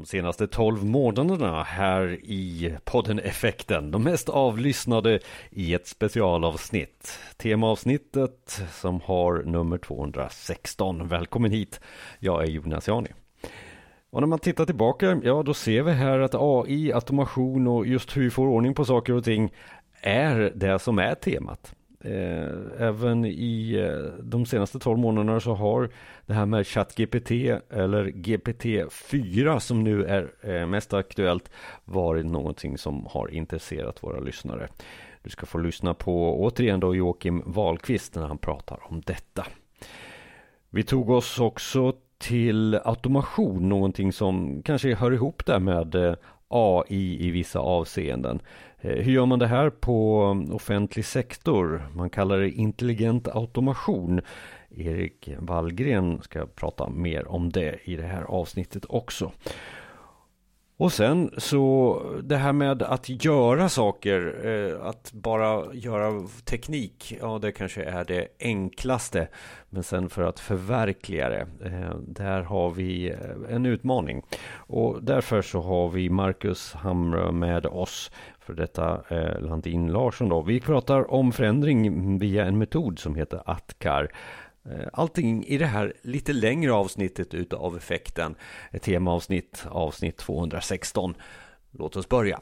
de 0.00 0.06
senaste 0.06 0.46
12 0.46 0.84
månaderna 0.84 1.62
här 1.62 2.18
i 2.22 2.76
podden 2.84 3.18
Effekten. 3.18 3.90
De 3.90 4.02
mest 4.04 4.28
avlyssnade 4.28 5.20
i 5.50 5.74
ett 5.74 5.86
specialavsnitt. 5.86 7.18
Temaavsnittet 7.36 8.62
som 8.72 9.00
har 9.00 9.42
nummer 9.42 9.78
216. 9.78 11.08
Välkommen 11.08 11.50
hit. 11.50 11.80
Jag 12.18 12.42
är 12.42 12.46
Jonas 12.46 12.88
Jani. 12.88 13.08
Och 14.10 14.20
när 14.20 14.26
man 14.26 14.38
tittar 14.38 14.66
tillbaka, 14.66 15.20
ja 15.24 15.42
då 15.42 15.54
ser 15.54 15.82
vi 15.82 15.92
här 15.92 16.18
att 16.20 16.34
AI, 16.34 16.92
automation 16.92 17.66
och 17.66 17.86
just 17.86 18.16
hur 18.16 18.22
vi 18.22 18.30
får 18.30 18.46
ordning 18.46 18.74
på 18.74 18.84
saker 18.84 19.12
och 19.12 19.24
ting 19.24 19.52
är 20.02 20.52
det 20.54 20.78
som 20.78 20.98
är 20.98 21.14
temat. 21.14 21.74
Eh, 22.04 22.48
även 22.78 23.24
i 23.24 23.74
eh, 23.74 24.22
de 24.22 24.46
senaste 24.46 24.78
12 24.78 24.98
månaderna 24.98 25.40
så 25.40 25.54
har 25.54 25.90
det 26.26 26.34
här 26.34 26.46
med 26.46 26.66
ChatGPT 26.66 27.30
eller 27.70 28.04
GPT-4 28.04 29.58
som 29.58 29.84
nu 29.84 30.04
är 30.04 30.30
eh, 30.40 30.66
mest 30.66 30.94
aktuellt 30.94 31.50
varit 31.84 32.26
någonting 32.26 32.78
som 32.78 33.06
har 33.10 33.34
intresserat 33.34 34.02
våra 34.02 34.20
lyssnare. 34.20 34.68
Du 35.22 35.30
ska 35.30 35.46
få 35.46 35.58
lyssna 35.58 35.94
på 35.94 36.42
återigen 36.42 36.80
då 36.80 36.94
Joakim 36.94 37.42
Wahlqvist 37.46 38.14
när 38.14 38.26
han 38.26 38.38
pratar 38.38 38.78
om 38.82 39.00
detta. 39.00 39.46
Vi 40.70 40.82
tog 40.82 41.10
oss 41.10 41.40
också 41.40 41.94
till 42.18 42.74
automation, 42.84 43.68
någonting 43.68 44.12
som 44.12 44.62
kanske 44.62 44.94
hör 44.94 45.12
ihop 45.12 45.46
där 45.46 45.58
med 45.58 45.94
eh, 45.94 46.14
AI 46.48 47.26
i 47.26 47.30
vissa 47.30 47.58
avseenden. 47.58 48.40
Eh, 48.80 48.96
hur 48.96 49.12
gör 49.12 49.26
man 49.26 49.38
det 49.38 49.46
här 49.46 49.70
på 49.70 50.24
um, 50.24 50.52
offentlig 50.52 51.04
sektor? 51.04 51.88
Man 51.94 52.10
kallar 52.10 52.38
det 52.38 52.50
intelligent 52.50 53.28
automation. 53.28 54.20
Erik 54.76 55.30
Wallgren 55.38 56.22
ska 56.22 56.46
prata 56.46 56.88
mer 56.88 57.28
om 57.28 57.50
det 57.52 57.78
i 57.84 57.96
det 57.96 58.06
här 58.06 58.22
avsnittet 58.22 58.84
också. 58.88 59.32
Och 60.80 60.92
sen 60.92 61.30
så 61.36 62.02
det 62.22 62.36
här 62.36 62.52
med 62.52 62.82
att 62.82 63.24
göra 63.24 63.68
saker, 63.68 64.46
eh, 64.46 64.86
att 64.86 65.12
bara 65.12 65.74
göra 65.74 66.26
teknik, 66.44 67.16
ja 67.20 67.38
det 67.38 67.52
kanske 67.52 67.84
är 67.84 68.04
det 68.04 68.28
enklaste. 68.38 69.28
Men 69.70 69.82
sen 69.82 70.10
för 70.10 70.22
att 70.22 70.40
förverkliga 70.40 71.28
det, 71.28 71.46
eh, 71.64 71.96
där 71.96 72.42
har 72.42 72.70
vi 72.70 73.14
en 73.50 73.66
utmaning. 73.66 74.22
Och 74.52 75.04
därför 75.04 75.42
så 75.42 75.60
har 75.60 75.88
vi 75.88 76.10
Marcus 76.10 76.72
Hamrö 76.72 77.32
med 77.32 77.66
oss 77.66 78.10
för 78.50 78.56
detta 78.56 79.04
eh, 79.08 79.40
Landin 79.40 79.92
Larsson 79.92 80.28
då. 80.28 80.42
Vi 80.42 80.60
pratar 80.60 81.10
om 81.10 81.32
förändring 81.32 82.18
via 82.18 82.44
en 82.44 82.58
metod 82.58 82.98
som 82.98 83.14
heter 83.14 83.42
ATCAR. 83.46 84.12
Eh, 84.64 84.88
allting 84.92 85.44
i 85.44 85.58
det 85.58 85.66
här 85.66 85.92
lite 86.02 86.32
längre 86.32 86.72
avsnittet 86.72 87.34
utav 87.34 87.76
effekten. 87.76 88.34
Ett 88.70 88.82
temaavsnitt, 88.82 89.66
avsnitt 89.68 90.16
216. 90.16 91.14
Låt 91.70 91.96
oss 91.96 92.08
börja. 92.08 92.40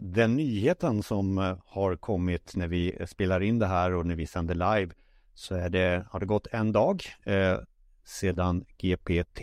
Den 0.00 0.36
nyheten 0.36 1.02
som 1.02 1.38
eh, 1.38 1.56
har 1.66 1.96
kommit 1.96 2.56
när 2.56 2.68
vi 2.68 3.06
spelar 3.06 3.40
in 3.42 3.58
det 3.58 3.66
här 3.66 3.94
och 3.94 4.06
när 4.06 4.16
vi 4.16 4.26
sänder 4.26 4.54
live 4.54 4.94
så 5.34 5.54
är 5.54 5.68
det, 5.68 6.06
har 6.10 6.20
det 6.20 6.26
gått 6.26 6.46
en 6.50 6.72
dag 6.72 7.02
eh, 7.24 7.58
sedan 8.04 8.64
GPT 8.78 9.40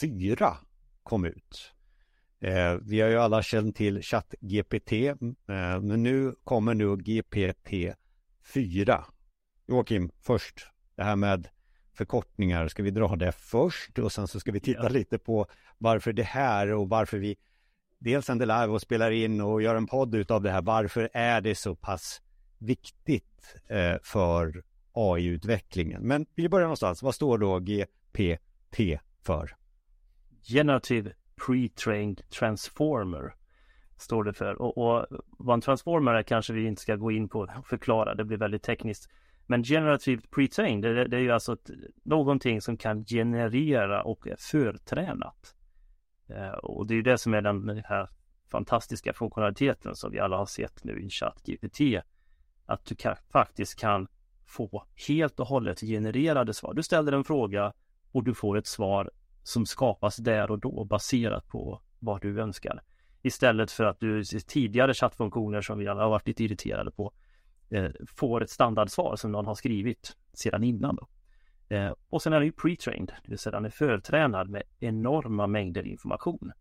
4 0.00 0.56
kom 1.04 1.24
ut. 1.24 1.72
Eh, 2.40 2.74
vi 2.82 3.00
har 3.00 3.08
ju 3.08 3.18
alla 3.18 3.42
känt 3.42 3.76
till 3.76 4.02
ChatGPT, 4.02 4.92
eh, 4.92 5.16
men 5.80 6.02
nu 6.02 6.34
kommer 6.44 6.74
nu 6.74 6.96
GPT 6.96 7.94
4. 8.54 9.04
Joakim, 9.66 10.10
först 10.20 10.66
det 10.96 11.02
här 11.02 11.16
med 11.16 11.48
förkortningar. 11.92 12.68
Ska 12.68 12.82
vi 12.82 12.90
dra 12.90 13.16
det 13.16 13.32
först 13.32 13.98
och 13.98 14.12
sen 14.12 14.28
så 14.28 14.40
ska 14.40 14.52
vi 14.52 14.60
titta 14.60 14.88
lite 14.88 15.18
på 15.18 15.46
varför 15.78 16.12
det 16.12 16.22
här 16.22 16.72
och 16.72 16.88
varför 16.88 17.18
vi 17.18 17.36
dels 17.98 18.26
sänder 18.26 18.46
live 18.46 18.66
och 18.66 18.80
spelar 18.80 19.10
in 19.10 19.40
och 19.40 19.62
gör 19.62 19.74
en 19.74 19.86
podd 19.86 20.14
utav 20.14 20.42
det 20.42 20.50
här. 20.50 20.62
Varför 20.62 21.10
är 21.12 21.40
det 21.40 21.54
så 21.54 21.74
pass 21.74 22.22
viktigt 22.58 23.56
eh, 23.66 23.96
för 24.02 24.64
AI-utvecklingen? 24.92 26.02
Men 26.02 26.26
vi 26.34 26.48
börjar 26.48 26.66
någonstans. 26.66 27.02
Vad 27.02 27.14
står 27.14 27.38
då 27.38 27.58
GPT 27.58 29.00
för? 29.22 29.56
Generative 30.46 31.12
Pre-trained 31.36 32.28
Transformer 32.30 33.34
står 33.96 34.24
det 34.24 34.32
för. 34.32 34.62
Och, 34.62 34.78
och 34.78 35.06
vad 35.30 35.54
en 35.54 35.60
transformer 35.60 36.14
är 36.14 36.22
kanske 36.22 36.52
vi 36.52 36.66
inte 36.66 36.82
ska 36.82 36.96
gå 36.96 37.10
in 37.10 37.28
på 37.28 37.40
och 37.58 37.66
förklara, 37.66 38.14
det 38.14 38.24
blir 38.24 38.38
väldigt 38.38 38.62
tekniskt. 38.62 39.10
Men 39.46 39.64
generativt 39.64 40.30
pre-trained, 40.30 40.82
det, 40.82 41.08
det, 41.08 41.16
är 41.16 41.20
ju 41.20 41.30
alltså 41.30 41.52
ett, 41.52 41.70
någonting 42.02 42.60
som 42.60 42.76
kan 42.76 43.04
generera 43.04 44.02
och 44.02 44.26
är 44.26 44.36
förtränat. 44.38 45.54
Eh, 46.28 46.48
och 46.48 46.86
det 46.86 46.94
är 46.94 46.96
ju 46.96 47.02
det 47.02 47.18
som 47.18 47.34
är 47.34 47.42
den, 47.42 47.66
den 47.66 47.82
här 47.84 48.08
fantastiska 48.50 49.12
funktionaliteten 49.12 49.96
som 49.96 50.12
vi 50.12 50.18
alla 50.18 50.36
har 50.36 50.46
sett 50.46 50.84
nu 50.84 51.00
i 51.00 51.10
ChatGPT. 51.10 51.80
Att 52.66 52.84
du 52.84 52.94
kan, 52.94 53.16
faktiskt 53.32 53.80
kan 53.80 54.08
få 54.46 54.84
helt 55.08 55.40
och 55.40 55.46
hållet 55.46 55.80
genererade 55.80 56.54
svar. 56.54 56.74
Du 56.74 56.82
ställer 56.82 57.12
en 57.12 57.24
fråga 57.24 57.72
och 58.12 58.24
du 58.24 58.34
får 58.34 58.58
ett 58.58 58.66
svar 58.66 59.10
som 59.44 59.66
skapas 59.66 60.16
där 60.16 60.50
och 60.50 60.58
då 60.58 60.84
baserat 60.84 61.48
på 61.48 61.80
vad 61.98 62.22
du 62.22 62.40
önskar. 62.40 62.82
Istället 63.22 63.70
för 63.70 63.84
att 63.84 64.00
du 64.00 64.24
tidigare 64.24 64.94
chattfunktioner 64.94 65.60
som 65.60 65.78
vi 65.78 65.88
alla 65.88 66.02
har 66.02 66.10
varit 66.10 66.26
lite 66.26 66.44
irriterade 66.44 66.90
på 66.90 67.12
eh, 67.70 67.90
får 68.06 68.42
ett 68.42 68.50
standardsvar 68.50 69.16
som 69.16 69.32
någon 69.32 69.46
har 69.46 69.54
skrivit 69.54 70.16
sedan 70.32 70.64
innan. 70.64 70.96
Då. 70.96 71.08
Eh, 71.76 71.92
och 72.10 72.22
sen 72.22 72.32
är 72.32 72.36
den 72.36 72.46
ju 72.46 72.52
pre-trained, 72.52 73.06
det 73.06 73.28
vill 73.28 73.38
säga 73.38 73.52
den 73.52 73.64
är 73.64 73.70
förtränad 73.70 74.50
med 74.50 74.62
enorma 74.80 75.46
mängder 75.46 75.86
information. 75.86 76.52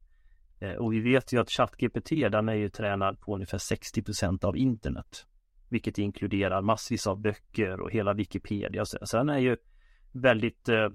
Eh, 0.59 0.73
och 0.73 0.93
vi 0.93 0.99
vet 0.99 1.33
ju 1.33 1.41
att 1.41 1.49
ChatGPT 1.49 2.09
den 2.09 2.49
är 2.49 2.53
ju 2.53 2.69
tränad 2.69 3.19
på 3.19 3.35
ungefär 3.35 3.57
60% 3.57 4.45
av 4.45 4.57
internet. 4.57 5.25
Vilket 5.69 5.97
inkluderar 5.97 6.61
massvis 6.61 7.07
av 7.07 7.21
böcker 7.21 7.79
och 7.79 7.91
hela 7.91 8.13
Wikipedia. 8.13 8.85
Så, 8.85 8.97
så 9.01 9.17
den 9.17 9.29
är 9.29 9.39
ju 9.39 9.57
väldigt 10.11 10.69
eh, 10.69 10.89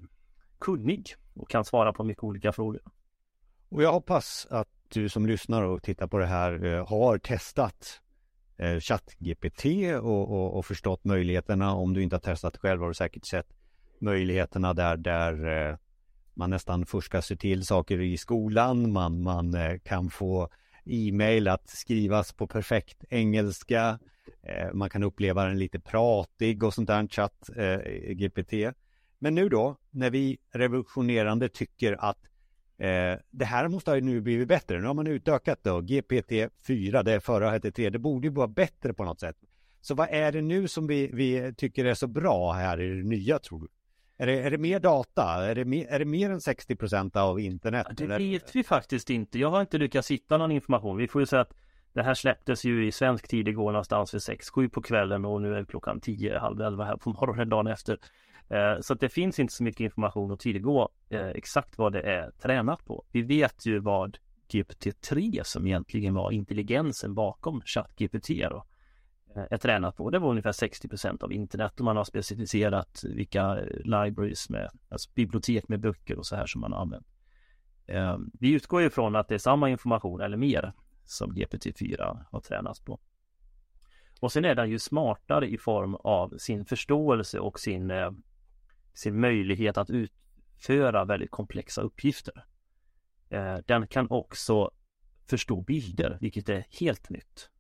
kunnig 0.61 1.15
och 1.35 1.51
kan 1.51 1.65
svara 1.65 1.93
på 1.93 2.05
mycket 2.05 2.25
olika 2.25 2.53
frågor. 2.53 2.81
Och 3.69 3.83
jag 3.83 3.93
hoppas 3.93 4.47
att 4.51 4.69
du 4.89 5.09
som 5.09 5.27
lyssnar 5.27 5.63
och 5.63 5.83
tittar 5.83 6.07
på 6.07 6.19
det 6.19 6.27
här 6.27 6.65
eh, 6.65 6.89
har 6.89 7.19
testat 7.19 8.01
eh, 8.57 8.81
ChatGPT 8.81 9.65
och, 10.03 10.31
och, 10.31 10.59
och, 10.59 10.67
förstått 10.67 11.05
möjligheterna. 11.05 11.75
Om 11.75 11.95
du 11.95 12.03
inte 12.03 12.17
har 12.17 12.21
testat 12.21 12.57
själv 12.57 12.81
har 12.81 12.89
du 12.89 12.95
säkert 12.95 13.25
sett 13.25 13.47
möjligheterna 14.01 14.75
där, 14.75 14.97
där 14.97 15.69
eh, 15.71 15.77
man 16.35 16.51
nästan 16.51 16.87
fuskar 16.87 17.21
sig 17.21 17.37
till 17.37 17.67
saker 17.67 18.01
i 18.01 18.17
skolan. 18.17 18.93
Man, 18.93 19.23
man 19.23 19.79
kan 19.85 20.11
få 20.11 20.49
e-mail 20.85 21.49
att 21.49 21.69
skrivas 21.69 22.33
på 22.33 22.47
perfekt 22.47 23.05
engelska. 23.11 23.99
Man 24.73 24.91
kan 24.91 25.03
uppleva 25.03 25.45
den 25.45 25.59
lite 25.59 25.81
pratig 25.81 26.63
och 26.63 26.75
sånt 26.75 26.89
där, 26.89 27.07
ChatGPT. 27.07 28.53
Men 29.19 29.35
nu 29.35 29.49
då, 29.49 29.77
när 29.91 30.11
vi 30.11 30.39
revolutionerande 30.53 31.49
tycker 31.49 32.05
att 32.05 32.25
eh, 32.79 33.19
det 33.31 33.45
här 33.45 33.69
måste 33.69 33.91
ha 33.91 34.01
nu 34.01 34.21
blivit 34.21 34.49
bättre. 34.49 34.81
Nu 34.81 34.87
har 34.87 34.95
man 34.95 35.07
utökat 35.07 35.59
då, 35.63 35.81
GPT-4, 35.81 37.03
det 37.03 37.21
förra 37.21 37.51
hette 37.51 37.73
3, 37.73 37.91
det 37.91 37.99
borde 37.99 38.27
ju 38.27 38.33
vara 38.33 38.49
bättre 38.49 38.95
på 38.95 39.05
något 39.05 39.21
sätt. 39.21 39.37
Så 39.81 39.95
vad 39.95 40.09
är 40.11 40.33
det 40.33 40.43
nu 40.43 40.69
som 40.69 40.87
vi, 40.87 41.11
vi 41.13 41.55
tycker 41.57 41.85
är 41.85 41.95
så 41.95 42.07
bra 42.07 42.53
här 42.53 42.81
i 42.81 42.89
det 42.89 43.09
nya 43.09 43.39
tror 43.39 43.61
du? 43.61 43.69
Är 44.21 44.27
det, 44.27 44.43
är 44.43 44.51
det 44.51 44.59
mer 44.59 44.81
data? 44.81 45.23
Är 45.23 45.55
det 45.55 45.65
mer, 45.65 45.87
är 45.87 45.99
det 45.99 46.05
mer 46.05 46.31
än 46.31 46.41
60 46.41 46.77
procent 46.77 47.17
av 47.17 47.41
internet? 47.41 47.87
Det 47.91 48.07
vet 48.07 48.57
vi 48.57 48.65
faktiskt 48.65 49.11
inte. 49.11 49.39
Jag 49.39 49.51
har 49.51 49.61
inte 49.61 49.79
lyckats 49.79 50.11
hitta 50.11 50.39
någon 50.39 50.53
information. 50.53 50.97
Vi 50.97 51.09
får 51.09 51.23
ju 51.23 51.27
säga 51.27 51.43
att 51.43 51.55
det 51.93 52.03
här 52.03 52.15
släpptes 52.15 52.65
ju 52.65 52.87
i 52.87 52.93
svensk 52.93 53.29
tid 53.29 53.49
igår 53.49 53.73
någonstans 53.73 54.15
vid 54.15 54.21
6-7 54.21 54.69
på 54.69 54.83
kvällen 54.83 55.25
och 55.25 55.43
nu 55.43 55.55
är 55.55 55.65
klockan 55.65 56.01
10, 56.01 56.39
halv 56.39 56.61
11 56.61 56.85
här 56.85 56.97
på 56.97 57.11
morgonen 57.11 57.49
dagen 57.49 57.67
efter. 57.67 57.99
Eh, 58.51 58.81
så 58.81 58.93
att 58.93 59.01
det 59.01 59.09
finns 59.09 59.39
inte 59.39 59.55
så 59.55 59.63
mycket 59.63 59.81
information 59.81 60.33
att 60.33 60.41
tillgå 60.41 60.89
eh, 61.09 61.29
exakt 61.29 61.79
vad 61.79 61.93
det 61.93 62.01
är 62.01 62.31
tränat 62.31 62.85
på. 62.85 63.05
Vi 63.13 63.23
vet 63.23 63.67
ju 63.67 63.79
vad 63.79 64.19
GPT-3 64.49 65.43
som 65.43 65.67
egentligen 65.67 66.15
var 66.15 66.31
intelligensen 66.31 67.15
bakom 67.15 67.63
ChatGPT 67.65 68.29
då, 68.29 68.65
eh, 69.37 69.45
är 69.51 69.57
tränat 69.57 69.97
på. 69.97 70.11
Det 70.11 70.19
var 70.19 70.31
ungefär 70.31 70.53
60% 70.53 71.23
av 71.23 71.33
internet 71.33 71.79
och 71.79 71.85
man 71.85 71.97
har 71.97 72.05
specificerat 72.05 73.05
vilka 73.05 73.55
libraries 73.85 74.51
med, 74.51 74.71
alltså 74.89 75.11
bibliotek 75.15 75.69
med 75.69 75.81
böcker 75.81 76.19
och 76.19 76.27
så 76.27 76.37
här 76.37 76.47
som 76.47 76.61
man 76.61 76.73
har 76.73 76.81
använt. 76.81 77.07
Eh, 77.87 78.19
vi 78.33 78.53
utgår 78.53 78.83
ifrån 78.83 79.17
att 79.17 79.29
det 79.29 79.35
är 79.35 79.39
samma 79.39 79.71
information 79.71 80.21
eller 80.21 80.37
mer 80.37 80.73
som 81.05 81.33
GPT-4 81.33 82.25
har 82.31 82.41
tränats 82.41 82.81
på. 82.81 83.01
Och 84.21 84.33
sen 84.33 84.45
är 84.45 84.55
den 84.55 84.71
ju 84.71 84.79
smartare 84.79 85.49
i 85.49 85.59
form 85.59 85.95
av 85.95 86.39
sin 86.39 86.65
förståelse 86.65 87.39
och 87.39 87.61
sin 87.61 87.91
eh, 87.91 88.11
sin 88.99 89.21
möjlighet 89.21 89.79
att 89.79 89.91
utföra 89.91 91.05
väldigt 91.05 91.31
komplexa 91.31 91.83
uppgifter. 91.83 92.45
Eh, 93.29 93.57
den 93.67 93.87
kan 93.87 94.07
också 94.11 94.71
förstå 95.29 95.61
bilder, 95.61 96.19
vilket 96.21 96.49
är 96.49 96.65
helt 96.81 97.11
nytt. 97.11 97.51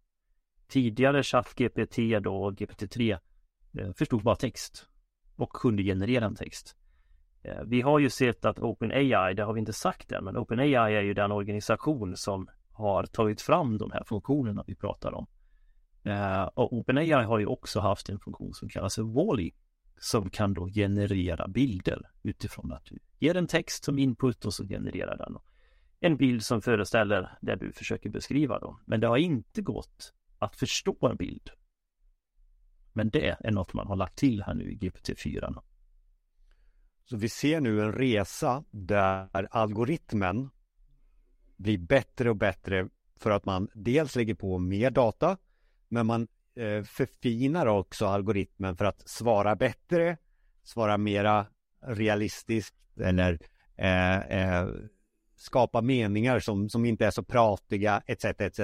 Tidigare 0.68 1.22
ChatGPT 1.22 1.96
då, 2.22 2.50
GPT-3, 2.50 3.18
eh, 3.78 3.92
förstod 3.92 4.22
bara 4.22 4.36
text 4.36 4.88
och 5.36 5.52
kunde 5.52 5.82
generera 5.82 6.24
en 6.24 6.34
text. 6.34 6.76
Eh, 7.42 7.62
vi 7.66 7.80
har 7.80 7.98
ju 7.98 8.10
sett 8.10 8.44
att 8.44 8.58
OpenAI, 8.58 9.34
det 9.34 9.42
har 9.42 9.52
vi 9.52 9.60
inte 9.60 9.72
sagt 9.72 10.12
än, 10.12 10.24
men 10.24 10.36
OpenAI 10.36 10.74
är 10.74 11.02
ju 11.02 11.14
den 11.14 11.32
organisation 11.32 12.16
som 12.16 12.48
har 12.72 13.04
tagit 13.04 13.40
fram 13.40 13.78
de 13.78 13.90
här 13.90 14.04
funktionerna 14.04 14.64
vi 14.66 14.74
pratar 14.74 15.14
om. 15.14 15.26
Och 16.54 16.72
OpenAI 16.72 17.24
har 17.24 17.38
ju 17.38 17.46
också 17.46 17.80
haft 17.80 18.08
en 18.08 18.18
funktion 18.18 18.54
som 18.54 18.68
kallas 18.68 18.94
för 18.94 19.02
Wally 19.02 19.52
som 20.00 20.30
kan 20.30 20.54
då 20.54 20.68
generera 20.68 21.48
bilder 21.48 22.10
utifrån 22.22 22.72
att 22.72 22.84
du 22.84 22.98
ger 23.18 23.36
en 23.36 23.46
text 23.46 23.84
som 23.84 23.98
input 23.98 24.44
och 24.44 24.54
så 24.54 24.64
genererar 24.64 25.16
den 25.16 25.38
en 26.00 26.16
bild 26.16 26.44
som 26.44 26.62
föreställer 26.62 27.38
det 27.40 27.56
du 27.56 27.72
försöker 27.72 28.10
beskriva 28.10 28.58
då. 28.58 28.80
Men 28.84 29.00
det 29.00 29.06
har 29.06 29.16
inte 29.16 29.62
gått 29.62 30.12
att 30.38 30.56
förstå 30.56 31.08
en 31.10 31.16
bild. 31.16 31.50
Men 32.92 33.10
det 33.10 33.36
är 33.40 33.50
något 33.50 33.74
man 33.74 33.86
har 33.86 33.96
lagt 33.96 34.18
till 34.18 34.42
här 34.42 34.54
nu 34.54 34.72
i 34.72 34.76
GPT-4. 34.76 35.62
Så 37.04 37.16
vi 37.16 37.28
ser 37.28 37.60
nu 37.60 37.80
en 37.82 37.92
resa 37.92 38.64
där 38.70 39.48
algoritmen 39.50 40.50
blir 41.56 41.78
bättre 41.78 42.30
och 42.30 42.36
bättre 42.36 42.88
för 43.16 43.30
att 43.30 43.44
man 43.44 43.68
dels 43.74 44.16
lägger 44.16 44.34
på 44.34 44.58
mer 44.58 44.90
data 44.90 45.36
men 45.88 46.06
man 46.06 46.28
Eh, 46.58 46.82
förfinar 46.82 47.66
också 47.66 48.06
algoritmen 48.06 48.76
för 48.76 48.84
att 48.84 49.08
svara 49.08 49.56
bättre, 49.56 50.16
svara 50.64 50.98
mera 50.98 51.46
realistiskt 51.80 52.98
eller 53.00 53.38
eh, 53.76 54.18
eh, 54.18 54.68
skapa 55.36 55.80
meningar 55.80 56.40
som, 56.40 56.68
som 56.68 56.84
inte 56.84 57.06
är 57.06 57.10
så 57.10 57.22
pratiga 57.22 58.02
etc. 58.06 58.24
etc. 58.24 58.60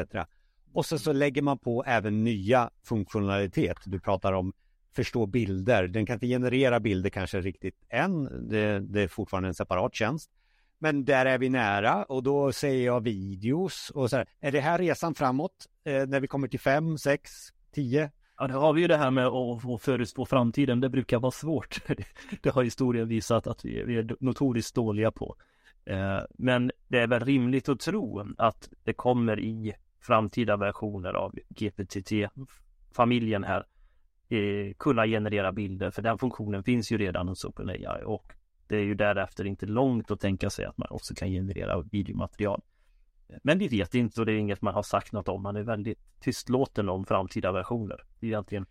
Och 0.73 0.87
så, 0.87 0.99
så 0.99 1.12
lägger 1.12 1.43
man 1.43 1.58
på 1.58 1.85
även 1.87 2.25
nya 2.25 2.70
funktionalitet. 2.82 3.79
Du 3.85 4.00
pratar 4.00 4.32
om 4.32 4.52
förstå 4.93 5.26
bilder. 5.26 5.88
Den 5.88 6.06
kan 6.06 6.14
inte 6.14 6.26
generera 6.26 6.81
bilder 6.81 7.11
kanske 7.11 7.41
riktigt 7.41 7.76
än. 7.88 8.49
Det, 8.49 8.81
det 8.81 9.02
är 9.02 9.08
fortfarande 9.08 9.49
en 9.49 9.55
separat 9.55 9.94
tjänst. 9.94 10.31
Men 10.79 11.05
där 11.05 11.26
är 11.26 11.38
vi 11.38 11.49
nära 11.49 12.05
och 12.05 12.23
då 12.23 12.52
säger 12.52 12.87
jag 12.87 13.00
videos 13.00 13.91
och 13.94 14.11
så 14.11 14.17
här. 14.17 14.29
Är 14.41 14.52
det 14.52 14.61
här 14.61 14.79
resan 14.79 15.14
framåt 15.14 15.67
eh, 15.85 16.06
när 16.06 16.20
vi 16.20 16.26
kommer 16.26 16.49
till 16.49 16.61
fem, 16.61 16.99
sex, 16.99 17.31
10. 17.75 18.11
Ja, 18.38 18.47
det 18.47 18.55
har 18.55 18.73
vi 18.73 18.81
ju 18.81 18.88
det 18.88 18.97
här 18.97 19.11
med 19.11 19.26
att 19.26 19.82
förutspå 19.82 20.26
framtiden. 20.26 20.81
Det 20.81 20.88
brukar 20.88 21.19
vara 21.19 21.31
svårt. 21.31 21.81
Det 22.43 22.50
har 22.50 22.62
historien 22.62 23.09
visat 23.09 23.47
att 23.47 23.65
vi, 23.65 23.97
är 23.97 24.17
notoriskt 24.21 24.75
dåliga 24.75 25.11
på. 25.11 25.37
Eh, 25.85 26.21
men 26.38 26.71
det 26.88 26.99
är 26.99 27.06
väl 27.06 27.25
rimligt 27.25 27.69
att 27.69 27.81
tro 27.81 28.35
att 28.38 28.71
det 28.85 28.93
kommer 28.93 29.41
i 29.41 29.75
framtida 30.00 30.56
versioner 30.56 31.12
av 31.15 31.35
GPT-familjen 31.49 33.44
här 33.44 33.65
eh, 34.29 34.75
kunna 34.79 35.06
generera 35.06 35.53
bilder 35.53 35.91
för 35.91 36.03
den 36.03 36.19
funktionen 36.19 36.62
finns 36.62 36.93
ju 36.93 36.99
redan 36.99 37.29
hos 37.29 37.44
OpenAI 37.44 38.05
och 38.05 38.32
det 38.69 38.77
är 38.77 38.82
ju 38.82 38.94
därefter 38.94 39.44
inte 39.44 39.67
långt 39.67 40.11
att 40.11 40.20
tänka 40.20 40.50
sig 40.50 40.65
att 40.65 40.79
man 40.79 40.88
också 40.91 41.15
kan 41.15 41.29
generera 41.29 41.82
videomaterial. 41.93 42.62
Men 43.43 43.59
vi 43.59 43.69
vet 43.69 43.94
inte 43.94 44.21
och 44.21 44.26
det 44.26 44.32
är 44.32 44.37
inget 44.37 44.62
man 44.62 44.75
har 44.75 44.82
sagt 44.82 45.12
något 45.12 45.29
om. 45.29 45.43
Man 45.43 45.56
är 45.56 45.62
väldigt 45.62 46.21
tystlåten 46.21 46.88
om 46.88 47.06
framtida 47.06 47.53
versioner. 47.53 48.00
Det 48.21 48.26
är 48.26 48.31
egentligen 48.31 48.67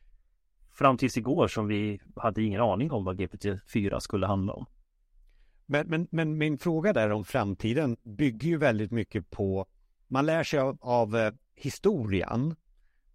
fram 0.72 0.98
tills 0.98 1.18
igår 1.18 1.48
som 1.48 1.68
vi 1.68 2.02
hade 2.16 2.44
ingen 2.44 2.62
aning 2.62 2.92
om 2.92 3.06
vad 3.06 3.20
GPT-4 3.20 4.00
skulle 4.00 4.28
handla 4.28 4.54
om. 4.54 4.66
Men, 5.66 5.88
men, 5.88 6.08
men 6.12 6.38
min 6.38 6.58
fråga 6.58 6.94
där 6.94 7.10
om 7.12 7.26
framtiden 7.26 7.98
bygger 8.04 8.48
ju 8.48 8.58
väldigt 8.58 8.92
mycket 8.92 9.30
på 9.30 9.66
man 10.08 10.26
lär 10.26 10.44
sig 10.44 10.60
av, 10.60 10.78
av 10.82 11.16
eh, 11.16 11.34
historien 11.56 12.56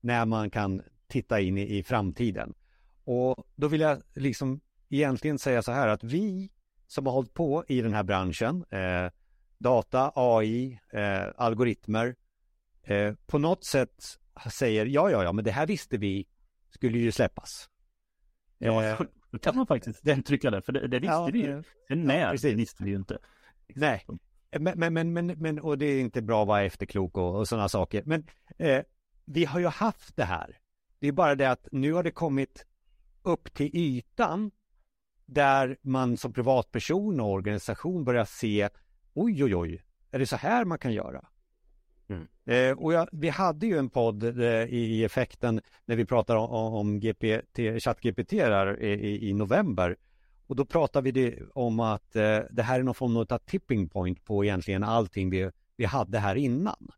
när 0.00 0.26
man 0.26 0.50
kan 0.50 0.82
titta 1.06 1.41
in 1.41 1.58
i, 1.58 1.79
i, 1.79 1.82
framtiden. 1.82 2.55
Och 3.05 3.44
då 3.56 3.69
vill 3.69 3.81
jag 3.81 4.02
liksom 4.14 4.61
egentligen 4.88 5.38
säga 5.38 5.62
så 5.62 5.73
här 5.73 5.88
att 5.88 6.05
vi 6.05 6.50
som 6.87 7.06
har 7.06 7.12
hållit 7.12 7.34
på 7.34 7.64
i 7.69 7.81
den 7.81 7.94
här 7.94 8.02
branschen, 8.02 8.64
eh, 8.70 9.12
data, 9.58 10.12
AI, 10.14 10.81
eh, 10.93 11.22
algoritmer, 11.37 12.16
eh, 12.82 13.14
på 13.26 13.38
något 13.38 13.64
sätt 13.64 14.19
säger 14.52 14.87
ja, 14.87 15.10
ja, 15.10 15.25
ja, 15.25 15.32
men 15.32 15.44
det 15.44 15.50
här 15.50 15.66
visste 15.66 15.99
vi 15.99 16.26
skulle 16.70 16.99
ju 16.99 17.12
släppas. 17.12 17.69
Ja, 18.58 18.84
eh, 18.84 19.00
då 19.31 19.38
kan 19.38 19.56
man 19.56 19.66
faktiskt 19.66 20.08
uttrycka 20.08 20.50
det, 20.50 20.62
för 20.62 20.72
det, 20.72 20.88
det 20.88 20.99
visste 20.99 21.14
ja, 21.14 21.31
vi 21.32 21.38
ju. 21.38 21.62
Sen 21.88 22.05
när, 22.05 22.20
ja, 22.20 22.37
det 22.43 22.55
visste 22.55 22.84
vi 22.84 22.90
ju 22.90 22.96
inte. 22.96 23.19
Nej, 23.75 24.05
men, 24.58 24.78
men, 24.78 24.94
men, 24.94 25.12
men, 25.12 25.26
men, 25.26 25.60
och 25.60 25.78
det 25.78 25.87
är 25.87 26.00
inte 26.00 26.22
bra 26.22 26.43
att 26.43 26.49
vara 26.49 26.62
efterklok 26.62 27.16
och, 27.16 27.38
och 27.38 27.49
sådana 27.49 27.69
saker. 27.69 28.02
Men 28.06 28.26
eh, 28.58 28.82
vi 29.25 29.44
har 29.44 29.60
ju 29.60 29.66
haft 29.66 30.16
det 30.16 30.25
här. 30.25 30.58
Det 30.99 31.08
är 31.08 31.12
bara 31.12 31.34
det 31.34 31.50
att 31.50 31.69
nu 31.72 31.93
har 31.93 32.02
det 32.02 32.10
kommit 32.10 32.66
upp 33.22 33.55
till 33.55 33.70
ytan 33.76 34.50
där 35.26 35.76
man 35.82 36.16
som 36.16 36.32
privatperson 36.32 37.20
och 37.20 37.32
organisation 37.32 38.05
börjar 38.05 38.25
se 38.25 38.69
oj, 39.19 39.44
oj, 39.44 39.56
oj, 39.56 39.82
är 40.11 40.19
det 40.19 40.26
så 40.26 40.37
här 40.37 40.65
man 40.65 40.79
kan 40.79 40.93
göra? 40.93 41.25
Mm. 42.09 42.29
Eh, 42.44 42.79
och 42.79 42.93
jag, 42.93 43.09
vi 43.12 43.29
hade 43.29 43.67
ju 43.67 43.79
en 43.79 43.91
podd 43.91 44.23
eh, 44.23 44.65
i, 44.65 45.05
effekten 45.05 45.61
när 45.85 45.97
vi 45.97 46.05
pratade 46.05 46.38
om, 46.38 46.75
om 46.75 47.00
GPT, 47.00 47.59
ChatGPT 47.85 48.31
där 48.31 48.82
i, 48.82 49.29
i, 49.29 49.32
november. 49.32 49.97
Och 50.47 50.56
då 50.56 50.65
pratade 50.65 51.11
vi 51.11 51.43
om 51.55 51.81
att 51.81 52.17
eh, 52.17 52.41
det 52.50 52.62
här 52.62 52.79
är 52.79 52.82
någon 52.82 52.94
form 52.94 53.17
av 53.17 53.38
tipping 53.38 53.88
point 53.88 54.25
på 54.25 54.44
egentligen 54.44 54.85
allting 54.85 55.31
vi, 55.31 55.50
vi 55.76 55.85
hade 55.85 56.19
här 56.19 56.37
innan. 56.37 56.93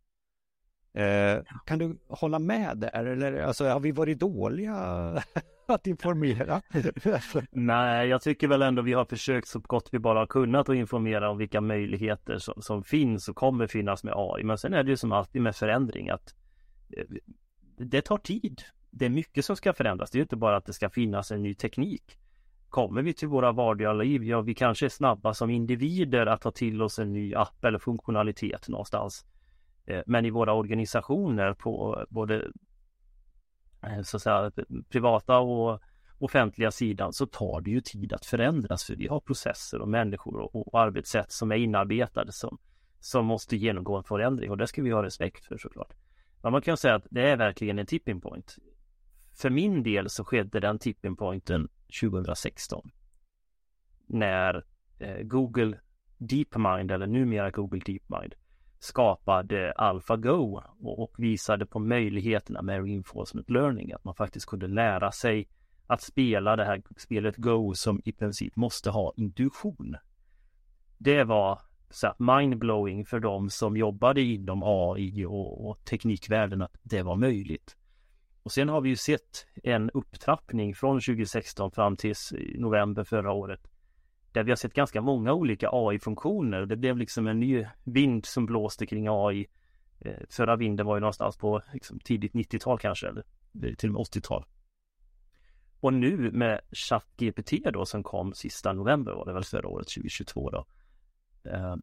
Eh, 0.93 1.43
kan 1.67 1.79
du 1.79 1.99
hålla 2.09 2.39
med 2.39 2.79
där 2.79 3.05
eller 3.05 3.43
alltså, 3.43 3.65
har 3.65 3.81
vi 3.81 3.93
varit 3.93 4.19
dåliga 4.19 4.75
att 5.67 5.87
informera? 5.87 6.63
Nej, 7.51 8.09
jag 8.09 8.23
tycker 8.23 8.49
väl 8.49 8.63
ändå 8.63 8.83
vi 8.83 8.93
har 8.93 9.05
försökt 9.05 9.49
så 9.49 9.59
gott 9.59 9.89
vi 9.93 9.99
bara 9.99 10.19
har 10.19 10.27
kunnat 10.27 10.69
att 10.69 10.77
informera 10.77 11.31
om 11.31 11.39
vilka 11.39 11.61
möjligheter 11.61 12.39
som, 12.39 12.63
som 12.63 12.85
finns 12.85 13.29
och 13.29 13.37
kommer 13.37 13.67
finnas 13.67 14.05
med 14.05 14.15
AI. 14.17 14.45
Men 14.45 14.59
sen 14.59 14.75
är 14.75 14.83
det 14.83 14.91
ju 14.91 14.97
som 14.97 15.13
alltid 15.13 15.43
med 15.43 15.57
förändring 15.57 16.11
att 16.11 16.35
eh, 16.97 17.05
det 17.77 18.03
tar 18.03 18.19
tid. 18.19 18.63
Det 18.91 19.05
är 19.05 19.11
mycket 19.11 19.45
som 19.45 19.57
ska 19.57 19.73
förändras. 19.73 20.11
Det 20.11 20.19
är 20.19 20.23
inte 20.23 20.37
bara 20.37 20.57
att 20.57 20.67
det 20.67 20.73
ska 20.73 20.91
finnas 20.91 21.31
en 21.31 21.43
ny 21.43 21.55
teknik. 21.55 22.19
Kommer 22.69 23.03
vi 23.03 23.15
till 23.15 23.29
våra 23.29 23.53
vardagliga 23.53 23.93
liv, 23.93 24.25
ja 24.25 24.41
vi 24.41 24.55
kanske 24.55 24.87
är 24.87 24.91
snabba 24.91 25.35
som 25.35 25.51
individer 25.51 26.27
att 26.27 26.41
ta 26.41 26.51
till 26.51 26.83
oss 26.83 26.99
en 26.99 27.13
ny 27.13 27.35
app 27.35 27.65
eller 27.65 27.79
funktionalitet 27.79 28.69
någonstans. 28.69 29.25
Eh, 29.87 30.03
men 30.07 30.25
i 30.25 30.31
våra 30.31 30.53
organisationer 30.53 31.55
på 31.55 32.05
både 32.09 32.51
eh, 33.83 34.03
så 34.03 34.17
att 34.17 34.23
säga, 34.23 34.51
privata 34.89 35.39
och 35.39 35.81
offentliga 36.19 36.71
sidan 36.71 37.13
så 37.13 37.27
tar 37.27 37.61
det 37.61 37.71
ju 37.71 37.81
tid 37.81 38.13
att 38.13 38.27
förändras 38.27 38.85
för 38.85 38.97
vi 38.97 39.07
har 39.07 39.21
processer 39.21 39.81
och 39.81 39.89
människor 39.89 40.37
och, 40.41 40.75
och 40.75 40.81
arbetssätt 40.81 41.33
som 41.33 41.53
är 41.53 41.57
inarbetade 41.57 42.33
som, 42.33 42.59
som 43.01 43.27
måste 43.27 43.57
genomgå 43.57 43.97
en 43.97 44.05
förändring 44.05 44.51
och 44.51 44.57
det 44.57 44.67
ska 44.67 44.83
vi 44.83 44.91
ha 44.91 45.03
respekt 45.03 45.45
för 45.45 45.59
såklart. 45.59 45.95
Men 46.43 46.53
man 46.53 46.63
kan 46.63 46.77
säga 46.77 46.95
att 46.95 47.07
det 47.11 47.31
är 47.31 47.37
verkligen 47.37 47.79
en 47.79 47.87
tipping 47.87 48.21
point. 48.21 48.57
För 49.33 49.51
min 49.51 49.83
del 49.83 50.11
så 50.11 50.25
skedde 50.25 50.61
den 50.61 50.79
tipping 50.79 51.17
pointen 51.17 51.69
2016 52.01 52.91
när 54.07 54.65
eh, 54.99 55.23
Google 55.23 55.79
DeepMind 56.19 56.91
eller 56.91 57.07
numera 57.07 57.51
Google 57.51 57.81
DeepMind 57.87 58.35
skapade 58.81 59.73
AlphaGo 59.77 60.63
och 60.81 61.15
visade 61.19 61.67
på 61.67 61.79
möjligheterna 61.79 62.63
med 62.63 62.85
reinforcement 62.85 63.51
learning, 63.51 63.93
att 63.93 64.05
man 64.05 64.15
faktiskt 64.15 64.47
kunde 64.47 64.67
lära 64.67 65.13
sig 65.13 65.49
att 65.87 66.03
spela 66.03 66.57
det 66.57 66.65
här 66.65 66.83
spelet 66.97 67.37
Go 67.37 67.75
som 67.75 68.01
i 68.05 68.13
princip 68.13 68.57
måste 68.57 68.91
ha 68.91 69.13
intuition. 69.17 69.97
Det 70.99 71.25
var 71.25 71.61
så 71.91 72.15
mindblowing 72.19 73.05
för 73.05 73.21
de 73.21 73.51
som 73.51 73.77
jobbade 73.77 74.21
inom 74.21 74.63
AI 74.65 75.25
och, 75.25 75.71
och 75.71 75.85
teknikvärlden 75.85 76.63
att 76.63 76.77
det 76.83 77.03
var 77.03 77.17
möjligt. 77.17 77.77
Och 78.43 78.53
sen 78.53 78.69
har 78.69 78.81
vi 78.81 78.89
ju 78.89 78.97
sett 78.97 79.47
en 79.63 79.91
upptrappning 79.91 80.75
från 80.75 81.01
2016 81.01 81.71
fram 81.71 81.97
till 81.97 82.15
november 82.59 83.05
förra 83.05 83.33
året 83.33 83.61
där 84.33 84.43
vi 84.43 84.51
har 84.51 84.57
sett 84.57 84.75
ganska 84.75 85.01
många 85.01 85.33
olika 85.33 85.69
AI-funktioner. 85.73 86.67
Det 86.67 86.77
blev 86.77 86.97
liksom 86.97 87.27
en 87.27 87.41
ny 87.41 87.67
vind 87.85 88.27
som 88.27 88.47
blåste 88.47 88.87
kring 88.87 89.07
AI. 89.09 89.47
Eh, 90.01 90.15
förra 90.31 90.57
vinden 90.57 90.87
var 90.87 90.97
ju 90.97 91.01
någonstans 91.01 91.37
på 91.37 91.63
liksom 91.73 92.01
tidigt 92.01 92.33
90-tal 92.33 92.79
kanske, 92.79 93.09
eller 93.09 93.25
till 93.75 93.89
och 93.89 93.95
med 93.95 94.01
80-tal. 94.01 94.45
Och 95.81 95.93
nu 95.93 96.31
med 96.33 96.61
ChatGPT 96.73 97.53
då 97.73 97.87
som 97.87 98.03
kom 98.03 98.35
sista 98.35 98.73
november 98.73 99.13
var 99.13 99.27
det 99.27 99.33
väl 99.33 99.45
förra 99.45 99.69
året 99.69 99.89
2022 99.89 100.51
då. 100.51 100.67
Eh, 101.45 101.77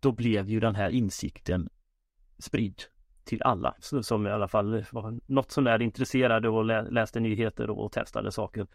då 0.00 0.12
blev 0.12 0.48
ju 0.48 0.60
den 0.60 0.74
här 0.74 0.90
insikten 0.90 1.68
spridd 2.38 2.82
till 3.24 3.42
alla 3.42 3.74
som 3.80 4.26
i 4.26 4.30
alla 4.30 4.48
fall 4.48 4.84
var 4.92 5.18
något 5.26 5.50
som 5.50 5.66
är 5.66 5.82
intresserade 5.82 6.48
och 6.48 6.92
läste 6.92 7.20
nyheter 7.20 7.70
och 7.70 7.92
testade 7.92 8.32
saker. 8.32 8.66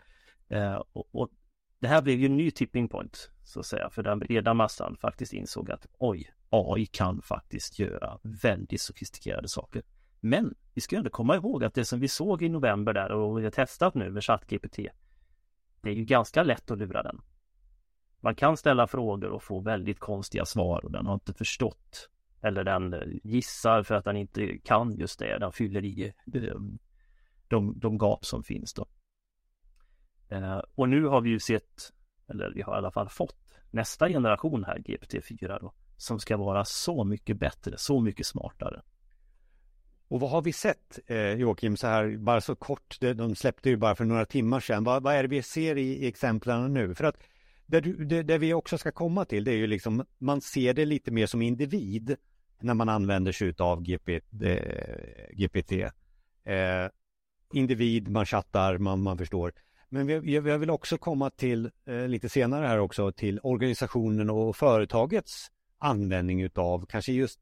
Eh, 0.48 0.84
och 0.92 1.32
det 1.82 1.88
här 1.88 2.02
blev 2.02 2.20
ju 2.20 2.26
en 2.26 2.38
ny 2.38 2.52
tipping 2.52 2.88
point 2.88 3.32
så 3.44 3.60
att 3.60 3.66
säga 3.66 3.90
för 3.90 4.04
den 4.04 4.20
breda 4.20 4.54
massan 4.54 4.98
faktiskt 4.98 5.34
insåg 5.34 5.72
att 5.72 5.88
oj, 5.98 6.34
AI 6.50 6.86
kan 6.86 7.22
faktiskt 7.22 7.80
göra 7.80 8.20
väldigt 8.22 8.82
sofistikerade 8.82 9.48
saker. 9.48 9.84
Men 10.20 10.56
vi 10.74 10.82
ska 10.82 10.96
ändå 10.96 11.10
komma 11.10 11.36
ihåg 11.36 11.64
att 11.64 11.74
det 11.74 11.86
som 11.86 12.00
vi 12.00 12.08
såg 12.08 12.42
i 12.42 12.50
november 12.50 12.94
där 12.94 13.12
och 13.12 13.40
vi 13.40 13.44
har 13.44 13.52
testat 13.52 13.96
nu 13.96 14.10
med 14.10 14.24
ChatGPT 14.24 14.80
det 15.82 15.90
är 15.90 15.94
ju 15.94 16.06
ganska 16.06 16.44
lätt 16.44 16.72
att 16.72 16.78
lura 16.78 17.04
den. 17.04 17.22
man 18.20 18.36
kan 18.36 18.58
ställa 18.58 18.88
frågor 18.88 19.30
och 19.30 19.44
få 19.44 19.60
väldigt 19.60 20.00
konstiga 20.00 20.46
svar 20.46 20.86
och 20.86 20.92
den 20.92 21.06
har 21.06 21.14
inte 21.14 21.34
förstått 21.34 22.10
eller 22.42 22.64
den 22.64 22.94
eh, 22.94 23.00
gissar 23.24 23.84
för 23.84 23.96
att 23.96 24.06
den 24.06 24.18
inte 24.18 24.58
kan 24.58 24.96
just 24.96 25.20
det. 25.20 25.38
Den 25.40 25.52
fyller 25.52 25.86
i 25.86 26.14
eh, 26.34 26.42
de, 27.48 27.80
de 27.80 27.98
gap 27.98 28.26
som 28.26 28.44
finns 28.44 28.74
då. 28.74 28.86
Eh, 30.32 30.62
och 30.76 30.90
nu 30.90 31.06
har 31.06 31.22
vi 31.22 31.30
ju 31.30 31.40
sett, 31.40 31.94
eller 32.30 32.52
vi 32.56 32.62
har 32.62 32.74
i 32.76 32.78
alla 32.78 32.92
fall 32.92 33.10
fått 33.10 33.60
nästa 33.72 34.10
generation 34.10 34.64
här, 34.64 34.78
GPT-4 34.78 35.60
då, 35.62 35.74
som 35.98 36.20
ska 36.20 36.38
vara 36.38 36.66
så 36.66 37.04
mycket 37.04 37.38
bättre, 37.38 37.78
så 37.78 38.00
mycket 38.00 38.26
smartare. 38.26 38.82
Och 40.08 40.20
vad 40.20 40.30
har 40.30 40.42
vi 40.42 40.54
sett 40.54 41.00
eh, 41.08 41.34
Joakim, 41.34 41.78
så 41.78 41.88
här 41.88 42.18
bara 42.18 42.42
så 42.42 42.56
kort, 42.56 42.98
det, 43.00 43.14
de 43.14 43.36
släppte 43.36 43.70
ju 43.70 43.78
bara 43.78 43.96
för 43.96 44.06
några 44.06 44.26
timmar 44.26 44.60
sedan. 44.60 44.84
Vad, 44.84 45.04
vad 45.04 45.16
är 45.16 45.24
det 45.24 45.30
vi 45.30 45.42
ser 45.42 45.78
i, 45.78 45.82
i 45.82 46.08
exemplen 46.08 46.74
nu? 46.74 46.96
För 46.96 47.04
att 47.04 47.18
det, 47.66 47.80
det, 47.80 48.24
det, 48.24 48.38
vi 48.38 48.54
också 48.54 48.78
ska 48.78 48.92
komma 48.92 49.26
till, 49.26 49.44
det 49.44 49.52
är 49.52 49.56
ju 49.56 49.68
liksom, 49.68 50.06
man 50.18 50.42
ser 50.42 50.74
det 50.74 50.86
lite 50.86 51.12
mer 51.12 51.26
som 51.26 51.42
individ 51.42 52.16
när 52.60 52.74
man 52.74 52.90
använder 52.90 53.32
sig 53.32 53.54
av 53.60 53.82
GP, 53.82 54.22
eh, 54.42 55.30
GPT. 55.32 55.72
Eh, 56.44 56.88
individ, 57.54 58.10
man 58.10 58.26
chattar, 58.26 58.78
man, 58.78 59.02
man 59.02 59.18
förstår. 59.18 59.54
Men 59.94 60.32
jag 60.32 60.42
vill 60.42 60.70
också 60.70 60.98
komma 60.98 61.30
till 61.30 61.72
eh, 61.86 62.08
lite 62.08 62.30
senare 62.30 62.68
här 62.68 62.80
också 62.80 63.12
till 63.12 63.40
organisationen 63.44 64.30
och 64.30 64.56
företagets 64.56 65.52
användning 65.78 66.42
utav 66.42 66.86
kanske 66.86 67.12
just 67.12 67.40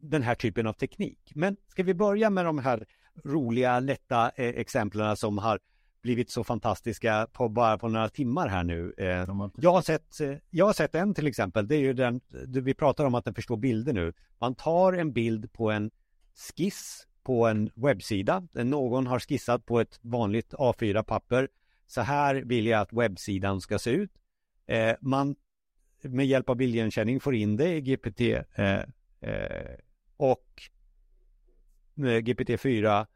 den 0.00 0.22
här 0.22 0.34
typen 0.34 0.66
av 0.66 0.72
teknik. 0.72 1.32
Men 1.34 1.56
ska 1.68 1.82
vi 1.82 1.94
börja 1.94 2.30
med 2.30 2.44
de 2.44 2.58
här 2.58 2.86
roliga, 3.24 3.80
lätta 3.80 4.30
eh, 4.36 4.48
exemplen 4.48 5.16
som 5.16 5.38
har 5.38 5.60
blivit 6.02 6.30
så 6.30 6.44
fantastiska 6.44 7.26
på 7.32 7.48
bara 7.48 7.78
på 7.78 7.88
några 7.88 8.08
timmar 8.08 8.48
här 8.48 8.64
nu. 8.64 8.94
Eh, 8.98 9.50
jag, 9.56 9.72
har 9.72 9.82
sett, 9.82 10.18
jag 10.50 10.66
har 10.66 10.72
sett 10.72 10.94
en 10.94 11.14
till 11.14 11.26
exempel, 11.26 11.68
det 11.68 11.76
är 11.76 11.80
ju 11.80 11.92
den, 11.92 12.20
vi 12.46 12.74
pratar 12.74 13.04
om 13.04 13.14
att 13.14 13.24
den 13.24 13.34
förstår 13.34 13.56
bilder 13.56 13.92
nu. 13.92 14.12
Man 14.38 14.54
tar 14.54 14.92
en 14.92 15.12
bild 15.12 15.52
på 15.52 15.70
en 15.70 15.90
skiss 16.56 17.06
på 17.22 17.46
en 17.46 17.70
webbsida. 17.74 18.42
Någon 18.52 19.06
har 19.06 19.18
skissat 19.18 19.66
på 19.66 19.80
ett 19.80 19.98
vanligt 20.02 20.54
A4-papper. 20.54 21.48
Så 21.88 22.00
här 22.00 22.34
vill 22.34 22.66
jag 22.66 22.80
att 22.80 22.92
webbsidan 22.92 23.60
ska 23.60 23.78
se 23.78 23.90
ut. 23.90 24.10
Eh, 24.66 24.94
man 25.00 25.36
med 26.02 26.26
hjälp 26.26 26.48
av 26.48 26.56
bildigenkänning 26.56 27.20
får 27.20 27.34
in 27.34 27.56
det 27.56 27.76
i 27.76 27.80
GPT 27.80 28.20
eh, 28.20 28.80
eh, 29.20 29.74
och 30.16 30.62
eh, 31.96 32.00
GPT-4 32.00 33.06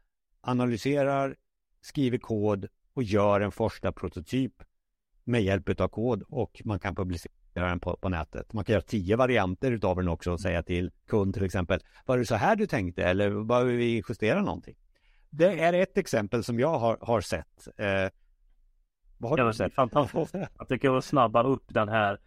analyserar, 0.41 1.35
skriver 1.81 2.17
kod 2.17 2.67
och 2.93 3.03
gör 3.03 3.41
en 3.41 3.51
första 3.51 3.91
prototyp 3.91 4.53
med 5.23 5.43
hjälp 5.43 5.81
av 5.81 5.87
kod 5.87 6.21
och 6.21 6.61
man 6.65 6.79
kan 6.79 6.95
publicera 6.95 7.33
den 7.53 7.79
på, 7.79 7.97
på 7.97 8.09
nätet. 8.09 8.53
Man 8.53 8.65
kan 8.65 8.73
göra 8.73 8.81
tio 8.81 9.15
varianter 9.15 9.71
utav 9.71 9.95
den 9.95 10.07
också 10.07 10.31
och 10.31 10.41
säga 10.41 10.63
till 10.63 10.91
kund 11.07 11.33
till 11.33 11.45
exempel 11.45 11.79
Var 12.05 12.17
det 12.17 12.25
så 12.25 12.35
här 12.35 12.55
du 12.55 12.67
tänkte 12.67 13.03
eller 13.03 13.43
behöver 13.43 13.73
vi 13.73 14.03
justera 14.09 14.41
någonting? 14.41 14.75
Det 15.29 15.59
är 15.59 15.73
ett 15.73 15.97
exempel 15.97 16.43
som 16.43 16.59
jag 16.59 16.79
har, 16.79 16.97
har 17.01 17.21
sett. 17.21 17.67
Eh, 17.77 18.09
vad 19.29 19.39
har 19.39 19.47
du 19.47 19.53
sett? 19.53 19.73
Fantastiskt. 19.73 20.35
Att 20.57 20.69
det 20.69 20.79
kan 20.79 21.01
snabba 21.01 21.43
upp 21.43 21.63
den 21.67 21.89
här 21.89 22.19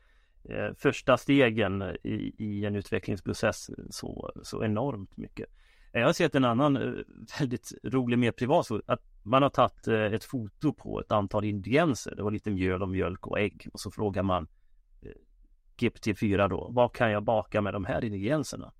eh, 0.44 0.74
första 0.78 1.16
stegen 1.16 1.82
i, 2.02 2.34
i, 2.38 2.64
en 2.64 2.76
utvecklingsprocess 2.76 3.70
så, 3.90 4.32
så 4.42 4.64
enormt 4.64 5.16
mycket. 5.16 5.46
Jag 5.92 6.06
har 6.06 6.12
sett 6.12 6.34
en 6.34 6.44
annan 6.44 6.76
eh, 6.76 6.92
väldigt 7.40 7.72
rolig, 7.82 8.18
mer 8.18 8.32
privat, 8.32 8.66
att 8.86 9.02
man 9.22 9.42
har 9.42 9.50
tagit 9.50 9.88
eh, 9.88 10.02
ett 10.02 10.24
foto 10.24 10.72
på 10.72 11.00
ett 11.00 11.12
antal 11.12 11.44
ingredienser. 11.44 12.16
Det 12.16 12.22
var 12.22 12.30
lite 12.30 12.50
mjöl 12.50 12.82
och 12.82 12.88
mjölk 12.88 13.26
och 13.26 13.40
ägg 13.40 13.68
och 13.72 13.80
så 13.80 13.90
frågar 13.90 14.22
man 14.22 14.48
eh, 15.02 15.10
GPT-4 15.76 16.48
då, 16.48 16.68
vad 16.70 16.92
kan 16.92 17.10
jag 17.10 17.22
baka 17.22 17.60
med 17.60 17.74
de 17.74 17.84
här 17.84 18.04
ingredienserna? 18.04 18.72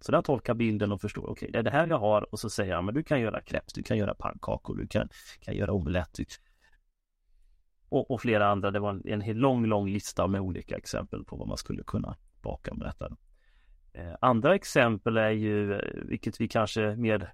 Så 0.00 0.12
där 0.12 0.22
tolkar 0.22 0.54
bilden 0.54 0.92
och 0.92 1.00
förstår, 1.00 1.22
okej, 1.22 1.32
okay, 1.32 1.50
det 1.50 1.58
är 1.58 1.62
det 1.62 1.70
här 1.70 1.86
jag 1.86 1.98
har 1.98 2.32
och 2.32 2.40
så 2.40 2.50
säger 2.50 2.74
han, 2.74 2.84
men 2.84 2.94
du 2.94 3.02
kan 3.02 3.20
göra 3.20 3.40
crepes, 3.40 3.72
du 3.72 3.82
kan 3.82 3.98
göra 3.98 4.14
pannkakor, 4.14 4.76
du 4.76 4.86
kan, 4.86 5.08
kan 5.40 5.54
göra 5.54 5.72
omelett 5.72 6.18
och, 7.92 8.10
och, 8.10 8.20
flera 8.20 8.46
andra. 8.46 8.70
Det 8.70 8.80
var 8.80 8.90
en, 8.90 9.22
en 9.22 9.38
lång, 9.38 9.66
lång 9.66 9.88
lista 9.88 10.26
med 10.26 10.40
olika 10.40 10.76
exempel 10.76 11.24
på 11.24 11.36
vad 11.36 11.48
man 11.48 11.56
skulle 11.56 11.82
kunna 11.82 12.16
baka 12.42 12.74
med 12.74 12.86
detta. 12.86 13.16
Eh, 13.92 14.14
andra 14.20 14.54
exempel 14.54 15.16
är 15.16 15.30
ju, 15.30 15.74
eh, 15.74 16.04
vilket 16.04 16.40
vi 16.40 16.48
kanske 16.48 16.96
mer 16.96 17.32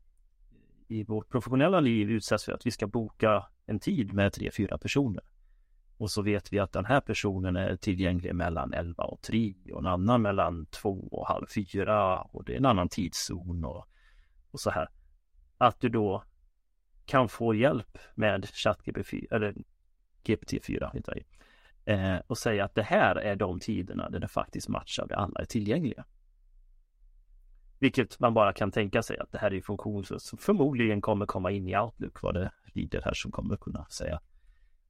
i 0.89 1.05
vårt 1.05 1.29
professionella 1.29 1.81
liv 1.81 2.11
utsätts 2.11 2.45
för, 2.45 2.53
att 2.53 2.67
vi 2.67 2.71
ska 2.71 2.87
boka 2.87 3.47
en 3.67 3.81
tid 3.81 4.13
med 4.13 4.33
tre, 4.33 4.51
fyra 4.51 4.79
personer. 4.79 5.25
Och 5.97 6.11
så 6.11 6.23
vet 6.23 6.53
vi 6.53 6.59
att 6.59 6.73
den 6.73 6.85
här 6.85 7.01
personen 7.01 7.57
är 7.57 7.77
tillgänglig 7.77 8.35
mellan 8.35 8.73
11 8.73 9.05
och 9.05 9.23
3 9.23 9.55
och 9.73 9.81
en 9.81 9.87
annan 9.87 10.23
mellan 10.23 10.67
2 10.67 11.09
och 11.11 11.29
halv 11.29 11.47
4 11.47 12.21
och 12.21 12.45
det 12.45 12.53
är 12.53 12.57
en 12.57 12.67
annan 12.67 12.89
tidszon 12.89 13.65
och, 13.65 13.87
och 14.51 14.61
så 14.61 14.71
här. 14.71 14.89
Att 15.59 15.81
du 15.81 15.89
då 15.89 16.25
kan 17.07 17.29
få 17.29 17.55
hjälp 17.55 17.99
med 18.15 18.49
ChatGPT 18.49 19.13
eller 19.31 19.55
GPT-4 20.25 20.91
heter 20.95 21.15
det. 21.15 21.93
Eh, 21.93 22.21
och 22.27 22.39
säga 22.39 22.65
att 22.65 22.75
det 22.75 22.83
här 22.83 23.17
är 23.17 23.37
de 23.37 23.61
tiderna 23.61 24.11
där 24.11 24.19
det 24.19 24.29
faktiskt 24.29 24.69
matchar 24.69 25.07
där 25.07 25.17
alla 25.17 25.41
är 25.41 25.45
tillgängliga. 25.45 26.05
Vilket 27.79 28.21
man 28.21 28.35
bara 28.35 28.53
kan 28.53 28.71
tänka 28.71 29.03
sig 29.03 29.19
att 29.19 29.33
det 29.33 29.39
här 29.39 29.55
är 29.55 29.61
funktioner 29.61 30.19
som 30.19 30.39
förmodligen 30.39 31.01
kommer 31.01 31.27
komma 31.27 31.51
in 31.51 31.69
i 31.69 31.79
Outlook 31.79 32.23
vad 32.23 32.35
det 32.35 32.51
lider 32.73 33.03
här 33.05 33.15
som 33.15 33.31
kommer 33.31 33.57
kunna 33.57 33.85
säga 33.85 34.21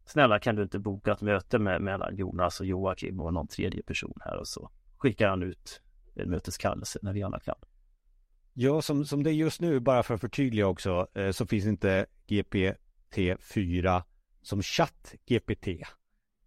Snälla 0.08 0.38
kan 0.38 0.56
du 0.56 0.62
inte 0.62 0.78
boka 0.78 1.12
ett 1.12 1.20
möte 1.20 1.58
med, 1.58 1.82
mellan 1.82 2.16
Jonas 2.16 2.60
och 2.60 2.66
Joakim 2.66 3.20
och 3.20 3.34
någon 3.34 3.48
tredje 3.48 3.82
person 3.82 4.18
här 4.20 4.36
och 4.36 4.48
så 4.48 4.70
skickar 4.98 5.28
han 5.28 5.42
ut 5.42 5.82
en 6.14 6.30
möteskallelse 6.30 6.98
när 7.02 7.12
vi 7.12 7.22
alla 7.22 7.40
kan. 7.40 7.54
Ja, 8.52 8.82
som, 8.82 9.04
som 9.04 9.22
det 9.22 9.30
är 9.30 9.34
just 9.34 9.60
nu, 9.60 9.80
bara 9.80 10.02
för 10.02 10.14
att 10.14 10.20
förtydliga 10.20 10.66
också, 10.66 11.06
eh, 11.14 11.30
så 11.30 11.46
finns 11.46 11.66
inte 11.66 12.06
GPT-4 12.26 14.02
som 14.48 14.62
chatt-GPT. 14.62 15.84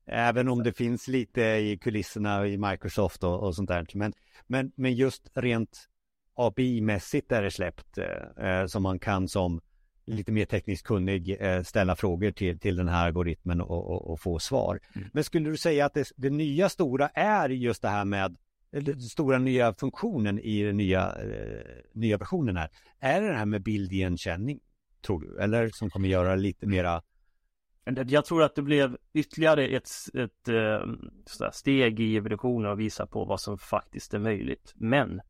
Även 0.06 0.48
om 0.48 0.64
det 0.64 0.74
finns 0.74 1.08
lite 1.08 1.42
i 1.42 1.78
kulisserna 1.82 2.48
i 2.48 2.58
Microsoft 2.58 3.24
och, 3.24 3.44
och 3.44 3.56
sånt 3.56 3.70
där. 3.70 3.88
Men, 3.94 4.14
men, 4.48 4.72
men 4.76 4.94
just 4.94 5.32
rent 5.34 5.90
API-mässigt 6.36 7.32
är 7.32 7.42
det 7.42 7.52
släppt 7.52 7.98
eh, 7.98 8.48
eh, 8.48 8.66
som 8.66 8.84
man 8.84 9.00
kan 9.00 9.28
som 9.28 9.62
lite 10.06 10.32
mer 10.32 10.46
tekniskt 10.46 10.84
kunnig 10.84 11.38
eh, 11.40 11.64
ställa 11.64 11.96
frågor 11.96 12.32
till, 12.32 12.60
till 12.60 12.76
den 12.76 12.88
här 12.88 13.06
algoritmen 13.06 13.62
och, 13.62 13.92
och, 13.92 14.12
och 14.12 14.20
få 14.20 14.40
svar. 14.40 14.80
Mm. 14.96 15.10
Men 15.14 15.24
skulle 15.24 15.50
du 15.50 15.58
säga 15.58 15.86
att 15.86 15.94
det, 15.94 16.12
det, 16.16 16.30
nya 16.30 16.70
stora 16.70 17.08
är 17.08 17.50
just 17.50 17.82
det 17.82 17.90
här 17.90 18.06
med 18.06 18.38
den 18.72 19.02
stora 19.02 19.38
nya 19.38 19.74
funktionen 19.74 20.40
i 20.40 20.64
den 20.64 20.78
nya, 20.78 21.16
eh, 21.22 21.66
nya 21.94 22.18
versionen 22.18 22.58
här. 22.58 22.70
Är 23.00 23.22
det 23.22 23.28
det 23.28 23.38
här 23.38 23.46
med 23.46 23.64
bildigenkänning, 23.64 24.60
tror 25.06 25.22
du? 25.22 25.40
Eller 25.40 25.70
som 25.70 25.90
kommer 25.90 26.10
göra 26.10 26.36
lite 26.36 26.68
mera 26.68 27.02
jag 27.84 28.26
tror 28.26 28.44
att 28.44 28.56
det 28.56 28.62
blev 28.62 28.98
ytterligare 29.14 29.68
ett, 29.68 29.90
ett, 30.14 30.48
eh, 30.48 31.48
ett 31.48 31.56
steg 31.56 32.00
i 32.00 32.18
evolutionen 32.18 32.72
och 32.72 32.80
visa 32.80 33.06
på 33.08 33.26
vad 33.26 33.42
som 33.42 33.58
faktiskt 33.58 34.14
är 34.14 34.20
möjligt. 34.20 34.74
Men 34.76 35.22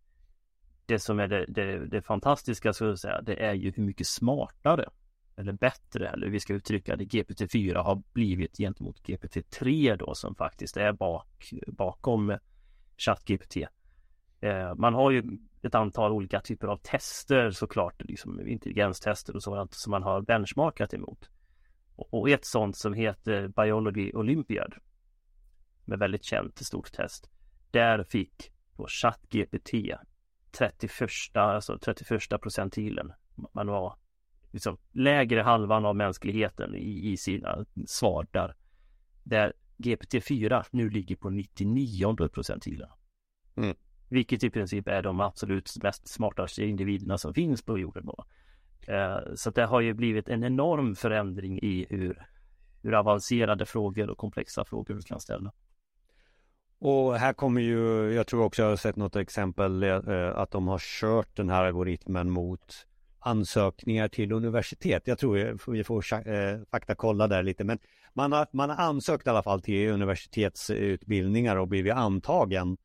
det 0.85 0.99
som 0.99 1.19
är 1.19 1.27
det, 1.27 1.45
det, 1.47 1.85
det 1.85 2.01
fantastiska 2.01 2.73
skulle 2.73 2.89
jag 2.89 2.99
säga, 2.99 3.21
det 3.21 3.45
är 3.45 3.53
ju 3.53 3.71
hur 3.75 3.83
mycket 3.83 4.07
smartare 4.07 4.89
eller 5.35 5.53
bättre, 5.53 6.09
eller 6.09 6.25
hur 6.25 6.33
vi 6.33 6.39
ska 6.39 6.53
uttrycka 6.53 6.95
det, 6.95 7.03
GPT-4 7.03 7.77
har 7.77 8.01
blivit 8.13 8.57
gentemot 8.57 9.01
GPT-3 9.01 9.95
då 9.97 10.15
som 10.15 10.35
faktiskt 10.35 10.77
är 10.77 10.91
bak, 10.91 11.53
bakom 11.67 12.37
ChatGPT. 12.97 13.57
Eh, 14.39 14.75
man 14.75 14.93
har 14.93 15.11
ju 15.11 15.23
ett 15.61 15.75
antal 15.75 16.11
olika 16.11 16.41
typer 16.41 16.67
av 16.67 16.77
tester 16.77 17.51
såklart, 17.51 18.01
liksom 18.03 18.47
intelligenstester 18.47 19.35
och 19.35 19.43
sådant 19.43 19.73
som 19.73 19.91
man 19.91 20.03
har 20.03 20.21
benchmarkat 20.21 20.93
emot. 20.93 21.29
Och, 22.09 22.29
ett 22.29 22.45
sådant 22.45 22.77
som 22.77 22.93
heter 22.93 23.47
Biology 23.47 24.11
Olympiad 24.13 24.73
med 25.85 25.99
väldigt 25.99 26.23
känt 26.23 26.57
stort 26.57 26.91
test. 26.91 27.29
Där 27.71 28.03
fick 28.03 28.51
då 28.77 28.87
ChatGPT 28.87 29.71
31, 30.51 31.09
alltså 31.33 31.77
31 31.77 32.41
procentilen. 32.41 33.13
Man 33.53 33.67
var 33.67 33.97
liksom 34.51 34.77
lägre 34.91 35.41
halvan 35.41 35.85
av 35.85 35.95
mänskligheten 35.95 36.75
i, 36.75 37.11
i 37.11 37.17
sina 37.17 37.65
svar 37.85 38.27
där. 38.31 38.55
Där 39.23 39.53
GPT-4 39.77 40.65
nu 40.71 40.89
ligger 40.89 41.15
på 41.15 41.29
99 41.29 42.29
procentilen. 42.29 42.89
Mm. 43.55 43.75
Vilket 44.09 44.43
i 44.43 44.49
princip 44.49 44.87
är 44.87 45.01
de 45.01 45.19
absolut 45.19 45.83
mest 45.83 46.07
smartaste 46.07 46.63
individerna 46.63 47.17
som 47.17 47.33
finns 47.33 47.61
på 47.61 47.79
jorden. 47.79 48.05
Då. 48.05 48.25
Eh, 48.87 49.17
så 49.35 49.49
det 49.49 49.65
har 49.65 49.81
ju 49.81 49.93
blivit 49.93 50.29
en 50.29 50.43
enorm 50.43 50.95
förändring 50.95 51.59
i 51.59 51.85
hur, 51.89 52.27
hur 52.81 52.93
avancerade 52.93 53.65
frågor 53.65 54.09
och 54.09 54.17
komplexa 54.17 54.65
frågor 54.65 54.93
vi 54.93 55.01
kan 55.01 55.19
ställa. 55.19 55.51
Och 56.79 57.15
här 57.15 57.33
kommer 57.33 57.61
ju, 57.61 58.13
jag 58.13 58.27
tror 58.27 58.43
också 58.43 58.61
jag 58.61 58.69
har 58.69 58.75
sett 58.75 58.95
något 58.95 59.15
exempel 59.15 59.83
eh, 59.83 60.37
att 60.37 60.51
de 60.51 60.67
har 60.67 60.79
kört 60.79 61.35
den 61.35 61.49
här 61.49 61.63
algoritmen 61.63 62.29
mot 62.29 62.87
ansökningar 63.19 64.07
till 64.07 64.31
universitet. 64.31 65.07
Jag 65.07 65.19
tror 65.19 65.71
vi 65.71 65.83
får 65.83 66.13
eh, 66.13 66.59
faktakolla 66.71 67.27
där 67.27 67.43
lite, 67.43 67.63
men 67.63 67.79
man 68.13 68.31
har, 68.31 68.47
man 68.53 68.69
har 68.69 68.77
ansökt 68.77 69.27
i 69.27 69.29
alla 69.29 69.43
fall 69.43 69.61
till 69.61 69.89
universitetsutbildningar 69.89 71.55
och 71.55 71.67
blivit 71.67 71.93
antagen 71.93 72.77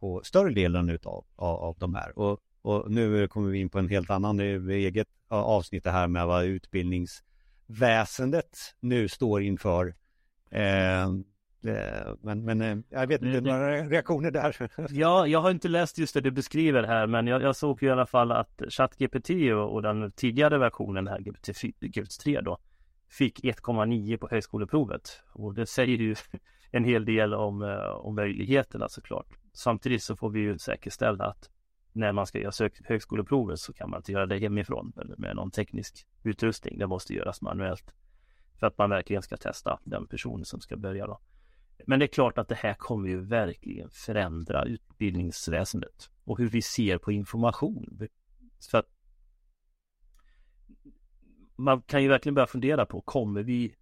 på 0.00 0.20
större 0.24 0.54
delen 0.54 0.90
utav, 0.90 1.24
av, 1.36 1.56
av 1.56 1.76
de 1.78 1.94
här. 1.94 2.18
Och, 2.18 2.40
och 2.62 2.90
nu 2.90 3.28
kommer 3.28 3.50
vi 3.50 3.58
in 3.58 3.68
på 3.68 3.78
en 3.78 3.88
helt 3.88 4.10
annan 4.10 4.40
eget 4.40 5.08
avsnitt 5.28 5.86
här 5.86 6.08
med 6.08 6.26
vad 6.26 6.44
utbildningsväsendet 6.44 8.58
nu 8.80 9.08
står 9.08 9.42
inför. 9.42 9.94
Eh, 10.50 11.08
men, 12.20 12.44
men 12.44 12.60
eh, 12.60 12.76
jag 12.90 13.06
vet 13.06 13.22
inte, 13.22 13.40
några 13.40 13.84
reaktioner 13.84 14.30
där? 14.30 14.70
Ja, 14.90 15.26
jag 15.26 15.40
har 15.40 15.50
inte 15.50 15.68
läst 15.68 15.98
just 15.98 16.14
det 16.14 16.20
du 16.20 16.30
beskriver 16.30 16.82
här, 16.82 17.06
men 17.06 17.26
jag, 17.26 17.42
jag 17.42 17.56
såg 17.56 17.82
ju 17.82 17.88
i 17.88 17.90
alla 17.90 18.06
fall 18.06 18.32
att 18.32 18.62
ChatGPT 18.68 19.30
och, 19.30 19.74
och 19.74 19.82
den 19.82 20.12
tidigare 20.12 20.58
versionen 20.58 21.06
här, 21.06 21.20
GPT 21.20 22.22
3 22.22 22.40
då, 22.40 22.58
fick 23.08 23.44
1,9 23.44 24.16
på 24.16 24.28
högskoleprovet. 24.28 25.22
Och 25.32 25.54
det 25.54 25.66
säger 25.66 25.98
ju 25.98 26.14
en 26.70 26.84
hel 26.84 27.04
del 27.04 27.34
om, 27.34 27.62
eh, 27.62 27.88
om 27.88 28.14
möjligheterna 28.14 28.88
såklart. 28.88 29.26
Samtidigt 29.52 30.02
så 30.02 30.16
får 30.16 30.30
vi 30.30 30.40
ju 30.40 30.58
säkerställa 30.58 31.24
att 31.24 31.50
när 31.96 32.12
man 32.12 32.26
ska 32.26 32.38
göra 32.38 32.70
högskoleprovet 32.84 33.60
så 33.60 33.72
kan 33.72 33.90
man 33.90 34.00
inte 34.00 34.12
göra 34.12 34.26
det 34.26 34.38
hemifrån 34.38 34.92
eller 35.00 35.16
med 35.16 35.36
någon 35.36 35.50
teknisk 35.50 36.06
utrustning. 36.22 36.78
Det 36.78 36.86
måste 36.86 37.14
göras 37.14 37.42
manuellt 37.42 37.94
för 38.60 38.66
att 38.66 38.78
man 38.78 38.90
verkligen 38.90 39.22
ska 39.22 39.36
testa 39.36 39.78
den 39.84 40.06
personen 40.06 40.44
som 40.44 40.60
ska 40.60 40.76
börja 40.76 41.06
då. 41.06 41.20
Men 41.86 41.98
det 41.98 42.04
är 42.04 42.08
klart 42.08 42.38
att 42.38 42.48
det 42.48 42.54
här 42.54 42.74
kommer 42.74 43.08
ju 43.08 43.20
verkligen 43.20 43.90
förändra 43.90 44.64
utbildningsväsendet 44.64 46.10
och 46.24 46.38
hur 46.38 46.48
vi 46.48 46.62
ser 46.62 46.98
på 46.98 47.12
information. 47.12 48.08
För 48.70 48.78
att 48.78 48.88
man 51.56 51.82
kan 51.82 52.02
ju 52.02 52.08
verkligen 52.08 52.34
börja 52.34 52.46
fundera 52.46 52.86
på, 52.86 53.00
kommer 53.00 53.42
vi 53.42 53.74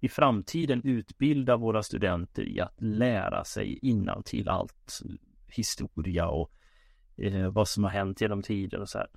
i 0.00 0.08
framtiden 0.08 0.82
utbilda 0.84 1.56
våra 1.56 1.82
studenter 1.82 2.42
i 2.42 2.60
att 2.60 2.80
lära 2.80 3.44
sig 3.44 3.78
innantill 3.82 4.48
allt 4.48 5.00
historia 5.46 6.28
och 6.28 6.52
eh, 7.18 7.50
vad 7.50 7.68
som 7.68 7.84
har 7.84 7.90
hänt 7.90 8.20
genom 8.20 8.42
tiden 8.42 8.80
och 8.80 8.88
så 8.88 8.98
här. 8.98 9.08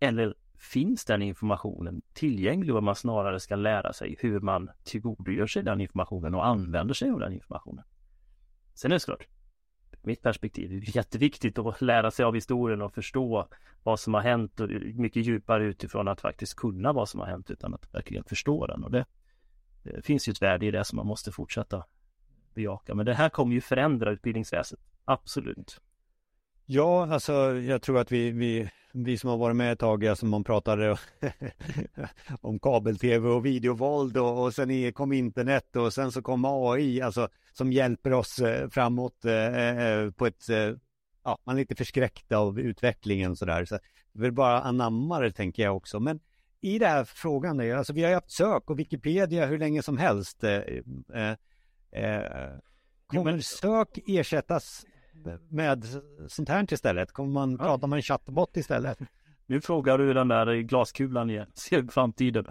Eller 0.00 0.34
finns 0.62 1.04
den 1.04 1.22
informationen 1.22 2.02
tillgänglig 2.12 2.74
och 2.74 2.82
man 2.82 2.96
snarare 2.96 3.40
ska 3.40 3.56
lära 3.56 3.92
sig 3.92 4.16
hur 4.18 4.40
man 4.40 4.70
tillgodogör 4.84 5.46
sig 5.46 5.62
den 5.62 5.80
informationen 5.80 6.34
och 6.34 6.46
använder 6.46 6.94
sig 6.94 7.10
av 7.10 7.20
den 7.20 7.32
informationen. 7.32 7.84
Sen 8.74 8.92
är 8.92 8.94
det 8.94 9.00
såklart, 9.00 9.26
mitt 10.02 10.22
perspektiv, 10.22 10.70
det 10.70 10.76
är 10.76 10.96
jätteviktigt 10.96 11.58
att 11.58 11.80
lära 11.80 12.10
sig 12.10 12.24
av 12.24 12.34
historien 12.34 12.82
och 12.82 12.94
förstå 12.94 13.48
vad 13.82 14.00
som 14.00 14.14
har 14.14 14.20
hänt 14.20 14.60
och 14.60 14.68
mycket 14.94 15.26
djupare 15.26 15.64
utifrån 15.64 16.08
att 16.08 16.20
faktiskt 16.20 16.54
kunna 16.54 16.92
vad 16.92 17.08
som 17.08 17.20
har 17.20 17.26
hänt 17.26 17.50
utan 17.50 17.74
att 17.74 17.94
verkligen 17.94 18.24
förstå 18.24 18.66
den 18.66 18.84
och 18.84 18.90
det, 18.90 19.04
det 19.82 20.02
finns 20.04 20.28
ju 20.28 20.30
ett 20.30 20.42
värde 20.42 20.66
i 20.66 20.70
det 20.70 20.84
som 20.84 20.96
man 20.96 21.06
måste 21.06 21.32
fortsätta 21.32 21.84
bejaka. 22.54 22.94
Men 22.94 23.06
det 23.06 23.14
här 23.14 23.28
kommer 23.28 23.54
ju 23.54 23.60
förändra 23.60 24.10
utbildningsväsendet, 24.10 24.86
absolut. 25.04 25.80
Ja, 26.66 27.12
alltså 27.12 27.32
jag 27.54 27.82
tror 27.82 27.98
att 27.98 28.12
vi, 28.12 28.30
vi 28.30 28.70
vi 28.92 29.18
som 29.18 29.30
har 29.30 29.36
varit 29.36 29.56
med 29.56 29.72
ett 29.72 29.78
tag, 29.78 30.06
alltså 30.06 30.26
man 30.26 30.44
pratade 30.44 30.96
om 32.40 32.58
kabel-tv 32.58 33.28
och 33.28 33.46
videovåld 33.46 34.16
och, 34.16 34.42
och 34.42 34.54
sen 34.54 34.92
kom 34.92 35.12
internet 35.12 35.76
och 35.76 35.92
sen 35.92 36.12
så 36.12 36.22
kom 36.22 36.44
AI, 36.44 37.00
alltså 37.00 37.28
som 37.52 37.72
hjälper 37.72 38.12
oss 38.12 38.38
eh, 38.38 38.68
framåt 38.68 39.24
eh, 39.24 39.78
eh, 39.78 40.10
på 40.10 40.26
ett, 40.26 40.44
ja, 41.24 41.38
man 41.44 41.56
är 41.56 41.60
lite 41.60 41.74
förskräckt 41.74 42.32
av 42.32 42.60
utvecklingen 42.60 43.36
sådär. 43.36 43.64
Så 43.64 43.78
vi 44.12 44.22
vill 44.22 44.32
bara 44.32 44.60
anamma 44.60 45.20
det 45.20 45.32
tänker 45.32 45.62
jag 45.62 45.76
också. 45.76 46.00
Men 46.00 46.20
i 46.60 46.78
den 46.78 46.90
här 46.90 47.04
frågan, 47.04 47.72
alltså 47.72 47.92
vi 47.92 48.04
har 48.04 48.14
haft 48.14 48.30
sök 48.30 48.70
och 48.70 48.78
Wikipedia 48.78 49.46
hur 49.46 49.58
länge 49.58 49.82
som 49.82 49.98
helst. 49.98 50.44
Eh, 50.44 50.60
eh, 51.92 52.56
kommer 53.06 53.38
sök 53.38 53.98
ersättas 54.06 54.86
med 55.48 55.84
sånt 56.28 56.48
här 56.48 56.72
istället? 56.72 57.12
Kommer 57.12 57.32
man 57.32 57.50
ja. 57.52 57.58
prata 57.58 57.86
med 57.86 57.96
en 57.96 58.02
chattbot 58.02 58.56
istället? 58.56 58.98
Nu 59.46 59.60
frågar 59.60 59.98
du 59.98 60.14
den 60.14 60.28
där 60.28 60.54
glaskulan 60.56 61.30
igen, 61.30 61.46
ser 61.54 61.82
framtiden. 61.82 62.46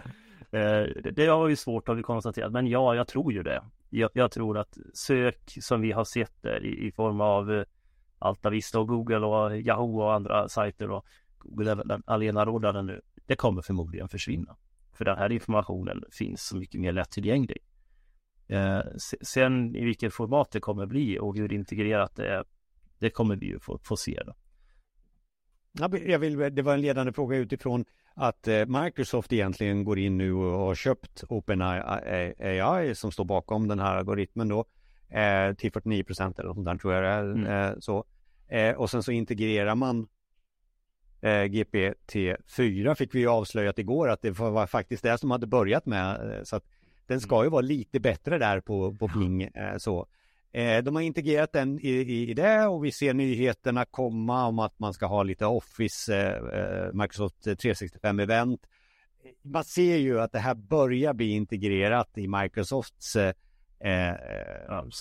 Eh, 0.50 0.82
det 1.12 1.26
har 1.26 1.48
ju 1.48 1.56
svårt 1.56 1.88
att 1.88 2.02
konstatera, 2.02 2.50
men 2.50 2.66
ja, 2.66 2.94
jag 2.94 3.08
tror 3.08 3.32
ju 3.32 3.42
det. 3.42 3.62
Jag, 3.90 4.10
jag, 4.14 4.30
tror 4.30 4.58
att 4.58 4.78
sök 4.94 5.56
som 5.60 5.80
vi 5.80 5.92
har 5.92 6.04
sett 6.04 6.42
där 6.42 6.64
i, 6.64 6.86
i 6.86 6.92
form 6.92 7.20
av 7.20 7.52
eh, 7.52 7.64
Altavista 8.18 8.80
och 8.80 8.88
Google 8.88 9.18
och 9.18 9.56
Yahoo 9.56 10.00
och 10.00 10.14
andra 10.14 10.48
sajter 10.48 10.90
och 10.90 11.06
Google 11.38 11.70
är 11.70 11.76
den 11.76 12.02
allenarådande 12.06 12.82
nu. 12.82 13.00
Det 13.26 13.36
kommer 13.36 13.62
förmodligen 13.62 14.08
försvinna. 14.08 14.56
För 14.92 15.04
den 15.04 15.18
här 15.18 15.32
informationen 15.32 16.04
finns 16.10 16.46
så 16.46 16.56
mycket 16.56 16.80
mer 16.80 16.92
lättillgänglig. 16.92 17.58
Eh, 18.48 18.80
sen 19.22 19.76
i 19.76 19.84
vilket 19.84 20.14
format 20.14 20.50
det 20.50 20.60
kommer 20.60 20.86
bli 20.86 21.18
och 21.18 21.36
hur 21.36 21.52
integrerat 21.52 22.16
det 22.16 22.28
är 22.28 22.44
det 23.02 23.10
kommer 23.10 23.36
vi 23.36 23.46
ju 23.46 23.58
få, 23.58 23.78
få 23.82 23.96
se 23.96 24.22
då. 24.26 24.34
Jag 26.06 26.18
vill, 26.18 26.54
det 26.54 26.62
var 26.62 26.74
en 26.74 26.80
ledande 26.80 27.12
fråga 27.12 27.36
utifrån 27.36 27.84
att 28.14 28.48
eh, 28.48 28.66
Microsoft 28.66 29.32
egentligen 29.32 29.84
går 29.84 29.98
in 29.98 30.18
nu 30.18 30.32
och 30.32 30.58
har 30.58 30.74
köpt 30.74 31.24
OpenAI 31.28 32.94
som 32.94 33.12
står 33.12 33.24
bakom 33.24 33.68
den 33.68 33.80
här 33.80 33.96
algoritmen 33.96 34.48
då 34.48 34.64
eh, 35.08 35.54
till 35.54 35.72
49 35.72 36.04
procent 36.04 36.38
eller 36.38 36.54
sånt 36.54 36.66
där 36.66 36.76
tror 36.76 36.94
jag 36.94 37.02
det 37.02 37.08
är. 37.08 37.22
Mm. 37.22 37.46
Eh, 37.46 37.78
så. 37.78 38.04
Och 38.76 38.90
sen 38.90 39.02
så 39.02 39.12
integrerar 39.12 39.74
man 39.74 40.08
GPT-4 41.22 42.94
fick 42.94 43.14
vi 43.14 43.18
ju 43.18 43.28
avslöjat 43.28 43.78
igår 43.78 44.08
att 44.08 44.22
det 44.22 44.30
var 44.30 44.66
faktiskt 44.66 45.02
det 45.02 45.18
som 45.18 45.30
hade 45.30 45.46
börjat 45.46 45.86
med 45.86 46.40
så 46.44 46.56
att 46.56 46.64
den 47.06 47.20
ska 47.20 47.44
ju 47.44 47.50
vara 47.50 47.60
lite 47.60 48.00
bättre 48.00 48.38
där 48.38 48.60
på, 48.60 48.94
på 48.94 49.08
Bing 49.08 49.50
så. 49.78 50.06
Eh, 50.54 50.82
de 50.82 50.94
har 50.94 51.02
integrerat 51.02 51.52
den 51.52 51.78
i, 51.80 51.88
i, 51.88 52.30
i, 52.30 52.34
det 52.34 52.66
och 52.66 52.84
vi 52.84 52.92
ser 52.92 53.14
nyheterna 53.14 53.84
komma 53.84 54.46
om 54.46 54.58
att 54.58 54.78
man 54.78 54.94
ska 54.94 55.06
ha 55.06 55.22
lite 55.22 55.46
Office, 55.46 56.16
eh, 56.16 56.60
eh 56.60 56.92
Microsoft 56.92 57.46
365-event. 57.46 58.58
Man 59.42 59.64
ser 59.64 59.96
ju 59.96 60.20
att 60.20 60.32
det 60.32 60.38
här 60.38 60.54
börjar 60.54 61.14
bli 61.14 61.30
integrerat 61.30 62.18
i 62.18 62.28
Microsofts 62.28 63.16
eh, 63.16 63.34
eh 63.80 64.16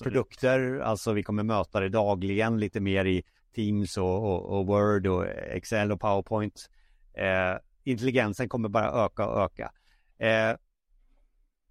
produkter. 0.03 0.79
Alltså 0.79 1.13
vi 1.13 1.23
kommer 1.23 1.43
möta 1.43 1.79
det 1.79 1.89
dagligen 1.89 2.59
lite 2.59 2.79
mer 2.79 3.05
i 3.05 3.23
Teams 3.55 3.97
och, 3.97 4.23
och, 4.23 4.59
och 4.59 4.67
Word 4.67 5.07
och 5.07 5.25
Excel 5.27 5.91
och 5.91 6.01
PowerPoint. 6.01 6.69
Eh, 7.13 7.57
intelligensen 7.83 8.49
kommer 8.49 8.69
bara 8.69 9.05
öka 9.05 9.27
och 9.27 9.41
öka. 9.41 9.71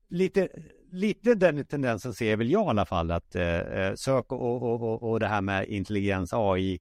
Lite 0.09 0.49
lite 0.93 1.35
den 1.35 1.65
tendensen 1.65 2.15
ser 2.15 2.37
väl 2.37 2.51
jag 2.51 2.67
i 2.67 2.69
alla 2.69 2.87
fall 2.87 3.11
att 3.11 3.35
eh, 3.35 3.59
eh 3.59 3.95
sök 3.95 4.33
och, 4.33 4.63
och, 4.63 4.83
och, 4.83 5.11
och 5.11 5.21
det 5.21 5.27
här 5.27 5.41
med 5.41 5.69
intelligens 5.69 6.33
AI 6.33 6.81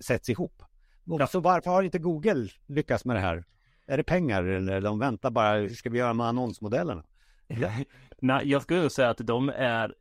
sätts 0.00 0.28
ihop. 0.28 0.62
Ja. 1.04 1.26
Så 1.26 1.40
varför 1.40 1.70
har 1.70 1.82
inte 1.82 1.98
Google 1.98 2.48
lyckats 2.66 3.04
med 3.04 3.16
det 3.16 3.20
här? 3.20 3.44
Är 3.86 3.96
det 3.96 4.02
pengar 4.02 4.44
eller 4.44 4.80
de 4.80 4.98
väntar 4.98 5.30
bara, 5.30 5.56
hur 5.56 5.68
ska 5.68 5.90
vi 5.90 5.98
göra 5.98 6.14
med 6.14 6.26
annonsmodellerna? 6.26 7.04
Nej, 8.20 8.50
jag 8.50 8.62
skulle 8.62 8.90
säga 8.90 9.10
att 9.10 9.18
de 9.18 9.48
är 9.48 9.94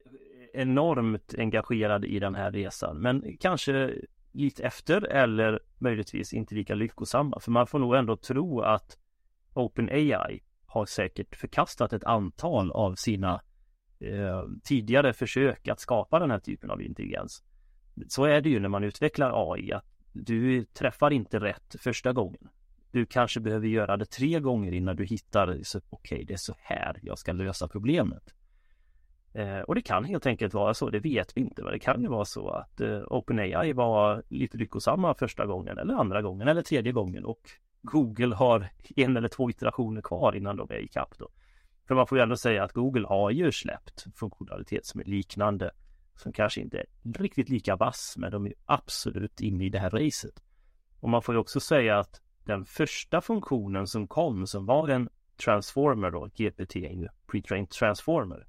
enormt 0.53 1.35
engagerade 1.37 2.07
i 2.07 2.19
den 2.19 2.35
här 2.35 2.51
resan, 2.51 2.97
men 2.97 3.37
kanske 3.39 3.93
lite 4.31 4.63
efter 4.63 5.01
eller 5.01 5.59
möjligtvis 5.77 6.33
inte 6.33 6.55
lika 6.55 6.75
lyckosamma. 6.75 7.39
För 7.39 7.51
man 7.51 7.67
får 7.67 7.79
nog 7.79 7.95
ändå 7.95 8.15
tro 8.15 8.61
att 8.61 8.97
OpenAI 9.53 10.41
har 10.69 10.85
säkert 10.85 11.35
förkastat 11.35 11.93
ett 11.93 12.03
antal 12.03 12.71
av 12.71 12.95
sina 12.95 13.41
eh, 13.99 14.43
tidigare 14.63 15.13
försök 15.13 15.67
att 15.67 15.79
skapa 15.79 16.19
den 16.19 16.31
här 16.31 16.39
typen 16.39 16.71
av 16.71 16.81
intelligens. 16.81 17.43
Så 18.07 18.23
är 18.23 18.41
det 18.41 18.49
ju 18.49 18.59
när 18.59 18.69
man 18.69 18.83
utvecklar 18.83 19.53
AI, 19.53 19.71
att 19.71 19.85
du 20.13 20.65
träffar 20.65 21.11
inte 21.11 21.39
rätt 21.39 21.75
första 21.79 22.13
gången. 22.13 22.49
Du 22.91 23.05
kanske 23.05 23.39
behöver 23.39 23.67
göra 23.67 23.97
det 23.97 24.05
tre 24.05 24.39
gånger 24.39 24.71
innan 24.71 24.95
du 24.95 25.05
hittar, 25.05 25.47
okej, 25.49 25.81
okay, 25.89 26.23
det 26.23 26.33
är 26.33 26.37
så 26.37 26.55
här 26.57 26.99
jag 27.01 27.17
ska 27.17 27.31
lösa 27.31 27.67
problemet. 27.67 28.33
Eh, 29.33 29.59
och 29.59 29.75
det 29.75 29.81
kan 29.81 30.03
helt 30.03 30.25
enkelt 30.25 30.53
vara 30.53 30.73
så, 30.73 30.89
det 30.89 30.99
vet 30.99 31.37
vi 31.37 31.41
inte, 31.41 31.63
men 31.63 31.71
det 31.73 31.79
kan 31.79 32.01
ju 32.01 32.07
vara 32.07 32.25
så 32.25 32.49
att 32.49 32.81
eh, 32.81 33.01
OpenAI 33.07 33.73
var 33.73 34.23
lite 34.29 34.57
lyckosamma 34.57 35.13
första 35.13 35.45
gången 35.45 35.77
eller 35.77 35.93
andra 35.93 36.21
gången 36.21 36.47
eller 36.47 36.61
tredje 36.61 36.91
gången 36.91 37.25
och 37.25 37.41
Google 37.81 38.35
har 38.35 38.69
en 38.95 39.17
eller 39.17 39.27
två 39.27 39.49
iterationer 39.49 40.01
kvar 40.01 40.35
innan 40.35 40.57
de 40.57 40.71
är 40.71 40.79
ikapp 40.79 41.17
då. 41.17 41.29
För 41.87 41.95
man 41.95 42.07
får 42.07 42.17
ju 42.17 42.21
ändå 42.21 42.37
säga 42.37 42.63
att 42.63 42.73
Google 42.73 43.07
har 43.07 43.31
ju 43.31 43.51
släppt 43.51 44.05
funktionalitet 44.15 44.85
som 44.85 45.01
är 45.01 45.05
liknande 45.05 45.71
som 46.15 46.33
kanske 46.33 46.61
inte 46.61 46.77
är 46.77 46.85
riktigt 47.13 47.49
lika 47.49 47.75
vass 47.75 48.15
men 48.17 48.31
de 48.31 48.45
är 48.45 48.53
absolut 48.65 49.41
inne 49.41 49.65
i 49.65 49.69
det 49.69 49.79
här 49.79 49.89
racet. 49.89 50.43
Och 50.99 51.09
man 51.09 51.21
får 51.21 51.35
ju 51.35 51.39
också 51.39 51.59
säga 51.59 51.99
att 51.99 52.21
den 52.43 52.65
första 52.65 53.21
funktionen 53.21 53.87
som 53.87 54.07
kom 54.07 54.47
som 54.47 54.65
var 54.65 54.87
en 54.87 55.09
transformer 55.43 56.11
då, 56.11 56.25
GPT, 56.25 56.75
pre-trained 57.27 57.69
transformer. 57.69 58.47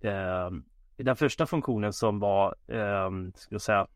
Eh, 0.00 0.50
den 0.96 1.16
första 1.16 1.46
funktionen 1.46 1.92
som 1.92 2.18
var, 2.18 2.56
eh, 2.66 3.10
ska 3.34 3.54
jag 3.54 3.62
säga, 3.62 3.86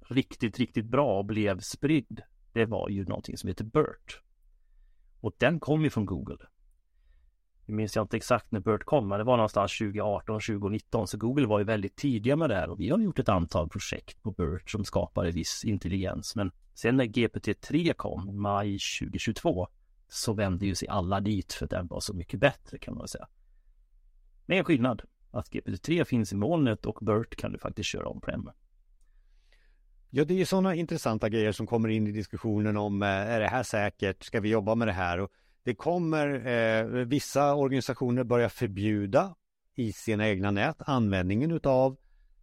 riktigt, 0.00 0.58
riktigt 0.58 0.86
bra 0.86 1.18
och 1.18 1.24
blev 1.24 1.60
spridd 1.60 2.22
det 2.56 2.66
var 2.66 2.88
ju 2.88 3.04
någonting 3.04 3.36
som 3.36 3.48
heter 3.48 3.64
BERT. 3.64 4.20
Och 5.20 5.34
den 5.38 5.60
kom 5.60 5.82
ju 5.82 5.90
från 5.90 6.06
Google. 6.06 6.38
Nu 7.66 7.74
minns 7.74 7.96
jag 7.96 8.04
inte 8.04 8.16
exakt 8.16 8.52
när 8.52 8.60
BERT 8.60 8.84
kom, 8.84 9.08
men 9.08 9.18
det 9.18 9.24
var 9.24 9.36
någonstans 9.36 9.78
2018, 9.78 10.40
2019. 10.40 11.08
Så 11.08 11.18
Google 11.18 11.46
var 11.46 11.58
ju 11.58 11.64
väldigt 11.64 11.96
tidiga 11.96 12.36
med 12.36 12.50
det 12.50 12.56
här 12.56 12.70
och 12.70 12.80
vi 12.80 12.90
har 12.90 12.98
gjort 12.98 13.18
ett 13.18 13.28
antal 13.28 13.68
projekt 13.68 14.22
på 14.22 14.30
BERT 14.30 14.70
som 14.70 14.84
skapade 14.84 15.30
viss 15.30 15.64
intelligens. 15.64 16.36
Men 16.36 16.50
sen 16.74 16.96
när 16.96 17.04
GPT-3 17.04 17.92
kom, 17.92 18.42
maj 18.42 18.78
2022, 19.00 19.68
så 20.08 20.32
vände 20.32 20.66
ju 20.66 20.74
sig 20.74 20.88
alla 20.88 21.20
dit 21.20 21.52
för 21.52 21.66
den 21.66 21.86
var 21.86 22.00
så 22.00 22.14
mycket 22.14 22.40
bättre 22.40 22.78
kan 22.78 22.94
man 22.94 23.08
säga. 23.08 23.28
Men 24.46 24.58
en 24.58 24.64
skillnad, 24.64 25.02
att 25.30 25.50
GPT-3 25.50 26.04
finns 26.04 26.32
i 26.32 26.36
molnet 26.36 26.86
och 26.86 26.98
BERT 27.00 27.36
kan 27.36 27.52
du 27.52 27.58
faktiskt 27.58 27.88
köra 27.88 28.08
om 28.08 28.20
Prem. 28.20 28.50
Ja, 30.10 30.24
det 30.24 30.34
är 30.34 30.38
ju 30.38 30.44
sådana 30.44 30.74
intressanta 30.74 31.28
grejer 31.28 31.52
som 31.52 31.66
kommer 31.66 31.88
in 31.88 32.06
i 32.06 32.12
diskussionen 32.12 32.76
om 32.76 33.02
eh, 33.02 33.08
är 33.08 33.40
det 33.40 33.48
här 33.48 33.62
säkert? 33.62 34.24
Ska 34.24 34.40
vi 34.40 34.48
jobba 34.48 34.74
med 34.74 34.88
det 34.88 34.92
här? 34.92 35.20
Och 35.20 35.30
det 35.62 35.74
kommer 35.74 36.46
eh, 36.46 36.84
vissa 36.84 37.54
organisationer 37.54 38.24
börja 38.24 38.48
förbjuda 38.48 39.34
i 39.74 39.92
sina 39.92 40.28
egna 40.28 40.50
nät 40.50 40.76
användningen 40.78 41.50
utav 41.50 41.96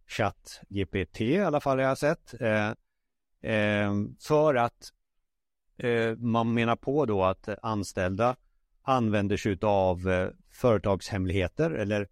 ChatGPT 0.06 1.20
i 1.20 1.38
alla 1.40 1.60
fall 1.60 1.78
jag 1.80 1.88
har 1.88 1.94
sett. 1.94 2.40
Eh, 2.40 2.68
eh, 3.52 3.92
för 4.20 4.54
att 4.54 4.92
eh, 5.76 6.16
man 6.16 6.54
menar 6.54 6.76
på 6.76 7.06
då 7.06 7.24
att 7.24 7.48
anställda 7.62 8.36
använder 8.82 9.36
sig 9.36 9.58
av 9.62 10.08
eh, 10.08 10.28
företagshemligheter 10.50 11.70
eller 11.70 12.08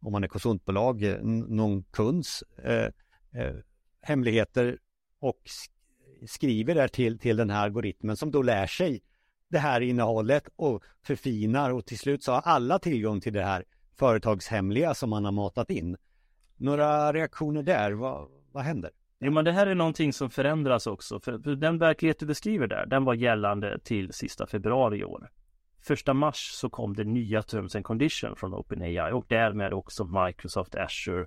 om 0.00 0.12
man 0.12 0.24
är 0.24 0.28
konsultbolag, 0.28 1.02
eh, 1.02 1.22
någon 1.22 1.82
kunds 1.82 2.42
eh, 2.42 2.88
hemligheter 4.00 4.78
och 5.22 5.40
skriver 6.26 6.74
där 6.74 6.88
till, 6.88 7.18
till 7.18 7.36
den 7.36 7.50
här 7.50 7.62
algoritmen 7.62 8.16
som 8.16 8.30
då 8.30 8.42
lär 8.42 8.66
sig 8.66 9.02
det 9.48 9.58
här 9.58 9.80
innehållet 9.80 10.48
och 10.56 10.82
förfinar 11.02 11.70
och 11.70 11.86
till 11.86 11.98
slut 11.98 12.22
så 12.22 12.32
har 12.32 12.40
alla 12.40 12.78
tillgång 12.78 13.20
till 13.20 13.32
det 13.32 13.42
här 13.42 13.64
företagshemliga 13.98 14.94
som 14.94 15.10
man 15.10 15.24
har 15.24 15.32
matat 15.32 15.70
in. 15.70 15.96
Några 16.56 17.12
reaktioner 17.12 17.62
där, 17.62 17.92
vad, 17.92 18.28
vad 18.52 18.62
händer? 18.62 18.90
Jo 19.20 19.32
men 19.32 19.44
det 19.44 19.52
här 19.52 19.66
är 19.66 19.74
någonting 19.74 20.12
som 20.12 20.30
förändras 20.30 20.86
också, 20.86 21.20
för, 21.20 21.56
den 21.56 21.78
verklighet 21.78 22.18
du 22.18 22.26
beskriver 22.26 22.66
där, 22.66 22.86
den 22.86 23.04
var 23.04 23.14
gällande 23.14 23.78
till 23.78 24.12
sista 24.12 24.46
februari 24.46 24.98
i 24.98 25.04
år. 25.04 25.30
Första 25.80 26.14
mars 26.14 26.50
så 26.52 26.70
kom 26.70 26.96
det 26.96 27.04
nya 27.04 27.42
Terms 27.42 27.76
and 27.76 27.84
Conditions 27.84 28.38
från 28.38 28.54
OpenAI 28.54 29.12
och 29.12 29.26
därmed 29.28 29.72
också 29.72 30.04
Microsoft 30.04 30.74
Azure 30.74 31.26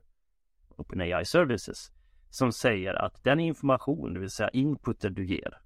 OpenAI 0.75 1.25
Services 1.25 1.91
som 2.35 2.51
säger 2.51 2.93
att 2.93 3.23
den 3.23 3.39
information, 3.39 4.13
det 4.13 4.19
vill 4.19 4.29
säga 4.29 4.49
inputen 4.49 5.13
du 5.13 5.25
ger, 5.25 5.57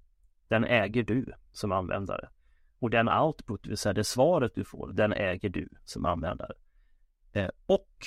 den 0.48 0.64
äger 0.64 1.02
du 1.02 1.32
som 1.52 1.72
användare. 1.72 2.28
Och 2.78 2.90
den 2.90 3.08
output, 3.08 3.62
det 3.62 3.68
vill 3.68 3.78
säga 3.78 3.92
det 3.92 4.04
svaret 4.04 4.54
du 4.54 4.64
får, 4.64 4.92
den 4.92 5.12
äger 5.12 5.48
du 5.48 5.68
som 5.84 6.04
användare. 6.04 6.52
Eh, 7.32 7.48
och 7.66 8.06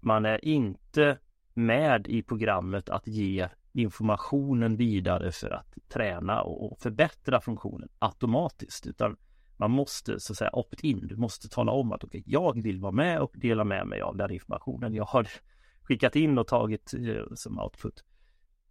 man 0.00 0.26
är 0.26 0.44
inte 0.44 1.18
med 1.54 2.06
i 2.06 2.22
programmet 2.22 2.88
att 2.88 3.06
ge 3.06 3.48
informationen 3.72 4.76
vidare 4.76 5.32
för 5.32 5.50
att 5.50 5.78
träna 5.88 6.42
och 6.42 6.78
förbättra 6.78 7.40
funktionen 7.40 7.88
automatiskt, 7.98 8.86
utan 8.86 9.16
man 9.56 9.70
måste 9.70 10.20
så 10.20 10.32
att 10.32 10.36
säga 10.36 10.50
opt-in. 10.52 11.06
Du 11.06 11.16
måste 11.16 11.48
tala 11.48 11.72
om 11.72 11.92
att 11.92 12.04
okay, 12.04 12.22
jag 12.26 12.62
vill 12.62 12.80
vara 12.80 12.92
med 12.92 13.20
och 13.20 13.32
dela 13.34 13.64
med 13.64 13.86
mig 13.86 14.00
av 14.00 14.16
den 14.16 14.30
informationen 14.30 14.94
jag 14.94 15.04
har 15.04 15.28
skickat 15.92 16.16
in 16.16 16.38
och 16.38 16.46
tagit 16.46 16.94
eh, 16.94 17.34
som 17.34 17.58
output. 17.58 18.04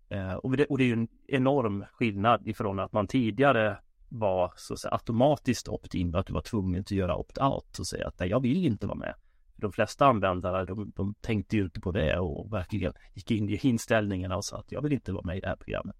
Eh, 0.09 0.33
och, 0.33 0.57
det, 0.57 0.65
och 0.65 0.77
det 0.77 0.83
är 0.83 0.87
ju 0.87 0.93
en 0.93 1.07
enorm 1.27 1.85
skillnad 1.93 2.47
ifrån 2.47 2.79
att 2.79 2.91
man 2.91 3.07
tidigare 3.07 3.77
var 4.09 4.53
så 4.55 4.73
att 4.73 4.79
säga, 4.79 4.91
automatiskt 4.91 5.67
opt-in, 5.67 6.15
att 6.15 6.25
du 6.25 6.33
var 6.33 6.41
tvungen 6.41 6.81
att 6.81 6.91
göra 6.91 7.15
opt-out 7.15 7.79
och 7.79 7.87
säga 7.87 8.07
att 8.07 8.19
nej, 8.19 8.29
jag 8.29 8.39
vill 8.39 8.65
inte 8.65 8.87
vara 8.87 8.97
med. 8.97 9.13
De 9.55 9.71
flesta 9.71 10.05
användare, 10.05 10.65
de, 10.65 10.91
de 10.95 11.13
tänkte 11.21 11.57
ju 11.57 11.63
inte 11.63 11.79
på 11.79 11.91
det 11.91 12.19
och 12.19 12.53
verkligen 12.53 12.93
gick 13.13 13.31
in 13.31 13.49
i 13.49 13.59
inställningarna 13.61 14.37
och 14.37 14.45
sa 14.45 14.57
att 14.57 14.71
jag 14.71 14.81
vill 14.81 14.93
inte 14.93 15.11
vara 15.11 15.25
med 15.25 15.37
i 15.37 15.39
det 15.39 15.47
här 15.47 15.55
programmet. 15.55 15.95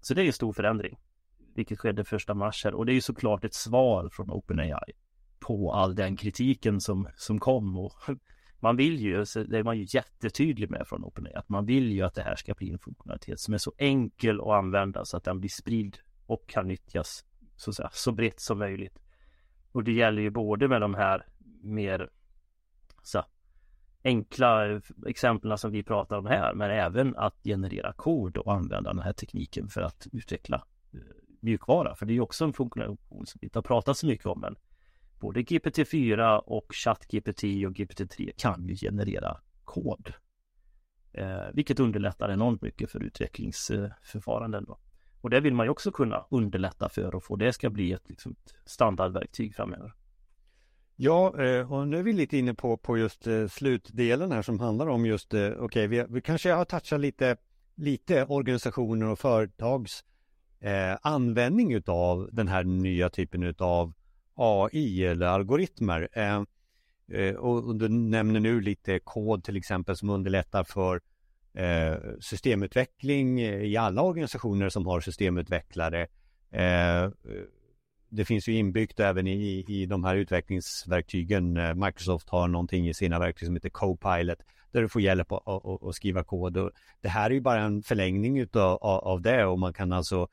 Så 0.00 0.14
det 0.14 0.22
är 0.22 0.26
en 0.26 0.32
stor 0.32 0.52
förändring, 0.52 0.98
vilket 1.54 1.78
skedde 1.78 2.04
första 2.04 2.34
mars 2.34 2.64
här 2.64 2.74
och 2.74 2.86
det 2.86 2.92
är 2.92 2.94
ju 2.94 3.00
såklart 3.00 3.44
ett 3.44 3.54
svar 3.54 4.08
från 4.12 4.30
OpenAI 4.30 4.92
på 5.40 5.72
all 5.72 5.94
den 5.94 6.16
kritiken 6.16 6.80
som, 6.80 7.08
som 7.16 7.38
kom 7.38 7.78
och 7.78 7.92
man 8.62 8.76
vill 8.76 9.00
ju, 9.00 9.26
så 9.26 9.42
det 9.42 9.58
är 9.58 9.62
man 9.62 9.78
ju 9.78 9.86
jättetydlig 9.88 10.70
med 10.70 10.86
från 10.86 11.04
OpenAI, 11.04 11.34
att 11.34 11.48
man 11.48 11.66
vill 11.66 11.92
ju 11.92 12.02
att 12.02 12.14
det 12.14 12.22
här 12.22 12.36
ska 12.36 12.54
bli 12.54 12.70
en 12.70 12.78
funktionalitet 12.78 13.40
som 13.40 13.54
är 13.54 13.58
så 13.58 13.72
enkel 13.78 14.40
att 14.40 14.46
använda 14.46 15.04
så 15.04 15.16
att 15.16 15.24
den 15.24 15.40
blir 15.40 15.50
spridd 15.50 15.98
och 16.26 16.48
kan 16.48 16.68
nyttjas 16.68 17.24
så, 17.56 17.72
säga, 17.72 17.90
så 17.92 18.12
brett 18.12 18.40
som 18.40 18.58
möjligt. 18.58 18.98
Och 19.72 19.84
det 19.84 19.92
gäller 19.92 20.22
ju 20.22 20.30
både 20.30 20.68
med 20.68 20.80
de 20.80 20.94
här 20.94 21.26
mer 21.62 22.10
så, 23.02 23.24
enkla 24.04 24.80
exemplen 25.06 25.58
som 25.58 25.70
vi 25.70 25.82
pratar 25.82 26.18
om 26.18 26.26
här, 26.26 26.54
men 26.54 26.70
även 26.70 27.16
att 27.16 27.36
generera 27.44 27.92
kod 27.92 28.36
och 28.36 28.52
använda 28.52 28.92
den 28.92 29.02
här 29.02 29.12
tekniken 29.12 29.68
för 29.68 29.80
att 29.80 30.06
utveckla 30.12 30.64
eh, 30.92 31.00
mjukvara. 31.40 31.94
För 31.94 32.06
det 32.06 32.12
är 32.12 32.14
ju 32.14 32.20
också 32.20 32.44
en 32.44 32.52
funktion 32.52 33.26
som 33.26 33.38
vi 33.40 33.46
inte 33.46 33.58
har 33.58 33.62
pratat 33.62 33.96
så 33.96 34.06
mycket 34.06 34.26
om, 34.26 34.40
men 34.40 34.56
både 35.20 35.40
GPT-4 35.40 36.38
och 36.38 36.66
ChatGPT 36.74 37.42
och 37.42 37.72
GPT-3 37.72 38.30
kan 38.36 38.68
ju 38.68 38.76
generera 38.76 39.40
kod. 39.64 40.12
Eh, 41.12 41.46
vilket 41.52 41.80
underlättar 41.80 42.30
enormt 42.30 42.62
mycket 42.62 42.90
för 42.90 43.02
utvecklingsförfaranden. 43.02 44.64
Då. 44.64 44.78
Och 45.20 45.30
det 45.30 45.40
vill 45.40 45.54
man 45.54 45.66
ju 45.66 45.70
också 45.70 45.92
kunna 45.92 46.26
underlätta 46.30 46.88
för 46.88 47.14
och 47.14 47.24
få 47.24 47.36
det 47.36 47.52
ska 47.52 47.70
bli 47.70 47.92
ett, 47.92 48.08
liksom, 48.08 48.36
standardverktyg 48.64 49.54
framöver. 49.54 49.94
Ja, 50.96 51.42
eh, 51.42 51.72
och 51.72 51.88
nu 51.88 51.98
är 51.98 52.02
vi 52.02 52.12
lite 52.12 52.38
inne 52.38 52.54
på, 52.54 52.76
på 52.76 52.98
just 52.98 53.26
eh, 53.26 53.46
slutdelen 53.46 54.32
här 54.32 54.42
som 54.42 54.60
handlar 54.60 54.86
om 54.86 55.06
just, 55.06 55.34
eh, 55.34 55.40
okej, 55.40 55.60
okay, 55.60 55.86
vi, 55.86 56.04
vi, 56.08 56.20
kanske 56.20 56.52
har 56.52 56.64
touchat 56.64 57.00
lite, 57.00 57.36
lite 57.74 58.24
organisationer 58.24 59.06
och 59.06 59.18
företags 59.18 60.04
eh, 60.60 60.96
användning 61.02 61.72
utav 61.72 62.28
den 62.32 62.48
här 62.48 62.64
nya 62.64 63.08
typen 63.08 63.42
utav 63.42 63.92
AI 64.40 65.04
eller 65.04 65.26
algoritmer. 65.26 66.08
Eh, 66.12 66.42
eh, 67.12 67.34
och 67.34 67.76
du 67.76 67.88
nämner 67.88 68.40
nu 68.40 68.60
lite 68.60 68.98
kod 68.98 69.44
till 69.44 69.56
exempel 69.56 69.96
som 69.96 70.10
underlättar 70.10 70.64
för 70.64 71.00
eh, 71.54 71.96
systemutveckling 72.20 73.40
i 73.40 73.76
alla 73.76 74.02
organisationer 74.02 74.68
som 74.68 74.86
har 74.86 75.00
systemutvecklare. 75.00 76.06
Det 78.12 78.24
finns 78.24 78.48
ju 78.48 78.52
inbyggt 78.52 79.00
även 79.00 79.26
i, 79.26 79.64
i 79.68 79.86
de 79.86 80.04
här 80.04 80.16
utvecklingsverktygen. 80.16 81.58
Microsoft 81.80 82.28
har 82.28 82.48
någonting 82.48 82.88
i 82.88 82.94
sina 82.94 83.18
verktyg 83.18 83.46
som 83.46 83.54
heter 83.54 83.68
Copilot 83.68 84.38
där 84.72 84.82
du 84.82 84.88
får 84.88 85.02
hjälp 85.02 85.32
att 85.32 85.94
skriva 85.94 86.24
kod. 86.24 86.56
Och 86.56 86.70
det 87.00 87.08
här 87.08 87.30
är 87.30 87.34
ju 87.34 87.40
bara 87.40 87.60
en 87.60 87.82
förlängning 87.82 88.38
utav, 88.38 88.78
av 88.82 89.22
det 89.22 89.44
och 89.44 89.58
man 89.58 89.72
kan 89.72 89.92
alltså 89.92 90.28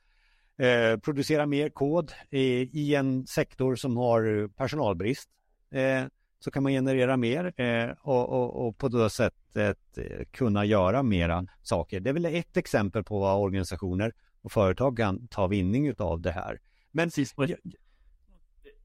eh, 0.58 0.98
producera 0.98 1.46
mer 1.46 1.68
kod 1.68 2.12
i, 2.30 2.42
i, 2.80 2.94
en 2.94 3.26
sektor 3.26 3.76
som 3.76 3.96
har 3.96 4.48
personalbrist. 4.48 5.28
Eh, 5.70 6.04
så 6.40 6.50
kan 6.50 6.62
man 6.62 6.72
generera 6.72 7.16
mer 7.16 7.60
eh, 7.60 7.90
och, 8.00 8.28
och, 8.28 8.66
och, 8.66 8.78
på 8.78 8.88
det 8.88 9.10
sättet 9.10 9.98
eh, 9.98 10.24
kunna 10.30 10.64
göra 10.64 11.02
mera 11.02 11.46
saker. 11.62 12.00
Det 12.00 12.10
är 12.10 12.14
väl 12.14 12.24
ett 12.24 12.56
exempel 12.56 13.04
på 13.04 13.18
vad 13.18 13.40
organisationer 13.40 14.12
och 14.42 14.52
företag 14.52 14.96
kan 14.96 15.28
ta 15.28 15.46
vinning 15.46 15.94
av 15.98 16.20
det 16.20 16.30
här. 16.30 16.60
Men 16.90 17.10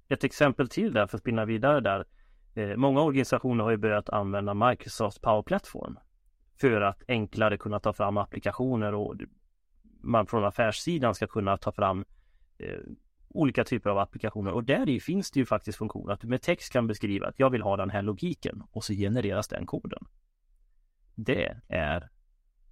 ett 0.09 0.23
exempel 0.23 0.69
till 0.69 0.93
där 0.93 1.07
för 1.07 1.17
att 1.17 1.21
spinna 1.21 1.45
vidare 1.45 1.79
där. 1.79 2.05
Eh, 2.55 2.75
många 2.75 3.01
organisationer 3.01 3.63
har 3.63 3.71
ju 3.71 3.77
börjat 3.77 4.09
använda 4.09 4.53
Microsoft 4.53 5.21
Power 5.21 5.43
Platform 5.43 5.97
för 6.61 6.81
att 6.81 7.03
enklare 7.07 7.57
kunna 7.57 7.79
ta 7.79 7.93
fram 7.93 8.17
applikationer 8.17 8.93
och 8.93 9.15
man 10.03 10.27
från 10.27 10.45
affärssidan 10.45 11.15
ska 11.15 11.27
kunna 11.27 11.57
ta 11.57 11.71
fram 11.71 12.05
eh, 12.57 12.79
olika 13.29 13.63
typer 13.63 13.89
av 13.89 13.97
applikationer 13.97 14.51
och 14.51 14.63
där 14.63 14.89
i 14.89 14.99
finns 14.99 15.31
det 15.31 15.39
ju 15.39 15.45
faktiskt 15.45 15.77
funktioner 15.77 16.13
att 16.13 16.21
du 16.21 16.27
med 16.27 16.41
text 16.41 16.73
kan 16.73 16.87
beskriva 16.87 17.27
att 17.27 17.39
jag 17.39 17.49
vill 17.49 17.61
ha 17.61 17.77
den 17.77 17.89
här 17.89 18.01
logiken 18.01 18.63
och 18.71 18.83
så 18.83 18.93
genereras 18.93 19.47
den 19.47 19.65
koden. 19.65 20.05
Det 21.15 21.57
är 21.67 22.09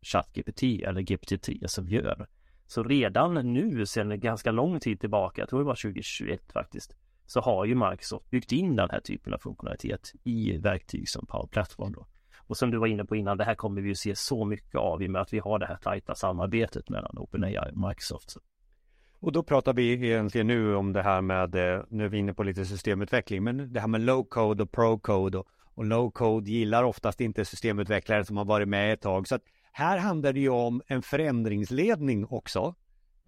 ChatGPT 0.02 0.64
eller 0.64 1.02
GPT-3 1.02 1.68
som 1.68 1.88
gör. 1.90 2.28
Så 2.68 2.84
redan 2.84 3.54
nu 3.54 3.86
sedan 3.86 4.20
ganska 4.20 4.52
lång 4.52 4.80
tid 4.80 5.00
tillbaka, 5.00 5.42
jag 5.42 5.50
tror 5.50 5.60
det 5.60 5.66
var 5.66 5.76
2021 5.76 6.52
faktiskt, 6.52 6.96
så 7.26 7.42
har 7.42 7.66
ju 7.66 7.76
Microsoft 7.76 8.30
byggt 8.30 8.52
in 8.52 8.76
den 8.76 8.90
här 8.90 9.00
typen 9.00 9.34
av 9.34 9.38
funktionalitet 9.38 10.12
i 10.24 10.58
verktyg 10.58 11.10
som 11.10 11.26
Power 11.26 11.48
Platform 11.48 11.94
då. 11.94 12.08
Och 12.52 12.58
som 12.58 12.72
du 12.72 12.78
var 12.78 12.88
inne 12.88 13.06
på 13.06 13.16
innan, 13.16 13.38
det 13.38 13.44
här 13.44 13.56
kommer 13.56 13.82
vi 13.82 13.88
ju 13.88 13.96
se 13.96 14.16
så 14.16 14.46
mycket 14.46 14.76
av 14.76 15.04
i 15.04 15.08
och 15.08 15.12
med 15.12 15.22
att 15.22 15.34
vi 15.34 15.40
har 15.40 15.60
det 15.60 15.66
här 15.66 15.76
tajta 15.76 16.16
samarbetet 16.16 16.90
mellan 16.90 17.18
OpenAI 17.18 17.58
och 17.58 17.88
Microsoft. 17.88 18.38
Och 19.20 19.32
då 19.32 19.44
pratar 19.44 19.74
vi 19.74 19.92
egentligen 19.92 20.48
nu 20.48 20.76
om 20.76 20.94
det 20.94 21.02
här 21.02 21.22
med, 21.22 21.56
eh, 21.56 21.84
nu 21.90 22.06
är 22.06 22.10
vi 22.10 22.18
inne 22.18 22.34
på 22.34 22.44
lite 22.44 22.66
systemutveckling, 22.66 23.44
men 23.44 23.74
det 23.74 23.80
här 23.80 23.88
med 23.88 24.02
low 24.02 24.24
code 24.24 24.64
och 24.64 24.72
pro 24.72 25.00
code 25.00 25.38
och, 25.38 25.48
och 25.76 25.86
low 25.86 26.12
code 26.12 26.52
gillar 26.52 26.84
oftast 26.84 27.22
inte 27.22 27.46
systemutvecklare 27.46 28.26
som 28.26 28.38
har 28.38 28.46
varit 28.46 28.68
med 28.68 28.94
ett 28.94 29.02
tag. 29.02 29.28
Så 29.28 29.36
att 29.36 29.44
här 29.72 29.98
handlar 29.98 30.34
det 30.34 30.40
ju 30.40 30.50
om 30.50 30.82
en 30.88 31.02
förändringsledning 31.02 32.26
också. 32.30 32.76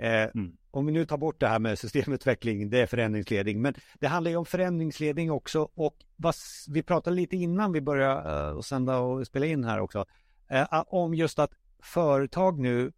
Eh, 0.04 0.30
mm. 0.36 0.58
Om 0.72 0.86
vi 0.86 0.92
nu 0.92 1.06
tar 1.06 1.18
bort 1.18 1.40
det 1.40 1.48
här 1.48 1.60
med 1.60 1.80
systemutveckling, 1.80 2.70
det 2.70 2.82
är 2.82 2.86
förändringsledning, 2.86 3.62
men 3.62 3.74
det 4.00 4.08
handlar 4.08 4.32
ju 4.32 4.38
om 4.38 4.46
förändringsledning 4.46 5.32
också 5.32 5.70
och 5.74 5.96
vad, 6.16 6.36
vi 6.70 6.84
pratade 6.84 7.16
lite 7.16 7.36
innan 7.36 7.72
vi 7.72 7.82
började 7.82 8.52
uh, 8.52 8.62
sända 8.62 8.98
och 8.98 9.28
spela 9.28 9.46
in 9.46 9.64
här 9.64 9.80
också, 9.80 10.06
uh, 10.54 10.84
om 10.88 11.14
just 11.14 11.40
att 11.40 11.52
företag 11.84 12.60
nu 12.60 12.92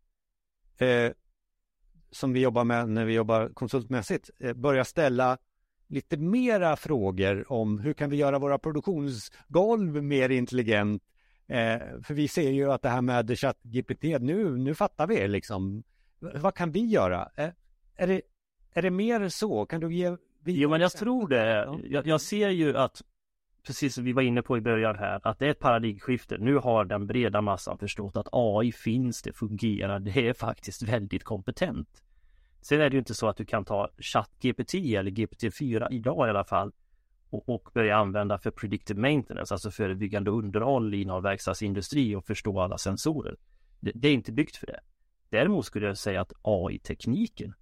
uh, 0.82 1.12
som 2.12 2.34
vi 2.34 2.40
jobbar 2.40 2.64
med 2.64 2.90
när 2.90 3.06
vi 3.06 3.14
jobbar 3.14 3.50
konsultmässigt 3.54 4.30
börjar 4.56 4.84
ställa 4.84 5.38
lite 5.88 6.18
mera 6.18 6.76
frågor 6.76 7.52
om 7.52 7.80
hur 7.80 7.94
kan 7.94 8.10
vi 8.10 8.18
göra 8.18 8.40
våra 8.40 8.60
produktionsgolv 8.60 10.04
mer 10.04 10.30
intelligent? 10.30 11.04
för 12.04 12.14
vi 12.14 12.28
ser 12.28 12.52
ju 12.52 12.72
att 12.72 12.82
det 12.82 12.90
här 12.90 13.02
med 13.02 13.40
ChatGPT, 13.40 14.04
nu, 14.04 14.58
nu 14.58 14.76
fattar 14.76 15.08
vi 15.08 15.28
liksom 15.28 15.84
vad 16.20 16.56
kan 16.56 16.72
vi 16.72 16.86
göra? 16.86 17.30
Är 17.96 18.08
det, 18.08 18.22
är 18.74 18.82
det 18.82 18.92
mer 18.92 19.30
så? 19.30 19.66
Kan 19.66 19.82
du 19.82 19.94
ge? 19.94 20.18
Jo, 20.46 20.70
men 20.70 20.82
jag 20.82 20.92
tror 20.92 21.28
det. 21.28 21.80
Jag, 21.84 22.08
jag 22.08 22.22
ser 22.22 22.50
ju 22.50 22.78
att 22.78 23.02
precis 23.66 23.96
som 23.96 24.04
vi 24.04 24.14
var 24.14 24.22
inne 24.22 24.42
på 24.42 24.58
i 24.58 24.62
början 24.62 24.96
här, 24.96 25.20
att 25.24 25.40
det 25.40 25.46
är 25.46 25.50
ett 25.52 25.60
paradigmskifte. 25.60 26.38
Nu 26.38 26.56
har 26.56 26.86
den 26.86 27.08
breda 27.08 27.42
massan 27.42 27.78
förstått 27.78 28.18
att 28.18 28.28
AI 28.32 28.72
finns, 28.72 29.22
det 29.22 29.34
fungerar, 29.34 30.00
det 30.00 30.28
är 30.28 30.34
faktiskt 30.34 30.82
väldigt 30.82 31.24
kompetent. 31.24 32.04
Sen 32.62 32.82
är 32.82 32.90
det 32.90 32.94
ju 32.94 33.00
inte 33.00 33.14
så 33.14 33.28
att 33.28 33.38
du 33.38 33.46
kan 33.46 33.66
ta 33.66 33.90
ChatGPT 33.98 34.74
eller 34.74 35.12
GPT-4 35.12 35.88
idag 35.92 36.28
i 36.28 36.30
alla 36.30 36.44
fall 36.44 36.72
och, 37.30 37.50
och 37.50 37.70
börja 37.74 37.98
använda 37.98 38.38
för 38.38 38.52
predictive 38.52 39.02
maintenance, 39.02 39.54
alltså 39.54 39.72
förebyggande 39.72 40.32
underhåll 40.32 40.94
inom 40.94 41.24
verkstadsindustri 41.24 42.16
och 42.16 42.26
förstå 42.26 42.60
alla 42.60 42.78
sensorer. 42.78 43.36
Det, 43.80 43.92
det 43.96 44.08
är 44.08 44.14
inte 44.14 44.32
byggt 44.32 44.56
för 44.56 44.68
det. 44.68 44.80
Däremot 45.36 45.66
skulle 45.66 45.88
jag 45.88 45.98
säga 45.98 46.22
att 46.22 46.34
AI-tekniken 46.42 47.54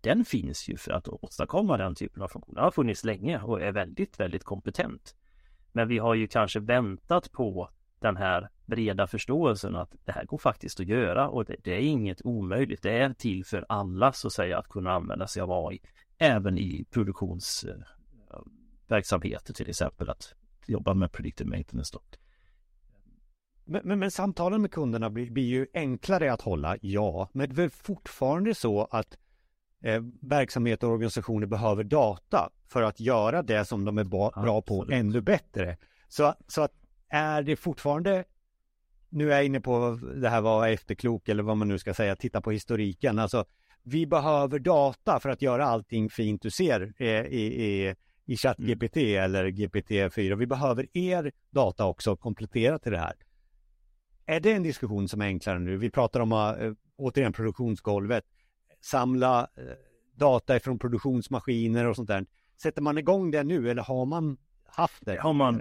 den 0.00 0.24
finns 0.24 0.68
ju 0.68 0.76
för 0.76 0.92
att 0.92 1.08
åstadkomma 1.08 1.76
den 1.76 1.94
typen 1.94 2.22
av 2.22 2.28
funktioner. 2.28 2.54
Den 2.54 2.64
har 2.64 2.70
funnits 2.70 3.04
länge 3.04 3.40
och 3.40 3.62
är 3.62 3.72
väldigt, 3.72 4.20
väldigt 4.20 4.44
kompetent. 4.44 5.16
Men 5.72 5.88
vi 5.88 5.98
har 5.98 6.14
ju 6.14 6.28
kanske 6.28 6.60
väntat 6.60 7.32
på 7.32 7.70
den 8.00 8.16
här 8.16 8.48
breda 8.66 9.06
förståelsen 9.06 9.76
att 9.76 9.94
det 10.04 10.12
här 10.12 10.24
går 10.24 10.38
faktiskt 10.38 10.80
att 10.80 10.86
göra 10.86 11.28
och 11.28 11.44
det, 11.44 11.56
det, 11.64 11.74
är 11.74 11.80
inget 11.80 12.22
omöjligt. 12.24 12.82
Det 12.82 12.98
är 12.98 13.12
till 13.12 13.44
för 13.44 13.66
alla 13.68 14.12
så 14.12 14.26
att 14.26 14.32
säga 14.32 14.58
att 14.58 14.68
kunna 14.68 14.92
använda 14.92 15.26
sig 15.26 15.42
av 15.42 15.52
AI 15.52 15.80
även 16.18 16.58
i 16.58 16.84
produktionsverksamheter 16.90 19.52
eh, 19.52 19.54
till 19.54 19.68
exempel 19.68 20.10
att 20.10 20.34
jobba 20.66 20.94
med 20.94 21.12
predictive 21.12 21.50
maintenance. 21.50 21.90
Då. 21.92 22.00
Men, 23.68 23.80
men, 23.84 23.98
men, 23.98 24.10
samtalen 24.10 24.62
med 24.62 24.70
kunderna 24.70 25.10
blir, 25.10 25.30
blir, 25.30 25.44
ju 25.44 25.66
enklare 25.74 26.32
att 26.32 26.40
hålla, 26.40 26.76
ja. 26.80 27.28
Men 27.32 27.54
det 27.54 27.62
är 27.62 27.68
fortfarande 27.68 28.54
så 28.54 28.84
att 28.84 29.18
eh, 29.82 30.02
verksamheter 30.20 30.86
och 30.86 30.92
organisationer 30.92 31.46
behöver 31.46 31.84
data 31.84 32.50
för 32.68 32.82
att 32.82 33.00
göra 33.00 33.42
det 33.42 33.64
som 33.64 33.84
de 33.84 33.98
är 33.98 34.04
bra, 34.04 34.30
bra 34.30 34.62
på 34.62 34.86
ännu 34.92 35.20
bättre. 35.20 35.76
Så, 36.08 36.34
så 36.46 36.62
att 36.62 36.72
är 37.08 37.42
det 37.42 37.56
fortfarande, 37.56 38.24
nu 39.08 39.32
är 39.32 39.36
jag 39.36 39.44
inne 39.44 39.60
på 39.60 39.98
det 40.14 40.28
här 40.28 40.40
var 40.40 40.68
efterklok 40.68 41.28
eller 41.28 41.42
vad 41.42 41.56
man 41.56 41.68
nu 41.68 41.78
ska 41.78 41.94
säga, 41.94 42.16
titta 42.16 42.40
på 42.40 42.50
historiken. 42.50 43.18
Alltså, 43.18 43.44
vi 43.82 44.06
behöver 44.06 44.58
data 44.58 45.20
för 45.20 45.28
att 45.28 45.42
göra 45.42 45.66
allting 45.66 46.10
fint 46.10 46.42
du 46.42 46.50
ser 46.50 46.92
eh, 46.98 47.06
i, 47.08 47.64
i, 47.64 47.94
i 48.24 48.36
ChatGPT 48.36 48.96
mm. 48.96 49.24
eller 49.24 49.46
GPT-4. 49.46 50.36
Vi 50.36 50.46
behöver 50.46 50.86
er 50.92 51.32
data 51.50 51.84
också 51.84 52.16
komplettera 52.16 52.78
till 52.78 52.92
det 52.92 52.98
här. 52.98 53.14
Är 54.26 54.40
det 54.40 54.52
en 54.52 54.62
diskussion 54.62 55.08
som 55.08 55.20
är 55.20 55.26
enklare 55.26 55.58
nu? 55.58 55.76
Vi 55.76 55.90
pratar 55.90 56.20
om, 56.20 56.32
äh, 56.32 56.72
återigen, 56.96 57.32
produktionsgolvet. 57.32 58.24
Samla 58.80 59.40
äh, 59.40 59.62
data 60.14 60.60
från 60.60 60.78
produktionsmaskiner 60.78 61.86
och 61.86 61.96
sånt 61.96 62.08
där. 62.08 62.26
Sätter 62.62 62.82
man 62.82 62.98
igång 62.98 63.30
det 63.30 63.44
nu 63.44 63.70
eller 63.70 63.82
har 63.82 64.06
man 64.06 64.36
haft 64.64 65.06
det? 65.06 65.20
Har 65.20 65.32
man, 65.32 65.60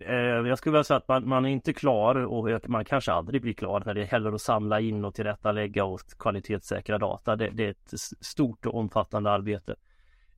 eh, 0.00 0.14
jag 0.14 0.58
skulle 0.58 0.72
vilja 0.72 0.84
säga 0.84 0.96
att 0.96 1.08
man, 1.08 1.28
man, 1.28 1.44
är 1.44 1.48
inte 1.48 1.72
klar 1.72 2.14
och 2.14 2.70
man 2.70 2.84
kanske 2.84 3.12
aldrig 3.12 3.42
blir 3.42 3.52
klar 3.52 3.82
när 3.86 3.94
det 3.94 4.12
gäller 4.12 4.32
att 4.32 4.40
samla 4.40 4.80
in 4.80 5.04
och 5.04 5.14
tillrättalägga 5.14 5.84
och 5.84 6.00
kvalitetssäkra 6.18 6.98
data. 6.98 7.36
Det, 7.36 7.50
det 7.50 7.64
är 7.64 7.70
ett 7.70 7.92
stort 8.20 8.66
och 8.66 8.74
omfattande 8.74 9.30
arbete. 9.30 9.76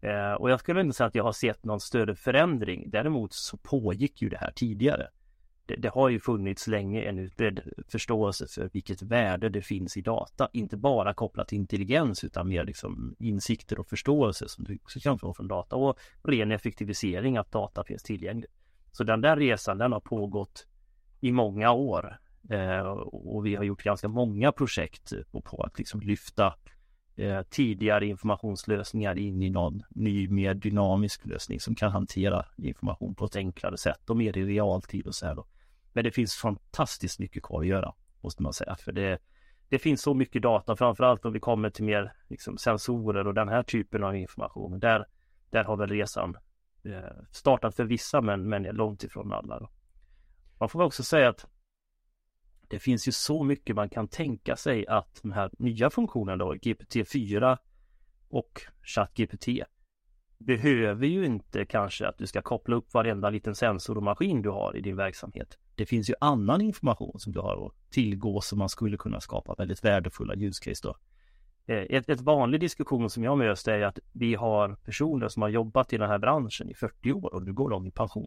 Eh, 0.00 0.32
och 0.32 0.50
jag 0.50 0.60
skulle 0.60 0.80
inte 0.80 0.96
säga 0.96 1.06
att 1.06 1.14
jag 1.14 1.24
har 1.24 1.32
sett 1.32 1.64
någon 1.64 1.80
större 1.80 2.14
förändring. 2.14 2.90
Däremot 2.90 3.32
så 3.32 3.56
pågick 3.56 4.22
ju 4.22 4.28
det 4.28 4.38
här 4.38 4.52
tidigare 4.56 5.08
det, 5.66 5.76
det, 5.76 5.88
har 5.88 6.08
ju 6.08 6.20
funnits 6.20 6.66
länge 6.66 7.02
en 7.02 7.18
utbredd 7.18 7.60
förståelse 7.88 8.46
för 8.48 8.70
vilket 8.72 9.02
värde 9.02 9.48
det 9.48 9.62
finns 9.62 9.96
i 9.96 10.00
data. 10.00 10.48
Inte 10.52 10.76
bara 10.76 11.14
kopplat 11.14 11.48
till 11.48 11.58
intelligens 11.58 12.24
utan 12.24 12.48
mer 12.48 12.64
liksom 12.64 13.16
insikter 13.18 13.78
och 13.78 13.88
förståelse 13.88 14.48
som 14.48 14.64
du 14.64 14.78
också 14.82 15.00
kan 15.00 15.18
få 15.18 15.34
från 15.34 15.48
data 15.48 15.76
och 15.76 15.98
ren 16.22 16.52
effektivisering 16.52 17.36
att 17.36 17.52
data 17.52 17.84
finns 17.84 18.02
tillgänglig. 18.02 18.50
Så 18.92 19.04
den 19.04 19.20
där 19.20 19.36
resan 19.36 19.78
den 19.78 19.92
har 19.92 20.00
pågått 20.00 20.66
i 21.20 21.32
många 21.32 21.72
år 21.72 22.18
eh, 22.50 22.80
och 22.80 23.46
vi 23.46 23.54
har 23.54 23.64
gjort 23.64 23.82
ganska 23.82 24.08
många 24.08 24.52
projekt 24.52 25.12
på 25.44 25.62
att 25.62 25.78
liksom 25.78 26.00
lyfta 26.00 26.54
eh, 27.16 27.42
tidigare 27.42 28.06
informationslösningar 28.06 29.18
in 29.18 29.42
i 29.42 29.50
någon 29.50 29.82
ny 29.88 30.28
mer 30.28 30.54
dynamisk 30.54 31.26
lösning 31.26 31.60
som 31.60 31.74
kan 31.74 31.92
hantera 31.92 32.46
information 32.56 33.14
på 33.14 33.24
ett 33.24 33.36
enklare 33.36 33.76
sätt 33.76 34.10
och 34.10 34.16
mer 34.16 34.38
i 34.38 34.44
realtid 34.44 35.06
och 35.06 35.14
så 35.14 35.26
här 35.26 35.34
då. 35.34 35.46
Men 35.96 36.04
det 36.04 36.10
finns 36.10 36.34
fantastiskt 36.34 37.18
mycket 37.18 37.42
kvar 37.42 37.60
att 37.60 37.66
göra, 37.66 37.94
måste 38.20 38.42
man 38.42 38.52
säga. 38.52 38.76
För 38.76 38.92
det, 38.92 39.18
det 39.68 39.78
finns 39.78 40.02
så 40.02 40.14
mycket 40.14 40.42
data, 40.42 40.76
framförallt 40.76 41.24
om 41.24 41.32
vi 41.32 41.40
kommer 41.40 41.70
till 41.70 41.84
mer 41.84 42.12
liksom, 42.28 42.58
sensorer 42.58 43.26
och 43.26 43.34
den 43.34 43.48
här 43.48 43.62
typen 43.62 44.04
av 44.04 44.16
information. 44.16 44.80
Där, 44.80 45.06
där 45.50 45.64
har 45.64 45.76
väl 45.76 45.88
resan 45.88 46.36
eh, 46.84 47.22
startat 47.32 47.76
för 47.76 47.84
vissa, 47.84 48.20
men, 48.20 48.48
men 48.48 48.62
långt 48.62 49.04
ifrån 49.04 49.32
alla. 49.32 49.58
Då. 49.58 49.70
Man 50.58 50.68
får 50.68 50.78
väl 50.78 50.86
också 50.86 51.02
säga 51.02 51.28
att 51.28 51.46
det 52.68 52.78
finns 52.78 53.08
ju 53.08 53.12
så 53.12 53.44
mycket 53.44 53.76
man 53.76 53.88
kan 53.88 54.08
tänka 54.08 54.56
sig 54.56 54.86
att 54.86 55.20
den 55.22 55.32
här 55.32 55.50
nya 55.58 55.90
funktionen 55.90 56.38
då, 56.38 56.54
GPT-4 56.54 57.58
och 58.28 58.62
ChatGPT 58.82 59.48
behöver 60.38 61.06
ju 61.06 61.24
inte 61.26 61.64
kanske 61.64 62.08
att 62.08 62.18
du 62.18 62.26
ska 62.26 62.42
koppla 62.42 62.76
upp 62.76 62.94
varenda 62.94 63.30
liten 63.30 63.54
sensor 63.54 63.96
och 63.96 64.02
maskin 64.02 64.42
du 64.42 64.50
har 64.50 64.76
i 64.76 64.80
din 64.80 64.96
verksamhet. 64.96 65.58
Det 65.74 65.86
finns 65.86 66.10
ju 66.10 66.14
annan 66.20 66.60
information 66.60 67.18
som 67.18 67.32
du 67.32 67.40
har 67.40 67.66
att 67.66 67.90
tillgå 67.90 68.40
som 68.40 68.58
man 68.58 68.68
skulle 68.68 68.96
kunna 68.96 69.20
skapa 69.20 69.54
väldigt 69.58 69.84
värdefulla 69.84 70.34
use 70.34 70.64
case 70.64 70.80
då. 70.82 70.96
Eh, 71.66 71.86
ett, 71.90 72.08
ett 72.08 72.20
vanlig 72.20 72.60
diskussion 72.60 73.10
som 73.10 73.24
jag 73.24 73.38
möter 73.38 73.72
är 73.72 73.82
att 73.82 73.98
vi 74.12 74.34
har 74.34 74.74
personer 74.74 75.28
som 75.28 75.42
har 75.42 75.48
jobbat 75.48 75.92
i 75.92 75.98
den 75.98 76.10
här 76.10 76.18
branschen 76.18 76.70
i 76.70 76.74
40 76.74 77.12
år 77.12 77.34
och 77.34 77.42
nu 77.42 77.52
går 77.52 77.70
de 77.70 77.86
i 77.86 77.90
pension. 77.90 78.26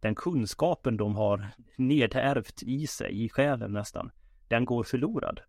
Den 0.00 0.14
kunskapen 0.14 0.96
de 0.96 1.16
har 1.16 1.48
nedärvt 1.76 2.62
i 2.62 2.86
sig, 2.86 3.24
i 3.24 3.28
själen 3.28 3.72
nästan, 3.72 4.10
den 4.48 4.64
går 4.64 4.82
förlorad. 4.82 5.40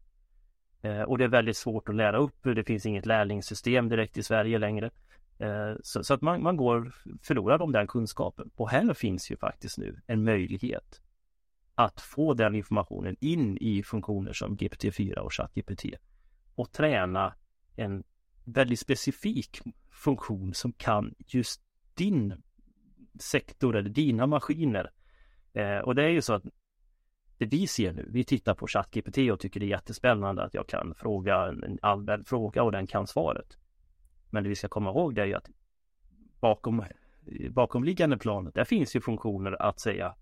Eh, 0.82 1.02
och 1.02 1.18
det 1.18 1.24
är 1.24 1.28
väldigt 1.28 1.58
svårt 1.58 1.90
att 1.90 1.96
lära 1.96 2.18
upp. 2.18 2.44
Det 2.44 2.64
finns 2.64 2.86
inget 2.86 3.06
lärlingssystem 3.06 3.90
direkt 3.90 4.18
i 4.18 4.24
Sverige 4.24 4.58
längre. 4.58 4.92
Eh, 5.44 5.76
så, 5.84 6.04
så, 6.04 6.14
att 6.14 6.22
man, 6.22 6.44
man 6.44 6.58
går 6.58 6.94
förlorad 7.22 7.62
om 7.62 7.72
den 7.72 7.88
kunskapen. 7.88 8.52
Och 8.56 8.70
här 8.70 8.94
finns 8.94 9.32
ju 9.32 9.38
faktiskt 9.38 9.78
nu 9.78 10.02
en 10.08 10.24
möjlighet 10.24 11.02
att 11.76 12.02
få 12.02 12.34
den 12.34 12.56
informationen 12.56 13.16
in 13.20 13.58
i 13.58 13.84
funktioner 13.84 14.34
som 14.34 14.58
GPT-4 14.58 15.18
och 15.18 15.34
ChatGPT 15.34 15.86
och 16.56 16.72
träna 16.72 17.34
en 17.76 18.04
väldigt 18.44 18.80
specifik 18.80 19.62
funktion 19.92 20.54
som 20.54 20.74
kan 20.74 21.16
just 21.18 21.62
din 21.94 22.44
sektor 23.20 23.76
eller 23.76 23.90
dina 23.90 24.28
maskiner. 24.28 24.92
Eh, 25.54 25.78
och 25.78 25.96
det 25.96 26.04
är 26.04 26.10
ju 26.10 26.22
så 26.22 26.34
att 26.34 26.44
det 27.38 27.46
vi 27.46 27.68
ser 27.68 27.94
nu, 27.94 28.10
vi 28.12 28.24
tittar 28.24 28.56
på 28.56 28.68
ChatGPT 28.68 29.18
och 29.32 29.40
tycker 29.40 29.60
det 29.60 29.66
är 29.66 29.68
jättespännande 29.68 30.44
att 30.44 30.54
jag 30.54 30.68
kan 30.68 30.96
fråga 30.96 31.46
en 31.48 31.80
allmän 31.82 32.26
fråga 32.26 32.64
och 32.64 32.72
den 32.72 32.88
kan 32.88 33.08
svaret. 33.08 33.58
Men 34.34 34.44
det 34.44 34.50
vi 34.50 34.56
ska 34.56 34.68
komma 34.68 34.90
ihåg 34.90 35.16
det 35.16 35.22
är 35.22 35.26
ju 35.26 35.34
att 35.34 35.50
bakom 36.40 36.84
bakomliggande 37.50 38.18
planet, 38.18 38.56
där 38.56 38.64
finns 38.64 38.96
ju 38.96 39.02
funktioner 39.02 39.62
att 39.62 39.80
säga 39.80 40.16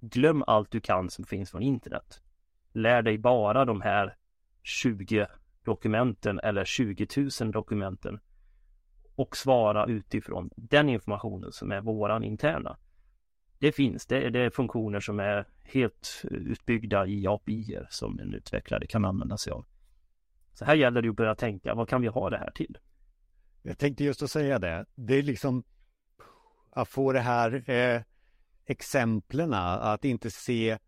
glöm 0.00 0.44
allt 0.46 0.70
du 0.70 0.80
kan 0.80 1.10
som 1.10 1.24
finns 1.24 1.50
från 1.50 1.62
internet. 1.62 2.22
Lär 2.72 3.02
dig 3.02 3.18
bara 3.18 3.64
de 3.64 3.80
här 3.80 4.16
20 4.62 5.26
dokumenten 5.64 6.40
eller 6.40 6.64
20 6.64 7.06
000 7.40 7.52
dokumenten 7.52 8.20
och 9.14 9.36
svara 9.36 9.86
utifrån 9.86 10.50
den 10.56 10.88
informationen 10.88 11.52
som 11.52 11.72
är 11.72 11.80
våran 11.80 12.24
interna. 12.24 12.76
Det 13.58 13.72
finns, 13.72 14.06
det 14.06 14.22
är, 14.22 14.30
det 14.30 14.40
är 14.40 14.50
funktioner 14.50 15.00
som 15.00 15.20
är 15.20 15.46
helt 15.62 16.22
utbyggda 16.24 17.06
i 17.06 17.26
API 17.26 17.78
som 17.90 18.18
en 18.18 18.34
utvecklare 18.34 18.86
kan 18.86 19.04
använda 19.04 19.36
sig 19.36 19.52
av. 19.52 19.64
Så 20.52 20.64
här 20.64 20.74
gäller 20.74 21.02
det 21.02 21.08
att 21.08 21.16
börja 21.16 21.34
tänka, 21.34 21.74
vad 21.74 21.88
kan 21.88 22.00
vi 22.00 22.08
ha 22.08 22.30
det 22.30 22.38
här 22.38 22.50
till? 22.50 22.78
Jag 23.62 23.78
tänkte 23.78 24.04
just 24.04 24.22
att 24.22 24.30
säga 24.30 24.58
det. 24.58 24.86
Det 24.94 25.14
är 25.14 25.22
liksom 25.22 25.64
att 26.70 26.88
få 26.88 27.12
det 27.12 27.20
här 27.20 27.70
eh, 27.70 28.02
exemplen, 28.66 29.52
att 29.54 30.04
inte 30.04 30.30
se 30.30 30.78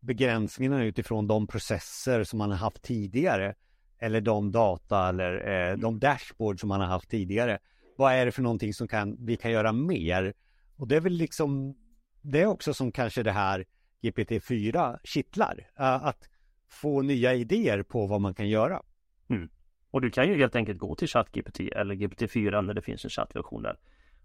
begränsningarna 0.00 0.84
utifrån 0.84 1.26
de 1.26 1.46
processer 1.46 2.24
som 2.24 2.38
man 2.38 2.50
har 2.50 2.58
haft 2.58 2.82
tidigare. 2.82 3.54
eller 4.02 4.20
de 4.20 4.52
data 4.52 5.08
eller 5.08 5.48
eh, 5.48 5.76
de 5.76 5.98
dashboard 5.98 6.60
som 6.60 6.68
man 6.68 6.80
har 6.80 6.86
haft 6.86 7.10
tidigare. 7.10 7.58
Vad 7.96 8.12
är 8.12 8.26
det 8.26 8.32
för 8.32 8.42
någonting 8.42 8.74
som 8.74 8.88
kan, 8.88 9.16
vi 9.26 9.36
kan 9.36 9.50
göra 9.50 9.72
mer? 9.72 10.34
Och 10.76 10.88
det 10.88 10.96
är 10.96 11.00
väl 11.00 11.12
liksom 11.12 11.76
det 12.22 12.40
är 12.40 12.46
också 12.46 12.74
som 12.74 12.92
kanske 12.92 13.22
det 13.22 13.32
här 13.32 13.64
GPT-4 14.02 14.98
kittlar. 15.04 15.70
Uh, 15.80 15.84
att 15.84 16.28
få 16.68 17.02
nya 17.02 17.34
idéer 17.34 17.82
på 17.82 18.06
vad 18.06 18.20
man 18.20 18.34
kan 18.34 18.48
göra. 18.48 18.82
Mm. 19.28 19.50
Och 19.90 20.00
du 20.00 20.10
kan 20.10 20.28
ju 20.28 20.36
helt 20.36 20.56
enkelt 20.56 20.78
gå 20.78 20.94
till 20.94 21.08
ChatGPT 21.08 21.60
eller 21.60 21.94
GPT-4 21.94 22.62
när 22.62 22.74
det 22.74 22.82
finns 22.82 23.04
en 23.04 23.10
chattversion 23.10 23.62
där 23.62 23.76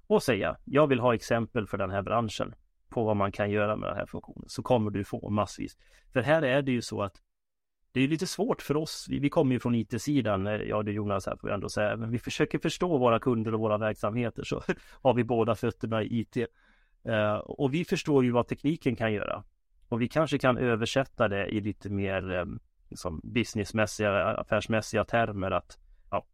och 0.08 0.24
säga 0.24 0.58
jag 0.66 0.88
vill 0.88 1.00
ha 1.00 1.16
exempel 1.16 1.68
för 1.68 1.78
den 1.78 1.92
här 1.92 2.02
branschen 2.02 2.56
på 2.90 3.04
vad 3.04 3.18
man 3.18 3.32
kan 3.32 3.52
göra 3.52 3.76
med 3.76 3.90
den 3.90 3.98
här 3.98 4.06
funktionen 4.06 4.50
så 4.50 4.64
kommer 4.64 4.92
du 4.92 5.04
få 5.04 5.30
massvis. 5.30 5.78
För 6.14 6.22
här 6.22 6.42
är 6.42 6.62
det 6.62 6.72
ju 6.72 6.82
så 6.82 7.02
att 7.02 7.22
det 7.92 8.02
är 8.02 8.08
lite 8.08 8.28
svårt 8.28 8.62
för 8.62 8.78
oss. 8.78 9.08
Vi, 9.10 9.20
vi 9.20 9.30
kommer 9.30 9.54
ju 9.54 9.60
från 9.60 9.76
IT-sidan. 9.76 10.48
Eh, 10.48 10.54
ja, 10.54 10.84
du 10.84 10.92
Jonas 10.92 11.26
här 11.26 11.36
får 11.36 11.50
jag 11.50 11.56
ändå 11.56 11.70
säga. 11.70 11.96
Men 11.96 12.12
vi 12.12 12.20
försöker 12.20 12.60
förstå 12.60 12.98
våra 12.98 13.20
kunder 13.20 13.54
och 13.54 13.60
våra 13.60 13.78
verksamheter 13.78 14.44
så 14.46 14.64
har 15.02 15.14
vi 15.14 15.24
båda 15.24 15.56
fötterna 15.56 16.04
i 16.04 16.20
IT. 16.20 16.38
Uh, 17.08 17.36
och 17.36 17.74
vi 17.74 17.86
förstår 17.86 18.24
ju 18.24 18.32
vad 18.32 18.48
tekniken 18.48 18.96
kan 18.96 19.14
göra. 19.14 19.44
Och 19.90 20.02
vi 20.02 20.08
kanske 20.08 20.38
kan 20.38 20.58
översätta 20.58 21.28
det 21.28 21.48
i 21.48 21.62
lite 21.62 21.90
mer 21.90 22.32
um, 22.32 22.60
liksom 22.96 23.22
businessmässiga, 23.24 24.24
affärsmässiga 24.24 25.06
termer 25.06 25.52
att 25.52 25.80
ja, 26.12 26.26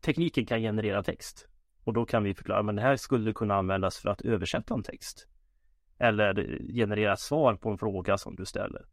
tekniken 0.00 0.46
kan 0.46 0.60
generera 0.60 1.02
text. 1.02 1.48
Och 1.84 1.92
då 1.92 2.06
kan 2.06 2.24
vi 2.24 2.34
förklara, 2.34 2.62
men 2.62 2.76
det 2.76 2.82
här 2.82 2.96
skulle 2.96 3.32
kunna 3.32 3.54
användas 3.54 3.98
för 3.98 4.08
att 4.08 4.20
översätta 4.20 4.74
en 4.74 4.82
text. 4.82 5.28
Eller 5.98 6.58
generera 6.74 7.16
svar 7.16 7.54
på 7.54 7.70
en 7.70 7.78
fråga 7.78 8.18
som 8.18 8.36
du 8.36 8.44
ställer. 8.44 8.86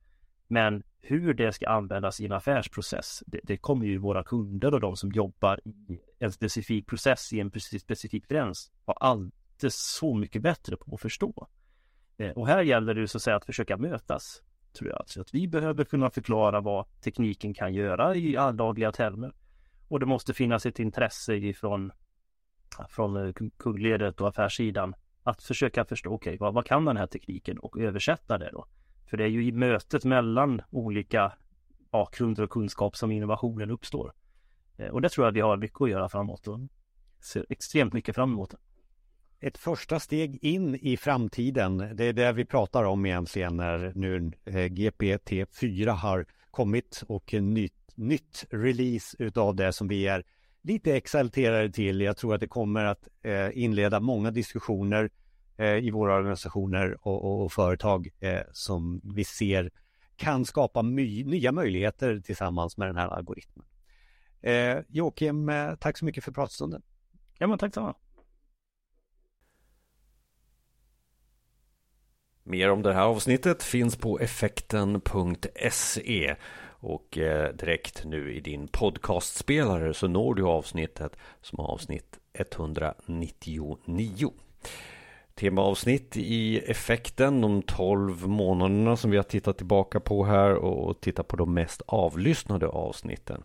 Men 0.48 0.84
hur 1.02 1.34
det 1.34 1.54
ska 1.54 1.70
användas 1.70 2.20
i 2.20 2.26
en 2.26 2.32
affärsprocess, 2.32 3.24
det, 3.28 3.40
det 3.44 3.58
kommer 3.58 3.86
ju 3.86 3.98
våra 3.98 4.24
kunder 4.24 4.74
och 4.74 4.80
de 4.80 4.96
som 4.96 5.12
jobbar 5.12 5.60
i 5.66 6.00
en 6.20 6.32
specifik 6.32 6.88
process 6.88 7.34
i 7.34 7.40
en 7.40 7.52
specifik 7.80 8.28
gräns 8.28 8.72
vara 8.86 8.98
alltid 8.98 9.74
så 9.74 10.16
mycket 10.16 10.42
bättre 10.42 10.78
på 10.78 10.96
att 10.96 11.02
förstå. 11.02 11.48
Eh, 12.18 12.32
och 12.32 12.48
här 12.48 12.62
gäller 12.62 12.94
det 12.94 13.08
så 13.08 13.18
att 13.18 13.22
säga 13.22 13.36
att 13.36 13.46
försöka 13.46 13.78
mötas, 13.78 14.42
tror 14.76 14.90
jag. 14.90 15.04
Så 15.06 15.22
att 15.22 15.34
vi 15.34 15.48
behöver 15.48 15.84
kunna 15.84 16.10
förklara 16.10 16.62
vad 16.62 16.86
tekniken 17.02 17.54
kan 17.54 17.74
göra 17.74 18.16
i 18.16 18.38
alldagliga 18.38 18.92
termer. 18.92 19.34
Och 19.88 20.00
det 20.00 20.06
måste 20.06 20.34
finnas 20.34 20.66
ett 20.66 20.80
intresse 20.80 21.36
ifrån 21.36 21.92
från 22.90 23.28
eh, 23.28 23.34
kundledet 23.58 24.22
och 24.22 24.28
affärssidan 24.28 24.96
att 25.24 25.44
försöka 25.44 25.86
förstå, 25.86 26.14
okej, 26.14 26.30
okay, 26.30 26.38
vad, 26.38 26.54
vad 26.54 26.66
kan 26.66 26.86
den 26.86 26.98
här 26.98 27.08
tekniken 27.08 27.60
och 27.60 27.80
översätta 27.80 28.38
det 28.38 28.50
då? 28.54 28.66
För 29.06 29.18
det 29.18 29.24
är 29.24 29.28
ju 29.28 29.46
i 29.46 29.52
mötet 29.52 30.06
mellan 30.06 30.62
olika 30.70 31.34
bakgrunder 31.92 32.44
och 32.44 32.50
kunskap 32.50 32.96
som 32.96 33.12
innovationen 33.12 33.72
uppstår. 33.72 34.14
Eh, 34.78 34.90
och 34.90 35.02
det 35.02 35.10
tror 35.10 35.28
jag 35.28 35.32
vi 35.32 35.42
har 35.42 35.58
mycket 35.58 35.82
att 35.82 35.90
göra 35.90 36.10
framåt 36.10 36.48
och 36.48 36.60
ser 37.20 37.46
extremt 37.50 37.94
mycket 37.94 38.16
fram 38.16 38.34
emot 38.34 38.52
det. 38.52 38.58
Ett 39.40 39.58
första 39.58 40.00
steg 40.00 40.44
in 40.44 40.76
i 40.76 40.98
framtiden, 40.98 41.78
det 41.78 42.06
är 42.06 42.14
det 42.14 42.32
vi 42.32 42.46
pratar 42.46 42.84
om 42.84 43.06
egentligen 43.06 43.58
när 43.58 43.92
nu 43.96 44.32
eh, 44.46 44.56
GPT-4 44.56 45.90
har 45.90 46.26
kommit 46.52 47.04
och 47.08 47.34
en 47.34 47.54
nytt, 47.54 47.92
nytt 47.96 48.46
release 48.50 49.18
utav 49.20 49.56
det 49.56 49.74
som 49.74 49.88
vi 49.88 50.08
är 50.08 50.24
lite 50.62 50.96
exalterade 50.96 51.72
till. 51.72 52.02
Jag 52.02 52.18
tror 52.18 52.34
att 52.34 52.40
det 52.40 52.48
kommer 52.48 52.86
att 52.86 53.08
eh, 53.22 53.58
inleda 53.58 54.00
många 54.00 54.32
diskussioner 54.32 55.10
eh, 55.58 55.76
i 55.78 55.92
våra 55.92 56.16
organisationer 56.16 56.98
och, 57.08 57.24
och, 57.26 57.44
och 57.44 57.52
företag 57.52 58.10
eh, 58.20 58.42
som 58.52 59.02
vi 59.04 59.24
ser 59.24 59.72
kan 60.16 60.46
skapa 60.46 60.82
my 60.82 61.24
nya 61.24 61.52
möjligheter 61.52 62.20
tillsammans 62.20 62.78
med 62.78 62.88
den 62.88 62.98
här 62.98 63.08
algoritmen. 63.08 63.66
Eh, 64.42 64.78
Joakim, 64.88 65.50
eh, 65.50 65.76
tack 65.76 65.98
så 65.98 66.06
mycket 66.06 66.24
för 66.24 66.32
pratstunden. 66.32 66.82
Ja, 67.38 67.48
men 67.48 67.58
tack 67.58 67.74
så 67.74 67.96
Mer 72.48 72.72
om 72.72 72.82
det 72.82 72.94
här 72.94 73.02
avsnittet 73.02 73.64
finns 73.64 73.96
på 73.96 74.20
effekten.se 74.20 76.36
och 76.68 77.18
eh, 77.18 77.54
direkt 77.54 78.06
nu 78.06 78.34
i 78.34 78.40
din 78.40 78.68
podcastspelare 78.68 79.94
så 79.94 80.08
når 80.08 80.34
du 80.34 80.44
avsnittet 80.44 81.18
som 81.42 81.60
avsnitt 81.60 82.20
199. 82.34 84.34
Temaavsnitt 85.36 86.18
i 86.18 86.60
effekten 86.60 87.42
de 87.42 87.62
12 87.62 88.28
månaderna 88.28 88.98
som 88.98 89.12
vi 89.12 89.18
har 89.18 89.24
tittat 89.24 89.58
tillbaka 89.58 90.00
på 90.00 90.26
här 90.26 90.56
och 90.56 91.02
tittat 91.02 91.28
på 91.28 91.36
de 91.36 91.54
mest 91.54 91.82
avlyssnade 91.86 92.68
avsnitten. 92.68 93.44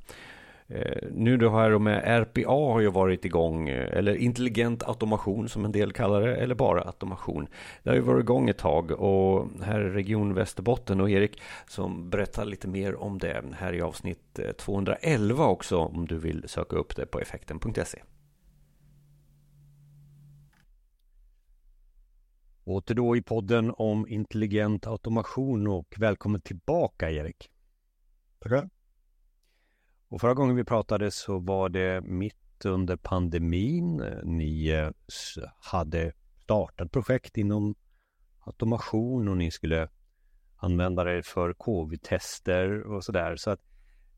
Eh, 0.70 1.08
nu 1.12 1.36
då 1.36 1.50
här 1.50 1.78
med 1.78 2.22
RPA 2.22 2.50
har 2.50 2.80
ju 2.80 2.90
varit 2.90 3.24
igång, 3.24 3.68
eh, 3.68 3.98
eller 3.98 4.14
intelligent 4.14 4.82
automation 4.82 5.48
som 5.48 5.64
en 5.64 5.72
del 5.72 5.92
kallar 5.92 6.20
det, 6.20 6.36
eller 6.36 6.54
bara 6.54 6.82
automation. 6.82 7.48
Det 7.82 7.90
har 7.90 7.96
ju 7.96 8.02
varit 8.02 8.22
igång 8.22 8.48
ett 8.48 8.58
tag 8.58 8.90
och 8.90 9.48
här 9.62 9.80
är 9.80 9.90
Region 9.90 10.34
Västerbotten 10.34 11.00
och 11.00 11.10
Erik 11.10 11.40
som 11.68 12.10
berättar 12.10 12.44
lite 12.44 12.68
mer 12.68 12.94
om 12.94 13.18
det 13.18 13.42
här 13.52 13.72
i 13.72 13.80
avsnitt 13.80 14.40
211 14.58 15.44
eh, 15.44 15.50
också 15.50 15.78
om 15.78 16.06
du 16.06 16.18
vill 16.18 16.48
söka 16.48 16.76
upp 16.76 16.96
det 16.96 17.06
på 17.06 17.20
effekten.se. 17.20 18.02
Åter 22.64 22.94
då 22.94 23.16
i 23.16 23.22
podden 23.22 23.74
om 23.76 24.08
intelligent 24.08 24.86
automation 24.86 25.66
och 25.66 25.94
välkommen 25.96 26.40
tillbaka 26.40 27.10
Erik. 27.10 27.50
Tackar. 28.40 28.79
Och 30.10 30.20
förra 30.20 30.34
gången 30.34 30.56
vi 30.56 30.64
pratade 30.64 31.10
så 31.10 31.38
var 31.38 31.68
det 31.68 32.00
mitt 32.00 32.64
under 32.64 32.96
pandemin. 32.96 34.00
Eh, 34.00 34.24
ni 34.24 34.68
eh, 34.68 34.90
hade 35.60 36.12
startat 36.42 36.92
projekt 36.92 37.38
inom 37.38 37.74
automation 38.40 39.28
och 39.28 39.36
ni 39.36 39.50
skulle 39.50 39.88
använda 40.56 41.04
det 41.04 41.22
för 41.22 41.52
covid-tester 41.52 42.82
och 42.82 43.04
sådär. 43.04 43.36
Så 43.36 43.50
att 43.50 43.60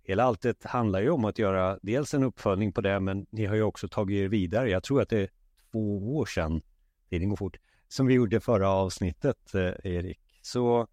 hela 0.02 0.24
alltet 0.24 0.64
handlar 0.64 1.00
ju 1.00 1.10
om 1.10 1.24
att 1.24 1.38
göra 1.38 1.78
dels 1.82 2.14
en 2.14 2.22
uppföljning 2.22 2.72
på 2.72 2.80
det, 2.80 3.00
men 3.00 3.26
ni 3.30 3.46
har 3.46 3.56
ju 3.56 3.62
också 3.62 3.88
tagit 3.88 4.16
er 4.16 4.28
vidare. 4.28 4.70
Jag 4.70 4.82
tror 4.82 5.02
att 5.02 5.08
det 5.08 5.18
är 5.18 5.28
två 5.72 6.16
år 6.16 6.26
sedan, 6.26 6.62
tiden 7.10 7.28
går 7.28 7.36
fort, 7.36 7.56
som 7.88 8.06
vi 8.06 8.14
gjorde 8.14 8.40
förra 8.40 8.68
avsnittet, 8.68 9.54
eh, 9.54 9.92
Erik. 9.92 10.20
Så 10.42 10.86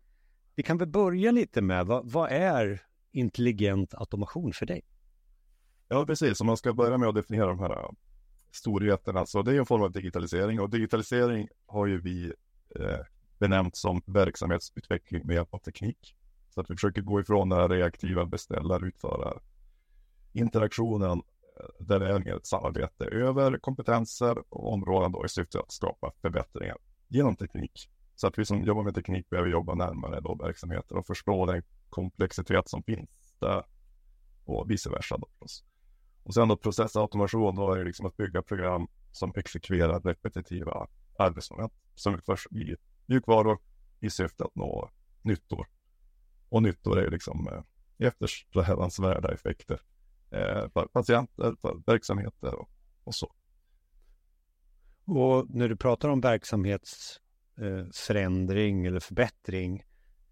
vi 0.55 0.63
kan 0.63 0.77
väl 0.77 0.87
börja 0.87 1.31
lite 1.31 1.61
med 1.61 1.85
vad, 1.85 2.11
vad 2.11 2.31
är 2.31 2.88
intelligent 3.11 3.93
automation 3.93 4.53
för 4.53 4.65
dig? 4.65 4.81
Ja, 5.87 6.05
precis. 6.05 6.41
Om 6.41 6.47
man 6.47 6.57
ska 6.57 6.73
börja 6.73 6.97
med 6.97 7.09
att 7.09 7.15
definiera 7.15 7.47
de 7.47 7.59
här 7.59 7.71
äh, 7.71 7.89
storheterna, 8.51 9.25
så 9.25 9.41
det 9.41 9.51
är 9.51 9.59
en 9.59 9.65
form 9.65 9.81
av 9.81 9.91
digitalisering 9.91 10.59
och 10.59 10.69
digitalisering 10.69 11.47
har 11.65 11.87
ju 11.87 12.01
vi 12.01 12.33
eh, 12.75 12.99
benämnt 13.39 13.75
som 13.75 14.01
verksamhetsutveckling 14.05 15.21
med 15.25 15.33
hjälp 15.33 15.53
av 15.53 15.59
teknik. 15.59 16.15
Så 16.49 16.61
att 16.61 16.69
vi 16.69 16.75
försöker 16.75 17.01
gå 17.01 17.19
ifrån 17.19 17.49
den 17.49 17.59
här 17.59 17.69
reaktiva 17.69 18.25
beställar-utförare 18.25 19.39
interaktionen 20.33 21.11
äh, 21.11 21.85
där 21.85 21.99
det 21.99 22.09
är 22.09 22.37
ett 22.37 22.45
samarbete 22.45 23.05
över 23.05 23.57
kompetenser 23.57 24.37
och 24.49 24.73
områden 24.73 25.11
då 25.11 25.25
i 25.25 25.29
syfte 25.29 25.59
att 25.59 25.71
skapa 25.71 26.11
förbättringar 26.21 26.77
genom 27.07 27.35
teknik. 27.35 27.89
Så 28.15 28.27
att 28.27 28.39
vi 28.39 28.45
som 28.45 28.63
jobbar 28.63 28.83
med 28.83 28.95
teknik 28.95 29.29
behöver 29.29 29.49
jobba 29.49 29.75
närmare 29.75 30.21
då 30.21 30.35
verksamheter 30.35 30.97
och 30.97 31.07
förstå 31.07 31.45
den 31.45 31.63
komplexitet 31.89 32.69
som 32.69 32.83
finns 32.83 33.35
där 33.39 33.63
och 34.45 34.71
vice 34.71 34.89
versa. 34.89 35.17
Då. 35.17 35.27
Och 36.23 36.33
sen 36.33 36.47
då 36.47 36.57
processautomation, 36.57 37.55
då 37.55 37.73
är 37.73 37.77
det 37.77 37.85
liksom 37.85 38.05
att 38.05 38.17
bygga 38.17 38.41
program 38.41 38.87
som 39.11 39.33
exekverar 39.35 40.01
repetitiva 40.01 40.87
arbetsmoment 41.17 41.73
som 41.95 42.15
utförs 42.15 42.47
i 42.51 42.75
mjukvaror 43.05 43.59
i 43.99 44.09
syfte 44.09 44.43
att 44.43 44.55
nå 44.55 44.89
nyttor. 45.21 45.67
Och 46.49 46.63
nyttor 46.63 46.99
är 46.99 47.11
liksom 47.11 47.47
eh, 47.47 47.61
eftersträvansvärda 48.07 49.33
effekter 49.33 49.81
eh, 50.31 50.69
för 50.73 50.87
patienter, 50.87 51.55
för 51.61 51.81
verksamheter 51.85 52.55
och, 52.55 52.69
och 53.03 53.15
så. 53.15 53.33
Och 55.05 55.49
när 55.49 55.69
du 55.69 55.75
pratar 55.75 56.09
om 56.09 56.21
verksamhetsförändring 56.21 58.85
eh, 58.85 58.87
eller 58.87 58.99
förbättring. 58.99 59.83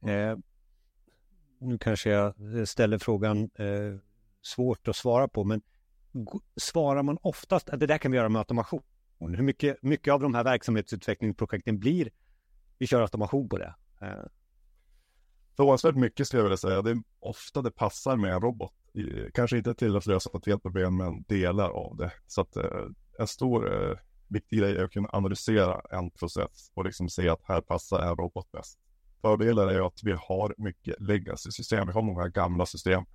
Eh, 0.08 0.38
nu 1.60 1.78
kanske 1.78 2.10
jag 2.10 2.58
eh, 2.58 2.64
ställer 2.64 2.98
frågan 2.98 3.50
eh, 3.56 4.00
svårt 4.42 4.88
att 4.88 4.96
svara 4.96 5.28
på, 5.28 5.44
men 5.44 5.62
svarar 6.56 7.04
man 7.04 7.18
oftast 7.22 7.70
att 7.70 7.80
det 7.80 7.88
där 7.88 7.98
kan 7.98 8.12
vi 8.12 8.18
göra 8.18 8.30
med 8.30 8.40
automation? 8.40 8.82
Hur 9.20 9.44
mycket, 9.44 9.84
mycket 9.84 10.14
av 10.14 10.20
de 10.20 10.36
här 10.36 10.44
verksamhetsutvecklingsprojekten 10.44 11.80
blir 11.80 12.10
vi 12.78 12.88
kör 12.88 13.02
automation 13.02 13.50
på 13.50 13.58
det? 13.58 13.76
Eh. 14.02 14.26
Förvånansvärt 15.56 15.96
mycket 15.96 16.28
skulle 16.28 16.40
jag 16.40 16.46
vilja 16.46 16.58
säga. 16.58 16.82
Det 16.82 16.92
är 16.92 17.04
ofta 17.20 17.62
det 17.62 17.72
passar 17.72 18.16
med 18.16 18.34
en 18.34 18.42
robot. 18.42 18.74
Kanske 19.34 19.58
inte 19.58 19.74
till 19.74 19.96
att 19.96 20.06
lösa 20.06 20.30
ett 20.34 20.46
helt 20.46 20.62
problem, 20.62 20.98
men 20.98 21.24
delar 21.28 21.70
av 21.70 21.98
det. 21.98 22.12
Så 22.28 22.42
att 22.42 22.56
eh, 22.56 22.86
en 23.20 23.28
stor 23.28 23.90
eh, 23.90 23.98
viktig 24.28 24.60
grej 24.60 24.78
är 24.78 24.84
att 24.84 24.92
kunna 24.92 25.10
analysera 25.12 25.82
en 25.92 26.12
process 26.12 26.72
och 26.74 26.86
liksom 26.86 27.10
se 27.10 27.30
att 27.30 27.42
här 27.44 27.62
passar 27.62 28.00
en 28.00 28.16
robot 28.16 28.52
bäst. 28.52 28.80
Fördelar 29.22 29.68
är 29.68 29.88
att 29.88 30.04
vi 30.04 30.12
har 30.12 30.56
mycket 30.58 30.96
legacy-system. 31.02 31.88
Vi 31.88 31.94
har 31.94 32.02
många 32.02 32.28
gamla 32.28 32.66
system 32.66 33.06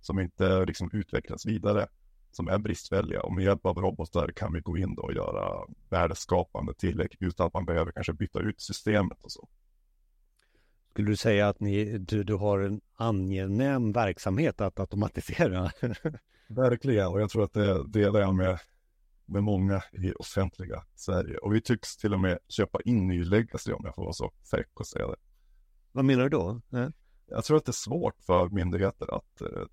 som 0.00 0.20
inte 0.20 0.64
liksom 0.64 0.90
utvecklas 0.92 1.46
vidare, 1.46 1.88
som 2.30 2.48
är 2.48 2.58
bristfälliga 2.58 3.22
och 3.22 3.32
med 3.32 3.44
hjälp 3.44 3.66
av 3.66 3.78
robotar 3.78 4.28
kan 4.28 4.52
vi 4.52 4.60
gå 4.60 4.78
in 4.78 4.98
och 4.98 5.12
göra 5.12 5.66
värdeskapande 5.88 6.74
tillägg 6.74 7.16
utan 7.20 7.46
att 7.46 7.54
man 7.54 7.64
behöver 7.64 7.92
kanske 7.92 8.12
byta 8.12 8.40
ut 8.40 8.60
systemet 8.60 9.18
och 9.22 9.32
så. 9.32 9.48
Skulle 10.90 11.10
du 11.10 11.16
säga 11.16 11.48
att 11.48 11.60
ni, 11.60 11.98
du, 11.98 12.24
du 12.24 12.34
har 12.34 12.58
en 12.58 12.80
angenäm 12.96 13.92
verksamhet 13.92 14.60
att 14.60 14.80
automatisera? 14.80 15.70
Verkligen, 16.48 17.06
och 17.06 17.20
jag 17.20 17.30
tror 17.30 17.44
att 17.44 17.52
det 17.52 17.88
delar 17.88 18.20
jag 18.20 18.34
med, 18.34 18.58
med 19.26 19.42
många 19.42 19.82
i 19.92 20.12
offentliga 20.12 20.84
Sverige. 20.94 21.38
Och 21.38 21.54
vi 21.54 21.60
tycks 21.60 21.96
till 21.96 22.14
och 22.14 22.20
med 22.20 22.38
köpa 22.48 22.80
in 22.84 23.06
ny 23.08 23.24
legacy 23.24 23.72
om 23.72 23.82
jag 23.84 23.94
får 23.94 24.02
vara 24.02 24.12
så 24.12 24.32
fräck 24.50 24.80
och 24.80 24.86
säga 24.86 25.06
det. 25.06 25.16
Vad 25.98 26.04
menar 26.04 26.22
du 26.22 26.28
då? 26.28 26.60
Jag 27.26 27.44
tror 27.44 27.56
att 27.56 27.64
det 27.64 27.70
är 27.70 27.72
svårt 27.72 28.14
för 28.26 28.48
myndigheter 28.48 29.14
att 29.14 29.40
eh, 29.40 29.66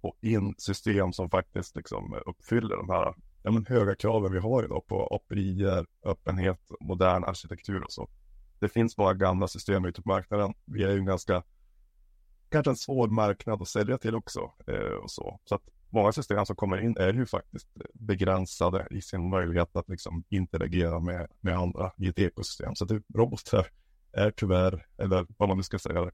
få 0.00 0.14
in 0.20 0.54
system 0.58 1.12
som 1.12 1.30
faktiskt 1.30 1.76
liksom 1.76 2.14
uppfyller 2.26 2.76
de 2.76 2.88
här 2.88 3.14
ja, 3.42 3.50
men 3.50 3.66
höga 3.66 3.94
kraven 3.94 4.32
vi 4.32 4.38
har 4.38 4.64
idag 4.64 4.86
på 4.86 5.06
API, 5.06 5.64
öppenhet, 6.04 6.60
modern 6.80 7.24
arkitektur 7.24 7.84
och 7.84 7.92
så. 7.92 8.08
Det 8.60 8.68
finns 8.68 8.96
bara 8.96 9.14
gamla 9.14 9.48
system 9.48 9.84
ute 9.84 10.02
på 10.02 10.08
marknaden. 10.08 10.54
Vi 10.64 10.82
är 10.82 10.90
ju 10.90 10.98
en 10.98 11.06
ganska, 11.06 11.42
kanske 12.48 12.70
en 12.70 12.76
svår 12.76 13.08
marknad 13.08 13.62
att 13.62 13.68
sälja 13.68 13.98
till 13.98 14.14
också 14.14 14.52
eh, 14.66 14.96
och 15.02 15.10
så. 15.10 15.40
Så 15.44 15.54
att 15.54 15.62
många 15.90 16.12
system 16.12 16.46
som 16.46 16.56
kommer 16.56 16.80
in 16.80 16.96
är 16.96 17.12
ju 17.12 17.26
faktiskt 17.26 17.68
begränsade 17.92 18.86
i 18.90 19.00
sin 19.00 19.30
möjlighet 19.30 19.76
att 19.76 19.88
liksom 19.88 20.24
interagera 20.28 21.00
med, 21.00 21.26
med 21.40 21.58
andra 21.58 21.92
i 21.96 22.08
ett 22.08 22.18
ekosystem. 22.18 22.74
Så 22.74 22.84
att 22.84 22.90
robotar 23.14 23.68
är 24.12 24.30
tyvärr, 24.30 24.86
eller 24.98 25.26
vad 25.36 25.48
man 25.48 25.56
nu 25.56 25.62
ska 25.62 25.78
säga, 25.78 26.10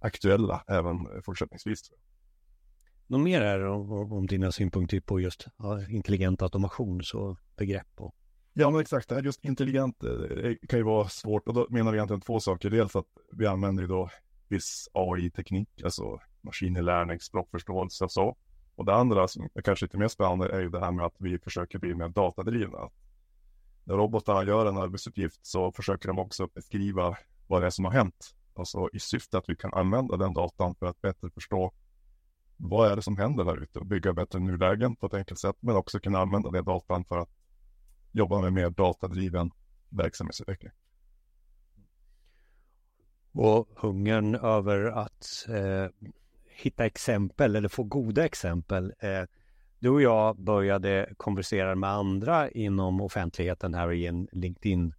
aktuella 0.00 0.64
även 0.68 1.22
fortsättningsvis. 1.22 1.90
Något 3.06 3.20
mer 3.20 3.40
är 3.40 3.66
om, 3.66 4.12
om 4.12 4.26
dina 4.26 4.52
synpunkter 4.52 5.00
på 5.00 5.20
just 5.20 5.46
ja, 5.58 5.88
intelligent 5.88 6.42
automation 6.42 7.02
så 7.02 7.36
begrepp 7.56 7.90
och 7.96 8.14
Ja, 8.54 8.70
men 8.70 8.80
exakt. 8.80 9.08
Det 9.08 9.14
här 9.14 9.22
just 9.22 9.44
intelligent 9.44 10.04
eh, 10.04 10.10
kan 10.68 10.78
ju 10.78 10.82
vara 10.82 11.08
svårt 11.08 11.48
och 11.48 11.54
då 11.54 11.66
menar 11.70 11.92
vi 11.92 11.96
egentligen 11.96 12.20
två 12.20 12.40
saker. 12.40 12.70
Dels 12.70 12.96
att 12.96 13.06
vi 13.32 13.46
använder 13.46 13.82
ju 13.82 13.88
då 13.88 14.10
viss 14.48 14.88
AI-teknik, 14.92 15.68
alltså 15.84 16.20
maskininlärning, 16.40 17.20
språkförståelse 17.20 18.04
och 18.04 18.12
så. 18.12 18.36
Och 18.74 18.84
det 18.84 18.94
andra 18.94 19.28
som 19.28 19.48
är 19.54 19.62
kanske 19.62 19.84
lite 19.84 19.98
mer 19.98 20.08
spännande 20.08 20.48
är 20.48 20.60
ju 20.60 20.68
det 20.68 20.80
här 20.80 20.92
med 20.92 21.06
att 21.06 21.14
vi 21.18 21.38
försöker 21.38 21.78
bli 21.78 21.94
mer 21.94 22.08
datadrivna. 22.08 22.90
När 23.84 23.94
robotarna 23.94 24.44
gör 24.44 24.66
en 24.66 24.76
arbetsuppgift 24.76 25.46
så 25.46 25.72
försöker 25.72 26.08
de 26.08 26.18
också 26.18 26.46
beskriva 26.46 27.16
vad 27.46 27.62
det 27.62 27.66
är 27.66 27.70
som 27.70 27.84
har 27.84 27.92
hänt. 27.92 28.34
Alltså 28.54 28.88
i 28.92 28.98
syfte 28.98 29.38
att 29.38 29.48
vi 29.48 29.56
kan 29.56 29.74
använda 29.74 30.16
den 30.16 30.34
datan 30.34 30.74
för 30.74 30.86
att 30.86 31.00
bättre 31.00 31.30
förstå 31.30 31.72
vad 32.56 32.92
är 32.92 32.96
det 32.96 33.02
som 33.02 33.16
händer 33.16 33.44
där 33.44 33.62
ute 33.62 33.78
och 33.78 33.86
bygga 33.86 34.12
bättre 34.12 34.38
nulägen 34.38 34.96
på 34.96 35.06
ett 35.06 35.14
enkelt 35.14 35.40
sätt. 35.40 35.56
Men 35.60 35.76
också 35.76 36.00
kunna 36.00 36.18
använda 36.18 36.50
den 36.50 36.64
datan 36.64 37.04
för 37.04 37.18
att 37.18 37.30
jobba 38.12 38.40
med 38.40 38.52
mer 38.52 38.70
datadriven 38.70 39.50
verksamhetsutveckling. 39.88 40.72
Och 43.32 43.68
hungern 43.76 44.34
över 44.34 44.84
att 44.84 45.46
eh, 45.48 46.10
hitta 46.44 46.86
exempel 46.86 47.56
eller 47.56 47.68
få 47.68 47.82
goda 47.82 48.24
exempel. 48.24 48.94
Eh, 48.98 49.22
du 49.82 49.88
och 49.88 50.02
jag 50.02 50.36
började 50.36 51.14
konversera 51.16 51.74
med 51.74 51.90
andra 51.90 52.50
inom 52.50 53.00
offentligheten 53.00 53.74
här 53.74 53.92
i 53.92 54.06
en 54.06 54.28
LinkedIn 54.32 54.94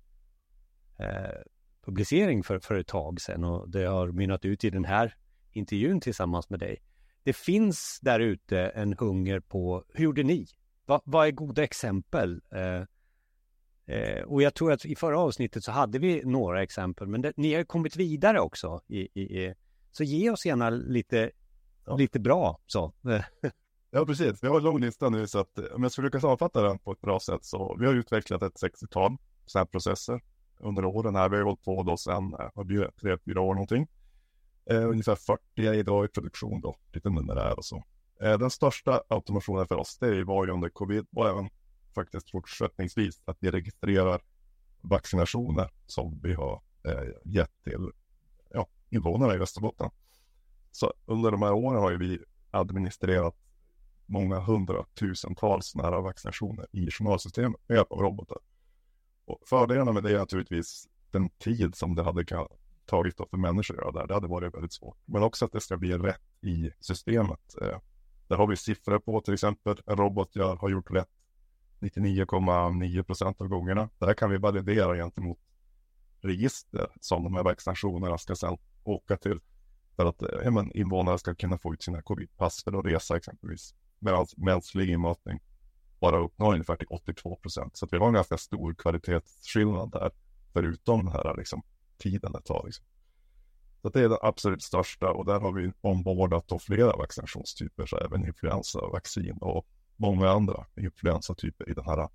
eh, 0.99 1.41
publicering 1.86 2.43
för, 2.43 2.59
för 2.59 2.75
ett 2.75 2.88
tag 2.88 3.21
sedan 3.21 3.43
och 3.43 3.69
det 3.69 3.86
har 3.86 4.07
mynnat 4.07 4.45
ut 4.45 4.63
i 4.63 4.69
den 4.69 4.86
här 4.86 5.15
intervjun 5.51 6.01
tillsammans 6.01 6.49
med 6.49 6.59
dig. 6.59 6.77
Det 7.23 7.34
finns 7.34 7.99
där 8.01 8.19
ute 8.19 8.59
en 8.59 8.93
hunger 8.93 9.39
på, 9.39 9.84
hur 9.93 10.03
gjorde 10.03 10.23
ni? 10.23 10.47
Va, 10.86 11.01
vad 11.05 11.27
är 11.27 11.31
goda 11.31 11.63
exempel? 11.63 12.41
Eh, 12.51 12.84
Eh, 13.86 14.23
och 14.23 14.41
jag 14.41 14.53
tror 14.53 14.71
att 14.71 14.86
i 14.86 14.95
förra 14.95 15.19
avsnittet 15.19 15.63
så 15.63 15.71
hade 15.71 15.99
vi 15.99 16.21
några 16.25 16.63
exempel, 16.63 17.07
men 17.07 17.21
det, 17.21 17.34
ni 17.38 17.53
har 17.53 17.63
kommit 17.63 17.95
vidare 17.95 18.39
också. 18.39 18.81
I, 18.88 18.99
i, 18.99 19.21
i, 19.21 19.53
så 19.91 20.03
ge 20.03 20.29
oss 20.29 20.45
gärna 20.45 20.69
lite, 20.69 21.31
ja. 21.86 21.95
lite 21.95 22.19
bra 22.19 22.59
så. 22.65 22.93
ja, 23.94 24.06
precis. 24.06 24.44
Vi 24.44 24.48
har 24.48 24.58
en 24.58 24.64
lång 24.64 24.80
lista 24.80 25.10
nu 25.10 25.28
så 25.28 25.39
att 25.39 25.58
eh, 25.58 25.66
om 25.66 25.84
jag 25.84 25.91
ska 25.91 26.02
försöka 26.02 26.20
sammanfatta 26.20 26.62
den 26.62 26.80
på 26.80 26.91
ett 26.91 27.02
bra 27.02 27.20
sätt 27.20 27.46
så 27.46 27.76
vi 27.80 27.86
har 27.86 27.94
utvecklat 27.94 28.44
ett 28.44 28.62
60-tal 28.62 29.18
sådana 29.46 29.64
här 29.64 29.66
processer 29.66 30.22
under 30.60 30.86
åren 30.86 31.16
här. 31.16 31.30
Vi 31.30 31.38
har 31.38 31.44
hållit 31.44 31.64
på 31.64 31.84
då 31.84 31.98
sedan, 31.98 32.36
eh, 32.39 32.50
vad 32.54 32.66
blir 32.66 32.80
det, 32.80 32.91
tre, 32.91 33.18
fyra 33.26 33.41
år 33.41 33.54
någonting. 33.54 33.88
Eh, 34.66 34.89
ungefär 34.89 35.16
40 35.16 35.41
är 35.58 35.74
idag 35.74 36.06
i 36.06 36.08
produktion 36.08 36.62
då, 36.62 36.76
lite 36.94 37.10
numerär 37.10 37.58
och 37.58 37.66
så. 37.66 37.84
Eh, 38.22 38.38
den 38.38 38.50
största 38.50 39.04
automationen 39.08 39.68
för 39.68 39.76
oss, 39.76 39.98
det 39.98 40.24
var 40.24 40.46
ju 40.46 40.52
under 40.52 40.70
covid 40.70 41.06
och 41.16 41.30
även 41.30 41.50
faktiskt 41.96 42.32
fortsättningsvis 42.32 43.22
att 43.26 43.38
vi 43.39 43.52
registrerar 43.52 44.22
vaccinationer 44.82 45.70
som 45.86 46.20
vi 46.24 46.34
har 46.34 46.62
eh, 46.84 47.04
gett 47.24 47.64
till 47.64 47.91
ja, 48.50 48.68
invånarna 48.89 49.36
i 49.36 49.38
Västerbotten. 49.38 49.89
Så 50.72 50.94
under 51.06 51.32
de 51.32 51.41
här 51.41 51.54
åren 51.54 51.82
har 51.82 51.91
ju 51.91 51.98
vi 51.98 52.20
administrerat 52.52 53.36
många 54.06 54.39
hundratusentals 54.39 55.76
nära 55.76 56.01
vaccinationer 56.01 56.68
i 56.72 56.91
journalsystemet 56.91 57.62
med 57.68 57.76
hjälp 57.76 57.91
av 57.91 57.99
robotar. 57.99 58.38
Och 59.26 59.39
fördelarna 59.45 59.91
med 59.91 60.04
det 60.04 60.12
är 60.12 60.20
naturligtvis 60.20 60.88
den 61.12 61.30
tid 61.30 61.76
som 61.76 61.95
det 61.95 62.04
hade 62.04 62.26
tagit 62.86 63.18
för 63.18 63.38
människor 63.38 63.76
att 63.76 63.82
göra 63.82 63.91
det. 63.91 63.99
här. 63.99 64.08
Det 64.08 64.14
hade 64.14 64.28
varit 64.28 64.54
väldigt 64.54 64.74
svårt. 64.74 64.97
Men 65.06 65.24
också 65.24 65.45
att 65.45 65.51
det 65.51 65.62
ska 65.62 65.78
bli 65.78 65.97
rätt 65.97 66.22
i 66.41 66.72
systemet. 66.80 67.56
Eh, 67.62 67.80
där 68.28 68.36
har 68.36 68.47
vi 68.47 68.56
siffror 68.56 68.99
på 68.99 69.22
till 69.22 69.34
exempel 69.34 69.82
en 69.86 69.97
robot 69.97 70.36
gör, 70.36 70.56
har 70.56 70.70
gjort 70.70 70.91
rätt 70.91 71.10
99,9 71.80 73.04
procent 73.04 73.41
av 73.41 73.47
gångerna. 73.47 73.89
Det 73.99 74.06
här 74.06 74.14
kan 74.14 74.30
vi 74.30 74.38
validera 74.38 74.95
gentemot 74.95 75.39
register 76.22 76.88
som 77.01 77.24
de 77.24 77.36
här 77.36 77.43
vaccinationerna 77.43 78.18
ska 78.18 78.36
sedan 78.36 78.58
åka 78.84 79.18
till 79.18 79.39
för 79.95 80.06
att 80.06 80.22
eh, 80.22 80.39
ja, 80.43 80.51
men, 80.51 80.72
invånare 80.72 81.20
ska 81.20 81.36
kunna 81.36 81.58
få 81.58 81.74
ut 81.74 81.84
sina 81.84 82.01
covidpass 82.01 82.64
för 82.64 82.80
att 82.80 82.86
resa 82.86 83.18
exempelvis. 83.18 83.76
Medan 84.04 84.26
mänsklig 84.38 84.89
inmatning 84.89 85.39
bara 85.99 86.20
uppnår 86.20 86.54
ungefär 86.54 86.76
till 86.76 86.88
82 86.89 87.36
procent. 87.36 87.78
Så 87.78 87.86
att 87.86 87.93
vi 87.93 87.97
har 87.97 88.08
en 88.08 88.14
ganska 88.14 88.38
stor 88.38 88.74
kvalitetsskillnad 88.74 89.91
där, 89.91 90.12
förutom 90.54 91.06
den 91.06 91.14
här 91.14 91.38
liksom, 91.38 91.64
tiden 91.97 92.32
det 92.32 92.41
tar. 92.41 92.64
Liksom. 92.66 92.86
Så 93.82 93.89
det 93.89 93.99
är 93.99 94.10
den 94.10 94.18
absolut 94.22 94.64
största 94.64 95.12
och 95.12 95.26
där 95.26 95.39
har 95.39 95.51
vi 95.51 95.72
ombordat 95.82 96.62
flera 96.62 96.97
vaccinationstyper, 96.97 97.86
så 97.86 97.97
även 97.97 98.26
influensavaccin 98.26 99.38
och 99.41 99.68
många 99.95 100.30
andra 100.30 100.66
influensatyper 100.76 101.70
i 101.70 101.74
den 101.74 101.86
här 101.86 102.10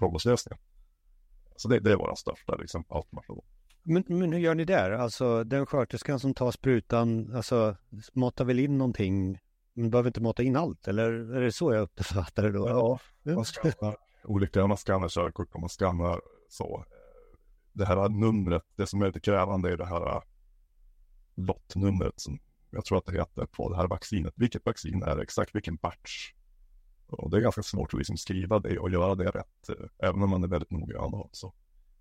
robotlösningen. 0.00 0.58
Så 1.56 1.68
det, 1.68 1.80
det 1.80 1.92
är 1.92 1.96
vår 1.96 2.14
största 2.14 2.56
liksom, 2.56 2.84
automation. 2.88 3.44
Men, 3.82 4.04
men 4.06 4.32
hur 4.32 4.40
gör 4.40 4.54
ni 4.54 4.64
där? 4.64 4.90
Alltså 4.90 5.44
den 5.44 5.66
sköterskan 5.66 6.20
som 6.20 6.34
tar 6.34 6.50
sprutan, 6.50 7.34
alltså 7.36 7.76
matar 8.12 8.44
väl 8.44 8.58
in 8.58 8.78
någonting? 8.78 9.38
Man 9.74 9.90
behöver 9.90 10.08
inte 10.08 10.20
mata 10.20 10.42
in 10.42 10.56
allt, 10.56 10.88
eller 10.88 11.12
är 11.34 11.40
det 11.40 11.52
så 11.52 11.72
jag 11.74 11.82
uppfattar 11.82 12.42
det 12.42 12.52
då? 12.52 12.68
Ja, 12.68 12.98
man 13.34 13.44
skannar 13.44 13.96
olika, 14.24 14.66
man 14.66 14.76
skannar 14.76 15.08
körkort 15.08 15.54
och 15.54 15.60
man 15.60 15.68
skannar 15.68 16.20
så. 16.48 16.84
Det 17.72 17.84
här 17.84 18.08
numret, 18.08 18.62
det 18.76 18.86
som 18.86 19.02
är 19.02 19.06
lite 19.06 19.20
krävande 19.20 19.72
är 19.72 19.76
det 19.76 19.86
här 19.86 20.22
lottnumret 21.34 22.20
som 22.20 22.38
jag 22.70 22.84
tror 22.84 22.98
att 22.98 23.06
det 23.06 23.12
heter 23.12 23.46
på 23.46 23.70
det 23.70 23.76
här 23.76 23.86
vaccinet. 23.86 24.32
Vilket 24.36 24.66
vaccin 24.66 25.02
är 25.02 25.16
det? 25.16 25.22
Exakt 25.22 25.54
vilken 25.54 25.76
batch 25.76 26.32
och 27.06 27.30
det 27.30 27.36
är 27.36 27.40
ganska 27.40 27.62
svårt 27.62 27.94
att 27.94 27.98
liksom 27.98 28.16
skriva 28.16 28.58
det 28.58 28.78
och 28.78 28.90
göra 28.90 29.14
det 29.14 29.30
rätt, 29.30 29.68
eh, 29.68 30.08
även 30.08 30.22
om 30.22 30.30
man 30.30 30.44
är 30.44 30.48
väldigt 30.48 30.70
noggrann. 30.70 31.28
Så, 31.32 31.52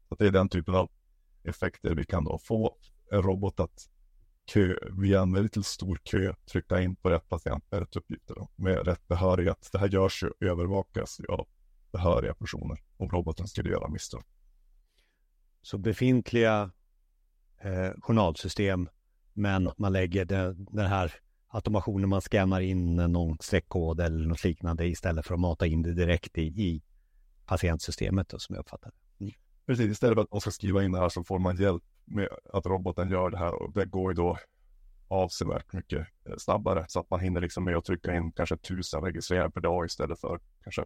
så 0.09 0.15
det 0.15 0.27
är 0.27 0.31
den 0.31 0.49
typen 0.49 0.75
av 0.75 0.89
effekter 1.43 1.95
vi 1.95 2.05
kan 2.05 2.23
då 2.23 2.37
få 2.37 2.77
en 3.11 3.21
robot 3.21 3.59
att 3.59 3.89
kö, 4.45 4.75
via 4.91 5.21
en 5.21 5.33
väldigt 5.33 5.65
stor 5.65 5.99
kö 6.03 6.33
trycka 6.51 6.81
in 6.81 6.95
på 6.95 7.09
rätt 7.09 7.29
patient 7.29 7.71
med 7.71 7.79
rätt 7.79 7.95
uppgifter 7.95 8.35
då, 8.35 8.49
med 8.55 8.87
rätt 8.87 9.07
behörighet. 9.07 9.69
Det 9.71 9.77
här 9.77 9.87
görs 9.87 10.23
ju 10.23 10.49
övervakas 10.49 11.19
av 11.29 11.47
behöriga 11.91 12.33
personer 12.33 12.77
om 12.97 13.09
roboten 13.09 13.47
skulle 13.47 13.69
göra 13.69 13.87
misstag. 13.87 14.23
Så 15.61 15.77
befintliga 15.77 16.71
eh, 17.61 17.91
journalsystem, 17.99 18.89
men 19.33 19.71
man 19.77 19.93
lägger 19.93 20.25
det, 20.25 20.53
den 20.53 20.87
här 20.87 21.13
automationen 21.47 22.09
man 22.09 22.21
scannar 22.21 22.61
in 22.61 22.95
någon 22.95 23.37
streckkod 23.41 23.99
eller 23.99 24.27
något 24.27 24.43
liknande 24.43 24.87
istället 24.87 25.25
för 25.25 25.33
att 25.33 25.39
mata 25.39 25.67
in 25.67 25.81
det 25.81 25.93
direkt 25.93 26.37
i, 26.37 26.41
i 26.41 26.83
patientsystemet 27.45 28.29
då, 28.29 28.39
som 28.39 28.55
jag 28.55 28.61
uppfattar 28.61 28.91
det. 28.91 29.23
Mm. 29.25 29.33
Precis, 29.65 29.91
istället 29.91 30.15
för 30.15 30.21
att 30.21 30.31
man 30.31 30.41
ska 30.41 30.51
skriva 30.51 30.83
in 30.83 30.91
det 30.91 30.99
här 30.99 31.09
så 31.09 31.23
får 31.23 31.39
man 31.39 31.57
hjälp 31.57 31.83
med 32.05 32.27
att 32.53 32.65
roboten 32.65 33.09
gör 33.09 33.29
det 33.29 33.37
här 33.37 33.61
och 33.61 33.73
det 33.73 33.85
går 33.85 34.11
ju 34.11 34.15
då 34.15 34.37
avsevärt 35.07 35.73
mycket 35.73 36.07
eh, 36.29 36.35
snabbare 36.37 36.85
så 36.87 36.99
att 36.99 37.09
man 37.09 37.19
hinner 37.19 37.41
liksom 37.41 37.63
med 37.63 37.77
att 37.77 37.85
trycka 37.85 38.15
in 38.15 38.31
kanske 38.31 38.57
tusen 38.57 39.01
registreringar 39.01 39.49
per 39.49 39.61
dag 39.61 39.85
istället 39.85 40.19
för 40.19 40.39
kanske 40.63 40.85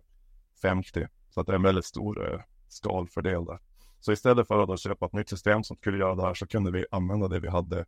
50. 0.61 1.07
Så 1.29 1.41
att 1.41 1.47
det 1.47 1.53
är 1.53 1.55
en 1.55 1.63
väldigt 1.63 1.85
stor 1.85 2.33
eh, 2.33 2.39
skalfördel 2.67 3.45
där. 3.45 3.59
Så 3.99 4.11
istället 4.11 4.47
för 4.47 4.73
att 4.73 4.79
köpa 4.79 5.05
ett 5.05 5.13
nytt 5.13 5.29
system 5.29 5.63
som 5.63 5.77
skulle 5.77 5.97
göra 5.97 6.15
det 6.15 6.21
här 6.21 6.33
så 6.33 6.47
kunde 6.47 6.71
vi 6.71 6.85
använda 6.91 7.27
det 7.27 7.39
vi 7.39 7.47
hade 7.47 7.85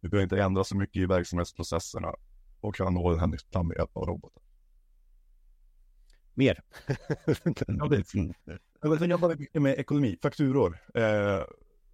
vi 0.00 0.08
behöver 0.08 0.22
inte 0.22 0.42
ändra 0.42 0.64
så 0.64 0.76
mycket 0.76 0.96
i 1.02 1.06
verksamhetsprocesserna. 1.06 2.14
och 2.60 2.74
kunna 2.74 2.90
nå 2.90 3.10
den 3.10 3.20
här 3.20 3.26
nyttan 3.26 3.68
med 3.68 3.76
hjälp 3.76 3.96
av 3.96 4.06
robotar. 4.06 4.42
Mer? 6.34 6.62
ja, 7.66 7.86
det 7.86 7.96
är 7.96 8.34
Jag 8.80 9.10
jobbar 9.10 9.36
mycket 9.36 9.62
med 9.62 9.78
ekonomi, 9.78 10.18
fakturor. 10.22 10.78
Eh, 10.94 11.44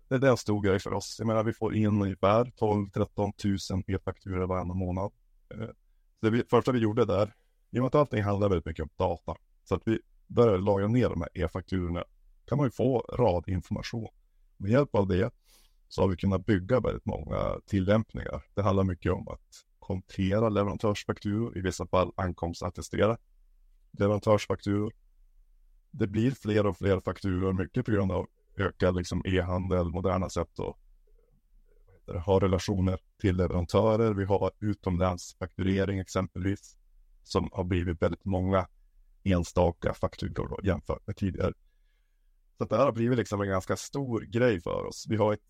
det 0.09 0.15
är 0.27 0.31
en 0.31 0.37
stor 0.37 0.63
grej 0.63 0.79
för 0.79 0.93
oss. 0.93 1.17
Jag 1.19 1.27
menar, 1.27 1.45
vi 1.45 1.53
får 1.53 1.75
in 1.75 2.03
ungefär 2.03 2.45
12-13 2.45 3.73
000 3.75 3.83
e-fakturor 3.87 4.47
varje 4.47 4.65
månad. 4.65 5.13
Eh, 5.55 5.69
så 6.21 6.31
det 6.31 6.51
första 6.51 6.73
vi 6.73 6.79
gjorde 6.79 7.05
där, 7.05 7.35
i 7.71 7.79
och 7.79 7.83
med 7.83 7.87
att 7.87 7.95
allting 7.95 8.23
handlar 8.23 8.49
väldigt 8.49 8.67
mycket 8.67 8.83
om 8.83 8.91
data, 8.97 9.37
så 9.65 9.75
att 9.75 9.83
vi 9.85 10.01
började 10.27 10.59
lagra 10.59 10.89
ner 10.89 11.09
de 11.09 11.21
här 11.21 11.31
e-fakturorna, 11.35 12.05
kan 12.45 12.59
man 12.59 12.67
ju 12.67 12.71
få 12.71 12.99
radinformation. 12.99 14.09
Med 14.57 14.71
hjälp 14.71 14.95
av 14.95 15.09
det 15.09 15.31
så 15.89 16.03
har 16.03 16.09
vi 16.09 16.17
kunnat 16.17 16.47
bygga 16.47 16.81
väldigt 16.81 17.07
många 17.07 17.61
tillämpningar. 17.67 18.43
Det 18.55 18.63
handlar 18.63 18.85
mycket 18.85 19.13
om 19.13 19.29
att 19.29 19.65
kontera 19.79 20.49
leverantörsfakturor, 20.49 21.59
i 21.59 21.61
vissa 21.61 21.87
fall 21.87 22.13
ankomstattestera 22.17 23.19
leverantörsfakturor. 23.91 24.93
Det 25.91 26.07
blir 26.07 26.31
fler 26.31 26.67
och 26.67 26.77
fler 26.77 27.01
fakturor, 27.01 27.53
mycket 27.53 27.87
på 27.87 27.93
grund 27.93 28.13
av 28.13 28.27
ökad 28.57 28.97
liksom, 28.97 29.23
e-handel, 29.25 29.91
moderna 29.91 30.29
sätt 30.29 30.61
att 30.61 30.77
ha 32.25 32.41
relationer 32.41 32.99
till 33.21 33.37
leverantörer. 33.37 34.15
Vi 34.15 34.25
har 34.25 34.51
utomlandsfakturering 34.61 35.99
exempelvis, 35.99 36.77
som 37.23 37.49
har 37.53 37.65
blivit 37.65 38.03
väldigt 38.03 38.25
många 38.25 38.69
enstaka 39.25 39.95
fakturor 39.95 40.49
då, 40.49 40.59
jämfört 40.63 41.07
med 41.07 41.17
tidigare. 41.17 41.53
Så 42.59 42.65
det 42.65 42.77
här 42.77 42.85
har 42.85 42.93
blivit 42.93 43.19
liksom 43.19 43.41
en 43.41 43.49
ganska 43.49 43.77
stor 43.77 44.21
grej 44.21 44.61
för 44.61 44.85
oss. 44.85 45.07
Vi 45.09 45.17
har 45.17 45.33
ett, 45.33 45.41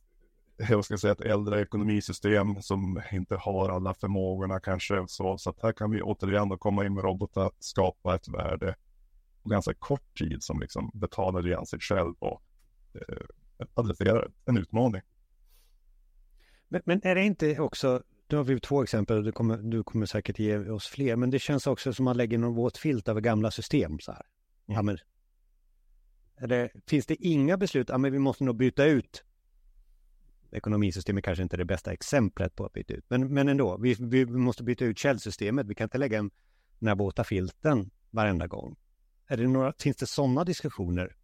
jag 0.57 0.85
ska 0.85 0.99
säga 0.99 1.13
ett 1.13 1.21
äldre 1.21 1.63
ekonomisystem 1.63 2.63
som 2.63 3.03
inte 3.13 3.37
har 3.37 3.69
alla 3.69 3.95
förmågorna 3.95 4.61
kanske. 4.61 5.05
Så, 5.09 5.39
så 5.39 5.51
att 5.51 5.63
här 5.63 5.73
kan 5.73 5.91
vi 5.91 6.03
återigen 6.03 6.49
då 6.49 6.57
komma 6.57 6.87
in 6.87 6.95
med 6.95 7.05
robotar, 7.05 7.51
skapa 7.59 8.15
ett 8.15 8.29
värde 8.29 8.75
på 9.43 9.49
ganska 9.49 9.75
kort 9.75 10.19
tid 10.19 10.43
som 10.43 10.61
liksom 10.61 10.91
betalar 10.95 11.47
igen 11.47 11.67
sig 11.67 11.81
själv 11.81 12.15
och 12.19 12.43
adresserar 13.75 14.31
en 14.45 14.57
utmaning. 14.57 15.03
Men, 16.69 16.83
men, 16.85 17.01
är 17.03 17.15
det 17.15 17.23
inte 17.23 17.59
också, 17.59 18.03
nu 18.29 18.37
har 18.37 18.45
vi 18.45 18.61
två 18.61 18.83
exempel, 18.83 19.25
du 19.25 19.33
kommer, 19.33 19.57
du 19.57 19.83
kommer 19.83 20.07
säkert 20.07 20.39
ge 20.39 20.59
oss 20.59 20.87
fler, 20.87 21.17
men 21.17 21.31
det 21.31 21.39
känns 21.39 21.67
också 21.67 21.93
som 21.93 22.05
att 22.05 22.11
man 22.11 22.17
lägger 22.17 22.39
någon 22.39 22.55
våt 22.55 22.79
filt 22.79 23.09
över 23.09 23.21
gamla 23.21 23.51
system 23.51 23.99
så 23.99 24.13
här. 24.13 24.23
Mm. 24.69 24.77
Ja, 24.77 24.83
men, 24.83 24.99
det, 26.49 26.71
finns 26.87 27.07
det 27.07 27.15
inga 27.15 27.57
beslut, 27.57 27.89
ja 27.89 27.99
men 27.99 28.13
vi 28.13 28.19
måste 28.19 28.45
nog 28.45 28.57
byta 28.57 28.85
ut 28.85 29.25
ekonomisystemet 30.51 31.25
kanske 31.25 31.43
inte 31.43 31.57
är 31.57 31.59
det 31.59 31.65
bästa 31.65 31.93
exemplet 31.93 32.57
på 32.57 32.65
att 32.65 32.73
byta 32.73 32.95
ut, 32.95 33.05
men, 33.09 33.35
men 33.35 33.49
ändå, 33.49 33.79
vi, 33.79 33.95
vi 33.95 34.27
måste 34.27 34.65
byta 34.65 34.85
ut 34.85 34.99
källsystemet, 34.99 35.67
vi 35.67 35.75
kan 35.75 35.85
inte 35.85 35.99
lägga 35.99 36.19
den 36.79 36.89
här 36.89 36.95
våta 36.95 37.25
filten 37.25 37.91
varenda 38.11 38.47
gång. 38.47 38.77
Är 39.27 39.37
det 39.37 39.49
några, 39.49 39.73
finns 39.79 39.97
det 39.97 40.07
sådana 40.07 40.45
diskussioner? 40.45 41.17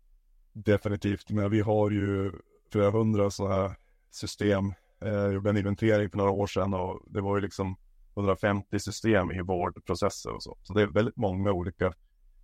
Definitivt, 0.52 1.30
men 1.30 1.50
vi 1.50 1.60
har 1.60 1.90
ju 1.90 2.32
flera 2.72 2.90
hundra 2.90 3.30
sådana 3.30 3.54
här 3.54 3.76
system 4.10 4.74
eh, 5.00 5.12
jag 5.12 5.32
gjorde 5.32 5.50
en 5.50 5.56
inventering 5.56 6.10
för 6.10 6.18
några 6.18 6.30
år 6.30 6.46
sedan 6.46 6.74
och 6.74 7.02
det 7.06 7.20
var 7.20 7.36
ju 7.36 7.42
liksom 7.42 7.76
150 8.14 8.78
system 8.78 9.32
i 9.32 9.40
vårdprocesser 9.40 10.30
och 10.34 10.42
så. 10.42 10.58
Så 10.62 10.72
det 10.72 10.82
är 10.82 10.86
väldigt 10.86 11.16
många 11.16 11.52
olika 11.52 11.92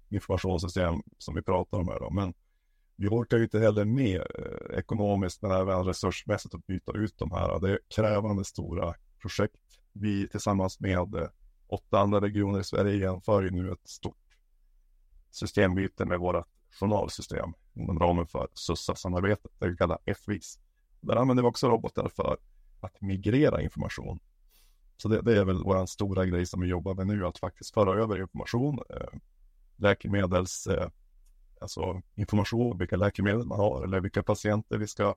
informationssystem 0.09 0.95
som 1.19 1.35
vi 1.35 1.43
pratar 1.43 1.79
om 1.79 1.89
här 1.89 2.01
då. 2.01 2.11
Men 2.11 2.35
vi 2.97 3.09
orkar 3.09 3.37
ju 3.37 3.43
inte 3.43 3.59
heller 3.59 3.85
med 3.85 4.21
eh, 4.21 4.79
ekonomiskt 4.79 5.43
men 5.43 5.51
även 5.51 5.85
resursmässigt 5.85 6.55
att 6.55 6.67
byta 6.67 6.93
ut 6.93 7.19
de 7.19 7.31
här. 7.31 7.61
Det 7.61 7.71
är 7.71 7.79
krävande 7.89 8.45
stora 8.45 8.95
projekt. 9.21 9.57
Vi 9.93 10.29
tillsammans 10.29 10.81
med 10.81 11.15
eh, 11.15 11.29
åtta 11.67 11.99
andra 11.99 12.21
regioner 12.21 12.61
i 12.61 12.65
Sverige 12.65 12.97
genomför 12.97 13.43
ju 13.43 13.51
nu 13.51 13.73
ett 13.73 13.89
stort 13.89 14.17
systembyte 15.31 16.05
med 16.05 16.19
våra 16.19 16.45
journalsystem 16.81 17.53
inom 17.79 17.99
ramen 17.99 18.27
för 18.27 18.49
SUSA-samarbetet, 18.55 19.51
det 19.59 19.69
vi 19.69 19.77
kallar 19.77 19.99
FVIS. 20.15 20.59
Där 21.01 21.17
använder 21.17 21.43
vi 21.43 21.49
också 21.49 21.69
robotar 21.69 22.09
för 22.09 22.37
att 22.81 23.01
migrera 23.01 23.63
information. 23.63 24.21
Så 24.97 25.09
det, 25.09 25.23
det 25.23 25.39
är 25.39 25.45
väl 25.45 25.65
vår 25.65 25.87
stora 25.87 26.27
grej 26.27 26.47
som 26.47 26.61
vi 26.61 26.69
jobbar 26.69 26.95
med 26.95 27.07
nu, 27.07 27.27
att 27.27 27.39
faktiskt 27.39 27.75
föra 27.75 28.03
över 28.03 28.21
information, 28.21 28.79
eh, 28.91 29.19
läkemedels, 29.77 30.67
eh, 30.67 30.89
alltså 31.61 32.03
information, 32.15 32.79
vilka 32.79 32.97
läkemedel 32.97 33.47
man 33.47 33.61
har 33.61 33.85
eller 33.85 34.01
vilka 34.01 34.23
patienter 34.23 34.79
vi 34.79 34.87
ska 34.87 35.15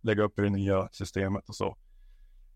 lägga 0.00 0.22
upp 0.22 0.38
i 0.38 0.42
det 0.42 0.50
nya 0.50 0.88
systemet 0.92 1.48
och 1.48 1.56
så. 1.56 1.76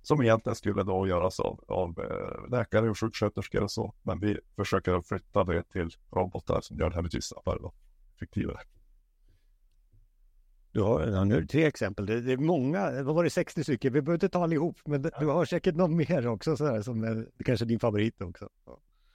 Som 0.03 0.23
egentligen 0.23 0.57
skulle 0.57 0.83
då 0.83 1.07
göras 1.07 1.41
av, 1.41 1.65
av 1.69 2.01
eh, 2.01 2.51
läkare 2.51 2.91
och 2.91 2.99
sjuksköterskor 2.99 3.63
och 3.63 3.71
så. 3.71 3.95
Men 4.03 4.21
vi 4.21 4.39
försöker 4.57 4.95
att 4.95 5.07
flytta 5.07 5.45
det 5.45 5.63
till 5.63 5.91
robotar 6.11 6.61
som 6.61 6.79
gör 6.79 6.89
det 6.89 6.95
här 6.95 7.03
betydligt 7.03 7.25
snabbare 7.25 7.59
och 7.59 7.75
effektivare. 8.17 8.59
Du 10.73 10.81
har, 10.83 11.07
ja, 11.07 11.25
nu 11.25 11.37
är 11.37 11.41
det 11.41 11.47
tre 11.47 11.65
exempel. 11.65 12.07
Det, 12.07 12.21
det, 12.21 12.33
är 12.33 12.37
många, 12.37 13.03
vad 13.03 13.15
var 13.15 13.25
det, 13.25 13.31
60 13.31 13.63
stycken? 13.63 13.93
Vi 13.93 14.03
behöver 14.03 14.17
inte 14.17 14.29
ta 14.29 14.43
allihop, 14.43 14.77
men 14.85 15.03
du 15.03 15.27
har 15.27 15.45
säkert 15.45 15.75
någon 15.75 15.97
mer 15.97 16.27
också 16.27 16.57
sådär 16.57 16.83
som 16.83 17.05
är 17.05 17.27
kanske 17.45 17.65
din 17.65 17.81
favorit 17.81 18.23
också. 18.23 18.49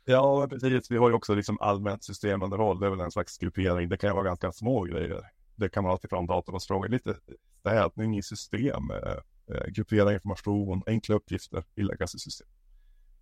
Ja, 0.05 0.47
precis. 0.49 0.91
Vi 0.91 0.97
har 0.97 1.09
ju 1.09 1.15
också 1.15 1.35
liksom 1.35 1.57
allmänt 1.61 2.03
systemunderhåll. 2.03 2.79
Det 2.79 2.85
är 2.85 2.89
väl 2.89 2.99
en 2.99 3.11
slags 3.11 3.37
gruppering. 3.37 3.89
Det 3.89 3.97
kan 3.97 4.09
ju 4.09 4.13
vara 4.13 4.25
ganska 4.25 4.51
små 4.51 4.83
grejer. 4.83 5.21
Det 5.55 5.69
kan 5.69 5.83
vara 5.83 5.93
alltifrån 5.93 6.27
databasfrågor, 6.27 6.87
lite 6.87 7.15
städning 7.59 8.17
i 8.17 8.23
system, 8.23 8.91
eh, 8.91 9.55
eh 9.55 9.65
gruppera 9.67 10.13
information, 10.13 10.83
enkla 10.85 11.15
uppgifter 11.15 11.63
i 11.75 11.83
legacy-system. 11.83 12.47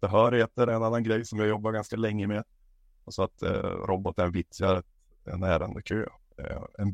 Behörigheter 0.01 0.67
är 0.67 0.75
en 0.75 0.83
annan 0.83 1.03
grej 1.03 1.25
som 1.25 1.39
jag 1.39 1.47
jobbar 1.47 1.71
ganska 1.71 1.95
länge 1.95 2.27
med. 2.27 2.43
Så 3.07 3.23
att 3.23 3.43
eh, 3.43 3.49
roboten 3.87 4.31
vittjar 4.31 4.83
en 5.25 5.43
ärendekö. 5.43 6.05
Eh, 6.37 6.63
en 6.77 6.93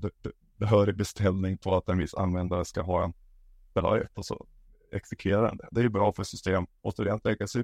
behörig 0.58 0.98
beställning 0.98 1.58
på 1.58 1.76
att 1.76 1.90
en 1.90 1.98
viss 1.98 2.14
användare 2.14 2.66
ska 2.66 2.82
ha 2.82 3.04
en 3.04 3.14
behörighet 3.74 4.18
och 4.18 4.26
så 4.26 4.48
exekverar 4.92 5.48
den 5.48 5.58
det. 5.58 5.68
Det 5.72 5.82
är 5.82 5.84
ju 5.84 5.90
bra 5.90 6.14
för 6.14 6.24
system, 6.24 6.68
återigen 6.82 7.20
legacy, 7.24 7.64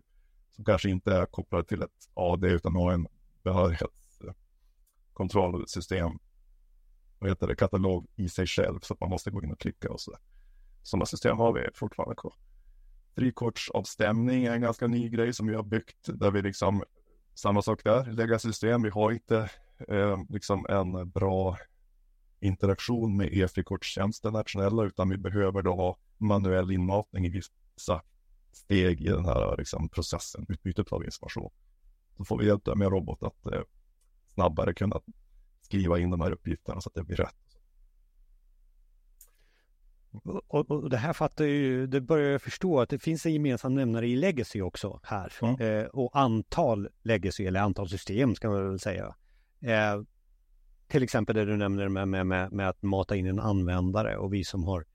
som 0.56 0.66
kanske 0.66 0.90
inte 0.90 1.14
är 1.14 1.26
kopplade 1.26 1.64
till 1.64 1.82
ett 1.82 2.10
AD 2.14 2.48
utan 2.48 2.76
har 2.76 2.94
en 2.94 3.08
behörighetskontrollsystem, 3.44 6.12
vad 7.20 7.30
heter 7.30 7.48
det, 7.48 7.56
katalog 7.56 8.08
i 8.16 8.30
sig 8.30 8.48
själv 8.48 8.80
så 8.80 8.94
att 8.94 9.00
man 9.00 9.10
måste 9.10 9.32
gå 9.32 9.44
in 9.44 9.52
och 9.52 9.60
klicka 9.60 9.92
och 9.92 10.02
så 10.02 10.12
där. 10.12 10.20
Sådana 10.84 11.06
system 11.06 11.38
har 11.38 11.54
vi 11.54 11.70
fortfarande 11.74 12.16
kvar. 12.16 12.34
Frikortsavstämning 13.16 14.46
är 14.46 14.52
en 14.52 14.62
ganska 14.62 14.88
ny 14.88 15.10
grej 15.10 15.34
som 15.34 15.48
vi 15.48 15.56
har 15.56 15.64
byggt 15.64 16.10
där 16.14 16.32
vi 16.32 16.42
liksom 16.42 16.84
samma 17.34 17.62
sak 17.62 17.84
där, 17.84 18.12
lägga 18.12 18.40
system. 18.40 18.82
Vi 18.82 18.90
har 18.90 19.12
inte 19.12 19.50
eh, 19.88 20.18
liksom 20.30 20.66
en 20.70 21.10
bra 21.10 21.58
interaktion 22.44 23.18
med 23.18 23.34
e-frikortstjänsten 23.34 24.34
nationella 24.34 24.84
utan 24.84 25.10
vi 25.10 25.18
behöver 25.18 25.62
då 25.62 25.76
ha 25.76 25.98
manuell 26.18 26.72
inmatning 26.72 27.26
i 27.26 27.30
vissa 27.30 28.02
steg 28.52 29.02
i 29.02 29.08
den 29.08 29.26
här 29.26 29.58
liksom, 29.58 29.90
processen, 29.90 30.46
utbytet 30.50 30.94
av 30.94 31.06
information. 31.06 31.52
Då 32.18 32.24
får 32.24 32.38
vi 32.38 32.46
hjälp 32.46 32.68
med 32.76 32.92
robot 32.92 33.24
att 33.24 33.46
eh, 33.46 33.62
snabbare 34.34 34.74
kunna 34.74 35.02
skriva 35.62 36.00
in 36.00 36.10
de 36.10 36.22
här 36.22 36.32
uppgifterna 36.32 36.82
så 36.82 36.90
att 36.90 36.96
det 36.96 37.04
blir 37.04 37.18
rätt. 37.18 37.36
Och, 40.48 40.72
och, 40.72 40.90
det 40.90 40.98
här 40.98 41.14
fattar 41.14 41.46
ju, 41.46 41.88
det 41.88 42.02
börjar 42.02 42.32
jag 42.32 42.42
förstå 42.42 42.82
att 42.82 42.90
det 42.90 43.00
finns 43.00 43.26
en 43.26 43.34
gemensam 43.34 43.76
nämnare 43.76 44.08
i 44.08 44.16
legacy 44.16 44.62
också 44.62 45.00
här. 45.04 45.34
Mm. 45.42 45.62
Eh, 45.62 45.86
och 45.86 46.20
antal 46.20 46.90
legacy, 47.02 47.46
eller 47.46 47.60
antal 47.60 47.90
system 47.90 48.36
ska 48.36 48.50
man 48.50 48.70
väl 48.70 48.80
säga. 48.80 49.16
Eh, 49.62 50.02
till 50.94 51.04
exempel 51.04 51.36
det 51.36 51.46
du 51.46 51.58
nämner 51.58 51.90
med, 51.90 52.08
med, 52.08 52.28
med, 52.28 52.52
med, 52.52 52.70
att 52.70 52.82
mata 52.82 53.16
in 53.16 53.26
en 53.26 53.40
användare 53.40 54.18
och 54.18 54.34
vi 54.34 54.44
som 54.44 54.64
har 54.64 54.86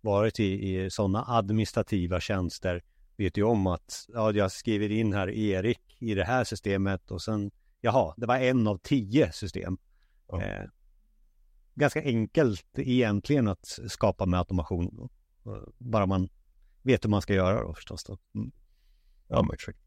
varit 0.00 0.40
i, 0.40 0.76
i 0.76 0.90
sådana 0.90 1.24
administrativa 1.28 2.20
tjänster 2.20 2.82
vet 3.16 3.36
ju 3.36 3.42
om 3.42 3.66
att 3.66 4.06
ja, 4.08 4.32
jag 4.32 4.52
skriver 4.52 4.90
in 4.90 5.12
här 5.12 5.30
Erik 5.30 5.96
i 5.98 6.14
det 6.14 6.24
här 6.24 6.44
systemet 6.44 7.10
och 7.10 7.22
sen 7.22 7.50
jaha, 7.80 8.14
det 8.16 8.26
var 8.26 8.36
en 8.36 8.66
av 8.66 8.78
tio 8.78 9.32
system. 9.32 9.78
Ja. 10.28 10.42
Eh, 10.42 10.64
ganska 11.74 12.02
enkelt 12.02 12.78
egentligen 12.78 13.48
att 13.48 13.78
skapa 13.88 14.26
med 14.26 14.38
automation. 14.38 15.08
Bara 15.78 16.06
man 16.06 16.28
vet 16.82 17.04
hur 17.04 17.10
man 17.10 17.22
ska 17.22 17.34
göra 17.34 17.62
då 17.62 17.74
förstås. 17.74 18.04
Då. 18.04 18.18
Mm. 18.34 18.52
Ja, 19.28 19.42
men 19.42 19.54
exakt. 19.54 19.78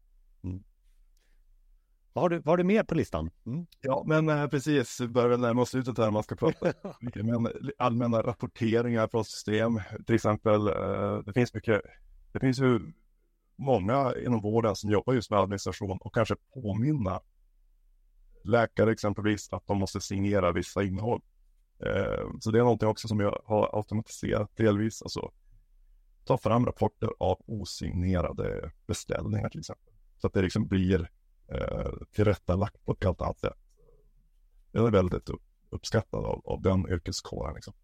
Vad 2.18 2.22
har 2.22 2.28
du, 2.28 2.38
vad 2.38 2.46
har 2.46 2.56
du 2.56 2.64
mer 2.64 2.82
på 2.82 2.94
listan? 2.94 3.30
Mm. 3.46 3.66
Ja, 3.80 4.04
men 4.06 4.28
äh, 4.28 4.46
precis, 4.46 5.00
börjar 5.00 5.28
väl 5.28 5.40
närma 5.40 5.62
oss 5.62 5.70
slutet 5.70 5.98
här 5.98 6.10
man 6.10 6.22
ska 6.22 6.36
prata. 6.36 6.72
men 7.00 7.48
allmänna 7.78 8.22
rapporteringar 8.22 9.08
från 9.08 9.24
system, 9.24 9.80
till 10.06 10.14
exempel. 10.14 10.66
Äh, 10.66 11.18
det 11.18 11.32
finns 11.32 11.54
mycket, 11.54 11.82
det 12.32 12.40
finns 12.40 12.58
ju 12.58 12.80
många 13.56 14.14
inom 14.26 14.40
vården 14.40 14.76
som 14.76 14.90
jobbar 14.90 15.14
just 15.14 15.30
med 15.30 15.40
administration 15.40 15.98
och 16.00 16.14
kanske 16.14 16.36
påminna 16.54 17.20
läkare 18.44 18.92
exempelvis 18.92 19.52
att 19.52 19.66
de 19.66 19.78
måste 19.78 20.00
signera 20.00 20.52
vissa 20.52 20.82
innehåll. 20.82 21.20
Äh, 21.86 22.28
så 22.40 22.50
det 22.50 22.58
är 22.58 22.62
någonting 22.62 22.88
också 22.88 23.08
som 23.08 23.20
jag 23.20 23.42
har 23.44 23.76
automatiserat 23.78 24.56
delvis, 24.56 25.02
alltså 25.02 25.30
ta 26.24 26.38
fram 26.38 26.66
rapporter 26.66 27.10
av 27.18 27.42
osignerade 27.46 28.70
beställningar 28.86 29.48
till 29.48 29.60
exempel 29.60 29.92
Så 30.16 30.26
att 30.26 30.32
det 30.32 30.42
liksom 30.42 30.66
blir 30.66 31.10
eh, 31.48 31.90
tillrättalagt 32.12 32.84
på 32.84 32.92
ett 32.92 33.04
helt 33.04 33.20
annat 33.20 33.38
sätt. 33.38 33.58
Jag 34.72 34.86
är 34.86 34.90
väldigt 34.90 35.30
uppskattad 35.70 36.24
av, 36.24 36.42
av 36.44 36.62
den 36.62 36.88
yrkeskåren. 36.88 37.54
Liksom. 37.54 37.74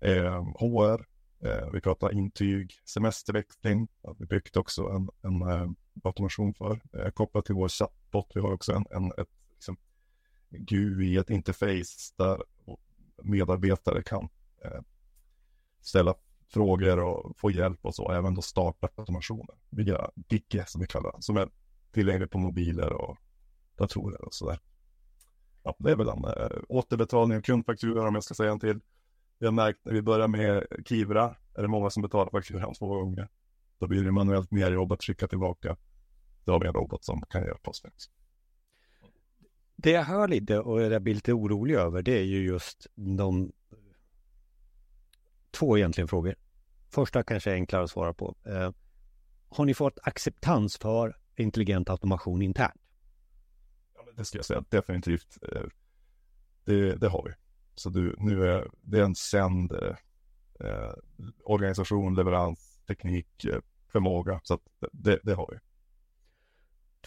Eh, 0.00 0.42
HR, 0.42 1.06
eh, 1.40 1.70
vi 1.72 1.80
pratar 1.80 2.12
intyg, 2.12 2.72
semesterväxling, 2.84 3.88
vi 4.18 4.26
byggt 4.26 4.56
också 4.56 4.88
en, 4.88 5.08
en 5.22 5.42
eh, 5.42 5.70
automation 6.04 6.54
för, 6.54 6.80
eh, 6.92 7.10
kopplat 7.10 7.44
till 7.44 7.54
vår 7.54 7.68
chatbot. 7.68 8.30
Vi 8.34 8.40
har 8.40 8.52
också 8.52 8.72
en, 8.72 8.86
en 8.90 9.12
ett 9.12 9.28
liksom, 9.54 9.76
GUI, 10.50 11.16
ett 11.16 11.30
interface 11.30 12.14
där 12.16 12.42
medarbetare 13.22 14.02
kan 14.02 14.28
eh, 14.64 14.80
ställa 15.80 16.14
frågor 16.48 16.98
och 16.98 17.38
få 17.38 17.50
hjälp 17.50 17.78
och 17.82 17.94
så, 17.94 18.12
även 18.12 18.34
då 18.34 18.42
starta 18.42 18.88
automationer 18.96 19.56
via 19.70 20.10
Gicke 20.28 20.64
som 20.66 20.80
vi 20.80 20.86
kallar 20.86 21.12
det, 21.12 21.22
som 21.22 21.36
är 21.36 21.48
tillgänglig 21.94 22.30
på 22.30 22.38
mobiler 22.38 22.92
och 22.92 23.16
datorer 23.76 24.24
och 24.24 24.34
sådär. 24.34 24.58
Ja, 25.62 25.76
det 25.78 25.90
är 25.90 25.96
väl 25.96 26.08
en 26.08 26.24
äh, 26.24 26.58
återbetalning 26.68 27.38
av 27.38 27.42
kundfakturor 27.42 28.06
om 28.06 28.14
jag 28.14 28.24
ska 28.24 28.34
säga 28.34 28.52
en 28.52 28.60
till. 28.60 28.80
Vi 29.38 29.46
har 29.46 29.52
märkt 29.52 29.78
när 29.84 29.92
vi 29.92 30.02
börjar 30.02 30.28
med 30.28 30.66
Kivra 30.86 31.36
är 31.54 31.62
det 31.62 31.68
många 31.68 31.90
som 31.90 32.02
betalar 32.02 32.30
fakturan 32.30 32.74
två 32.74 32.86
gånger. 32.86 33.28
Då 33.78 33.86
blir 33.86 34.04
det 34.04 34.12
manuellt 34.12 34.50
mer 34.50 34.70
jobb 34.70 34.92
att 34.92 35.02
skicka 35.02 35.28
tillbaka. 35.28 35.76
Då 36.44 36.52
har 36.52 36.60
vi 36.60 36.66
en 36.66 36.74
robot 36.74 37.04
som 37.04 37.22
kan 37.22 37.42
hjälpa 37.42 37.70
oss 37.70 37.84
med. 37.84 37.92
Det 39.76 39.90
jag 39.90 40.04
hör 40.04 40.28
lite 40.28 40.58
och 40.58 40.82
jag 40.82 41.02
blir 41.02 41.14
lite 41.14 41.32
orolig 41.32 41.74
över 41.74 42.02
det 42.02 42.18
är 42.18 42.24
ju 42.24 42.46
just 42.46 42.86
de 42.94 43.52
två 45.50 45.78
egentligen 45.78 46.08
frågor. 46.08 46.34
Första 46.90 47.22
kanske 47.22 47.50
är 47.50 47.54
enklare 47.54 47.84
att 47.84 47.90
svara 47.90 48.14
på. 48.14 48.36
Eh, 48.46 48.70
har 49.48 49.64
ni 49.64 49.74
fått 49.74 49.98
acceptans 50.02 50.76
för 50.76 51.16
intelligent 51.40 51.90
automation 51.90 52.42
internt? 52.42 52.80
Ja, 53.94 54.02
det 54.16 54.24
ska 54.24 54.38
jag 54.38 54.44
säga 54.44 54.64
definitivt. 54.68 55.38
Eh, 55.52 55.62
det, 56.64 56.96
det 56.96 57.08
har 57.08 57.22
vi. 57.24 57.30
Så 57.74 57.90
du, 57.90 58.16
nu 58.18 58.48
är 58.48 58.68
det 58.80 59.00
en 59.00 59.14
sänd 59.14 59.72
eh, 60.60 60.94
organisation, 61.44 62.14
leverans, 62.14 62.80
teknik, 62.86 63.44
eh, 63.44 63.60
förmåga. 63.88 64.40
Så 64.44 64.58
det, 64.92 65.20
det 65.22 65.34
har 65.34 65.48
vi. 65.52 65.58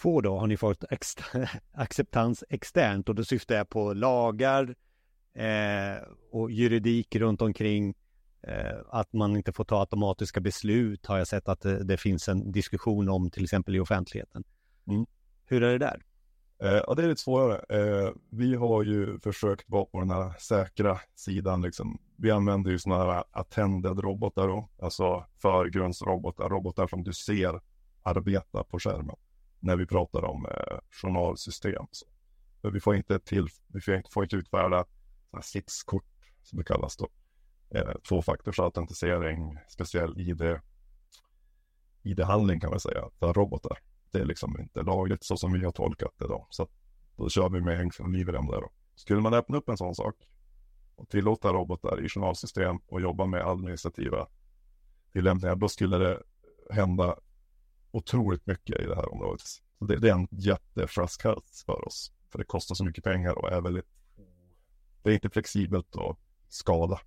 Två 0.01 0.21
då 0.21 0.39
har 0.39 0.47
ni 0.47 0.57
fått 0.57 0.83
ex 0.89 1.15
acceptans 1.71 2.43
externt 2.49 3.09
och 3.09 3.15
då 3.15 3.23
syftar 3.23 3.55
jag 3.55 3.69
på 3.69 3.93
lagar 3.93 4.75
eh, 5.33 6.03
och 6.31 6.51
juridik 6.51 7.15
runt 7.15 7.41
omkring 7.41 7.95
Eh, 8.47 8.79
att 8.89 9.13
man 9.13 9.35
inte 9.37 9.53
får 9.53 9.63
ta 9.63 9.79
automatiska 9.79 10.39
beslut 10.39 11.05
har 11.05 11.17
jag 11.17 11.27
sett 11.27 11.47
att 11.47 11.61
det, 11.61 11.83
det 11.83 11.97
finns 11.97 12.27
en 12.27 12.51
diskussion 12.51 13.09
om 13.09 13.31
till 13.31 13.43
exempel 13.43 13.75
i 13.75 13.79
offentligheten. 13.79 14.43
Mm. 14.87 15.05
Hur 15.45 15.63
är 15.63 15.71
det 15.71 15.77
där? 15.77 16.03
Eh, 16.63 16.81
ja, 16.87 16.93
det 16.93 17.03
är 17.03 17.07
lite 17.07 17.21
svårare. 17.21 17.65
Eh, 17.69 18.11
vi 18.29 18.55
har 18.55 18.83
ju 18.83 19.19
försökt 19.19 19.69
vara 19.69 19.85
på 19.85 19.99
den 19.99 20.09
här 20.09 20.33
säkra 20.39 20.99
sidan. 21.15 21.61
Liksom. 21.61 21.99
Vi 22.15 22.31
använder 22.31 22.71
ju 22.71 22.79
sådana 22.79 23.13
här 23.13 23.23
attended 23.31 23.99
robotar 23.99 24.47
då, 24.47 24.69
alltså 24.81 25.25
förgrundsrobotar, 25.41 26.49
robotar 26.49 26.87
som 26.87 27.03
du 27.03 27.13
ser 27.13 27.61
arbeta 28.03 28.63
på 28.63 28.79
skärmen 28.79 29.15
när 29.59 29.75
vi 29.75 29.85
pratar 29.85 30.25
om 30.25 30.45
eh, 30.45 30.77
journalsystem. 30.91 31.85
Så. 31.91 32.05
vi 32.69 32.79
får 32.79 32.95
inte 32.95 33.19
till, 33.19 33.47
vi 33.67 33.81
får 33.81 33.95
inte, 33.95 34.09
får 34.11 34.23
inte 34.23 34.35
utfärda 34.35 34.85
sitskort 35.41 36.05
som 36.43 36.57
det 36.59 36.65
kallas 36.65 36.97
då 36.97 37.07
eh, 37.69 37.93
tvåfaktorsautentisering, 38.09 39.57
speciell 39.67 40.19
ID, 40.19 40.59
ID-handling 42.03 42.59
kan 42.59 42.69
man 42.69 42.79
säga, 42.79 43.09
för 43.19 43.33
robotar. 43.33 43.77
Det 44.11 44.19
är 44.19 44.25
liksom 44.25 44.59
inte 44.59 44.81
lagligt 44.81 45.23
så 45.23 45.37
som 45.37 45.53
vi 45.53 45.65
har 45.65 45.71
tolkat 45.71 46.13
det 46.17 46.27
då. 46.27 46.47
Så 46.49 46.67
då 47.15 47.29
kör 47.29 47.49
vi 47.49 47.61
med 47.61 47.79
Engström 47.79 48.13
Livrem 48.13 48.47
där 48.47 48.61
då. 48.61 48.71
Skulle 48.95 49.21
man 49.21 49.33
öppna 49.33 49.57
upp 49.57 49.69
en 49.69 49.77
sån 49.77 49.95
sak 49.95 50.15
och 50.95 51.09
tillåta 51.09 51.53
robotar 51.53 52.05
i 52.05 52.09
journalsystem 52.09 52.77
och 52.87 53.01
jobba 53.01 53.25
med 53.25 53.47
administrativa 53.47 54.27
tillämpningar, 55.13 55.55
då 55.55 55.69
skulle 55.69 55.97
det 55.97 56.23
hända 56.71 57.17
otroligt 57.91 58.45
mycket 58.45 58.79
i 58.79 58.85
det 58.85 58.95
här 58.95 59.13
området. 59.13 59.41
Så 59.79 59.85
det, 59.85 59.99
det 59.99 60.09
är 60.09 60.13
en 60.13 60.27
jätteflaskhals 60.31 61.63
för 61.65 61.87
oss, 61.87 62.13
för 62.31 62.39
det 62.39 62.45
kostar 62.45 62.75
så 62.75 62.85
mycket 62.85 63.03
pengar 63.03 63.37
och 63.37 63.51
är 63.51 63.61
väldigt 63.61 63.85
det 65.07 65.11
är 65.11 65.13
inte 65.13 65.29
flexibelt 65.29 65.95
och 65.95 66.19
skada. 66.49 66.99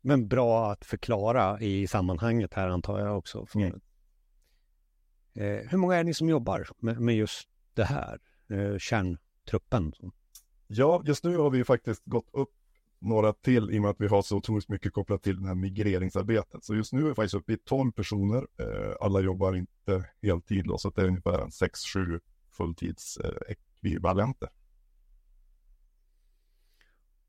Men 0.00 0.28
bra 0.28 0.72
att 0.72 0.84
förklara 0.84 1.60
i 1.60 1.86
sammanhanget 1.86 2.54
här 2.54 2.68
antar 2.68 3.00
jag 3.00 3.18
också. 3.18 3.46
Mm. 3.54 3.80
Eh, 5.34 5.68
hur 5.70 5.78
många 5.78 5.96
är 5.96 6.04
ni 6.04 6.14
som 6.14 6.28
jobbar 6.28 6.68
med, 6.78 7.00
med 7.00 7.16
just 7.16 7.48
det 7.74 7.84
här, 7.84 8.18
eh, 8.48 8.78
kärntruppen? 8.78 9.92
Ja, 10.66 11.02
just 11.04 11.24
nu 11.24 11.36
har 11.36 11.50
vi 11.50 11.64
faktiskt 11.64 12.02
gått 12.04 12.28
upp 12.32 12.52
några 12.98 13.32
till 13.32 13.70
i 13.70 13.78
och 13.78 13.82
med 13.82 13.90
att 13.90 14.00
vi 14.00 14.06
har 14.06 14.22
så 14.22 14.36
otroligt 14.36 14.68
mycket 14.68 14.92
kopplat 14.92 15.22
till 15.22 15.42
det 15.42 15.48
här 15.48 15.54
migreringsarbetet. 15.54 16.64
Så 16.64 16.74
just 16.74 16.92
nu 16.92 17.04
är 17.04 17.08
vi 17.08 17.14
faktiskt 17.14 17.34
uppe 17.34 17.52
i 17.52 17.56
12 17.56 17.92
personer. 17.92 18.46
Eh, 18.58 18.94
alla 19.00 19.20
jobbar 19.20 19.56
inte 19.56 20.08
heltid 20.22 20.64
då, 20.64 20.78
så 20.78 20.90
det 20.90 21.02
är 21.02 21.06
ungefär 21.06 21.46
6-7 21.46 22.20
fulltidsekvivalenter. 22.52 24.48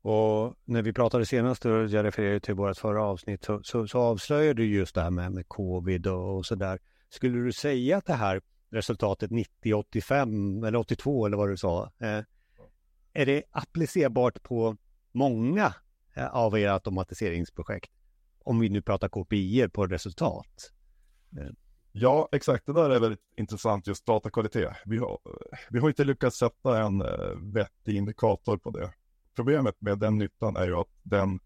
Och 0.02 0.54
när 0.64 0.82
vi 0.82 0.92
pratade 0.92 1.26
senast, 1.26 1.64
och 1.64 1.70
jag 1.70 2.04
refererade 2.04 2.40
till 2.40 2.54
vårt 2.54 2.78
förra 2.78 3.02
avsnitt, 3.02 3.44
så, 3.44 3.60
så, 3.62 3.86
så 3.86 3.98
avslöjade 3.98 4.62
du 4.62 4.66
just 4.66 4.94
det 4.94 5.02
här 5.02 5.10
med, 5.10 5.32
med 5.32 5.48
covid 5.48 6.06
och, 6.06 6.36
och 6.36 6.46
sådär. 6.46 6.78
Skulle 7.08 7.38
du 7.38 7.52
säga 7.52 7.96
att 7.96 8.06
det 8.06 8.14
här 8.14 8.40
resultatet 8.70 9.30
90, 9.30 9.74
85 9.74 10.64
eller 10.64 10.78
82 10.78 11.26
eller 11.26 11.36
vad 11.36 11.48
du 11.48 11.56
sa, 11.56 11.92
eh, 11.98 12.20
är 13.12 13.26
det 13.26 13.42
applicerbart 13.50 14.42
på 14.42 14.76
många 15.12 15.74
eh, 16.14 16.26
av 16.26 16.58
era 16.58 16.72
automatiseringsprojekt? 16.72 17.92
Om 18.44 18.60
vi 18.60 18.68
nu 18.68 18.82
pratar 18.82 19.08
KPI 19.08 19.68
på 19.68 19.86
resultat. 19.86 20.72
Eh. 21.38 21.50
Ja, 21.92 22.28
exakt. 22.32 22.66
Det 22.66 22.72
där 22.72 22.90
är 22.90 23.00
väldigt 23.00 23.20
intressant, 23.36 23.86
just 23.86 24.06
datakvalitet. 24.06 24.76
Vi 24.84 24.98
har, 24.98 25.18
vi 25.70 25.78
har 25.78 25.88
inte 25.88 26.04
lyckats 26.04 26.38
sätta 26.38 26.82
en 26.82 27.00
eh, 27.00 27.52
vettig 27.54 27.96
indikator 27.96 28.56
på 28.56 28.70
det. 28.70 28.92
Problemet 29.38 29.80
med 29.80 29.98
den 29.98 30.18
nyttan 30.18 30.56
är 30.56 30.66
ju 30.66 30.74
att 30.74 30.88
den 31.02 31.40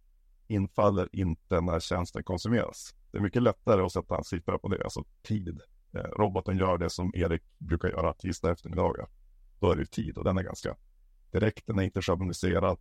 infaller 0.47 1.09
inte 1.13 1.61
när 1.61 1.81
tjänsten 1.81 2.25
konsumeras. 2.25 2.95
Det 3.11 3.19
är 3.19 3.23
mycket 3.23 3.43
lättare 3.43 3.83
att 3.83 3.93
sätta 3.93 4.17
en 4.17 4.25
siffra 4.25 4.59
på 4.59 4.69
det, 4.69 4.85
alltså 4.85 5.05
tid. 5.23 5.61
Eh, 5.95 6.01
roboten 6.01 6.59
gör 6.59 6.79
det 6.79 6.91
som 6.91 7.13
Erik 7.15 7.43
brukar 7.59 7.89
göra 7.89 8.13
tisdag 8.13 8.53
eftermiddagar. 8.53 9.09
Då 9.61 9.73
är 9.73 9.77
det 9.77 9.87
tid 9.87 10.19
och 10.19 10.25
den 10.25 10.39
är 10.39 10.43
ganska 10.43 10.77
direkt, 11.33 11.67
den 11.67 11.79
är 11.79 11.83
inte 11.83 12.03
schabloniserad. 12.03 12.79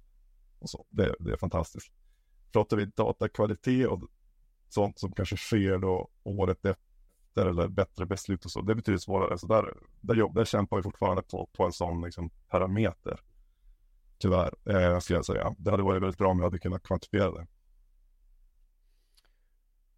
Och 0.59 0.69
så. 0.69 0.85
Det, 0.89 1.15
det 1.19 1.31
är 1.31 1.37
fantastiskt. 1.37 1.91
Pratar 2.51 2.77
vi 2.77 2.85
datakvalitet 2.85 3.87
och 3.87 4.01
sånt 4.69 4.99
som 4.99 5.11
kanske 5.11 5.37
sker 5.37 5.77
då 5.77 6.09
året 6.23 6.65
efter 6.65 7.45
eller 7.45 7.67
bättre 7.67 8.05
beslut 8.05 8.45
och 8.45 8.51
så, 8.51 8.61
det 8.61 8.75
betyder 8.75 8.97
svårare. 8.99 9.37
Så 9.37 9.47
där, 9.47 9.73
där, 10.01 10.15
jobb, 10.15 10.35
där 10.35 10.45
kämpar 10.45 10.77
vi 10.77 10.83
fortfarande 10.83 11.21
på, 11.21 11.49
på 11.53 11.65
en 11.65 11.73
sån 11.73 12.01
liksom, 12.01 12.29
parameter. 12.47 13.19
Tyvärr, 14.21 14.53
eh, 14.65 14.99
ska 14.99 15.13
jag 15.13 15.25
säga. 15.25 15.55
Det 15.57 15.71
hade 15.71 15.83
varit 15.83 16.01
väldigt 16.01 16.17
bra 16.17 16.29
om 16.31 16.37
jag 16.37 16.45
hade 16.45 16.59
kunnat 16.59 16.83
kvantifiera 16.83 17.31
det. 17.31 17.47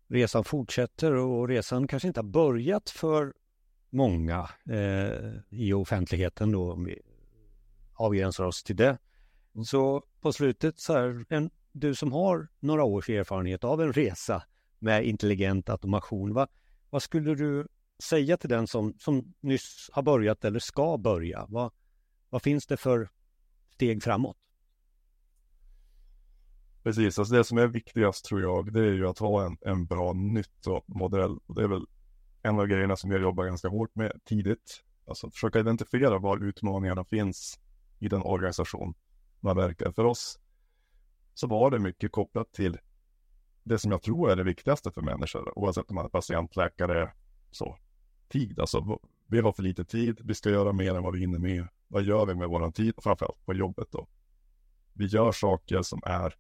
Resan 0.08 0.44
fortsätter 0.44 1.14
och 1.14 1.48
resan 1.48 1.88
kanske 1.88 2.08
inte 2.08 2.20
har 2.20 2.30
börjat 2.30 2.90
för 2.90 3.34
många 3.90 4.50
eh, 4.70 5.32
i 5.50 5.74
offentligheten 5.74 6.52
då, 6.52 6.74
om 6.74 6.86
vi 6.86 7.02
avgränsar 7.94 8.44
oss 8.44 8.64
till 8.64 8.76
det. 8.76 8.98
Mm. 9.56 9.66
Så 9.66 10.04
på 10.22 10.34
slutet 10.34 10.80
så 10.80 10.94
här, 10.94 11.26
en, 11.30 11.50
du 11.72 11.96
som 11.96 12.12
har 12.12 12.48
några 12.60 12.84
års 12.84 13.10
erfarenhet 13.10 13.64
av 13.64 13.82
en 13.82 13.94
resa 13.94 14.44
med 14.80 15.06
intelligent 15.06 15.70
automation, 15.70 16.34
va, 16.34 16.48
vad 16.90 17.04
skulle 17.04 17.36
du 17.36 17.68
säga 18.04 18.38
till 18.38 18.50
den 18.50 18.68
som, 18.68 18.94
som 19.00 19.34
nyss 19.40 19.90
har 19.94 20.02
börjat 20.02 20.46
eller 20.46 20.60
ska 20.60 20.98
börja? 20.98 21.46
Vad, 21.50 21.72
vad 22.30 22.42
finns 22.42 22.68
det 22.68 22.78
för 22.78 23.10
steg 23.76 24.04
framåt. 24.04 24.38
Precis, 26.84 27.20
alltså 27.20 27.36
det 27.36 27.44
som 27.44 27.58
är 27.58 27.68
viktigast 27.68 28.26
tror 28.26 28.42
jag, 28.42 28.74
det 28.74 28.80
är 28.80 28.94
ju 28.94 29.08
att 29.08 29.20
ha 29.20 29.46
en, 29.46 29.58
en 29.62 29.86
bra 29.86 30.14
nyttomodell. 30.14 31.40
Det 31.48 31.62
är 31.62 31.68
väl 31.68 31.86
en 32.42 32.60
av 32.60 32.68
grejerna 32.68 32.96
som 32.96 33.12
jag 33.12 33.22
jobbar 33.22 33.46
ganska 33.46 33.68
hårt 33.68 33.96
med 33.96 34.12
tidigt. 34.26 34.84
Alltså 35.08 35.32
försöka 35.32 35.60
identifiera 35.60 36.20
var 36.20 36.44
utmaningarna 36.44 37.06
finns 37.06 37.60
i 38.00 38.08
den 38.08 38.22
organisation 38.22 38.94
man 39.40 39.58
verkar. 39.58 39.92
För 39.92 40.04
oss 40.04 40.40
så 41.34 41.48
var 41.48 41.72
det 41.72 41.80
mycket 41.80 42.12
kopplat 42.12 42.54
till 42.54 42.78
det 43.64 43.78
som 43.78 43.92
jag 43.92 44.02
tror 44.02 44.32
är 44.32 44.36
det 44.36 44.44
viktigaste 44.44 44.92
för 44.92 45.02
människor, 45.02 45.60
oavsett 45.60 45.90
om 45.90 45.96
man 45.96 46.06
är 46.06 46.10
patient, 46.10 46.56
läkare, 46.56 47.14
så. 47.52 47.78
Tid, 48.30 48.60
alltså 48.60 49.00
vi 49.28 49.40
har 49.40 49.52
för 49.52 49.64
lite 49.64 49.86
tid, 49.86 50.22
vi 50.24 50.36
ska 50.36 50.50
göra 50.50 50.74
mer 50.74 50.96
än 50.96 51.04
vad 51.04 51.14
vi 51.14 51.20
hinner 51.20 51.40
med 51.40 51.68
vad 51.94 52.04
gör 52.04 52.26
vi 52.26 52.36
med 52.36 52.50
vår 52.50 52.72
tid, 52.72 52.94
framförallt 52.98 53.46
på 53.46 53.54
jobbet 53.54 53.88
då? 53.92 54.08
Vi 54.94 55.06
gör 55.06 55.32
saker 55.32 55.82
som 55.82 56.02
är 56.06 56.36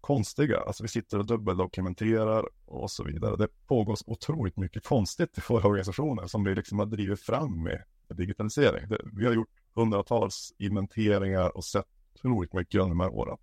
konstiga. 0.00 0.60
Alltså 0.60 0.82
vi 0.82 0.88
sitter 0.88 1.18
och 1.18 1.26
dubbeldokumenterar 1.26 2.48
och 2.66 2.90
så 2.90 3.04
vidare. 3.04 3.36
Det 3.36 3.48
pågår 3.66 3.96
otroligt 4.06 4.56
mycket 4.56 4.84
konstigt 4.84 5.38
i 5.38 5.40
våra 5.48 5.68
organisationer 5.68 6.26
som 6.26 6.44
vi 6.44 6.54
liksom 6.54 6.78
har 6.78 6.86
drivit 6.86 7.20
fram 7.20 7.62
med 7.62 7.84
digitalisering. 8.08 8.88
Det, 8.88 9.00
vi 9.12 9.26
har 9.26 9.32
gjort 9.32 9.48
hundratals 9.74 10.54
inventeringar 10.58 11.56
och 11.56 11.64
sett 11.64 11.86
otroligt 12.14 12.52
mycket 12.52 12.80
under 12.80 12.88
de 12.88 13.00
här 13.00 13.14
åren. 13.14 13.38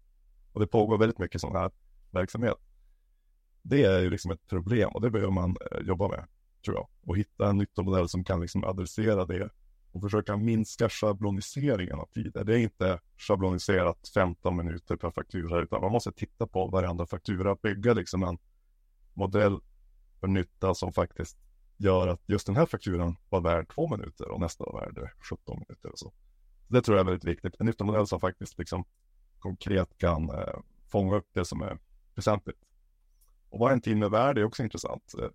Och 0.54 0.60
det 0.60 0.68
pågår 0.68 0.98
väldigt 0.98 1.20
mycket 1.20 1.42
sån 1.42 1.56
här 1.56 1.72
verksamhet. 2.12 2.58
Det 3.62 3.84
är 3.84 4.00
ju 4.00 4.10
liksom 4.10 4.32
ett 4.32 4.48
problem 4.48 4.90
och 4.90 5.02
det 5.02 5.10
behöver 5.10 5.34
man 5.34 5.58
eh, 5.72 5.88
jobba 5.88 6.08
med, 6.08 6.28
tror 6.66 6.76
jag. 6.76 6.88
Och 7.02 7.18
hitta 7.18 7.50
en 7.50 7.58
nyttomodell 7.58 8.10
som 8.10 8.24
kan 8.24 8.42
liksom 8.42 8.64
adressera 8.64 9.26
det 9.26 9.50
och 9.92 10.02
försöka 10.02 10.38
minska 10.38 10.90
schabloniseringen 10.90 12.00
av 12.00 12.06
tider. 12.06 12.44
Det 12.44 12.54
är 12.54 12.60
inte 12.60 13.00
schabloniserat 13.18 14.12
15 14.14 14.58
minuter 14.58 14.96
per 14.96 15.12
faktura, 15.12 15.62
utan 15.62 15.82
man 15.82 15.92
måste 15.92 16.12
titta 16.12 16.48
på 16.48 16.68
varenda 16.68 17.06
faktura, 17.06 17.56
bygga 17.56 17.94
liksom 17.94 18.24
en 18.24 18.38
modell 19.14 19.60
för 20.20 20.28
nytta 20.28 20.74
som 20.74 20.94
faktiskt 20.94 21.38
gör 21.78 22.08
att 22.08 22.22
just 22.26 22.48
den 22.48 22.56
här 22.56 22.66
fakturan 22.66 23.16
var 23.30 23.42
värd 23.42 23.70
två 23.70 23.88
minuter 23.88 24.32
och 24.32 24.40
nästa 24.40 24.64
var 24.64 24.82
värd 24.82 25.10
17 25.30 25.60
minuter 25.68 25.92
och 25.92 26.00
så. 26.00 26.14
Det 26.68 26.82
tror 26.82 26.98
jag 26.98 27.08
är 27.08 27.12
väldigt 27.12 27.30
viktigt. 27.30 27.56
En 27.60 27.66
nyttomodell 27.66 28.08
som 28.08 28.20
faktiskt 28.20 28.58
liksom 28.58 28.86
konkret 29.40 29.98
kan 29.98 30.30
eh, 30.30 30.60
fånga 30.88 31.16
upp 31.16 31.30
det 31.34 31.46
som 31.46 31.62
är 31.62 31.78
väsentligt. 32.16 32.60
Och 33.50 33.60
vad 33.60 33.72
en 33.72 33.82
timme 33.82 34.08
värd 34.08 34.38
är 34.38 34.44
också 34.44 34.64
intressant. 34.64 35.14
Eh, 35.20 35.30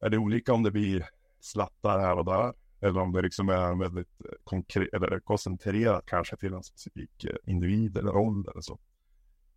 är 0.00 0.10
det 0.10 0.18
olika 0.18 0.52
om 0.52 0.62
det 0.62 0.70
blir 0.70 1.08
slattar 1.40 1.98
här 1.98 2.18
och 2.18 2.24
där 2.24 2.54
eller 2.84 3.00
om 3.00 3.12
det 3.12 3.22
liksom 3.22 3.48
är 3.48 3.74
väldigt 3.74 4.20
eh, 4.20 4.30
konkret 4.44 4.94
eller 4.94 5.20
koncentrerat 5.20 6.06
kanske 6.06 6.36
till 6.36 6.54
en 6.54 6.62
specifik 6.62 7.24
eh, 7.24 7.36
individ 7.44 7.96
eller 7.96 8.12
roll 8.12 8.48
eller 8.52 8.60
så. 8.60 8.78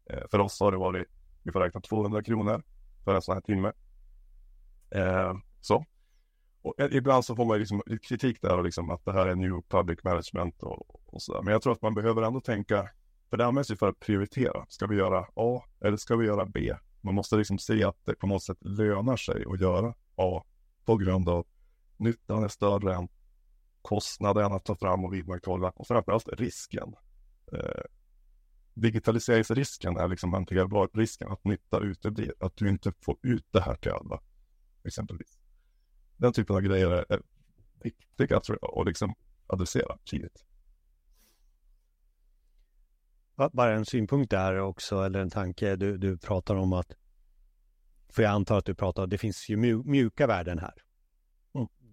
Eh, 0.09 0.23
för 0.31 0.39
oss 0.39 0.59
har 0.59 0.71
det 0.71 0.77
varit, 0.77 1.07
vi 1.43 1.51
får 1.51 1.59
räkna 1.59 1.81
200 1.81 2.23
kronor 2.23 2.63
för 3.03 3.15
en 3.15 3.21
sån 3.21 3.33
här 3.33 3.41
timme. 3.41 3.71
Så. 5.61 5.85
Och 6.61 6.73
ibland 6.91 7.25
så 7.25 7.35
får 7.35 7.45
man 7.45 7.59
liksom 7.59 7.81
kritik 8.01 8.41
där 8.41 8.57
och 8.57 8.63
liksom 8.63 8.89
att 8.89 9.05
det 9.05 9.13
här 9.13 9.27
är 9.27 9.35
new 9.35 9.61
public 9.67 10.03
management 10.03 10.63
och, 10.63 11.13
och 11.13 11.21
sådär. 11.21 11.41
Men 11.41 11.51
jag 11.51 11.61
tror 11.61 11.73
att 11.73 11.81
man 11.81 11.93
behöver 11.93 12.21
ändå 12.21 12.41
tänka, 12.41 12.89
för 13.29 13.37
det 13.37 13.45
används 13.45 13.71
ju 13.71 13.75
för 13.75 13.87
att 13.87 13.99
prioritera. 13.99 14.65
Ska 14.69 14.87
vi 14.87 14.95
göra 14.95 15.25
A 15.35 15.63
eller 15.81 15.97
ska 15.97 16.15
vi 16.15 16.25
göra 16.25 16.45
B? 16.45 16.73
Man 17.01 17.15
måste 17.15 17.35
liksom 17.35 17.59
se 17.59 17.83
att 17.83 18.05
det 18.05 18.15
på 18.15 18.27
något 18.27 18.43
sätt 18.43 18.57
lönar 18.61 19.17
sig 19.17 19.45
att 19.47 19.61
göra 19.61 19.93
A 20.15 20.43
på 20.85 20.97
grund 20.97 21.29
av 21.29 21.45
nyttan 21.97 22.43
är 22.43 22.47
större 22.47 22.95
än 22.95 23.07
kostnaden 23.87 24.51
att 24.51 24.65
ta 24.65 24.75
fram 24.75 25.05
och 25.05 25.13
vidmakthålla 25.13 25.69
och 25.69 25.87
framförallt 25.87 26.27
risken. 26.27 26.95
Eh, 27.53 27.83
digitaliseringsrisken 28.73 29.97
är 29.97 30.07
liksom 30.07 30.33
hanterbar. 30.33 30.89
Risken 30.93 31.31
att 31.31 31.43
nytta 31.43 31.79
uteblir, 31.79 32.33
att 32.39 32.55
du 32.55 32.69
inte 32.69 32.93
får 33.01 33.17
ut 33.21 33.45
det 33.51 33.61
här 33.61 33.75
till 33.75 33.91
alla, 33.91 34.21
exempelvis. 34.83 35.39
Den 36.17 36.33
typen 36.33 36.55
av 36.55 36.61
grejer 36.61 36.91
är, 36.91 37.05
är 37.09 37.21
viktiga 37.83 38.39
tror 38.39 38.57
jag, 38.61 38.79
att 38.79 38.87
liksom 38.87 39.15
adressera 39.47 39.97
tidigt. 40.05 40.45
Bara 43.35 43.75
en 43.75 43.85
synpunkt 43.85 44.31
där 44.31 44.59
också, 44.59 45.01
eller 45.01 45.19
en 45.19 45.29
tanke. 45.29 45.75
Du, 45.75 45.97
du 45.97 46.17
pratar 46.17 46.55
om 46.55 46.73
att, 46.73 46.91
för 48.09 48.23
jag 48.23 48.31
antar 48.31 48.57
att 48.57 48.65
du 48.65 48.75
pratar, 48.75 49.07
det 49.07 49.17
finns 49.17 49.49
ju 49.49 49.57
mjuka 49.83 50.27
värden 50.27 50.59
här 50.59 50.86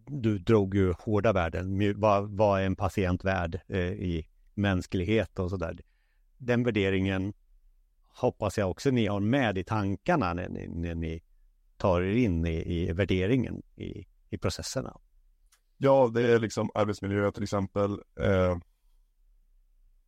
du 0.07 0.38
drog 0.38 0.74
ju 0.74 0.92
hårda 0.92 1.32
värden. 1.32 2.00
Vad, 2.00 2.30
vad 2.30 2.61
är 2.61 2.66
en 2.66 2.76
patient 2.76 3.24
värd 3.24 3.61
eh, 3.68 3.78
i 3.80 4.26
mänsklighet 4.55 5.38
och 5.38 5.50
sådär. 5.50 5.80
Den 6.38 6.64
värderingen 6.64 7.32
hoppas 8.09 8.59
jag 8.59 8.70
också 8.70 8.90
ni 8.90 9.07
har 9.07 9.20
med 9.20 9.59
i 9.59 9.64
tankarna 9.64 10.34
när 10.34 10.48
ni, 10.48 10.68
när 10.68 10.94
ni 10.94 11.22
tar 11.76 12.02
er 12.02 12.16
in 12.16 12.46
i, 12.46 12.82
i 12.82 12.92
värderingen 12.92 13.62
i, 13.76 14.07
i 14.30 14.38
processerna. 14.38 14.96
Ja, 15.76 16.11
det 16.14 16.32
är 16.32 16.38
liksom 16.38 16.70
arbetsmiljö 16.74 17.30
till 17.32 17.42
exempel. 17.42 17.90
Eh, 18.20 18.57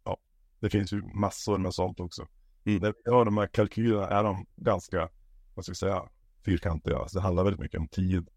ja, 0.05 0.19
det 0.61 0.71
finns 0.71 0.93
ju 0.93 1.03
massor 1.03 1.59
med 1.59 1.75
sånt 1.75 2.01
också. 2.01 2.27
Mm. 2.65 2.83
När 2.83 2.95
vi 3.05 3.11
har 3.11 3.25
de 3.25 3.39
här 3.39 3.47
kalkylerna 3.47 4.09
är 4.09 4.25
de 4.25 4.47
ganska, 4.57 5.09
vad 5.55 5.65
ska 5.65 5.73
vi 5.73 5.77
säga, 5.77 6.03
fyrkantiga. 6.45 6.99
Alltså 6.99 7.19
det 7.19 7.23
handlar 7.23 7.45
väldigt 7.45 7.61
mycket 7.61 7.81
om 7.81 7.89
tid, 7.89 8.29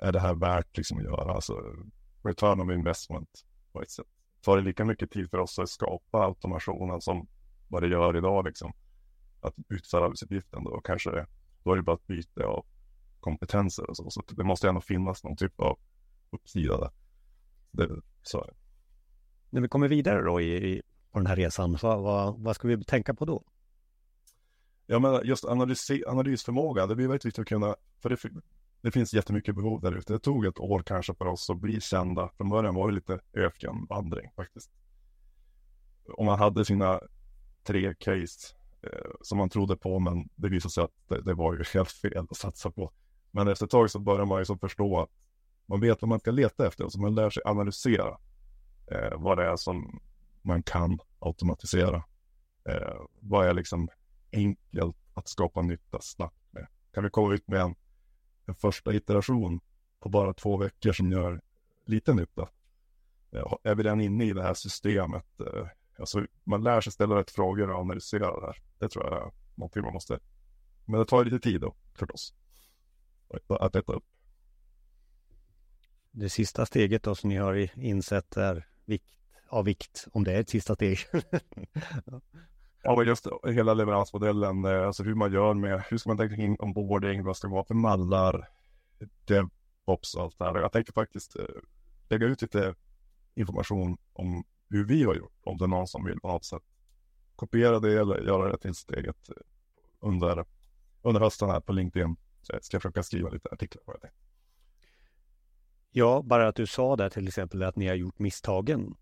är 0.00 0.12
det 0.12 0.20
här 0.20 0.34
värt 0.34 0.76
liksom 0.76 0.98
att 0.98 1.04
göra? 1.04 1.32
Alltså 1.32 1.54
return 2.22 2.60
of 2.60 2.70
investment 2.70 3.30
på 3.72 3.82
ett 3.82 3.90
sätt. 3.90 4.06
Tar 4.40 4.56
det 4.56 4.62
lika 4.62 4.84
mycket 4.84 5.10
tid 5.10 5.30
för 5.30 5.38
oss 5.38 5.58
att 5.58 5.68
skapa 5.68 6.24
automationen 6.24 7.00
som 7.00 7.28
vad 7.68 7.82
det 7.82 7.88
gör 7.88 8.16
idag 8.16 8.44
liksom? 8.44 8.72
Att 9.40 9.54
utföra 9.68 10.04
arbetsuppgiften 10.04 10.64
då 10.64 10.80
kanske 10.80 11.10
det, 11.10 11.26
då 11.64 11.72
är 11.72 11.76
det 11.76 11.82
bara 11.82 11.96
ett 11.96 12.06
byte 12.06 12.44
av 12.44 12.66
kompetenser 13.20 13.90
och 13.90 13.96
så. 13.96 14.10
Så 14.10 14.22
det 14.28 14.44
måste 14.44 14.68
ändå 14.68 14.80
finnas 14.80 15.24
någon 15.24 15.36
typ 15.36 15.60
av 15.60 15.78
uppsida 16.30 16.78
där. 16.78 16.90
Det, 17.70 18.00
så. 18.22 18.50
När 19.50 19.60
vi 19.60 19.68
kommer 19.68 19.88
vidare 19.88 20.22
då 20.22 20.40
i, 20.40 20.72
i 20.72 20.82
på 21.10 21.18
den 21.18 21.26
här 21.26 21.36
resan, 21.36 21.78
vad, 21.82 22.02
vad, 22.02 22.38
vad 22.38 22.56
ska 22.56 22.68
vi 22.68 22.84
tänka 22.84 23.14
på 23.14 23.24
då? 23.24 23.44
Ja, 24.86 24.98
men 24.98 25.26
just 25.26 25.44
analys, 25.44 25.90
analysförmåga, 26.06 26.86
det 26.86 26.96
blir 26.96 27.08
väldigt 27.08 27.24
viktigt 27.24 27.42
att 27.42 27.48
kunna, 27.48 27.76
för 28.02 28.08
det, 28.08 28.16
det 28.80 28.90
finns 28.90 29.14
jättemycket 29.14 29.54
behov 29.54 29.80
där 29.80 29.92
ute. 29.92 30.12
Det 30.12 30.18
tog 30.18 30.46
ett 30.46 30.58
år 30.58 30.82
kanske 30.86 31.14
för 31.14 31.26
oss 31.26 31.50
att 31.50 31.60
bli 31.60 31.80
kända. 31.80 32.30
Från 32.36 32.48
början 32.48 32.74
var 32.74 32.88
det 32.88 32.94
lite 32.94 33.20
ökenvandring 33.32 34.30
faktiskt. 34.36 34.70
Om 36.16 36.26
man 36.26 36.38
hade 36.38 36.64
sina 36.64 37.00
tre 37.64 37.94
case 37.94 38.54
eh, 38.82 39.10
som 39.22 39.38
man 39.38 39.48
trodde 39.48 39.76
på, 39.76 39.98
men 39.98 40.28
det 40.34 40.48
visade 40.48 40.72
sig 40.72 40.84
att 40.84 40.94
det, 41.08 41.22
det, 41.22 41.34
var 41.34 41.54
ju 41.54 41.64
helt 41.74 41.90
fel 41.90 42.26
att 42.30 42.36
satsa 42.36 42.70
på. 42.70 42.92
Men 43.30 43.48
efter 43.48 43.64
ett 43.66 43.70
tag 43.70 43.90
så 43.90 43.98
börjar 43.98 44.26
man 44.26 44.38
ju 44.38 44.44
så 44.44 44.56
förstå 44.56 45.00
att 45.00 45.10
man 45.66 45.80
vet 45.80 46.02
vad 46.02 46.08
man 46.08 46.20
ska 46.20 46.30
leta 46.30 46.66
efter 46.66 46.84
och 46.84 46.92
så 46.92 47.00
man 47.00 47.14
lär 47.14 47.30
sig 47.30 47.42
analysera 47.46 48.18
eh, 48.90 49.12
vad 49.18 49.38
det 49.38 49.44
är 49.44 49.56
som 49.56 50.00
man 50.42 50.62
kan 50.62 50.98
automatisera. 51.18 52.04
Eh, 52.68 53.00
vad 53.20 53.46
är 53.46 53.54
liksom 53.54 53.88
enkelt 54.32 54.96
att 55.14 55.28
skapa 55.28 55.62
nytta 55.62 56.00
snabbt 56.00 56.42
med? 56.50 56.66
Kan 56.94 57.04
vi 57.04 57.10
komma 57.10 57.34
ut 57.34 57.48
med 57.48 57.60
en 57.60 57.74
en 58.48 58.54
första 58.54 58.94
iteration 58.94 59.60
på 60.00 60.08
bara 60.08 60.34
två 60.34 60.56
veckor 60.56 60.92
som 60.92 61.12
gör 61.12 61.40
lite 61.84 62.14
nytta. 62.14 62.48
Eh, 63.32 63.54
är 63.62 63.74
vi 63.74 63.82
redan 63.82 64.00
inne 64.00 64.24
i 64.24 64.32
det 64.32 64.42
här 64.42 64.54
systemet? 64.54 65.40
Eh, 65.40 65.66
alltså, 65.98 66.26
man 66.44 66.62
lär 66.62 66.80
sig 66.80 66.92
ställa 66.92 67.16
rätt 67.16 67.30
frågor 67.30 67.70
och 67.70 67.80
analysera 67.80 68.40
det 68.40 68.46
här. 68.46 68.56
Det 68.78 68.88
tror 68.88 69.04
jag 69.04 69.26
är 69.26 69.32
någonting 69.54 69.82
man 69.82 69.92
måste. 69.92 70.18
Men 70.84 71.00
det 71.00 71.06
tar 71.06 71.24
lite 71.24 71.38
tid 71.38 71.60
då 71.60 71.74
förstås. 71.94 72.34
Att 73.48 73.76
äta 73.76 73.92
upp. 73.92 74.04
Det 76.10 76.28
sista 76.28 76.66
steget 76.66 77.02
då 77.02 77.14
som 77.14 77.30
ni 77.30 77.36
har 77.36 77.78
insett 77.78 78.36
är 78.36 78.68
vikt 78.84 79.18
av 79.48 79.64
vikt, 79.64 80.06
om 80.12 80.24
det 80.24 80.32
är 80.32 80.40
ett 80.40 80.48
sista 80.48 80.74
steg. 80.74 80.98
Ja, 82.06 82.20
men 82.84 83.06
just 83.06 83.26
hela 83.46 83.74
leveransmodellen, 83.74 84.64
eh, 84.64 84.86
alltså 84.86 85.02
hur 85.02 85.14
man 85.14 85.32
gör 85.32 85.54
med, 85.54 85.82
hur 85.88 85.98
ska 85.98 86.10
man 86.10 86.16
tänka 86.16 86.42
in 86.42 86.56
onboarding, 86.58 87.24
vad 87.24 87.36
ska 87.36 87.48
det 87.48 87.54
vara 87.54 87.64
för 87.64 87.74
mallar, 87.74 88.48
DevOps 89.24 90.14
och 90.14 90.22
allt 90.22 90.38
det 90.38 90.44
här. 90.44 90.54
Jag 90.54 90.72
tänker 90.72 90.92
faktiskt 90.92 91.36
eh, 91.36 91.44
lägga 92.08 92.26
ut 92.26 92.42
lite 92.42 92.74
information 93.34 93.98
om 94.12 94.44
hur 94.70 94.84
vi 94.84 95.04
har 95.04 95.14
gjort, 95.14 95.32
om 95.44 95.58
det 95.58 95.64
är 95.64 95.68
någon 95.68 95.86
som 95.86 96.04
vill 96.04 96.20
på 96.20 96.28
något 96.28 96.44
sätt 96.44 96.62
kopiera 97.36 97.80
det 97.80 98.00
eller 98.00 98.20
göra 98.20 98.52
det 98.52 98.58
till 98.58 98.74
steget 98.74 99.28
eh, 99.28 99.36
under, 100.00 100.44
under 101.02 101.20
hösten 101.20 101.50
här 101.50 101.60
på 101.60 101.72
LinkedIn. 101.72 102.16
Så 102.42 102.52
jag 102.52 102.64
ska 102.64 102.80
försöka 102.80 103.02
skriva 103.02 103.30
lite 103.30 103.48
artiklar 103.52 103.82
på 103.84 103.92
det. 103.92 104.10
Ja, 105.90 106.22
bara 106.24 106.48
att 106.48 106.56
du 106.56 106.66
sa 106.66 106.96
där 106.96 107.10
till 107.10 107.28
exempel 107.28 107.62
att 107.62 107.76
ni 107.76 107.88
har 107.88 107.94
gjort 107.94 108.18
misstagen 108.18 108.94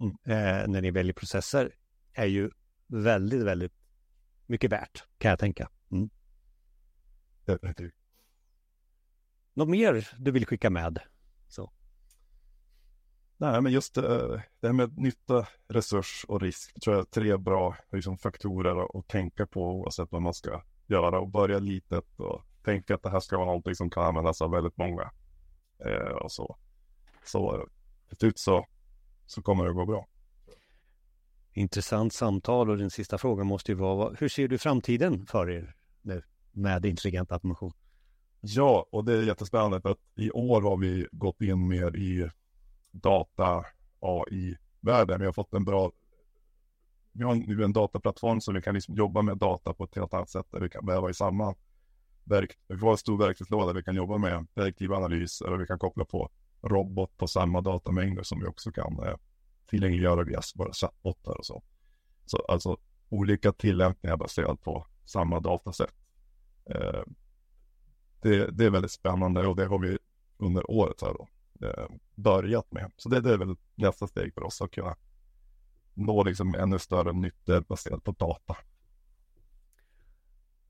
mm. 0.00 0.12
eh, 0.24 0.68
när 0.68 0.80
ni 0.80 0.90
väljer 0.90 1.14
processer 1.14 1.74
är 2.12 2.26
ju 2.26 2.50
väldigt, 2.94 3.42
väldigt 3.42 3.72
mycket 4.46 4.72
värt 4.72 5.04
kan 5.18 5.28
jag 5.28 5.38
tänka. 5.38 5.68
Mm. 5.90 6.10
Något 9.54 9.68
mer 9.68 10.08
du 10.18 10.30
vill 10.30 10.46
skicka 10.46 10.70
med? 10.70 10.98
Så. 11.48 11.72
Nej, 13.36 13.60
men 13.60 13.72
just 13.72 13.96
eh, 13.96 14.40
det 14.60 14.66
här 14.66 14.72
med 14.72 14.98
nytta, 14.98 15.46
resurs 15.68 16.24
och 16.28 16.40
risk. 16.40 16.80
tror 16.80 16.96
jag 16.96 17.02
är 17.02 17.10
tre 17.10 17.36
bra 17.36 17.76
liksom, 17.92 18.18
faktorer 18.18 18.98
att 18.98 19.08
tänka 19.08 19.46
på 19.46 19.60
oavsett 19.60 20.12
vad 20.12 20.22
man 20.22 20.34
ska 20.34 20.62
göra 20.86 21.20
och 21.20 21.28
börja 21.28 21.58
litet 21.58 22.20
och 22.20 22.42
tänka 22.64 22.94
att 22.94 23.02
det 23.02 23.10
här 23.10 23.20
ska 23.20 23.36
vara 23.36 23.46
någonting 23.46 23.74
som 23.74 23.90
kan 23.90 24.04
användas 24.04 24.42
av 24.42 24.50
väldigt 24.50 24.76
många. 24.76 25.10
Eh, 25.78 26.16
och 26.22 26.32
så. 26.32 26.56
Så 27.24 27.68
till 28.08 28.18
slut 28.18 28.38
så, 28.38 28.66
så 29.26 29.42
kommer 29.42 29.64
det 29.64 29.70
att 29.70 29.76
gå 29.76 29.86
bra 29.86 30.06
intressant 31.54 32.12
samtal 32.12 32.70
och 32.70 32.78
den 32.78 32.90
sista 32.90 33.18
frågan 33.18 33.46
måste 33.46 33.72
ju 33.72 33.76
vara 33.76 34.14
hur 34.18 34.28
ser 34.28 34.48
du 34.48 34.58
framtiden 34.58 35.26
för 35.26 35.50
er 35.50 35.74
nu 36.02 36.22
med 36.52 36.86
intelligent 36.86 37.32
automation? 37.32 37.72
Ja, 38.40 38.86
och 38.90 39.04
det 39.04 39.12
är 39.12 39.22
jättespännande 39.22 39.80
för 39.80 39.90
att 39.90 39.98
i 40.14 40.30
år 40.30 40.62
har 40.62 40.76
vi 40.76 41.06
gått 41.12 41.40
in 41.40 41.68
mer 41.68 41.96
i 41.96 42.30
data 42.90 43.64
AI-världen. 44.00 45.20
Vi 45.20 45.26
har 45.26 45.32
fått 45.32 45.54
en 45.54 45.64
bra 45.64 45.92
vi 47.16 47.24
har 47.24 47.34
nu 47.34 47.64
en 47.64 47.72
dataplattform 47.72 48.40
som 48.40 48.54
vi 48.54 48.62
kan 48.62 48.74
liksom 48.74 48.94
jobba 48.94 49.22
med 49.22 49.36
data 49.36 49.74
på 49.74 49.84
ett 49.84 49.94
helt 49.94 50.14
annat 50.14 50.30
sätt 50.30 50.46
där 50.50 50.60
vi 50.60 50.68
kan 50.68 50.86
väva 50.86 51.10
i 51.10 51.14
samma 51.14 51.54
verk, 52.24 52.58
vi 52.68 52.78
får 52.78 52.90
en 52.90 52.96
stor 52.96 53.18
verktygslåda 53.18 53.72
vi 53.72 53.82
kan 53.82 53.94
jobba 53.94 54.18
med 54.18 54.46
verktyg 54.54 54.92
analys 54.92 55.40
och 55.40 55.60
vi 55.60 55.66
kan 55.66 55.78
koppla 55.78 56.04
på 56.04 56.30
robot 56.62 57.16
på 57.16 57.26
samma 57.26 57.60
datamängder 57.60 58.22
som 58.22 58.40
vi 58.40 58.46
också 58.46 58.72
kan 58.72 58.98
eh, 59.06 59.16
tillgängliggöra 59.66 60.24
via 60.24 60.40
våra 60.54 60.72
chattbottar 60.72 61.38
och 61.38 61.46
så. 61.46 61.62
Så 62.26 62.38
alltså 62.48 62.76
olika 63.08 63.52
tillämpningar 63.52 64.16
baserat 64.16 64.62
på 64.62 64.86
samma 65.04 65.40
datasätt. 65.40 65.94
Eh, 66.70 67.02
det, 68.22 68.50
det, 68.50 68.64
är 68.64 68.70
väldigt 68.70 68.90
spännande 68.90 69.46
och 69.46 69.56
det 69.56 69.66
har 69.66 69.78
vi 69.78 69.98
under 70.36 70.70
året 70.70 71.02
här 71.02 71.14
då 71.14 71.28
eh, 71.66 71.88
börjat 72.14 72.72
med. 72.72 72.92
Så 72.96 73.08
det, 73.08 73.20
det, 73.20 73.32
är 73.32 73.38
väl 73.38 73.56
nästa 73.74 74.06
steg 74.06 74.34
för 74.34 74.42
oss 74.42 74.62
att 74.62 74.70
kunna 74.70 74.96
nå 75.94 76.24
liksom 76.24 76.54
ännu 76.54 76.78
större 76.78 77.12
nyttor 77.12 77.60
baserat 77.60 78.04
på 78.04 78.12
data. 78.12 78.56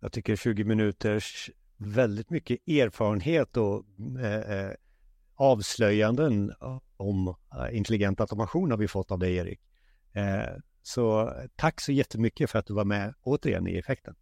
Jag 0.00 0.12
tycker 0.12 0.36
20 0.36 0.64
minuters 0.64 1.50
väldigt 1.76 2.30
mycket 2.30 2.68
erfarenhet 2.68 3.56
och 3.56 3.84
eh, 4.20 4.58
eh, 4.58 4.72
avslöjanden 5.34 6.52
om 6.96 7.28
eh, 7.28 7.76
intelligent 7.76 8.20
automation 8.20 8.70
har 8.70 8.78
vi 8.78 8.88
fått 8.88 9.10
av 9.10 9.18
dig 9.18 9.36
Erik. 9.36 9.60
Eh, 10.12 10.56
så 10.82 11.32
tack 11.56 11.80
så 11.80 11.92
jättemycket 11.92 12.50
för 12.50 12.58
att 12.58 12.66
du 12.66 12.74
var 12.74 12.84
med 12.84 13.14
återigen 13.22 13.66
i 13.66 13.76
effekten. 13.76 14.14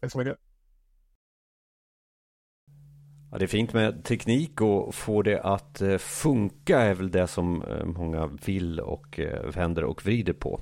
Tack 0.00 0.12
så 0.12 0.18
mycket. 0.18 0.36
Ja, 3.30 3.38
det 3.38 3.44
är 3.44 3.46
fint 3.46 3.72
med 3.72 4.04
teknik 4.04 4.60
och 4.60 4.94
få 4.94 5.22
det 5.22 5.40
att 5.40 5.80
eh, 5.80 5.98
funka 5.98 6.78
är 6.78 6.94
väl 6.94 7.10
det 7.10 7.26
som 7.26 7.64
många 7.84 8.26
vill 8.26 8.80
och 8.80 9.20
vänder 9.54 9.84
och 9.84 10.04
vrider 10.04 10.32
på. 10.32 10.60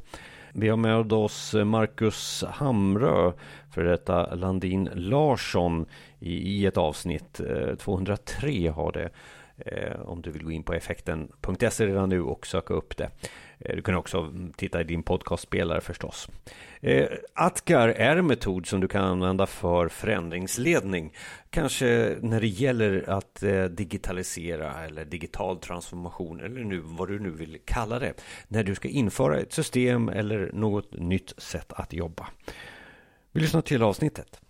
Vi 0.52 0.68
har 0.68 0.76
med 0.76 1.12
oss 1.12 1.54
Marcus 1.54 2.44
Hamrö, 2.48 3.32
för 3.70 3.84
detta 3.84 4.34
Landin 4.34 4.88
Larsson 4.94 5.86
i, 6.18 6.66
ett 6.66 6.76
avsnitt. 6.76 7.40
203 7.78 8.68
har 8.68 8.92
det. 8.92 9.10
Eh, 9.58 10.00
om 10.00 10.22
du 10.22 10.30
vill 10.30 10.44
gå 10.44 10.50
in 10.50 10.62
på 10.62 10.72
effekten.se 10.72 11.86
redan 11.86 12.08
nu 12.08 12.22
och 12.22 12.46
söka 12.46 12.74
upp 12.74 12.96
det. 12.96 13.10
Eh, 13.58 13.76
du 13.76 13.82
kan 13.82 13.94
också 13.94 14.32
titta 14.56 14.80
i 14.80 14.84
din 14.84 15.02
podcastspelare 15.02 15.80
förstås. 15.80 16.28
Atkar 16.82 17.18
Atgar 17.34 17.88
är 17.88 18.16
en 18.16 18.26
metod 18.26 18.66
som 18.66 18.80
du 18.80 18.88
kan 18.88 19.04
använda 19.04 19.46
för 19.46 19.88
förändringsledning. 19.88 21.12
Kanske 21.50 22.16
när 22.20 22.40
det 22.40 22.46
gäller 22.46 23.10
att 23.10 23.44
digitalisera 23.70 24.84
eller 24.84 25.04
digital 25.04 25.58
transformation 25.58 26.40
eller 26.40 26.64
nu 26.64 26.80
vad 26.84 27.08
du 27.08 27.18
nu 27.18 27.30
vill 27.30 27.58
kalla 27.64 27.98
det. 27.98 28.12
När 28.48 28.64
du 28.64 28.74
ska 28.74 28.88
införa 28.88 29.40
ett 29.40 29.52
system 29.52 30.08
eller 30.08 30.50
något 30.52 30.92
nytt 30.92 31.32
sätt 31.36 31.72
att 31.72 31.92
jobba. 31.92 32.26
Vi 33.32 33.40
lyssnar 33.40 33.62
till 33.62 33.82
avsnittet. 33.82 34.40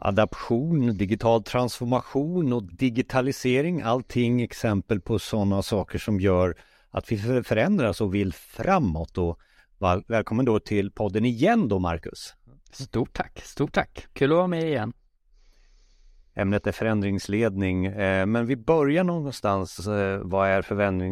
Adaption, 0.00 0.96
digital 0.96 1.42
transformation 1.42 2.52
och 2.52 2.62
digitalisering. 2.62 3.82
Allting 3.82 4.42
exempel 4.42 5.00
på 5.00 5.18
sådana 5.18 5.62
saker 5.62 5.98
som 5.98 6.20
gör 6.20 6.56
att 6.90 7.12
vi 7.12 7.42
förändras 7.42 8.00
och 8.00 8.14
vill 8.14 8.32
framåt. 8.32 9.18
Och 9.18 9.38
välkommen 10.06 10.44
då 10.44 10.60
till 10.60 10.90
podden 10.90 11.24
igen 11.24 11.68
då, 11.68 11.78
Marcus. 11.78 12.34
Stort 12.72 13.12
tack, 13.12 13.40
stort 13.40 13.72
tack. 13.72 14.06
Kul 14.12 14.32
att 14.32 14.36
vara 14.36 14.46
med 14.46 14.62
igen. 14.62 14.92
Ämnet 16.34 16.66
är 16.66 16.72
förändringsledning, 16.72 17.86
eh, 17.86 18.26
men 18.26 18.46
vi 18.46 18.56
börjar 18.56 19.04
någonstans. 19.04 19.86
Eh, 19.86 20.18
vad 20.22 20.48
är 20.48 20.62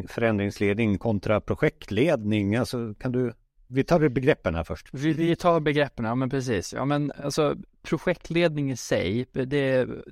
förändringsledning 0.09 0.99
kontra 0.99 1.41
projektledning? 1.41 2.57
Alltså, 2.57 2.95
kan 2.95 3.12
du 3.12 3.32
vi 3.70 3.84
tar 3.84 4.09
begreppen 4.09 4.55
här 4.55 4.64
först. 4.64 4.89
Vi, 4.93 5.12
vi 5.12 5.36
tar 5.36 5.61
begreppen, 5.61 6.05
ja 6.05 6.14
men 6.14 6.30
precis. 6.30 6.72
Ja 6.72 6.84
men 6.84 7.12
alltså 7.24 7.57
projektledning 7.89 8.70
i 8.70 8.76
sig, 8.76 9.26
det 9.32 9.57
är 9.70 10.05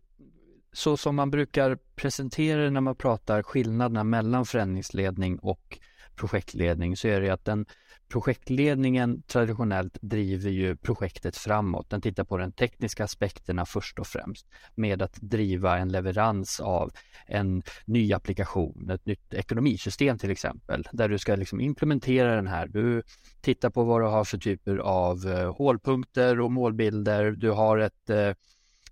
så 0.73 0.97
som 0.97 1.17
man 1.17 1.31
brukar 1.31 1.79
presentera 1.95 2.63
det 2.63 2.71
när 2.71 2.81
man 2.81 2.97
pratar 2.97 3.43
skillnaderna 3.43 4.05
mellan 4.05 4.47
förändringsledning 4.47 5.39
och 5.39 5.79
projektledning 6.15 6.97
så 6.97 7.09
är 7.09 7.21
det 7.21 7.31
att 7.31 7.45
den 7.45 7.67
Projektledningen 8.09 9.23
traditionellt 9.23 9.99
driver 10.01 10.51
ju 10.51 10.77
projektet 10.77 11.37
framåt. 11.37 11.91
Den 11.91 12.01
tittar 12.01 12.25
på 12.25 12.39
de 12.39 12.53
tekniska 12.53 13.05
aspekterna 13.05 13.67
först 13.67 13.99
och 13.99 14.07
främst 14.07 14.47
med 14.75 15.03
att 15.03 15.15
driva 15.21 15.79
en 15.79 15.89
leverans 15.89 16.61
av 16.61 16.91
en 17.27 17.63
ny 17.85 18.13
applikation, 18.13 18.91
ett 18.91 19.07
nytt 19.07 19.35
ekonomisystem 19.35 20.19
till 20.19 20.31
exempel, 20.31 20.89
där 20.93 21.09
du 21.09 21.19
ska 21.19 21.37
liksom 21.37 21.61
implementera 21.61 22.37
den 22.37 22.47
här. 22.47 22.67
Du 22.67 23.03
tittar 23.41 23.71
på 23.71 23.85
vad 23.85 24.01
du 24.01 24.07
har 24.07 24.25
för 24.25 24.39
typer 24.39 24.77
av 24.77 25.27
eh, 25.27 25.55
hålpunkter 25.55 26.41
och 26.41 26.53
målbilder. 26.53 27.31
Du 27.31 27.51
har 27.51 27.79
ett 27.79 28.11
eh, 28.11 28.31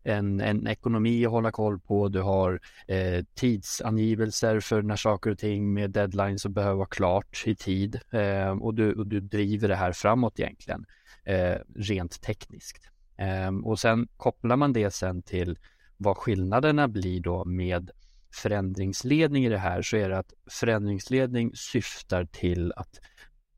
en, 0.04 0.40
en 0.40 0.66
ekonomi 0.66 1.26
att 1.26 1.32
hålla 1.32 1.50
koll 1.50 1.80
på, 1.80 2.08
du 2.08 2.20
har 2.20 2.60
eh, 2.88 3.24
tidsangivelser 3.34 4.60
för 4.60 4.82
när 4.82 4.96
saker 4.96 5.30
och 5.30 5.38
ting 5.38 5.72
med 5.72 5.90
deadlines 5.90 6.42
som 6.42 6.52
behöver 6.52 6.74
vara 6.74 6.86
klart 6.86 7.42
i 7.46 7.54
tid 7.54 8.00
eh, 8.10 8.50
och, 8.50 8.74
du, 8.74 8.92
och 8.92 9.06
du 9.06 9.20
driver 9.20 9.68
det 9.68 9.76
här 9.76 9.92
framåt 9.92 10.40
egentligen 10.40 10.86
eh, 11.24 11.56
rent 11.76 12.22
tekniskt. 12.22 12.90
Eh, 13.16 13.56
och 13.64 13.78
sen 13.78 14.08
kopplar 14.16 14.56
man 14.56 14.72
det 14.72 14.90
sen 14.90 15.22
till 15.22 15.58
vad 15.96 16.16
skillnaderna 16.16 16.88
blir 16.88 17.20
då 17.20 17.44
med 17.44 17.90
förändringsledning 18.34 19.44
i 19.44 19.48
det 19.48 19.58
här 19.58 19.82
så 19.82 19.96
är 19.96 20.08
det 20.08 20.18
att 20.18 20.32
förändringsledning 20.50 21.52
syftar 21.54 22.24
till 22.24 22.72
att 22.76 23.00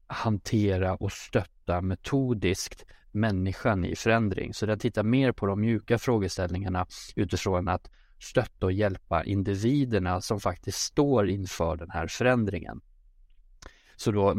hantera 0.07 0.95
och 0.95 1.13
stötta 1.13 1.81
metodiskt 1.81 2.85
människan 3.17 3.85
i 3.85 3.97
förändring. 3.97 4.55
Så 4.55 4.67
den 4.67 4.79
tittar 4.79 5.03
mer 5.03 5.33
på 5.33 5.47
de 5.47 5.61
mjuka 5.61 5.99
frågeställningarna 5.99 6.87
utifrån 7.17 7.69
att 7.69 7.91
stötta 8.19 8.67
och 8.67 8.73
hjälpa 8.73 9.25
individerna 9.25 10.21
som 10.21 10.41
faktiskt 10.41 10.79
står 10.79 11.29
inför 11.29 11.77
den 11.77 11.91
här 11.91 12.07
förändringen. 12.07 12.81
Så 13.97 14.13
då 14.13 14.35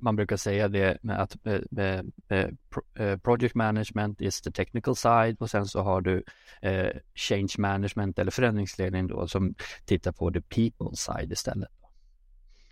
man 0.00 0.16
brukar 0.16 0.36
säga 0.36 0.68
det 0.68 0.98
med 1.02 1.22
att 1.22 1.46
eh, 1.46 1.60
med, 1.70 1.98
eh, 1.98 2.04
med, 2.28 2.56
eh, 2.94 3.18
project 3.18 3.54
management 3.54 4.20
is 4.20 4.40
the 4.40 4.50
technical 4.50 4.96
side 4.96 5.36
och 5.40 5.50
sen 5.50 5.66
så 5.66 5.82
har 5.82 6.00
du 6.00 6.24
eh, 6.62 6.90
change 7.14 7.54
management 7.58 8.18
eller 8.18 8.30
förändringsledning 8.30 9.06
då 9.06 9.28
som 9.28 9.54
tittar 9.84 10.12
på 10.12 10.30
the 10.32 10.40
people 10.40 10.96
side 10.96 11.32
istället. 11.32 11.68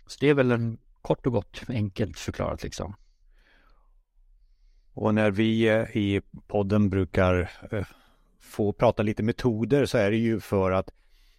Så 0.07 0.17
det 0.19 0.29
är 0.29 0.33
väl 0.33 0.51
en 0.51 0.77
kort 1.01 1.25
och 1.25 1.33
gott 1.33 1.61
enkelt 1.67 2.19
förklarat 2.19 2.63
liksom. 2.63 2.95
Och 4.97 5.15
när 5.15 5.31
vi 5.31 5.67
eh, 5.67 5.97
i 5.97 6.21
podden 6.47 6.89
brukar 6.89 7.51
eh, 7.71 7.85
få 8.41 8.71
prata 8.71 9.03
lite 9.03 9.23
metoder 9.23 9.85
så 9.85 9.97
är 9.97 10.11
det 10.11 10.17
ju 10.17 10.39
för 10.39 10.71
att 10.71 10.89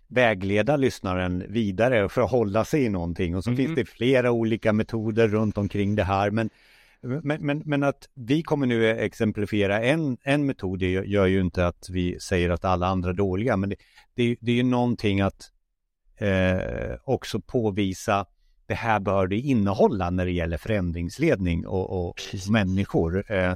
vägleda 0.06 0.76
lyssnaren 0.76 1.44
vidare 1.48 2.08
för 2.08 2.22
att 2.22 2.30
hålla 2.30 2.64
sig 2.64 2.84
i 2.84 2.88
någonting. 2.88 3.36
Och 3.36 3.44
så 3.44 3.50
mm. 3.50 3.56
finns 3.56 3.76
det 3.76 3.84
flera 3.84 4.30
olika 4.30 4.72
metoder 4.72 5.28
runt 5.28 5.58
omkring 5.58 5.96
det 5.96 6.04
här. 6.04 6.30
Men, 6.30 6.50
men, 7.00 7.46
men, 7.46 7.62
men, 7.64 7.82
att 7.82 8.08
vi 8.14 8.42
kommer 8.42 8.66
nu 8.66 8.88
exemplifiera 8.88 9.82
en, 9.82 10.16
en 10.22 10.46
metod 10.46 10.78
det 10.78 10.90
gör 10.90 11.26
ju 11.26 11.40
inte 11.40 11.66
att 11.66 11.88
vi 11.90 12.20
säger 12.20 12.50
att 12.50 12.64
alla 12.64 12.86
andra 12.86 13.10
är 13.10 13.14
dåliga. 13.14 13.56
Men 13.56 13.68
det, 13.68 13.76
det, 14.14 14.36
det 14.40 14.52
är 14.52 14.56
ju 14.56 14.62
någonting 14.62 15.20
att 15.20 15.50
eh, 16.16 16.94
också 17.04 17.40
påvisa 17.40 18.26
det 18.68 18.74
här 18.74 19.00
bör 19.00 19.26
det 19.26 19.36
innehålla 19.36 20.10
när 20.10 20.24
det 20.24 20.32
gäller 20.32 20.56
förändringsledning 20.56 21.66
och, 21.66 22.08
och 22.08 22.22
människor. 22.50 23.32
Eh, 23.32 23.54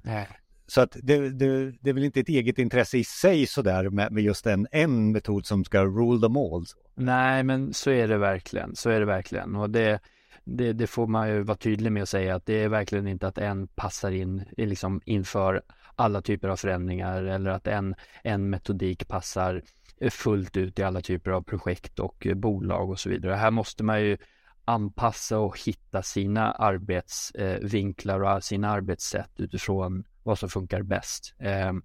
så 0.67 0.81
att 0.81 0.97
det, 1.03 1.31
det, 1.31 1.71
det, 1.81 1.91
är 1.91 1.95
väl 1.95 2.05
inte 2.05 2.21
ett 2.21 2.29
eget 2.29 2.59
intresse 2.59 2.99
i 2.99 3.05
sig 3.05 3.47
sådär 3.47 3.91
med, 3.91 4.13
med 4.13 4.23
just 4.23 4.47
en, 4.47 4.67
en 4.71 5.13
metod 5.13 5.47
som 5.47 5.65
ska 5.65 5.85
rule 5.85 6.21
them 6.21 6.37
all. 6.37 6.65
Nej, 6.95 7.43
men 7.43 7.75
så 7.75 7.91
är 7.91 8.09
det 8.09 8.19
verkligen. 8.19 8.77
Så 8.77 8.91
är 8.91 9.01
det 9.01 9.07
verkligen. 9.07 9.57
Och 9.57 9.71
det, 9.71 10.01
det, 10.45 10.73
det, 10.73 10.87
får 10.87 11.07
man 11.07 11.29
ju 11.29 11.43
vara 11.43 11.57
tydlig 11.57 11.93
med 11.93 12.03
att 12.03 12.09
säga 12.09 12.35
att 12.35 12.47
det 12.47 12.63
är 12.63 12.69
verkligen 12.69 13.07
inte 13.07 13.29
att 13.29 13.39
en 13.39 13.67
passar 13.67 14.11
in 14.11 14.45
liksom 14.57 15.01
inför 15.05 15.63
alla 15.97 16.23
typer 16.23 16.49
av 16.49 16.57
förändringar 16.57 17.23
eller 17.23 17.51
att 17.51 17.67
en, 17.67 17.95
en 18.23 18.51
metodik 18.51 19.09
passar 19.09 19.63
fullt 20.11 20.57
ut 20.57 20.79
i 20.79 20.83
alla 20.83 21.01
typer 21.01 21.31
av 21.31 21.43
projekt 21.43 21.99
och 21.99 22.27
bolag 22.35 22.91
och 22.91 23.01
så 23.01 23.09
vidare. 23.09 23.35
Här 23.35 23.51
måste 23.51 23.85
man 23.85 24.03
ju 24.03 24.17
anpassa 24.65 25.39
och 25.39 25.61
hitta 25.61 26.03
sina 26.03 26.53
arbetsvinklar 26.53 28.21
eh, 28.21 28.37
och 28.37 28.45
sina 28.45 28.71
arbetssätt 28.71 29.31
utifrån 29.37 30.05
vad 30.23 30.39
som 30.39 30.49
funkar 30.49 30.83
bäst. 30.83 31.35
Ehm, 31.39 31.83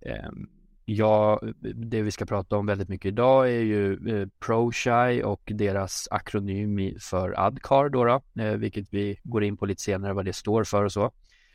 ehm, 0.00 0.48
ja, 0.84 1.40
det 1.74 2.02
vi 2.02 2.10
ska 2.10 2.26
prata 2.26 2.56
om 2.56 2.66
väldigt 2.66 2.88
mycket 2.88 3.08
idag 3.08 3.48
är 3.48 3.60
ju 3.60 3.92
eh, 3.92 4.28
ProShy 4.46 5.22
och 5.22 5.42
deras 5.54 6.08
akronym 6.10 6.96
för 7.00 7.34
ADCAR 7.46 7.88
då, 7.88 8.04
då 8.04 8.42
eh, 8.42 8.56
vilket 8.56 8.86
vi 8.90 9.20
går 9.22 9.44
in 9.44 9.56
på 9.56 9.66
lite 9.66 9.82
senare 9.82 10.12
vad 10.12 10.24
det 10.24 10.32
står 10.32 10.64
för 10.64 10.84
och 10.84 10.92
så. 10.92 11.12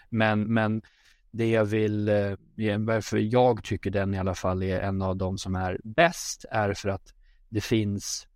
Men, 0.10 0.54
men 0.54 0.82
det 1.32 1.50
jag 1.50 1.66
vill, 1.66 2.10
varför 2.80 3.18
jag 3.18 3.64
tycker 3.64 3.92
den 3.92 4.14
i 4.14 4.20
alla 4.20 4.36
fall 4.36 4.64
är 4.64 4.80
en 4.82 5.02
av 5.02 5.18
de 5.18 5.38
som 5.38 5.56
är 5.56 5.80
bäst 5.84 6.46
är 6.52 6.74
för 6.74 6.90
att 6.90 7.14
det 7.50 7.62
finns 7.62 8.29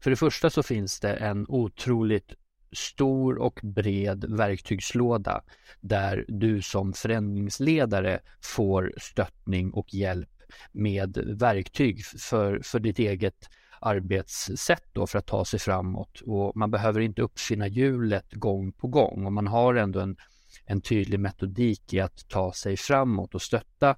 för 0.00 0.10
det 0.10 0.16
första 0.16 0.50
så 0.50 0.62
finns 0.62 1.00
det 1.00 1.14
en 1.14 1.46
otroligt 1.48 2.34
stor 2.72 3.38
och 3.38 3.60
bred 3.62 4.24
verktygslåda 4.28 5.42
där 5.80 6.24
du 6.28 6.62
som 6.62 6.92
förändringsledare 6.92 8.20
får 8.42 8.92
stöttning 8.96 9.70
och 9.70 9.94
hjälp 9.94 10.28
med 10.72 11.16
verktyg 11.40 12.04
för, 12.04 12.60
för 12.64 12.78
ditt 12.78 12.98
eget 12.98 13.48
arbetssätt 13.80 14.84
då 14.92 15.06
för 15.06 15.18
att 15.18 15.26
ta 15.26 15.44
sig 15.44 15.60
framåt. 15.60 16.20
Och 16.20 16.56
man 16.56 16.70
behöver 16.70 17.00
inte 17.00 17.22
uppfinna 17.22 17.66
hjulet 17.66 18.32
gång 18.32 18.72
på 18.72 18.86
gång. 18.86 19.26
Och 19.26 19.32
man 19.32 19.46
har 19.46 19.74
ändå 19.74 20.00
en, 20.00 20.16
en 20.64 20.80
tydlig 20.80 21.20
metodik 21.20 21.94
i 21.94 22.00
att 22.00 22.28
ta 22.28 22.52
sig 22.52 22.76
framåt 22.76 23.34
och 23.34 23.42
stötta 23.42 23.96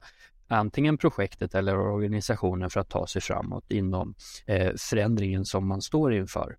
antingen 0.50 0.98
projektet 0.98 1.54
eller 1.54 1.78
organisationen 1.78 2.70
för 2.70 2.80
att 2.80 2.88
ta 2.88 3.06
sig 3.06 3.22
framåt 3.22 3.64
inom 3.72 4.14
eh, 4.46 4.72
förändringen 4.76 5.44
som 5.44 5.68
man 5.68 5.82
står 5.82 6.14
inför. 6.14 6.56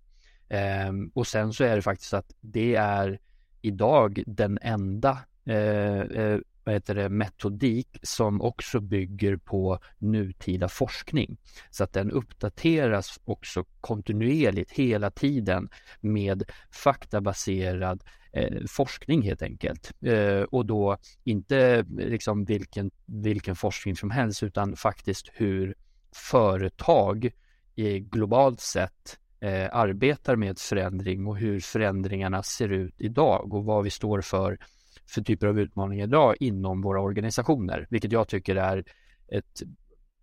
Eh, 0.48 0.92
och 1.14 1.26
sen 1.26 1.52
så 1.52 1.64
är 1.64 1.76
det 1.76 1.82
faktiskt 1.82 2.14
att 2.14 2.32
det 2.40 2.74
är 2.74 3.20
idag 3.62 4.22
den 4.26 4.58
enda 4.62 5.18
eh, 5.46 6.00
eh, 6.00 6.38
vad 6.64 6.74
heter 6.74 6.94
det, 6.94 7.08
metodik 7.08 7.98
som 8.02 8.42
också 8.42 8.80
bygger 8.80 9.36
på 9.36 9.78
nutida 9.98 10.68
forskning. 10.68 11.36
Så 11.70 11.84
att 11.84 11.92
den 11.92 12.10
uppdateras 12.10 13.20
också 13.24 13.64
kontinuerligt 13.80 14.70
hela 14.70 15.10
tiden 15.10 15.68
med 16.00 16.42
faktabaserad 16.70 18.02
eh, 18.32 18.64
forskning 18.68 19.22
helt 19.22 19.42
enkelt. 19.42 19.92
Eh, 20.02 20.42
och 20.42 20.66
då 20.66 20.96
inte 21.24 21.58
eh, 21.58 21.84
liksom 21.88 22.44
vilken, 22.44 22.90
vilken 23.06 23.56
forskning 23.56 23.96
som 23.96 24.10
helst 24.10 24.42
utan 24.42 24.76
faktiskt 24.76 25.30
hur 25.32 25.74
företag 26.14 27.30
eh, 27.76 27.96
globalt 27.96 28.60
sett 28.60 29.18
eh, 29.40 29.68
arbetar 29.72 30.36
med 30.36 30.58
förändring 30.58 31.26
och 31.26 31.36
hur 31.36 31.60
förändringarna 31.60 32.42
ser 32.42 32.68
ut 32.68 32.94
idag 32.98 33.54
och 33.54 33.64
vad 33.64 33.84
vi 33.84 33.90
står 33.90 34.20
för 34.20 34.58
för 35.06 35.22
typer 35.22 35.46
av 35.46 35.60
utmaningar 35.60 36.06
idag 36.06 36.36
inom 36.40 36.82
våra 36.82 37.00
organisationer, 37.00 37.86
vilket 37.90 38.12
jag 38.12 38.28
tycker 38.28 38.56
är 38.56 38.84
ett 39.28 39.62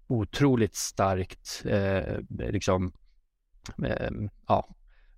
otroligt 0.08 0.76
starkt, 0.76 1.66
eh, 1.66 2.20
liksom, 2.30 2.92
eh, 3.86 4.12
ja, 4.48 4.68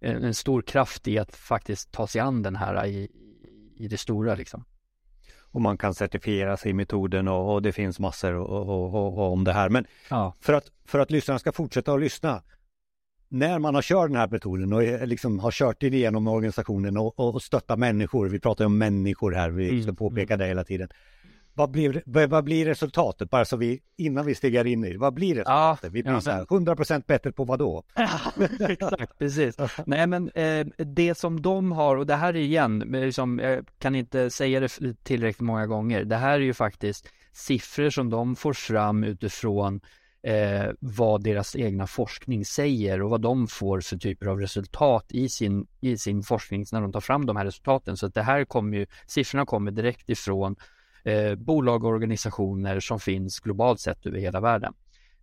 en, 0.01 0.23
en, 0.23 0.33
stor 0.33 0.61
kraft 0.61 1.07
i 1.07 1.17
att 1.17 1.35
faktiskt 1.35 1.91
ta 1.91 2.07
sig 2.07 2.21
an 2.21 2.41
den 2.41 2.55
här 2.55 2.85
i, 2.85 3.09
i 3.75 3.87
det 3.87 3.97
stora 3.97 4.35
liksom. 4.35 4.63
Och 5.39 5.61
man 5.61 5.77
kan 5.77 5.93
certifiera 5.93 6.57
sig 6.57 6.71
i 6.71 6.73
metoden 6.73 7.27
och, 7.27 7.53
och 7.53 7.61
det 7.61 7.71
finns 7.71 7.99
massor 7.99 8.33
och, 8.33 8.93
och, 8.93 9.33
om 9.33 9.43
det 9.43 9.53
här. 9.53 9.69
Men 9.69 9.85
ja. 10.09 10.33
för, 10.41 10.53
att, 10.53 10.65
för 10.85 10.99
att 10.99 11.11
lyssnarna 11.11 11.39
ska 11.39 11.51
fortsätta 11.51 11.93
att 11.93 11.99
lyssna 11.99 12.43
när 13.31 13.59
man 13.59 13.75
har 13.75 13.81
kört 13.81 14.09
den 14.09 14.17
här 14.17 14.27
metoden 14.27 14.73
och 14.73 15.07
liksom 15.07 15.39
har 15.39 15.51
kört 15.51 15.79
det 15.79 15.87
igenom 15.87 16.27
organisationen 16.27 16.97
och, 16.97 17.19
och 17.19 17.41
stöttat 17.41 17.79
människor, 17.79 18.29
vi 18.29 18.39
pratar 18.39 18.65
om 18.65 18.77
människor 18.77 19.31
här, 19.31 19.49
vi 19.49 19.69
mm. 19.69 19.83
ska 19.83 19.93
påpeka 19.93 20.37
det 20.37 20.45
hela 20.45 20.63
tiden. 20.63 20.89
Vad 21.53 21.71
blir, 21.71 22.03
vad 22.27 22.43
blir 22.43 22.65
resultatet? 22.65 23.29
Bara 23.29 23.45
så 23.45 23.57
vi, 23.57 23.81
innan 23.97 24.25
vi 24.25 24.35
stiger 24.35 24.65
in 24.65 24.85
i 24.85 24.91
det, 24.91 24.97
vad 24.97 25.13
blir 25.13 25.35
resultatet? 25.35 25.83
Ja, 25.83 25.89
vi 25.91 26.03
blir 26.03 26.13
ja, 26.13 26.21
så 26.21 26.31
här, 26.31 26.45
100% 26.45 27.03
bättre 27.07 27.31
på 27.31 27.43
vad 27.43 27.59
då? 27.59 27.83
Exakt, 28.69 29.19
precis. 29.19 29.55
Nej 29.85 30.07
men 30.07 30.29
eh, 30.29 30.67
det 30.77 31.15
som 31.15 31.41
de 31.41 31.71
har, 31.71 31.95
och 31.95 32.05
det 32.05 32.15
här 32.15 32.33
är 32.33 32.39
igen, 32.39 32.79
liksom, 32.79 33.39
jag 33.39 33.65
kan 33.79 33.95
inte 33.95 34.29
säga 34.29 34.59
det 34.59 35.03
tillräckligt 35.03 35.41
många 35.41 35.67
gånger, 35.67 36.03
det 36.03 36.15
här 36.15 36.33
är 36.33 36.39
ju 36.39 36.53
faktiskt 36.53 37.07
siffror 37.33 37.89
som 37.89 38.09
de 38.09 38.35
får 38.35 38.53
fram 38.53 39.03
utifrån 39.03 39.81
eh, 40.23 40.71
vad 40.79 41.23
deras 41.23 41.55
egna 41.55 41.87
forskning 41.87 42.45
säger 42.45 43.01
och 43.01 43.09
vad 43.09 43.21
de 43.21 43.47
får 43.47 43.81
för 43.81 43.97
typer 43.97 44.27
av 44.27 44.39
resultat 44.39 45.05
i 45.09 45.29
sin, 45.29 45.67
i 45.81 45.97
sin 45.97 46.23
forskning 46.23 46.65
när 46.71 46.81
de 46.81 46.91
tar 46.91 47.01
fram 47.01 47.25
de 47.25 47.35
här 47.35 47.45
resultaten. 47.45 47.97
Så 47.97 48.05
att 48.05 48.13
det 48.13 48.21
här 48.21 48.45
kommer 48.45 48.77
ju, 48.77 48.85
siffrorna 49.07 49.45
kommer 49.45 49.71
direkt 49.71 50.09
ifrån 50.09 50.55
eh, 51.03 51.35
bolag 51.35 51.83
och 51.83 51.89
organisationer 51.89 52.79
som 52.79 52.99
finns 52.99 53.39
globalt 53.39 53.79
sett 53.79 54.05
över 54.05 54.19
hela 54.19 54.39
världen. 54.39 54.73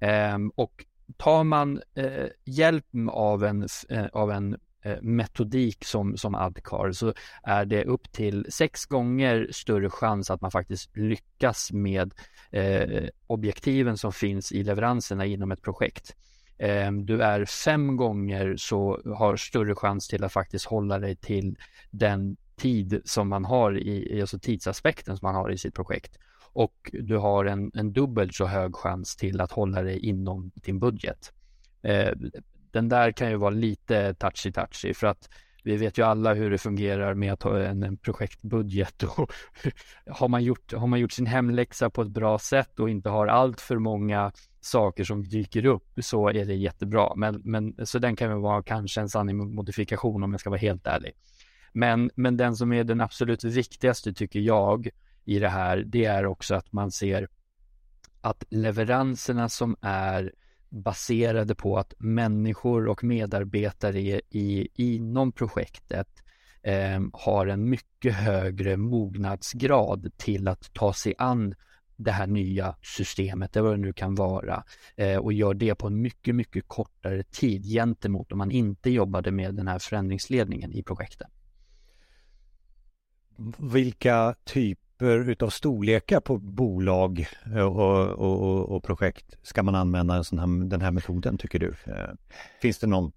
Eh, 0.00 0.38
och 0.54 0.84
tar 1.16 1.44
man 1.44 1.80
eh, 1.94 2.26
hjälp 2.44 2.86
av 3.10 3.44
en, 3.44 3.68
eh, 3.88 4.06
av 4.12 4.30
en 4.30 4.56
eh, 4.82 5.02
metodik 5.02 5.84
som, 5.84 6.16
som 6.16 6.34
Adcar 6.34 6.92
så 6.92 7.14
är 7.42 7.64
det 7.64 7.84
upp 7.84 8.12
till 8.12 8.46
sex 8.50 8.86
gånger 8.86 9.48
större 9.50 9.90
chans 9.90 10.30
att 10.30 10.40
man 10.40 10.50
faktiskt 10.50 10.96
lyckas 10.96 11.72
med 11.72 12.14
eh, 12.50 13.08
objektiven 13.26 13.96
som 13.96 14.12
finns 14.12 14.52
i 14.52 14.62
leveranserna 14.62 15.26
inom 15.26 15.52
ett 15.52 15.62
projekt. 15.62 16.16
Eh, 16.58 16.92
du 16.92 17.22
är 17.22 17.44
fem 17.44 17.96
gånger 17.96 18.54
så 18.56 19.00
har 19.16 19.36
större 19.36 19.74
chans 19.74 20.08
till 20.08 20.24
att 20.24 20.32
faktiskt 20.32 20.64
hålla 20.64 20.98
dig 20.98 21.16
till 21.16 21.56
den 21.90 22.36
tid 22.58 23.02
som 23.04 23.28
man 23.28 23.44
har 23.44 23.78
i, 23.78 24.20
alltså 24.20 24.38
tidsaspekten 24.38 25.16
som 25.16 25.26
man 25.26 25.34
har 25.34 25.50
i 25.50 25.58
sitt 25.58 25.74
projekt. 25.74 26.18
Och 26.52 26.90
du 26.92 27.16
har 27.16 27.44
en, 27.44 27.70
en 27.74 27.92
dubbelt 27.92 28.34
så 28.34 28.46
hög 28.46 28.76
chans 28.76 29.16
till 29.16 29.40
att 29.40 29.52
hålla 29.52 29.82
dig 29.82 29.98
inom 29.98 30.50
din 30.54 30.78
budget. 30.78 31.32
Eh, 31.82 32.10
den 32.70 32.88
där 32.88 33.12
kan 33.12 33.30
ju 33.30 33.36
vara 33.36 33.50
lite 33.50 34.12
touchy-touchy 34.12 34.94
för 34.94 35.06
att 35.06 35.28
vi 35.64 35.76
vet 35.76 35.98
ju 35.98 36.02
alla 36.02 36.34
hur 36.34 36.50
det 36.50 36.58
fungerar 36.58 37.14
med 37.14 37.32
att 37.32 37.42
ha 37.42 37.58
en, 37.58 37.82
en 37.82 37.96
projektbudget 37.96 39.02
och 39.02 39.32
har 40.10 40.28
man, 40.28 40.44
gjort, 40.44 40.72
har 40.72 40.86
man 40.86 41.00
gjort 41.00 41.12
sin 41.12 41.26
hemläxa 41.26 41.90
på 41.90 42.02
ett 42.02 42.08
bra 42.08 42.38
sätt 42.38 42.80
och 42.80 42.90
inte 42.90 43.08
har 43.08 43.26
allt 43.26 43.60
för 43.60 43.78
många 43.78 44.32
saker 44.60 45.04
som 45.04 45.24
dyker 45.24 45.66
upp 45.66 45.88
så 46.02 46.28
är 46.28 46.44
det 46.44 46.54
jättebra. 46.54 47.14
Men, 47.16 47.40
men, 47.44 47.86
så 47.86 47.98
den 47.98 48.16
kan 48.16 48.30
ju 48.30 48.40
vara 48.40 48.62
kanske 48.62 49.00
en 49.00 49.08
sanning 49.08 49.54
modifikation 49.54 50.22
om 50.22 50.32
jag 50.32 50.40
ska 50.40 50.50
vara 50.50 50.60
helt 50.60 50.86
ärlig. 50.86 51.12
Men, 51.78 52.10
men 52.14 52.36
den 52.36 52.56
som 52.56 52.72
är 52.72 52.84
den 52.84 53.00
absolut 53.00 53.44
viktigaste 53.44 54.12
tycker 54.12 54.40
jag 54.40 54.88
i 55.24 55.38
det 55.38 55.48
här, 55.48 55.84
det 55.86 56.04
är 56.04 56.26
också 56.26 56.54
att 56.54 56.72
man 56.72 56.90
ser 56.90 57.28
att 58.20 58.44
leveranserna 58.48 59.48
som 59.48 59.76
är 59.80 60.32
baserade 60.68 61.54
på 61.54 61.78
att 61.78 61.94
människor 61.98 62.88
och 62.88 63.04
medarbetare 63.04 64.00
i, 64.30 64.68
inom 64.74 65.32
projektet 65.32 66.08
eh, 66.62 67.00
har 67.12 67.46
en 67.46 67.70
mycket 67.70 68.14
högre 68.14 68.76
mognadsgrad 68.76 70.10
till 70.16 70.48
att 70.48 70.74
ta 70.74 70.92
sig 70.92 71.14
an 71.18 71.54
det 71.96 72.12
här 72.12 72.26
nya 72.26 72.76
systemet, 72.82 73.56
eller 73.56 73.68
vad 73.68 73.78
det 73.78 73.82
nu 73.82 73.92
kan 73.92 74.14
vara, 74.14 74.64
eh, 74.96 75.16
och 75.16 75.32
gör 75.32 75.54
det 75.54 75.74
på 75.74 75.86
en 75.86 76.00
mycket, 76.00 76.34
mycket 76.34 76.64
kortare 76.66 77.22
tid 77.22 77.64
gentemot 77.64 78.32
om 78.32 78.38
man 78.38 78.50
inte 78.50 78.90
jobbade 78.90 79.30
med 79.30 79.54
den 79.54 79.68
här 79.68 79.78
förändringsledningen 79.78 80.72
i 80.72 80.82
projektet. 80.82 81.28
Vilka 83.58 84.34
typer 84.44 85.28
utav 85.30 85.50
storlekar 85.50 86.20
på 86.20 86.38
bolag 86.38 87.26
eh, 87.56 87.66
och, 87.66 88.08
och, 88.08 88.76
och, 88.76 88.84
projekt 88.84 89.36
ska 89.42 89.62
man 89.62 89.74
använda 89.74 90.24
sån 90.24 90.38
här, 90.38 90.68
den 90.68 90.80
här 90.80 90.90
metoden 90.90 91.38
tycker 91.38 91.58
du? 91.58 91.74
Eh, 91.86 92.10
finns 92.62 92.78
det 92.78 92.86
någon? 92.86 93.12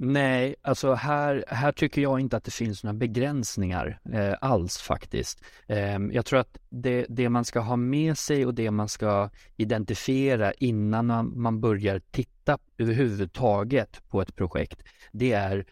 Nej, 0.00 0.54
alltså 0.62 0.94
här, 0.94 1.44
här 1.48 1.72
tycker 1.72 2.02
jag 2.02 2.20
inte 2.20 2.36
att 2.36 2.44
det 2.44 2.50
finns 2.50 2.84
några 2.84 2.94
begränsningar 2.94 4.00
eh, 4.12 4.34
alls 4.40 4.78
faktiskt. 4.78 5.44
Eh, 5.66 5.98
jag 6.12 6.26
tror 6.26 6.40
att 6.40 6.58
det, 6.68 7.06
det, 7.08 7.28
man 7.28 7.44
ska 7.44 7.60
ha 7.60 7.76
med 7.76 8.18
sig 8.18 8.46
och 8.46 8.54
det 8.54 8.70
man 8.70 8.88
ska 8.88 9.30
identifiera 9.56 10.52
innan 10.52 11.06
man, 11.06 11.40
man 11.40 11.60
börjar 11.60 12.00
titta 12.10 12.58
överhuvudtaget 12.78 14.08
på 14.08 14.22
ett 14.22 14.36
projekt, 14.36 14.82
det 15.12 15.32
är 15.32 15.66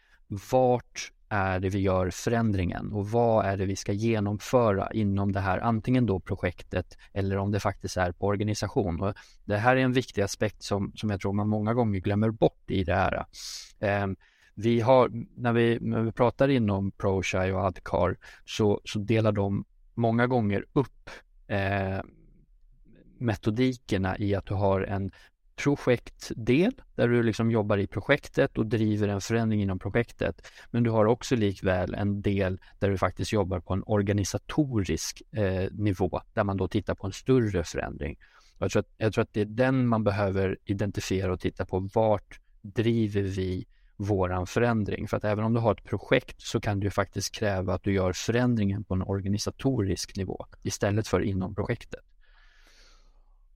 vart 0.50 1.12
är 1.28 1.60
det 1.60 1.68
vi 1.68 1.78
gör 1.78 2.10
förändringen 2.10 2.92
och 2.92 3.10
vad 3.10 3.46
är 3.46 3.56
det 3.56 3.66
vi 3.66 3.76
ska 3.76 3.92
genomföra 3.92 4.90
inom 4.92 5.32
det 5.32 5.40
här, 5.40 5.58
antingen 5.58 6.06
då 6.06 6.20
projektet 6.20 6.98
eller 7.12 7.36
om 7.36 7.50
det 7.50 7.60
faktiskt 7.60 7.96
är 7.96 8.12
på 8.12 8.26
organisation. 8.26 9.00
Och 9.00 9.14
det 9.44 9.56
här 9.56 9.76
är 9.76 9.80
en 9.80 9.92
viktig 9.92 10.22
aspekt 10.22 10.62
som, 10.62 10.92
som 10.94 11.10
jag 11.10 11.20
tror 11.20 11.32
man 11.32 11.48
många 11.48 11.74
gånger 11.74 12.00
glömmer 12.00 12.30
bort 12.30 12.70
i 12.70 12.84
det 12.84 12.94
här. 12.94 13.26
Eh, 13.78 14.06
vi 14.54 14.80
har, 14.80 15.10
när 15.36 15.52
vi, 15.52 15.78
när 15.80 16.02
vi 16.02 16.12
pratar 16.12 16.48
inom 16.48 16.90
ProShy 16.90 17.52
och 17.52 17.64
Adcar 17.64 18.16
så, 18.44 18.80
så 18.84 18.98
delar 18.98 19.32
de 19.32 19.64
många 19.94 20.26
gånger 20.26 20.64
upp 20.72 21.10
eh, 21.46 22.00
metodikerna 23.18 24.18
i 24.18 24.34
att 24.34 24.46
du 24.46 24.54
har 24.54 24.80
en 24.80 25.10
projektdel 25.56 26.72
där 26.94 27.08
du 27.08 27.22
liksom 27.22 27.50
jobbar 27.50 27.78
i 27.78 27.86
projektet 27.86 28.58
och 28.58 28.66
driver 28.66 29.08
en 29.08 29.20
förändring 29.20 29.62
inom 29.62 29.78
projektet. 29.78 30.46
Men 30.70 30.82
du 30.82 30.90
har 30.90 31.04
också 31.04 31.36
likväl 31.36 31.94
en 31.94 32.22
del 32.22 32.60
där 32.78 32.90
du 32.90 32.98
faktiskt 32.98 33.32
jobbar 33.32 33.60
på 33.60 33.74
en 33.74 33.82
organisatorisk 33.86 35.22
eh, 35.32 35.70
nivå 35.70 36.20
där 36.34 36.44
man 36.44 36.56
då 36.56 36.68
tittar 36.68 36.94
på 36.94 37.06
en 37.06 37.12
större 37.12 37.64
förändring. 37.64 38.16
Jag 38.58 38.70
tror, 38.70 38.80
att, 38.80 38.88
jag 38.96 39.12
tror 39.12 39.22
att 39.22 39.32
det 39.32 39.40
är 39.40 39.44
den 39.44 39.86
man 39.88 40.04
behöver 40.04 40.58
identifiera 40.64 41.32
och 41.32 41.40
titta 41.40 41.66
på. 41.66 41.88
Vart 41.94 42.40
driver 42.62 43.22
vi 43.22 43.66
våran 43.96 44.46
förändring? 44.46 45.08
För 45.08 45.16
att 45.16 45.24
även 45.24 45.44
om 45.44 45.54
du 45.54 45.60
har 45.60 45.72
ett 45.72 45.84
projekt 45.84 46.42
så 46.42 46.60
kan 46.60 46.80
du 46.80 46.90
faktiskt 46.90 47.34
kräva 47.34 47.74
att 47.74 47.82
du 47.82 47.92
gör 47.92 48.12
förändringen 48.12 48.84
på 48.84 48.94
en 48.94 49.02
organisatorisk 49.02 50.16
nivå 50.16 50.46
istället 50.62 51.08
för 51.08 51.20
inom 51.20 51.54
projektet. 51.54 52.00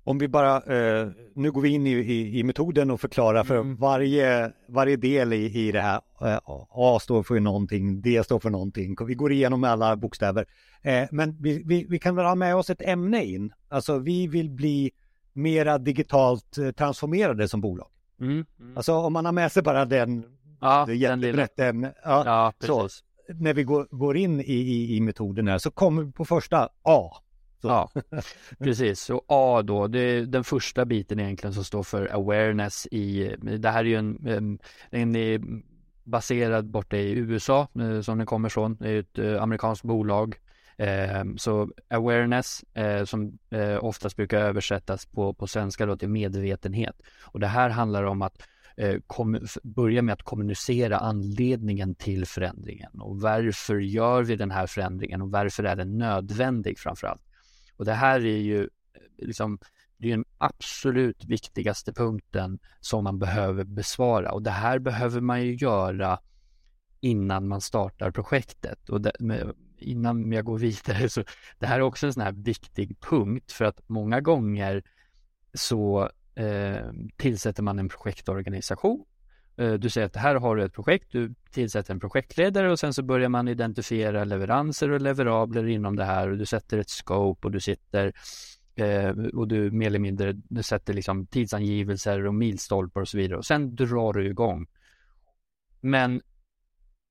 Om 0.04 0.18
vi 0.18 0.28
bara, 0.28 0.56
eh, 0.56 1.08
nu 1.34 1.50
går 1.52 1.60
vi 1.60 1.68
in 1.68 1.86
i, 1.86 1.90
i, 1.90 2.38
i 2.38 2.42
metoden 2.42 2.90
och 2.90 3.00
förklarar 3.00 3.44
för 3.44 3.56
Mm. 3.56 3.76
varje, 3.76 4.52
varje 4.68 4.96
del 4.96 5.32
i, 5.32 5.58
i 5.68 5.72
det 5.72 5.80
här. 5.80 6.00
Eh, 6.20 6.38
A 6.70 6.98
står 7.00 7.22
för 7.22 7.40
någonting, 7.40 8.00
D 8.02 8.22
står 8.24 8.40
för 8.40 8.50
någonting. 8.50 8.96
Vi 9.06 9.14
går 9.14 9.32
igenom 9.32 9.64
alla 9.64 9.96
bokstäver. 9.96 10.46
Eh, 10.82 11.08
men 11.10 11.36
vi, 11.42 11.62
vi, 11.66 11.86
vi 11.88 11.98
kan 11.98 12.16
väl 12.16 12.24
ha 12.26 12.34
med 12.34 12.56
oss 12.56 12.70
ett 12.70 12.82
ämne 12.82 13.24
in. 13.24 13.52
Alltså 13.68 13.98
vi 13.98 14.26
vill 14.26 14.50
bli 14.50 14.90
mera 15.32 15.78
digitalt 15.78 16.58
eh, 16.58 16.70
transformerade 16.70 17.48
som 17.48 17.60
bolag. 17.60 17.88
Mm. 18.20 18.44
Mm. 18.60 18.76
Alltså 18.76 18.92
om 18.94 19.12
man 19.12 19.24
har 19.24 19.32
med 19.32 19.52
sig 19.52 19.62
bara 19.62 19.84
den, 19.84 20.24
Ja, 20.60 20.84
det 20.86 20.94
den 21.08 21.20
ämne. 21.68 21.94
Ja, 22.04 22.22
Ja, 22.26 22.52
så. 22.66 22.80
precis. 22.82 23.04
När 23.40 23.54
vi 23.54 23.62
går, 23.64 23.86
går 23.90 24.16
in 24.16 24.40
i, 24.40 24.44
i, 24.52 24.96
i 24.96 25.00
metoden 25.00 25.48
här 25.48 25.58
så 25.58 25.70
kommer 25.70 26.02
vi 26.02 26.12
på 26.12 26.24
första 26.24 26.68
A. 26.82 27.10
Så. 27.60 27.68
Ja, 27.68 27.90
precis. 28.58 29.10
Och 29.10 29.24
A 29.28 29.62
då, 29.62 29.86
det 29.86 30.00
är 30.00 30.22
den 30.22 30.44
första 30.44 30.84
biten 30.84 31.20
egentligen 31.20 31.54
som 31.54 31.64
står 31.64 31.82
för 31.82 32.14
awareness 32.14 32.86
i, 32.86 33.36
det 33.38 33.70
här 33.70 33.80
är 33.80 33.88
ju 33.88 33.96
en, 33.96 34.26
en, 34.26 34.58
en 34.90 35.62
baserad 36.04 36.70
borta 36.70 36.96
i 36.96 37.12
USA 37.12 37.68
eh, 37.80 38.00
som 38.00 38.18
den 38.18 38.26
kommer 38.26 38.48
från, 38.48 38.76
det 38.76 38.88
är 38.90 39.00
ett 39.00 39.18
eh, 39.18 39.42
amerikanskt 39.42 39.84
bolag. 39.84 40.36
Eh, 40.76 41.24
Så 41.36 41.70
awareness 41.90 42.64
som 43.04 43.38
oftast 43.80 44.16
brukar 44.16 44.40
översättas 44.40 45.06
på, 45.06 45.34
på 45.34 45.46
svenska 45.46 45.86
då 45.86 45.96
till 45.96 46.08
medvetenhet. 46.08 46.96
Och 47.22 47.40
det 47.40 47.46
här 47.46 47.70
handlar 47.70 48.02
om 48.04 48.22
att 48.22 48.42
kom, 49.06 49.46
börja 49.62 50.02
med 50.02 50.12
att 50.12 50.22
kommunicera 50.22 50.98
anledningen 50.98 51.94
till 51.94 52.26
förändringen 52.26 53.00
och 53.00 53.20
varför 53.20 53.78
gör 53.78 54.22
vi 54.22 54.36
den 54.36 54.50
här 54.50 54.66
förändringen 54.66 55.22
och 55.22 55.30
varför 55.30 55.64
är 55.64 55.76
den 55.76 55.98
nödvändig 55.98 56.78
framför 56.78 57.06
allt. 57.06 57.22
Och 57.80 57.86
det 57.86 57.92
här 57.92 58.20
är 58.20 58.38
ju 58.38 58.62
eh, 58.62 59.26
liksom, 59.26 59.58
det 59.96 60.06
är 60.06 60.10
den 60.10 60.24
absolut 60.38 61.24
viktigaste 61.24 61.92
punkten 61.92 62.58
som 62.80 63.04
man 63.04 63.18
behöver 63.18 63.64
besvara 63.64 64.32
och 64.32 64.42
det 64.42 64.50
här 64.50 64.78
behöver 64.78 65.20
man 65.20 65.42
ju 65.42 65.54
göra 65.54 66.20
innan 67.00 67.48
man 67.48 67.60
startar 67.60 68.10
projektet. 68.10 68.88
Och 68.88 69.00
det, 69.00 69.12
med, 69.18 69.52
innan 69.78 70.32
jag 70.32 70.44
går 70.44 70.58
vidare 70.58 71.08
så 71.10 71.24
det 71.58 71.66
här 71.66 71.76
är 71.76 71.80
också 71.80 72.06
en 72.06 72.12
sån 72.12 72.22
här 72.22 72.32
viktig 72.32 73.00
punkt 73.00 73.52
för 73.52 73.64
att 73.64 73.88
många 73.88 74.20
gånger 74.20 74.82
så 75.54 76.10
eh, 76.34 76.90
tillsätter 77.16 77.62
man 77.62 77.78
en 77.78 77.88
projektorganisation. 77.88 79.04
Eh, 79.60 79.72
du 79.72 79.90
säger 79.90 80.06
att 80.06 80.16
här 80.16 80.34
har 80.34 80.56
du 80.56 80.64
ett 80.64 80.72
projekt, 80.72 81.12
du 81.12 81.34
tillsätter 81.50 81.94
en 81.94 82.00
projektledare 82.00 82.70
och 82.70 82.78
sen 82.78 82.94
så 82.94 83.02
börjar 83.02 83.28
man 83.28 83.48
identifiera 83.48 84.24
leveranser 84.24 84.90
och 84.90 85.00
leverabler 85.00 85.66
inom 85.66 85.96
det 85.96 86.04
här 86.04 86.30
och 86.30 86.38
du 86.38 86.46
sätter 86.46 86.78
ett 86.78 86.90
scope 86.90 87.46
och 87.46 87.52
du 87.52 87.60
sitter 87.60 88.12
eh, 88.74 89.10
och 89.10 89.48
du 89.48 89.70
mer 89.70 89.86
eller 89.86 89.98
mindre 89.98 90.32
du 90.32 90.62
sätter 90.62 90.94
liksom 90.94 91.26
tidsangivelser 91.26 92.26
och 92.26 92.34
milstolpar 92.34 93.00
och 93.00 93.08
så 93.08 93.18
vidare 93.18 93.38
och 93.38 93.46
sen 93.46 93.74
drar 93.74 94.12
du 94.12 94.26
igång. 94.26 94.66
Men 95.80 96.22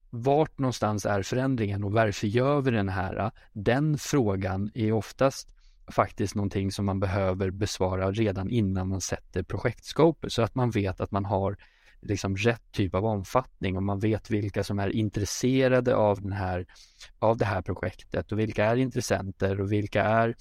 vart 0.09 0.57
någonstans 0.57 1.05
är 1.05 1.21
förändringen 1.21 1.83
och 1.83 1.91
varför 1.91 2.27
gör 2.27 2.61
vi 2.61 2.71
den 2.71 2.89
här? 2.89 3.31
Den 3.53 3.97
frågan 3.97 4.71
är 4.73 4.91
oftast 4.91 5.55
faktiskt 5.91 6.35
någonting 6.35 6.71
som 6.71 6.85
man 6.85 6.99
behöver 6.99 7.51
besvara 7.51 8.11
redan 8.11 8.49
innan 8.49 8.87
man 8.87 9.01
sätter 9.01 9.43
projektscope 9.43 10.29
så 10.29 10.41
att 10.41 10.55
man 10.55 10.71
vet 10.71 11.01
att 11.01 11.11
man 11.11 11.25
har 11.25 11.57
liksom 12.01 12.35
rätt 12.35 12.71
typ 12.71 12.95
av 12.95 13.05
omfattning 13.05 13.77
och 13.77 13.83
man 13.83 13.99
vet 13.99 14.29
vilka 14.29 14.63
som 14.63 14.79
är 14.79 14.89
intresserade 14.89 15.95
av, 15.95 16.21
den 16.21 16.31
här, 16.31 16.65
av 17.19 17.37
det 17.37 17.45
här 17.45 17.61
projektet 17.61 18.31
och 18.31 18.39
vilka 18.39 18.65
är 18.65 18.75
intressenter 18.75 19.61
och 19.61 19.71
vilka 19.71 20.03
är 20.03 20.35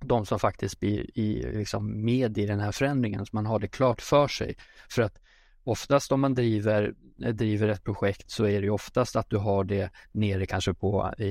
de 0.00 0.26
som 0.26 0.38
faktiskt 0.38 0.80
blir 0.80 1.18
i, 1.18 1.42
liksom 1.52 2.04
med 2.04 2.38
i 2.38 2.46
den 2.46 2.60
här 2.60 2.72
förändringen 2.72 3.26
så 3.26 3.30
man 3.32 3.46
har 3.46 3.58
det 3.58 3.68
klart 3.68 4.02
för 4.02 4.28
sig. 4.28 4.56
För 4.90 5.02
att 5.02 5.18
oftast 5.64 6.12
om 6.12 6.20
man 6.20 6.34
driver, 6.34 6.94
driver 7.32 7.68
ett 7.68 7.84
projekt 7.84 8.30
så 8.30 8.46
är 8.46 8.62
det 8.62 8.70
oftast 8.70 9.16
att 9.16 9.30
du 9.30 9.36
har 9.36 9.64
det 9.64 9.90
nere 10.12 10.46
kanske 10.46 10.74
på 10.74 11.14
i, 11.18 11.24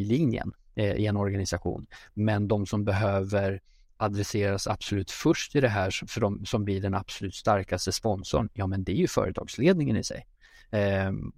i 0.00 0.04
linjen 0.04 0.52
eh, 0.74 0.92
i 0.92 1.06
en 1.06 1.16
organisation. 1.16 1.86
Men 2.14 2.48
de 2.48 2.66
som 2.66 2.84
behöver 2.84 3.60
adresseras 3.98 4.66
absolut 4.66 5.10
först 5.10 5.56
i 5.56 5.60
det 5.60 5.68
här 5.68 5.90
för 6.06 6.20
de 6.20 6.44
som 6.46 6.64
blir 6.64 6.80
den 6.80 6.94
absolut 6.94 7.34
starkaste 7.34 7.92
sponsorn, 7.92 8.48
ja 8.52 8.66
men 8.66 8.84
det 8.84 8.92
är 8.92 8.96
ju 8.96 9.08
företagsledningen 9.08 9.96
i 9.96 10.04
sig. 10.04 10.26
Ehm, 10.70 11.32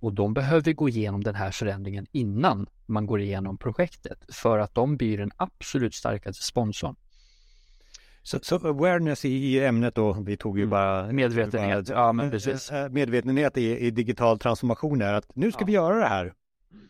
och 0.00 0.12
de 0.14 0.34
behöver 0.34 0.72
gå 0.72 0.88
igenom 0.88 1.24
den 1.24 1.34
här 1.34 1.50
förändringen 1.50 2.06
innan 2.12 2.66
man 2.86 3.06
går 3.06 3.20
igenom 3.20 3.58
projektet 3.58 4.18
för 4.28 4.58
att 4.58 4.74
de 4.74 4.96
blir 4.96 5.18
den 5.18 5.30
absolut 5.36 5.94
starkaste 5.94 6.44
sponsorn. 6.44 6.96
Så, 8.22 8.38
så 8.42 8.56
awareness 8.68 9.24
i, 9.24 9.64
ämnet 9.64 9.94
då, 9.94 10.12
vi 10.12 10.36
tog 10.36 10.58
ju 10.58 10.62
Mm. 10.62 10.70
bara 10.70 11.12
Medvetenhet, 11.12 11.88
ja 11.88 12.12
men 12.12 12.30
precis. 12.30 12.70
Eh, 12.70 12.88
Medvetenhet 12.90 13.56
i, 13.58 13.78
i 13.78 13.90
digital 13.90 14.38
transformation 14.38 15.02
är 15.02 15.12
att 15.14 15.36
nu 15.36 15.52
ska 15.52 15.60
Ja. 15.62 15.66
vi 15.66 15.72
göra 15.72 15.96
det 15.98 16.06
här. 16.06 16.32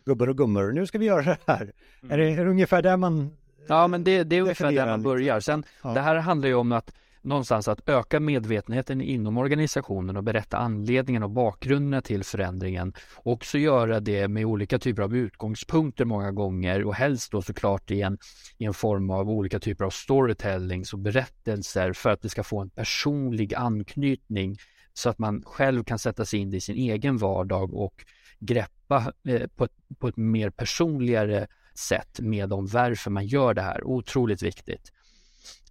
Gubbar 0.05 0.29
och 0.29 0.37
gummor, 0.39 0.73
nu 0.73 0.87
ska 0.87 0.99
vi 0.99 1.07
göra 1.07 1.23
det 1.25 1.39
här. 1.47 1.73
Är, 2.11 2.19
det, 2.19 2.31
är 2.31 2.45
det 2.45 2.51
ungefär 2.51 2.83
där 2.83 2.97
man... 2.97 3.37
Ja 3.69 3.87
men 3.87 4.05
det, 4.05 4.25
det 4.25 4.37
är 4.37 4.43
ungefär 4.43 4.73
där 4.73 4.87
man 4.87 5.03
börjar. 5.03 5.41
Sen, 5.41 5.65
Ja. 5.83 5.89
det 5.95 6.01
här 6.01 6.17
handlar 6.17 6.49
ju 6.49 6.55
om 6.55 6.73
att 6.73 6.93
någonstans 7.23 7.69
att 7.69 7.89
öka 7.89 8.21
medvetenheten 8.21 9.01
inom 9.01 9.39
organisationen 9.39 10.17
och 10.17 10.25
berätta 10.25 10.57
anledningen 10.57 11.23
och 11.23 11.31
bakgrunden 11.31 12.03
till 12.03 12.25
förändringen. 12.25 12.93
Och 13.17 13.33
också 13.33 13.59
göra 13.59 14.01
det 14.01 14.29
med 14.29 14.45
olika 14.45 14.79
typer 14.79 15.03
av 15.03 15.17
utgångspunkter 15.17 16.05
många 16.05 16.33
gånger 16.33 16.85
och 16.85 16.95
helst 16.95 17.33
då 17.33 17.43
såklart 17.43 17.91
i 17.91 18.03
en, 18.03 18.19
i 18.59 18.65
en 18.65 18.75
form 18.75 19.11
av 19.11 19.31
olika 19.31 19.59
typer 19.59 19.85
av 19.85 19.91
storytellings 19.91 20.93
och 20.93 20.99
berättelser 20.99 21.93
för 21.93 22.11
att 22.11 22.23
det 22.23 22.29
ska 22.29 22.43
få 22.43 22.61
en 22.61 22.71
personlig 22.71 23.55
anknytning 23.55 24.57
så 24.93 25.11
att 25.11 25.19
man 25.19 25.43
själv 25.47 25.85
kan 25.85 25.99
sätta 25.99 26.25
sig 26.25 26.41
in 26.41 26.53
i 26.55 26.61
sin 26.61 26.77
egen 26.77 27.17
vardag 27.17 27.75
och 27.75 28.05
greppa 28.39 29.13
eh, 29.29 29.47
på, 29.47 29.65
ett, 29.65 29.73
på 29.99 30.09
ett 30.09 30.17
mer 30.17 30.51
personligare 30.51 31.47
sätt 31.75 32.21
med 32.21 32.53
om 32.53 32.67
varför 32.67 33.11
man 33.11 33.27
gör 33.27 33.55
det 33.55 33.63
här. 33.63 33.85
Otroligt 33.85 34.43
viktigt. 34.43 34.93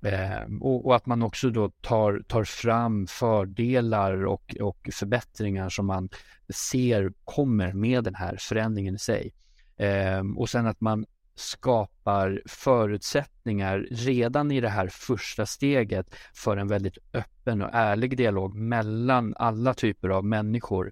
Eh, 0.03 0.61
och, 0.61 0.85
och 0.85 0.95
att 0.95 1.05
man 1.05 1.23
också 1.23 1.49
då 1.49 1.69
tar, 1.81 2.23
tar 2.27 2.43
fram 2.43 3.07
fördelar 3.07 4.25
och, 4.25 4.55
och 4.61 4.89
förbättringar 4.93 5.69
som 5.69 5.85
man 5.85 6.09
ser 6.53 7.13
kommer 7.23 7.73
med 7.73 8.03
den 8.03 8.15
här 8.15 8.37
förändringen 8.39 8.95
i 8.95 8.99
sig. 8.99 9.33
Eh, 9.77 10.21
och 10.37 10.49
sen 10.49 10.67
att 10.67 10.81
man 10.81 11.05
skapar 11.35 12.41
förutsättningar 12.45 13.87
redan 13.91 14.51
i 14.51 14.61
det 14.61 14.69
här 14.69 14.87
första 14.87 15.45
steget 15.45 16.15
för 16.33 16.57
en 16.57 16.67
väldigt 16.67 16.97
öppen 17.13 17.61
och 17.61 17.69
ärlig 17.73 18.17
dialog 18.17 18.55
mellan 18.55 19.33
alla 19.37 19.73
typer 19.73 20.09
av 20.09 20.25
människor. 20.25 20.91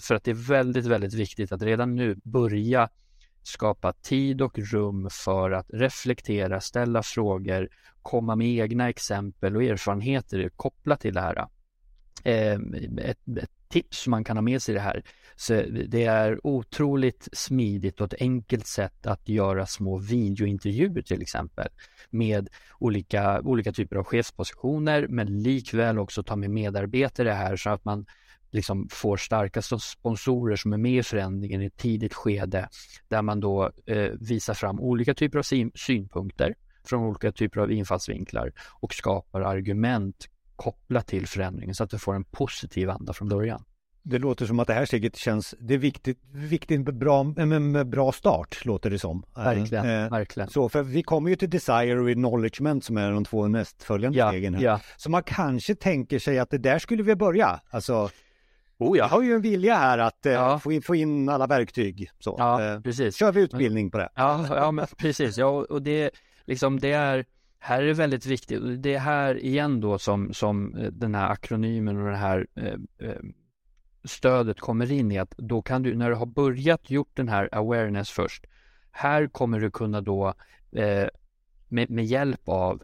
För 0.00 0.14
att 0.14 0.24
det 0.24 0.30
är 0.30 0.48
väldigt, 0.48 0.86
väldigt 0.86 1.14
viktigt 1.14 1.52
att 1.52 1.62
redan 1.62 1.96
nu 1.96 2.16
börja 2.24 2.88
skapa 3.46 3.92
tid 3.92 4.42
och 4.42 4.58
rum 4.58 5.08
för 5.10 5.50
att 5.50 5.66
reflektera, 5.72 6.60
ställa 6.60 7.02
frågor, 7.02 7.68
komma 8.02 8.36
med 8.36 8.48
egna 8.48 8.88
exempel 8.88 9.56
och 9.56 9.62
erfarenheter 9.62 10.48
kopplat 10.56 11.00
till 11.00 11.14
det 11.14 11.20
här. 11.20 11.48
Ehm, 12.24 12.74
ett, 12.98 13.18
ett 13.38 13.50
tips 13.68 14.06
man 14.06 14.24
kan 14.24 14.36
ha 14.36 14.42
med 14.42 14.62
sig 14.62 14.72
i 14.72 14.78
det 14.78 14.82
här. 14.82 15.02
Så 15.36 15.62
det 15.86 16.04
är 16.04 16.46
otroligt 16.46 17.28
smidigt 17.32 18.00
och 18.00 18.12
ett 18.12 18.20
enkelt 18.20 18.66
sätt 18.66 19.06
att 19.06 19.28
göra 19.28 19.66
små 19.66 19.98
videointervjuer 19.98 21.02
till 21.02 21.22
exempel 21.22 21.68
med 22.10 22.48
olika, 22.78 23.40
olika 23.40 23.72
typer 23.72 23.96
av 23.96 24.04
chefspositioner 24.04 25.06
men 25.08 25.42
likväl 25.42 25.98
också 25.98 26.22
ta 26.22 26.36
med 26.36 26.50
medarbetare 26.50 27.30
här 27.30 27.56
så 27.56 27.70
att 27.70 27.84
man 27.84 28.06
liksom 28.56 28.88
får 28.90 29.16
starka 29.16 29.62
sponsorer 29.62 30.56
som 30.56 30.72
är 30.72 30.76
med 30.78 30.92
i 30.98 31.02
förändringen 31.02 31.62
i 31.62 31.66
ett 31.66 31.76
tidigt 31.76 32.14
skede 32.14 32.68
där 33.08 33.22
man 33.22 33.40
då 33.40 33.70
eh, 33.86 34.10
visar 34.20 34.54
fram 34.54 34.80
olika 34.80 35.14
typer 35.14 35.38
av 35.38 35.42
syn- 35.42 35.72
synpunkter 35.74 36.54
från 36.84 37.02
olika 37.04 37.32
typer 37.32 37.60
av 37.60 37.72
infallsvinklar 37.72 38.52
och 38.80 38.94
skapar 38.94 39.40
argument 39.40 40.26
kopplat 40.56 41.06
till 41.06 41.26
förändringen 41.26 41.74
så 41.74 41.84
att 41.84 41.90
du 41.90 41.98
får 41.98 42.14
en 42.14 42.24
positiv 42.24 42.90
anda 42.90 43.12
från 43.12 43.28
början. 43.28 43.64
Det 44.08 44.18
låter 44.18 44.46
som 44.46 44.60
att 44.60 44.66
det 44.66 44.74
här 44.74 44.84
steget 44.86 45.16
känns, 45.16 45.54
det 45.60 45.74
är 45.74 45.78
viktigt, 45.78 46.18
viktigt 46.32 46.80
bra, 46.84 47.22
med 47.22 47.88
bra 47.88 48.12
start 48.12 48.64
låter 48.64 48.90
det 48.90 48.98
som. 48.98 49.24
Verkligen, 49.36 49.86
Eh, 50.04 50.10
verkligen. 50.10 50.48
Så, 50.50 50.68
för 50.68 50.82
vi 50.82 51.02
kommer 51.02 51.30
ju 51.30 51.36
till 51.36 51.50
desire 51.50 52.00
och 52.00 52.10
acknowledgement 52.10 52.84
som 52.84 52.96
är 52.96 53.10
de 53.12 53.24
två 53.24 53.48
nästföljande 53.48 54.18
Ja, 54.18 54.28
stegen 54.30 54.54
här. 54.54 54.62
ja. 54.62 54.80
Så 54.96 55.10
man 55.10 55.22
kanske 55.22 55.74
tänker 55.74 56.18
sig 56.18 56.38
att 56.38 56.50
det 56.50 56.58
där 56.58 56.78
skulle 56.78 57.02
vi 57.02 57.16
börja. 57.16 57.60
Alltså, 57.70 58.10
Oh 58.78 58.98
jag 58.98 59.08
har 59.08 59.22
ju 59.22 59.32
en 59.34 59.42
vilja 59.42 59.74
här 59.76 59.98
att 59.98 60.26
eh, 60.26 60.32
Ja. 60.32 60.58
få, 60.58 60.72
in, 60.72 60.82
få 60.82 60.94
in 60.94 61.28
alla 61.28 61.46
verktyg. 61.46 62.10
Så, 62.18 62.34
Ja, 62.38 62.64
eh, 62.74 62.80
precis. 62.80 63.16
kör 63.16 63.32
vi 63.32 63.40
utbildning 63.40 63.90
på 63.90 63.98
det. 63.98 64.08
Ja, 64.14 64.46
ja 64.50 64.70
men 64.70 64.86
precis. 64.98 65.38
Ja, 65.38 65.46
och 65.46 65.82
det, 65.82 66.10
liksom, 66.44 66.80
det 66.80 66.92
är, 66.92 67.24
här 67.58 67.82
är 67.82 67.86
det 67.86 67.92
väldigt 67.94 68.26
viktigt. 68.26 68.82
Det 68.82 68.94
är 68.94 68.98
här 68.98 69.38
igen 69.44 69.80
då 69.80 69.98
som, 69.98 70.32
som 70.34 70.74
eh, 70.74 70.90
den 70.92 71.14
här 71.14 71.30
akronymen 71.32 71.96
och 72.02 72.10
det 72.10 72.16
här 72.16 72.46
eh, 72.54 73.08
eh, 73.08 73.16
stödet 74.04 74.60
kommer 74.60 74.92
in 74.92 75.12
i 75.12 75.18
att 75.18 75.34
då 75.38 75.62
kan 75.62 75.82
du, 75.82 75.94
när 75.94 76.10
du 76.10 76.16
har 76.16 76.26
börjat 76.26 76.90
gjort 76.90 77.10
den 77.14 77.28
här 77.28 77.48
awareness 77.52 78.10
först, 78.10 78.44
här 78.90 79.26
kommer 79.26 79.60
du 79.60 79.70
kunna 79.70 80.00
då 80.00 80.34
eh, 80.72 81.08
med, 81.68 81.90
med 81.90 82.04
hjälp 82.04 82.48
av 82.48 82.82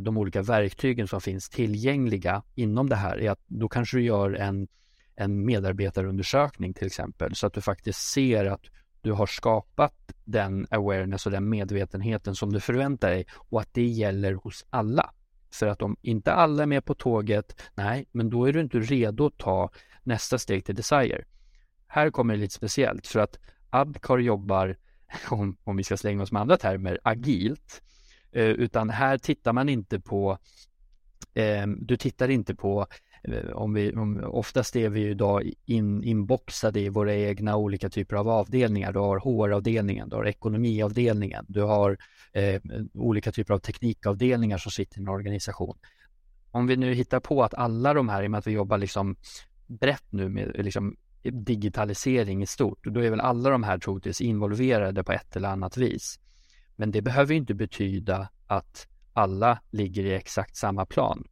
de 0.00 0.18
olika 0.18 0.42
verktygen 0.42 1.08
som 1.08 1.20
finns 1.20 1.48
tillgängliga 1.50 2.42
inom 2.54 2.88
det 2.88 2.96
här 2.96 3.20
är 3.20 3.30
att 3.30 3.40
då 3.46 3.68
kanske 3.68 3.96
du 3.96 4.02
gör 4.02 4.32
en, 4.34 4.68
en 5.16 5.44
medarbetarundersökning 5.44 6.74
till 6.74 6.86
exempel 6.86 7.34
så 7.34 7.46
att 7.46 7.52
du 7.52 7.60
faktiskt 7.60 7.98
ser 7.98 8.44
att 8.44 8.64
du 9.00 9.12
har 9.12 9.26
skapat 9.26 10.12
den 10.24 10.66
awareness 10.70 11.26
och 11.26 11.32
den 11.32 11.48
medvetenheten 11.48 12.34
som 12.34 12.52
du 12.52 12.60
förväntar 12.60 13.10
dig 13.10 13.26
och 13.32 13.60
att 13.60 13.74
det 13.74 13.86
gäller 13.86 14.34
hos 14.34 14.66
alla. 14.70 15.10
För 15.52 15.66
att 15.66 15.82
om 15.82 15.96
inte 16.02 16.32
alla 16.32 16.62
är 16.62 16.66
med 16.66 16.84
på 16.84 16.94
tåget, 16.94 17.60
nej, 17.74 18.06
men 18.12 18.30
då 18.30 18.48
är 18.48 18.52
du 18.52 18.60
inte 18.60 18.78
redo 18.78 19.26
att 19.26 19.38
ta 19.38 19.70
nästa 20.02 20.38
steg 20.38 20.64
till 20.64 20.74
Desire. 20.74 21.24
Här 21.86 22.10
kommer 22.10 22.34
det 22.34 22.40
lite 22.40 22.54
speciellt 22.54 23.06
för 23.06 23.20
att 23.20 23.38
Adcar 23.70 24.18
jobbar, 24.18 24.76
om, 25.30 25.56
om 25.64 25.76
vi 25.76 25.84
ska 25.84 25.96
slänga 25.96 26.22
oss 26.22 26.32
med 26.32 26.42
andra 26.42 26.56
termer, 26.56 26.98
agilt. 27.04 27.82
Eh, 28.32 28.44
utan 28.44 28.90
här 28.90 29.18
tittar 29.18 29.52
man 29.52 29.68
inte 29.68 30.00
på, 30.00 30.38
eh, 31.34 31.66
du 31.66 31.96
tittar 31.96 32.28
inte 32.28 32.54
på 32.54 32.86
Eh, 33.24 33.50
om 33.50 33.74
vi, 33.74 33.92
om, 33.92 34.24
oftast 34.24 34.76
är 34.76 34.88
vi 34.88 35.00
ju 35.00 35.10
idag 35.10 35.52
in, 35.64 36.04
inboxade 36.04 36.80
i 36.80 36.88
våra 36.88 37.14
egna 37.14 37.56
olika 37.56 37.88
typer 37.90 38.16
av 38.16 38.28
avdelningar. 38.28 38.92
Du 38.92 38.98
har 38.98 39.18
HR-avdelningen, 39.18 40.08
du 40.08 40.16
har 40.16 40.26
ekonomiavdelningen, 40.26 41.44
du 41.48 41.62
har 41.62 41.98
eh, 42.32 42.60
olika 42.94 43.32
typer 43.32 43.54
av 43.54 43.58
teknikavdelningar 43.58 44.58
som 44.58 44.72
sitter 44.72 44.98
i 44.98 45.02
en 45.02 45.08
organisation. 45.08 45.78
Om 46.50 46.66
vi 46.66 46.76
nu 46.76 46.94
hittar 46.94 47.20
på 47.20 47.42
att 47.42 47.54
alla 47.54 47.94
de 47.94 48.08
här, 48.08 48.22
i 48.22 48.26
och 48.26 48.30
med 48.30 48.38
att 48.38 48.46
vi 48.46 48.52
jobbar 48.52 48.78
liksom 48.78 49.16
brett 49.66 50.12
nu 50.12 50.28
med 50.28 50.64
liksom 50.64 50.96
digitalisering 51.22 52.42
i 52.42 52.46
stort, 52.46 52.84
då 52.84 53.00
är 53.00 53.10
väl 53.10 53.20
alla 53.20 53.50
de 53.50 53.62
här 53.62 53.78
troligtvis 53.78 54.20
involverade 54.20 55.04
på 55.04 55.12
ett 55.12 55.36
eller 55.36 55.48
annat 55.48 55.76
vis. 55.76 56.18
Men 56.76 56.90
det 56.90 57.02
behöver 57.02 57.34
inte 57.34 57.54
betyda 57.54 58.28
att 58.46 58.88
alla 59.12 59.58
ligger 59.70 60.04
i 60.04 60.14
exakt 60.14 60.56
samma 60.56 60.86
plan. 60.86 61.24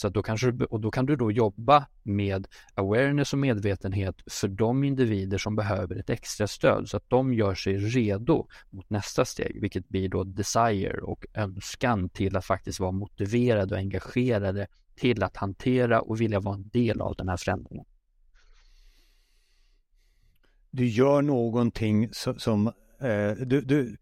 Så 0.00 0.08
då 0.08 0.22
kanske, 0.22 0.52
och 0.52 0.80
då 0.80 0.90
kan 0.90 1.06
du 1.06 1.16
då 1.16 1.32
jobba 1.32 1.86
med 2.02 2.46
awareness 2.74 3.32
och 3.32 3.38
medvetenhet 3.38 4.16
för 4.26 4.48
de 4.48 4.84
individer 4.84 5.38
som 5.38 5.56
behöver 5.56 5.96
ett 5.96 6.10
extra 6.10 6.46
stöd 6.46 6.88
så 6.88 6.96
att 6.96 7.10
de 7.10 7.34
gör 7.34 7.54
sig 7.54 7.76
redo 7.76 8.46
mot 8.70 8.90
nästa 8.90 9.24
steg, 9.24 9.60
vilket 9.60 9.88
blir 9.88 10.08
då 10.08 10.24
desire 10.24 11.00
och 11.00 11.26
önskan 11.34 12.08
till 12.08 12.36
att 12.36 12.44
faktiskt 12.44 12.80
vara 12.80 12.92
motiverade 12.92 13.74
och 13.74 13.80
engagerade 13.80 14.66
till 14.96 15.22
att 15.22 15.36
hantera 15.36 16.00
och 16.00 16.20
vilja 16.20 16.40
vara 16.40 16.54
en 16.54 16.68
del 16.68 17.00
av 17.00 17.14
den 17.16 17.28
här 17.28 17.36
förändringen. 17.36 17.86
Du 20.70 20.86
gör 20.86 21.22
någonting 21.22 22.08
som, 22.12 22.38
som 22.38 22.66
eh, 23.00 23.32
du, 23.32 23.60
du 23.60 23.96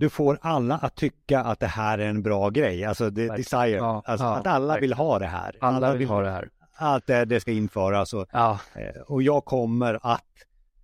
du 0.00 0.10
får 0.10 0.38
alla 0.42 0.76
att 0.76 0.94
tycka 0.94 1.40
att 1.40 1.60
det 1.60 1.66
här 1.66 1.98
är 1.98 2.08
en 2.08 2.22
bra 2.22 2.50
grej, 2.50 2.84
alltså 2.84 3.10
det, 3.10 3.36
desire, 3.36 3.70
ja, 3.70 4.02
alltså 4.04 4.26
ja, 4.26 4.36
att 4.36 4.46
alla 4.46 4.78
vill 4.78 4.92
ha 4.92 5.18
det 5.18 5.26
här. 5.26 5.56
Alla, 5.60 5.76
alla 5.76 5.96
vill 5.96 6.08
ha 6.08 6.22
det 6.22 6.30
här. 6.30 6.48
Att 6.74 7.06
det, 7.06 7.24
det 7.24 7.40
ska 7.40 7.50
införas 7.50 8.14
och, 8.14 8.26
ja. 8.32 8.60
Eh, 8.74 9.00
och 9.06 9.22
jag 9.22 9.44
kommer 9.44 9.98
att 10.02 10.24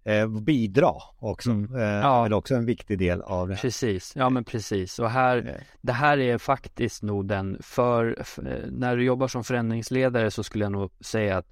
eh, 0.05 0.29
bidra 0.29 0.93
också. 1.19 1.51
Mm. 1.51 1.77
Eh, 1.77 1.83
ja. 1.83 2.27
Eller 2.27 2.37
också 2.37 2.55
en 2.55 2.67
viktig 2.67 2.99
del 2.99 3.23
av 3.23 3.49
det. 3.49 3.57
Precis, 3.57 4.13
ja 4.17 4.31
men 4.31 4.45
precis. 4.45 4.99
Och 4.99 5.11
här, 5.11 5.61
det 5.81 5.93
här 5.93 6.19
är 6.19 6.39
faktiskt 6.39 7.03
nog 7.03 7.29
den, 7.29 7.59
för, 7.63 8.19
för, 8.25 8.69
när 8.71 8.97
du 8.97 9.05
jobbar 9.05 9.29
som 9.29 9.45
förändringsledare 9.45 10.31
så 10.31 10.43
skulle 10.43 10.65
jag 10.65 10.73
nog 10.73 10.91
säga 11.01 11.37
att 11.39 11.49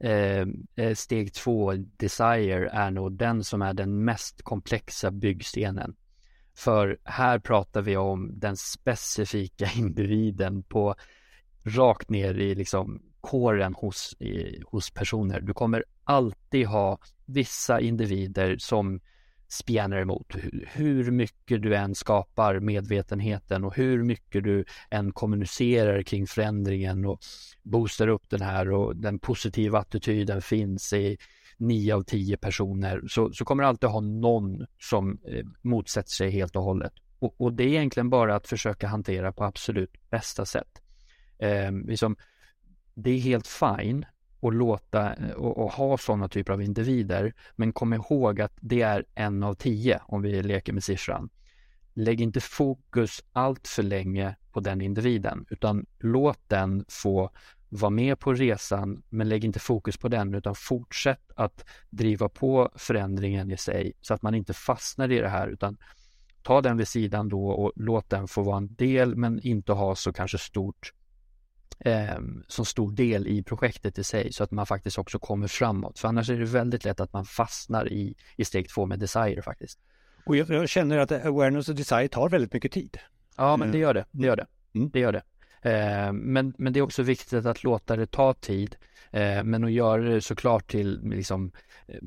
eh, 0.00 0.94
steg 0.94 1.34
två, 1.34 1.72
desire, 1.96 2.68
är 2.72 2.90
nog 2.90 3.12
den 3.12 3.44
som 3.44 3.62
är 3.62 3.74
den 3.74 4.04
mest 4.04 4.42
komplexa 4.42 5.10
byggstenen. 5.10 5.94
För 6.54 6.98
här 7.04 7.38
pratar 7.38 7.82
vi 7.82 7.96
om 7.96 8.30
den 8.32 8.56
specifika 8.56 9.66
individen 9.76 10.62
på 10.62 10.94
rakt 11.64 12.10
ner 12.10 12.34
i 12.34 12.54
liksom 12.54 13.02
kåren 13.20 13.74
hos, 13.74 14.16
i, 14.18 14.62
hos 14.66 14.90
personer. 14.90 15.40
Du 15.40 15.54
kommer 15.54 15.84
alltid 16.04 16.66
ha 16.66 16.98
vissa 17.26 17.80
individer 17.80 18.56
som 18.58 19.00
spjärnar 19.48 19.96
emot. 19.96 20.34
Hur 20.66 21.10
mycket 21.10 21.62
du 21.62 21.76
än 21.76 21.94
skapar 21.94 22.60
medvetenheten 22.60 23.64
och 23.64 23.76
hur 23.76 24.02
mycket 24.02 24.44
du 24.44 24.64
än 24.90 25.12
kommunicerar 25.12 26.02
kring 26.02 26.26
förändringen 26.26 27.06
och 27.06 27.20
boostar 27.62 28.08
upp 28.08 28.30
den 28.30 28.42
här 28.42 28.70
och 28.70 28.96
den 28.96 29.18
positiva 29.18 29.78
attityden 29.78 30.42
finns 30.42 30.92
i 30.92 31.18
nio 31.60 31.94
av 31.94 32.02
tio 32.02 32.36
personer 32.36 33.02
så, 33.08 33.32
så 33.32 33.44
kommer 33.44 33.62
du 33.62 33.68
alltid 33.68 33.90
ha 33.90 34.00
någon 34.00 34.66
som 34.78 35.18
eh, 35.24 35.46
motsätter 35.62 36.10
sig 36.10 36.30
helt 36.30 36.56
och 36.56 36.62
hållet. 36.62 36.92
Och, 37.18 37.40
och, 37.40 37.52
det 37.52 37.64
är 37.64 37.68
egentligen 37.68 38.10
bara 38.10 38.34
att 38.34 38.46
försöka 38.46 38.88
hantera 38.88 39.32
på 39.32 39.44
absolut 39.44 40.10
bästa 40.10 40.46
sätt. 40.46 40.82
Eh, 41.38 41.72
liksom, 41.72 42.16
det 42.94 43.10
är 43.10 43.18
helt 43.18 43.46
fine 43.46 44.06
att 44.42 44.54
låta 44.54 45.14
eh, 45.14 45.30
och, 45.30 45.58
och 45.58 45.72
ha 45.72 45.98
sådana 45.98 46.28
typer 46.28 46.52
av 46.52 46.62
individer. 46.62 47.34
Men 47.56 47.72
kom 47.72 47.92
ihåg 47.92 48.40
att 48.40 48.52
det 48.60 48.82
är 48.82 49.04
en 49.14 49.42
av 49.42 49.54
tio 49.54 50.00
om 50.06 50.22
vi 50.22 50.42
leker 50.42 50.72
med 50.72 50.84
siffran. 50.84 51.30
Lägg 51.94 52.20
inte 52.20 52.40
fokus 52.40 53.24
allt 53.32 53.68
för 53.68 53.82
länge 53.82 54.36
på 54.52 54.60
den 54.60 54.80
individen 54.80 55.46
utan 55.50 55.86
låt 55.98 56.48
den 56.48 56.84
få 56.88 57.30
var 57.70 57.90
med 57.90 58.18
på 58.18 58.34
resan 58.34 59.02
men 59.08 59.28
lägg 59.28 59.44
inte 59.44 59.58
fokus 59.58 59.96
på 59.96 60.08
den 60.08 60.34
utan 60.34 60.54
fortsätt 60.54 61.30
att 61.36 61.64
driva 61.90 62.28
på 62.28 62.70
förändringen 62.74 63.50
i 63.50 63.56
sig 63.56 63.92
så 64.00 64.14
att 64.14 64.22
man 64.22 64.34
inte 64.34 64.54
fastnar 64.54 65.12
i 65.12 65.18
det 65.18 65.28
här 65.28 65.48
utan 65.48 65.76
ta 66.42 66.60
den 66.60 66.76
vid 66.76 66.88
sidan 66.88 67.28
då 67.28 67.48
och 67.48 67.72
låt 67.76 68.10
den 68.10 68.28
få 68.28 68.42
vara 68.42 68.56
en 68.56 68.74
del 68.74 69.16
men 69.16 69.40
inte 69.42 69.72
ha 69.72 69.94
så 69.94 70.12
kanske 70.12 70.38
stort 70.38 70.92
eh, 71.78 72.18
så 72.48 72.64
stor 72.64 72.92
del 72.92 73.26
i 73.26 73.42
projektet 73.42 73.98
i 73.98 74.04
sig 74.04 74.32
så 74.32 74.44
att 74.44 74.50
man 74.50 74.66
faktiskt 74.66 74.98
också 74.98 75.18
kommer 75.18 75.48
framåt. 75.48 75.98
För 75.98 76.08
annars 76.08 76.30
är 76.30 76.38
det 76.38 76.44
väldigt 76.44 76.84
lätt 76.84 77.00
att 77.00 77.12
man 77.12 77.24
fastnar 77.24 77.92
i, 77.92 78.14
i 78.36 78.44
steg 78.44 78.68
två 78.68 78.86
med 78.86 78.98
desire 78.98 79.42
faktiskt. 79.42 79.78
Och 80.26 80.36
jag, 80.36 80.50
jag 80.50 80.68
känner 80.68 80.98
att 80.98 81.12
awareness 81.12 81.68
och 81.68 81.74
desire 81.74 82.08
tar 82.08 82.28
väldigt 82.28 82.52
mycket 82.52 82.72
tid. 82.72 82.98
Ja, 83.36 83.56
men 83.56 83.72
det 83.72 83.78
gör 83.78 83.94
det. 83.94 84.04
Det 84.10 84.26
gör 84.26 84.36
det. 84.36 84.46
Mm. 84.74 84.90
Det 84.90 85.00
gör 85.00 85.12
det. 85.12 85.22
Eh, 85.62 86.12
men, 86.12 86.54
men 86.58 86.72
det 86.72 86.78
är 86.78 86.82
också 86.82 87.02
viktigt 87.02 87.46
att 87.46 87.64
låta 87.64 87.96
det 87.96 88.06
ta 88.06 88.34
tid, 88.34 88.76
eh, 89.10 89.44
men 89.44 89.64
att 89.64 89.72
göra 89.72 90.02
det 90.02 90.20
såklart 90.20 90.70
till 90.70 91.00
liksom 91.02 91.52
eh, 91.86 91.98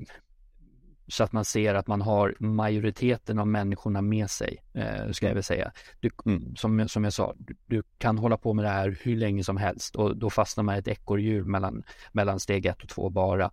så 1.08 1.24
att 1.24 1.32
man 1.32 1.46
ser 1.46 1.76
att 1.76 1.88
man 1.88 2.02
har 2.02 2.36
majoriteten 2.40 3.40
av 3.40 3.48
människorna 3.48 4.02
med 4.02 4.30
sig, 4.30 4.64
ska 5.12 5.28
jag 5.28 5.34
väl 5.34 5.44
säga. 5.44 5.72
Du, 6.00 6.10
mm. 6.26 6.56
som, 6.56 6.88
som 6.88 7.04
jag 7.04 7.14
sa, 7.14 7.34
du, 7.38 7.56
du, 7.66 7.84
kan 7.98 8.18
hålla 8.18 8.38
på 8.38 8.54
med 8.54 8.66
det 8.66 8.70
här 8.70 8.98
hur 9.02 9.16
länge 9.16 9.44
som 9.44 9.58
helst 9.58 9.96
och 9.96 10.18
då 10.18 10.30
fastnar 10.30 10.64
man 10.64 10.76
i 10.76 10.80
ett 10.80 10.88
ekorrhjul 10.88 11.46
mellan, 11.46 11.84
mellan 12.12 12.40
steg 12.40 12.66
ett 12.66 12.84
och 12.84 12.90
två 12.90 13.10
bara. 13.10 13.52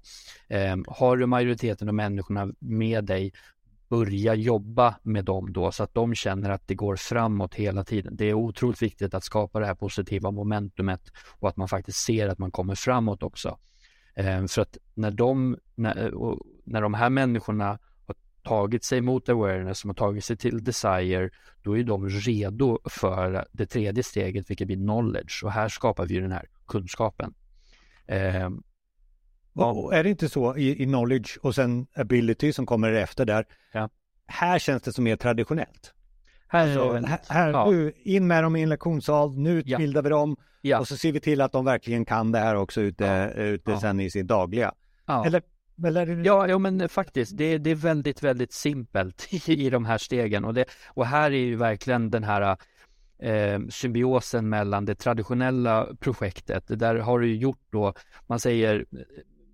Eh, 0.48 0.76
har 0.86 1.16
du 1.16 1.26
majoriteten 1.26 1.88
av 1.88 1.94
människorna 1.94 2.52
med 2.58 3.04
dig 3.04 3.32
börja 3.90 4.34
jobba 4.34 4.94
med 5.02 5.24
dem 5.24 5.52
då 5.52 5.72
så 5.72 5.82
att 5.82 5.94
de 5.94 6.14
känner 6.14 6.50
att 6.50 6.68
det 6.68 6.74
går 6.74 6.96
framåt 6.96 7.54
hela 7.54 7.84
tiden. 7.84 8.16
Det 8.16 8.24
är 8.24 8.34
otroligt 8.34 8.82
viktigt 8.82 9.14
att 9.14 9.24
skapa 9.24 9.60
det 9.60 9.66
här 9.66 9.74
positiva 9.74 10.30
momentumet 10.30 11.00
och 11.38 11.48
att 11.48 11.56
man 11.56 11.68
faktiskt 11.68 11.98
ser 11.98 12.28
att 12.28 12.38
man 12.38 12.50
kommer 12.50 12.74
framåt 12.74 13.22
också. 13.22 13.58
Ehm, 14.14 14.48
för 14.48 14.62
att 14.62 14.78
när 14.94 15.10
de, 15.10 15.56
när, 15.74 16.12
när 16.64 16.82
de 16.82 16.94
här 16.94 17.10
människorna 17.10 17.78
har 18.06 18.16
tagit 18.42 18.84
sig 18.84 19.00
mot 19.00 19.28
awareness, 19.28 19.78
som 19.78 19.90
har 19.90 19.94
tagit 19.94 20.24
sig 20.24 20.36
till 20.36 20.64
desire, 20.64 21.30
då 21.62 21.78
är 21.78 21.84
de 21.84 22.08
redo 22.08 22.78
för 22.84 23.46
det 23.52 23.66
tredje 23.66 24.02
steget, 24.02 24.50
vilket 24.50 24.66
blir 24.66 24.76
knowledge. 24.76 25.44
Och 25.44 25.52
här 25.52 25.68
skapar 25.68 26.06
vi 26.06 26.20
den 26.20 26.32
här 26.32 26.48
kunskapen. 26.66 27.34
Ehm, 28.06 28.62
och 29.52 29.94
är 29.94 30.04
det 30.04 30.10
inte 30.10 30.28
så 30.28 30.56
i, 30.56 30.82
i, 30.82 30.84
knowledge 30.84 31.38
och 31.42 31.54
sen 31.54 31.86
ability 31.94 32.52
som 32.52 32.66
kommer 32.66 32.92
efter 32.92 33.24
där? 33.24 33.46
Ja. 33.72 33.88
Här 34.26 34.58
känns 34.58 34.82
det 34.82 34.92
som 34.92 35.04
mer 35.04 35.16
traditionellt. 35.16 35.94
Här, 36.48 36.78
alltså, 36.78 37.06
här, 37.06 37.20
här 37.28 37.50
ja. 37.50 37.70
nu, 37.70 37.92
in 37.96 38.26
med 38.26 38.44
dem 38.44 38.56
i 38.56 38.62
en 38.62 38.68
lektionssal, 38.68 39.38
nu 39.38 39.58
utbildar 39.58 40.00
ja. 40.00 40.02
vi 40.02 40.08
dem 40.08 40.36
ja. 40.60 40.78
och 40.78 40.88
så 40.88 40.96
ser 40.96 41.12
vi 41.12 41.20
till 41.20 41.40
att 41.40 41.52
de 41.52 41.64
verkligen 41.64 42.04
kan 42.04 42.32
det 42.32 42.38
här 42.38 42.54
också 42.56 42.80
ute, 42.80 43.04
ja. 43.04 43.42
ute 43.42 43.70
ja. 43.70 43.80
sen 43.80 44.00
i 44.00 44.10
sin 44.10 44.26
dagliga. 44.26 44.72
Eller, 45.06 45.42
eller? 45.86 46.24
Ja, 46.24 46.48
jo, 46.48 46.58
men 46.58 46.88
faktiskt, 46.88 47.36
det, 47.36 47.58
det 47.58 47.70
är 47.70 47.74
väldigt, 47.74 48.22
väldigt 48.22 48.52
simpelt 48.52 49.28
i, 49.30 49.52
i 49.66 49.70
de 49.70 49.84
här 49.84 49.98
stegen 49.98 50.44
och, 50.44 50.54
det, 50.54 50.64
och 50.88 51.06
här 51.06 51.30
är 51.30 51.44
ju 51.44 51.56
verkligen 51.56 52.10
den 52.10 52.24
här 52.24 52.56
eh, 53.22 53.60
symbiosen 53.68 54.48
mellan 54.48 54.84
det 54.84 54.94
traditionella 54.94 55.86
projektet. 56.00 56.64
Där 56.66 56.94
har 56.94 57.18
du 57.18 57.34
gjort 57.34 57.62
då, 57.70 57.94
man 58.26 58.40
säger 58.40 58.84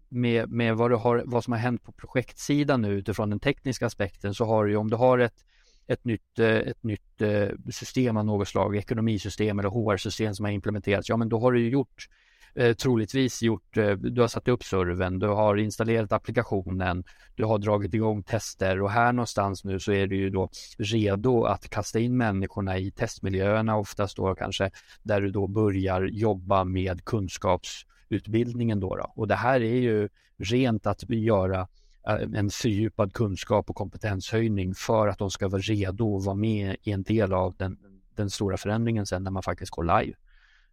med, 0.08 0.50
med 0.50 0.76
vad, 0.76 0.90
du 0.90 0.96
har, 0.96 1.22
vad 1.26 1.44
som 1.44 1.52
har 1.52 1.60
hänt 1.60 1.82
på 1.82 1.92
projektsidan 1.92 2.82
nu 2.82 2.92
utifrån 2.92 3.30
den 3.30 3.40
tekniska 3.40 3.86
aspekten 3.86 4.34
så 4.34 4.44
har 4.44 4.64
du 4.64 4.76
om 4.76 4.90
du 4.90 4.96
har 4.96 5.18
ett, 5.18 5.44
ett 5.86 6.04
nytt, 6.04 6.38
eh, 6.38 6.56
ett 6.56 6.82
nytt 6.82 7.22
eh, 7.22 7.48
system 7.70 8.16
av 8.16 8.24
något 8.24 8.48
slag, 8.48 8.76
ekonomisystem 8.76 9.58
eller 9.58 9.68
HR-system 9.68 10.34
som 10.34 10.44
har 10.44 10.52
implementerats, 10.52 11.08
ja 11.08 11.16
men 11.16 11.28
då 11.28 11.40
har 11.40 11.52
du 11.52 11.68
gjort 11.68 12.08
eh, 12.54 12.74
troligtvis 12.74 13.42
gjort, 13.42 13.76
eh, 13.76 13.90
du 13.90 14.20
har 14.20 14.28
satt 14.28 14.48
upp 14.48 14.64
serven, 14.64 15.18
du 15.18 15.26
har 15.26 15.56
installerat 15.56 16.12
applikationen, 16.12 17.04
du 17.34 17.44
har 17.44 17.58
dragit 17.58 17.94
igång 17.94 18.22
tester 18.22 18.82
och 18.82 18.90
här 18.90 19.12
någonstans 19.12 19.64
nu 19.64 19.80
så 19.80 19.92
är 19.92 20.06
du 20.06 20.16
ju 20.16 20.30
då 20.30 20.50
redo 20.78 21.44
att 21.44 21.70
kasta 21.70 21.98
in 21.98 22.16
människorna 22.16 22.78
i 22.78 22.90
testmiljöerna 22.90 23.76
oftast 23.76 24.16
då 24.16 24.34
kanske 24.34 24.70
där 25.02 25.20
du 25.20 25.30
då 25.30 25.46
börjar 25.46 26.02
jobba 26.02 26.64
med 26.64 27.04
kunskaps 27.04 27.86
utbildningen. 28.08 28.80
då, 28.80 28.96
då. 28.96 29.12
och 29.16 29.28
det 29.28 29.34
här 29.34 29.60
är 29.60 29.80
ju 29.80 30.08
rent 30.38 30.86
att 30.86 31.10
göra 31.10 31.68
eh, 32.08 32.14
en 32.34 32.50
fördjupad 32.50 33.12
kunskap 33.12 33.70
och 33.70 33.76
kompetenshöjning 33.76 34.74
för 34.74 35.08
att 35.08 35.18
de 35.18 35.30
ska 35.30 35.48
vara 35.48 35.62
redo 35.62 36.16
att 36.16 36.24
vara 36.24 36.36
med 36.36 36.76
i 36.82 36.92
en 36.92 37.02
del 37.02 37.32
av 37.32 37.54
den, 37.56 37.78
den 38.14 38.30
stora 38.30 38.56
förändringen 38.56 39.06
sen 39.06 39.24
när 39.24 39.30
man 39.30 39.42
faktiskt 39.42 39.70
går 39.70 40.00
live. 40.00 40.16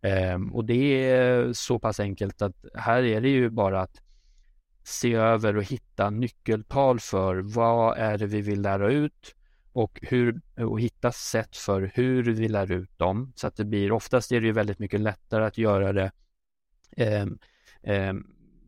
Ehm, 0.02 0.54
och 0.54 0.66
det 0.66 1.10
är 1.10 1.54
så 1.54 1.80
pass 1.80 2.00
enkelt 2.00 2.42
att 2.42 2.66
här 2.74 3.04
är 3.04 3.22
det 3.22 3.30
ju 3.30 3.50
bara 3.50 3.82
att 3.82 4.02
se 4.84 5.14
över 5.14 5.58
och 5.58 5.64
hitta 5.64 6.10
nyckeltal 6.10 7.00
för 7.00 7.36
vad 7.38 7.98
är 7.98 8.18
det 8.18 8.26
vi 8.26 8.42
vill 8.42 8.62
lära 8.62 8.92
ut 8.92 9.36
och, 9.74 10.00
hur, 10.02 10.42
och 10.58 10.82
hitta 10.82 11.12
sätt 11.12 11.58
för 11.58 11.92
hur 11.94 12.24
vi 12.24 12.48
lär 12.48 12.72
ut 12.72 13.00
dem. 13.00 13.34
Så 13.36 13.48
att 13.48 13.56
det 13.56 13.66
blir, 13.66 13.92
oftast 13.92 14.32
är 14.32 14.42
det 14.42 14.48
ju 14.48 14.54
väldigt 14.54 14.80
mycket 14.80 15.00
lättare 15.00 15.46
att 15.46 15.58
göra 15.58 15.94
det 15.94 16.12
eh, 16.98 17.26
eh, 17.84 18.14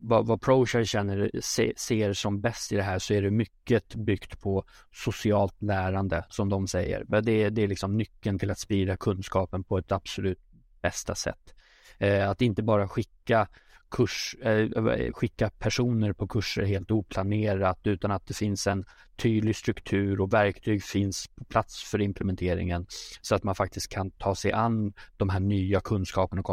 vad, 0.00 0.26
vad 0.26 0.40
ProShare 0.40 0.86
känner, 0.86 1.30
se, 1.40 1.72
ser 1.76 2.12
som 2.12 2.40
bäst 2.40 2.72
i 2.72 2.76
det 2.76 2.82
här 2.82 2.98
så 2.98 3.14
är 3.14 3.22
det 3.22 3.30
mycket 3.30 3.94
byggt 3.94 4.40
på 4.40 4.64
socialt 4.92 5.62
lärande 5.62 6.24
som 6.28 6.48
de 6.48 6.68
säger. 6.68 7.04
Det, 7.22 7.50
det 7.50 7.62
är 7.62 7.68
liksom 7.68 7.96
nyckeln 7.96 8.38
till 8.38 8.50
att 8.50 8.58
sprida 8.58 8.96
kunskapen 8.96 9.64
på 9.64 9.78
ett 9.78 9.92
absolut 9.92 10.40
bästa 10.82 11.14
sätt. 11.14 11.54
Eh, 11.98 12.30
att 12.30 12.42
inte 12.42 12.62
bara 12.62 12.88
skicka 12.88 13.48
kurs, 13.90 14.34
eh, 14.42 15.12
skicka 15.12 15.50
personer 15.50 16.12
på 16.12 16.26
kurser 16.28 16.64
helt 16.64 16.90
oplanerat 16.90 17.86
utan 17.86 18.10
att 18.10 18.26
det 18.26 18.34
finns 18.34 18.66
en 18.66 18.84
tydlig 19.16 19.56
struktur 19.56 20.20
och 20.20 20.32
verktyg 20.32 20.82
finns 20.82 21.28
på 21.28 21.44
plats 21.44 21.82
för 21.82 22.00
implementeringen 22.00 22.86
så 23.20 23.34
att 23.34 23.42
man 23.42 23.54
faktiskt 23.54 23.88
kan 23.88 24.10
ta 24.10 24.34
sig 24.34 24.52
an 24.52 24.92
de 25.16 25.28
här 25.28 25.40
nya 25.40 25.80
kunskaperna 25.80 26.40
och 26.40 26.46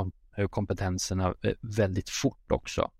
kompetenserna 0.49 1.33
eh, 1.41 1.53
väldigt 1.61 2.09
fort 2.09 2.51
också. 2.51 2.91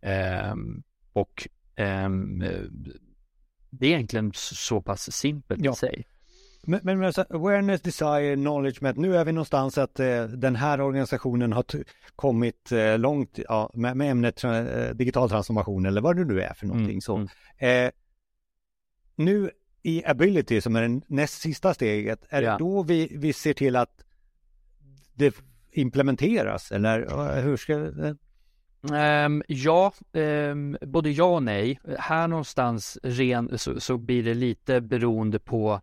Ehm, 0.00 0.82
och 1.12 1.48
ehm, 1.76 2.38
det 3.70 3.86
är 3.86 3.90
egentligen 3.90 4.32
så 4.34 4.82
pass 4.82 5.12
simpelt 5.12 5.64
ja. 5.64 5.72
i 5.72 5.76
sig. 5.76 6.06
Men, 6.66 6.80
men 6.82 7.12
awareness, 7.30 7.80
desire, 7.80 8.36
knowledge, 8.36 8.94
nu 8.96 9.16
är 9.16 9.24
vi 9.24 9.32
någonstans 9.32 9.78
att 9.78 10.00
eh, 10.00 10.24
den 10.24 10.56
här 10.56 10.80
organisationen 10.80 11.52
har 11.52 11.64
kommit 12.16 12.72
eh, 12.72 12.98
långt 12.98 13.38
ja, 13.48 13.70
med, 13.74 13.96
med 13.96 14.10
ämnet 14.10 14.44
eh, 14.44 14.88
digital 14.94 15.28
transformation 15.28 15.86
eller 15.86 16.00
vad 16.00 16.16
det 16.16 16.24
nu 16.24 16.40
är 16.40 16.54
för 16.54 16.66
någonting. 16.66 16.90
Mm, 16.90 17.00
så. 17.00 17.16
Mm. 17.16 17.28
Eh, 17.86 17.92
nu 19.16 19.50
i 19.82 20.04
ability 20.04 20.60
som 20.60 20.76
är 20.76 20.88
det 20.88 21.00
näst 21.06 21.40
sista 21.40 21.74
steget, 21.74 22.20
är 22.28 22.42
ja. 22.42 22.52
det 22.52 22.58
då 22.58 22.82
vi, 22.82 23.16
vi 23.16 23.32
ser 23.32 23.54
till 23.54 23.76
att 23.76 24.04
det 25.14 25.34
implementeras 25.74 26.72
eller 26.72 27.42
hur 27.42 27.56
ska 27.56 27.92
Um, 28.92 29.42
ja, 29.46 29.92
um, 30.12 30.76
både 30.80 31.10
ja 31.10 31.24
och 31.24 31.42
nej. 31.42 31.80
Här 31.98 32.28
någonstans 32.28 32.98
ren, 33.02 33.58
så, 33.58 33.80
så 33.80 33.96
blir 33.96 34.22
det 34.22 34.34
lite 34.34 34.80
beroende 34.80 35.38
på 35.38 35.80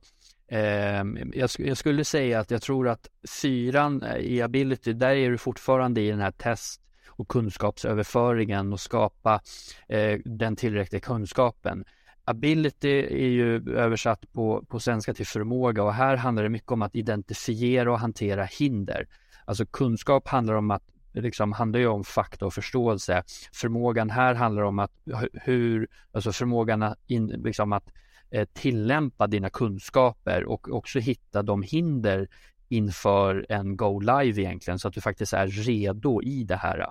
um, 0.52 1.32
jag, 1.34 1.50
jag, 1.58 1.78
skulle 1.78 2.06
säga 2.06 2.40
att 2.40 2.52
jag 2.52 2.62
tror 2.62 2.88
att 2.88 3.08
fyran 3.42 4.02
eh, 4.04 4.16
i 4.16 4.42
ability, 4.42 4.94
där 4.94 5.16
är 5.16 5.32
du 5.32 5.38
fortfarande 5.38 6.02
i 6.02 6.10
den 6.10 6.20
här 6.20 6.32
test 6.32 6.82
och 7.08 7.28
kunskapsöverföringen 7.28 8.74
och 8.74 8.80
skapa 8.80 9.42
eh, 9.88 10.20
den 10.26 10.56
tillräckliga 10.56 11.00
kunskapen. 11.00 11.86
Ability 12.26 13.00
är 13.00 13.30
ju 13.30 13.76
översatt 13.76 14.34
på, 14.34 14.66
på 14.68 14.80
svenska 14.80 15.14
till 15.14 15.28
förmåga 15.28 15.84
och 15.84 15.94
här 15.94 16.18
handlar 16.18 16.44
det 16.44 16.50
mycket 16.50 16.72
om 16.72 16.82
att 16.82 16.96
identifiera 16.96 17.92
och 17.92 18.00
hantera 18.00 18.44
hinder. 18.44 19.08
Alltså 19.46 19.66
kunskap 19.66 20.28
handlar 20.28 20.54
om 20.54 20.72
att 20.72 20.84
liksom 21.14 21.52
handlar 21.52 21.80
ju 21.80 21.88
om 21.88 22.04
fakta 22.04 22.46
och 22.46 22.54
förståelse. 22.54 23.24
Förmågan 23.54 24.10
här 24.10 24.36
handlar 24.36 24.64
om 24.64 24.80
att 24.80 24.92
hur, 25.34 25.88
alltså 26.12 26.32
förmågan 26.32 26.84
att, 26.84 26.98
in, 27.08 27.28
liksom 27.28 27.74
att 27.74 27.90
eh, 28.30 28.48
tillämpa 28.54 29.28
dina 29.28 29.50
kunskaper 29.50 30.44
och 30.46 30.70
också 30.70 31.00
hitta 31.00 31.44
de 31.44 31.64
hinder 31.64 32.28
inför 32.70 33.46
en 33.50 33.78
go 33.78 34.00
live 34.00 34.42
egentligen 34.42 34.80
så 34.80 34.88
att 34.88 34.94
du 34.94 35.02
faktiskt 35.02 35.34
är 35.34 35.48
redo 35.48 36.22
i 36.22 36.44
det 36.44 36.56
här. 36.56 36.88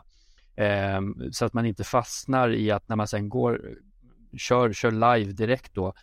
Eh, 0.57 1.01
så 1.33 1.45
att 1.45 1.53
man 1.53 1.67
inte 1.67 1.85
fastnar 1.85 2.55
i 2.55 2.71
att 2.71 2.89
när 2.89 2.97
man 2.97 3.09
sen 3.09 3.29
går, 3.29 3.61
kör, 4.37 4.73
kör 4.73 4.91
live 4.91 5.33
direkt 5.33 5.75
då, 5.75 5.95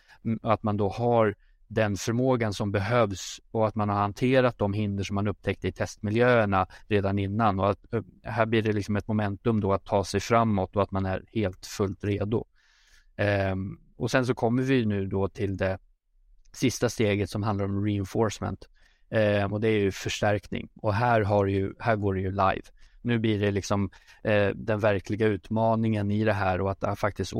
att 0.42 0.62
man 0.62 0.76
då 0.76 0.88
har 0.88 1.34
den 1.68 1.96
förmågan 1.96 2.54
som 2.54 2.72
behövs 2.72 3.40
och 3.50 3.68
att 3.68 3.74
man 3.74 3.88
har 3.88 3.96
hanterat 3.96 4.58
de 4.58 4.72
hinder 4.72 5.04
som 5.04 5.14
man 5.14 5.28
upptäckte 5.28 5.68
i 5.68 5.72
testmiljöerna 5.72 6.66
redan 6.86 7.18
innan 7.18 7.60
och 7.60 7.70
att 7.70 7.94
eh, 7.94 8.02
här 8.22 8.46
blir 8.46 8.62
det 8.62 8.72
liksom 8.72 8.96
ett 8.96 9.08
momentum 9.08 9.60
då 9.60 9.72
att 9.72 9.84
ta 9.84 10.04
sig 10.04 10.20
framåt 10.20 10.76
och 10.76 10.82
att 10.82 10.90
man 10.90 11.06
är 11.06 11.24
helt 11.32 11.66
fullt 11.66 12.04
redo. 12.04 12.46
Um, 13.52 13.80
och 13.96 14.10
sen 14.10 14.26
så 14.26 14.34
kommer 14.34 14.62
vi 14.62 14.86
nu 14.86 15.06
då 15.06 15.28
till 15.28 15.56
det 15.56 15.78
sista 16.52 16.88
steget 16.88 17.30
som 17.30 17.42
handlar 17.42 17.64
om 17.64 17.84
reinforcement 17.84 18.68
um, 19.10 19.52
och 19.52 19.60
det 19.60 19.68
är 19.68 19.78
ju 19.78 19.92
förstärkning 19.92 20.68
och 20.74 20.94
här, 20.94 21.20
har 21.20 21.46
ju, 21.46 21.74
här 21.78 21.96
går 21.96 22.14
det 22.14 22.20
ju 22.20 22.30
live. 22.30 22.62
Nu 23.02 23.18
blir 23.18 23.40
det 23.40 23.50
liksom 23.50 23.90
eh, 24.22 24.48
den 24.48 24.80
verkliga 24.80 25.26
utmaningen 25.26 26.10
i 26.10 26.24
det 26.24 26.32
här 26.32 26.60
och 26.60 26.70
att, 26.70 26.84
att 26.84 26.98
faktiskt 26.98 27.32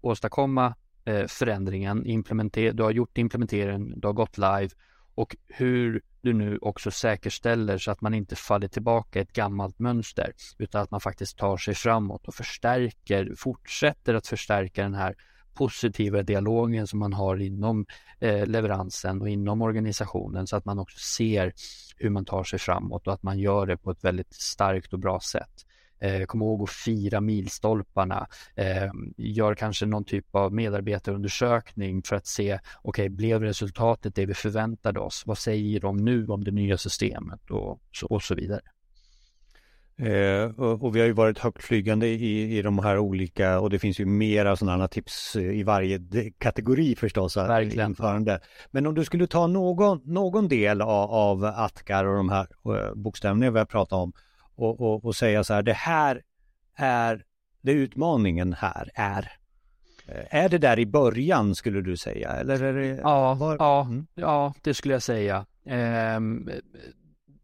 åstadkomma 0.00 0.74
Eh, 1.04 1.26
förändringen, 1.26 2.06
implementer 2.06 2.72
du 2.72 2.82
har 2.82 2.90
gjort 2.90 3.18
implementeringen, 3.18 4.00
du 4.00 4.08
har 4.08 4.12
gått 4.12 4.38
live 4.38 4.68
och 5.14 5.36
hur 5.48 6.02
du 6.20 6.32
nu 6.32 6.58
också 6.62 6.90
säkerställer 6.90 7.78
så 7.78 7.90
att 7.90 8.00
man 8.00 8.14
inte 8.14 8.36
faller 8.36 8.68
tillbaka 8.68 9.18
i 9.18 9.22
ett 9.22 9.32
gammalt 9.32 9.78
mönster 9.78 10.32
utan 10.58 10.82
att 10.82 10.90
man 10.90 11.00
faktiskt 11.00 11.38
tar 11.38 11.56
sig 11.56 11.74
framåt 11.74 12.28
och 12.28 12.34
förstärker, 12.34 13.34
fortsätter 13.36 14.14
att 14.14 14.26
förstärka 14.26 14.82
den 14.82 14.94
här 14.94 15.14
positiva 15.54 16.22
dialogen 16.22 16.86
som 16.86 16.98
man 16.98 17.12
har 17.12 17.36
inom 17.36 17.86
eh, 18.20 18.46
leveransen 18.46 19.20
och 19.20 19.28
inom 19.28 19.62
organisationen 19.62 20.46
så 20.46 20.56
att 20.56 20.64
man 20.64 20.78
också 20.78 20.98
ser 20.98 21.52
hur 21.96 22.10
man 22.10 22.24
tar 22.24 22.44
sig 22.44 22.58
framåt 22.58 23.06
och 23.06 23.12
att 23.12 23.22
man 23.22 23.38
gör 23.38 23.66
det 23.66 23.76
på 23.76 23.90
ett 23.90 24.04
väldigt 24.04 24.34
starkt 24.34 24.92
och 24.92 24.98
bra 24.98 25.20
sätt. 25.20 25.66
Eh, 26.02 26.24
kom 26.24 26.42
ihåg 26.42 26.62
att 26.62 26.70
fira 26.70 27.20
milstolparna. 27.20 28.26
Eh, 28.54 28.90
gör 29.16 29.54
kanske 29.54 29.86
någon 29.86 30.04
typ 30.04 30.34
av 30.34 30.54
medarbetarundersökning 30.54 32.02
för 32.02 32.16
att 32.16 32.26
se, 32.26 32.54
okej, 32.54 32.62
okay, 32.82 33.08
blev 33.08 33.42
resultatet 33.42 34.14
det 34.14 34.26
vi 34.26 34.34
förväntade 34.34 35.00
oss? 35.00 35.22
Vad 35.26 35.38
säger 35.38 35.80
de 35.80 35.96
nu 35.96 36.26
om 36.26 36.44
det 36.44 36.50
nya 36.50 36.78
systemet 36.78 37.50
och 37.50 37.80
så, 37.92 38.06
och 38.06 38.22
så 38.22 38.34
vidare. 38.34 38.60
Eh, 39.96 40.44
och, 40.44 40.82
och, 40.82 40.96
vi 40.96 41.00
har 41.00 41.06
ju 41.06 41.12
varit 41.12 41.38
högtflygande 41.38 42.06
i, 42.06 42.58
i 42.58 42.62
de 42.62 42.78
här 42.78 42.98
olika 42.98 43.60
och 43.60 43.70
det 43.70 43.78
finns 43.78 44.00
ju 44.00 44.06
mera 44.06 44.56
sådana 44.56 44.88
tips 44.88 45.36
i 45.36 45.62
varje 45.62 46.00
kategori 46.38 46.96
förstås. 46.96 47.36
Verkligen. 47.36 47.90
Införande. 47.90 48.40
Men 48.70 48.86
om 48.86 48.94
du 48.94 49.04
skulle 49.04 49.26
ta 49.26 49.46
någon, 49.46 50.00
någon 50.04 50.48
del 50.48 50.80
av, 50.80 51.10
av 51.10 51.44
Atkar 51.44 52.04
och 52.04 52.16
de 52.16 52.28
här 52.28 52.46
uh, 52.68 52.94
bokstäverna 52.94 53.50
vi 53.50 53.58
har 53.58 53.66
pratat 53.66 53.92
om 53.92 54.12
och, 54.62 54.80
och, 54.80 55.04
och 55.04 55.16
säga 55.16 55.44
så 55.44 55.54
här, 55.54 55.62
det 55.62 55.72
här 55.72 56.22
är, 56.76 57.24
det 57.62 57.72
utmaningen 57.72 58.52
här 58.52 58.90
är. 58.94 59.32
Eh, 60.06 60.42
är 60.42 60.48
det 60.48 60.58
där 60.58 60.78
i 60.78 60.86
början 60.86 61.54
skulle 61.54 61.80
du 61.80 61.96
säga? 61.96 62.30
Eller 62.30 62.62
är 62.62 62.72
det, 62.72 63.00
ja, 63.02 63.34
var... 63.34 63.56
ja, 63.58 63.84
mm. 63.84 64.06
ja, 64.14 64.54
det 64.62 64.74
skulle 64.74 64.94
jag 64.94 65.02
säga. 65.02 65.46
Eh, 65.66 66.20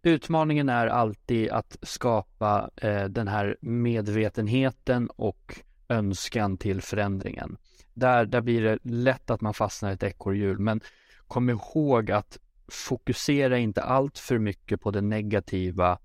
utmaningen 0.03 0.69
är 0.69 0.86
alltid 0.86 1.51
att 1.51 1.77
skapa 1.82 2.70
eh, 2.77 3.05
den 3.05 3.28
här 3.28 3.57
medvetenheten 3.61 5.09
och 5.16 5.61
önskan 5.89 6.57
till 6.57 6.82
förändringen. 6.82 7.57
Där, 7.95 8.27
där 8.27 8.40
blir 8.40 8.62
det 8.62 8.78
lätt 8.82 9.31
att 9.31 9.40
man 9.40 9.55
fastnar 9.55 9.90
i 9.90 9.95
ett 9.95 10.03
ekorrhjul, 10.03 10.59
men 10.59 10.81
kom 11.27 11.51
ihåg 11.51 12.11
att 12.11 12.39
fokusera 12.69 13.59
inte 13.59 13.82
allt 13.82 14.19
för 14.19 14.39
mycket 14.39 14.81
på 14.81 14.90
det 14.90 15.01
negativa 15.01 15.99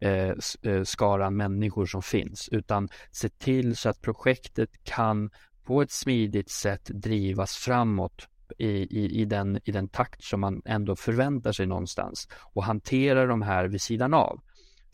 Eh, 0.00 0.32
eh 0.62 0.82
skaran 0.84 1.36
människor 1.36 1.86
som 1.86 2.02
finns 2.02 2.48
utan 2.52 2.88
se 3.10 3.28
till 3.28 3.76
så 3.76 3.88
att 3.88 4.02
projektet 4.02 4.70
kan 4.84 5.30
på 5.64 5.82
ett 5.82 5.90
smidigt 5.90 6.50
sätt 6.50 6.84
drivas 6.84 7.56
framåt 7.56 8.28
i, 8.58 8.66
i, 8.66 9.20
i, 9.20 9.24
den, 9.24 9.60
i 9.64 9.72
den 9.72 9.88
takt 9.88 10.24
som 10.24 10.40
man 10.40 10.62
ändå 10.64 10.96
förväntar 10.96 11.52
sig 11.52 11.66
någonstans 11.66 12.28
och 12.54 12.64
hantera 12.64 13.26
de 13.26 13.42
här 13.42 13.68
vid 13.68 13.80
sidan 13.80 14.14
av. 14.14 14.40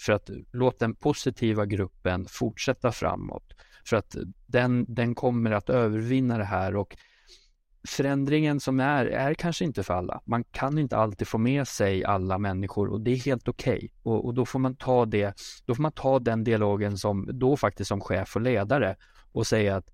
För 0.00 0.12
att 0.12 0.30
låta 0.52 0.78
den 0.78 0.94
positiva 0.94 1.66
gruppen 1.66 2.26
fortsätta 2.28 2.92
framåt. 2.92 3.54
För 3.84 3.96
att 3.96 4.16
den, 4.46 4.86
den 4.88 5.14
kommer 5.14 5.50
att 5.50 5.70
övervinna 5.70 6.38
det 6.38 6.44
här 6.44 6.76
och 6.76 6.96
förändringen 7.88 8.60
som 8.60 8.80
är, 8.80 9.06
är 9.06 9.34
kanske 9.34 9.64
inte 9.64 9.82
för 9.82 9.94
alla. 9.94 10.20
Man 10.24 10.44
kan 10.44 10.78
inte 10.78 10.96
alltid 10.96 11.28
få 11.28 11.38
med 11.38 11.68
sig 11.68 12.04
alla 12.04 12.38
människor 12.38 12.88
och 12.88 13.00
det 13.00 13.10
är 13.10 13.16
helt 13.16 13.48
okej. 13.48 13.76
Okay. 13.76 13.88
Och, 14.02 14.24
och, 14.26 14.34
då 14.34 14.46
får 14.46 14.59
man 14.59 14.76
ta 14.76 15.06
det, 15.06 15.34
då 15.66 15.74
får 15.74 15.82
man 15.82 15.92
ta 15.92 16.18
den 16.18 16.44
dialogen 16.44 16.98
som, 16.98 17.28
då 17.32 17.56
faktiskt 17.56 17.88
som 17.88 18.00
chef 18.00 18.36
och 18.36 18.42
ledare 18.42 18.96
och 19.32 19.46
säga 19.46 19.76
att 19.76 19.90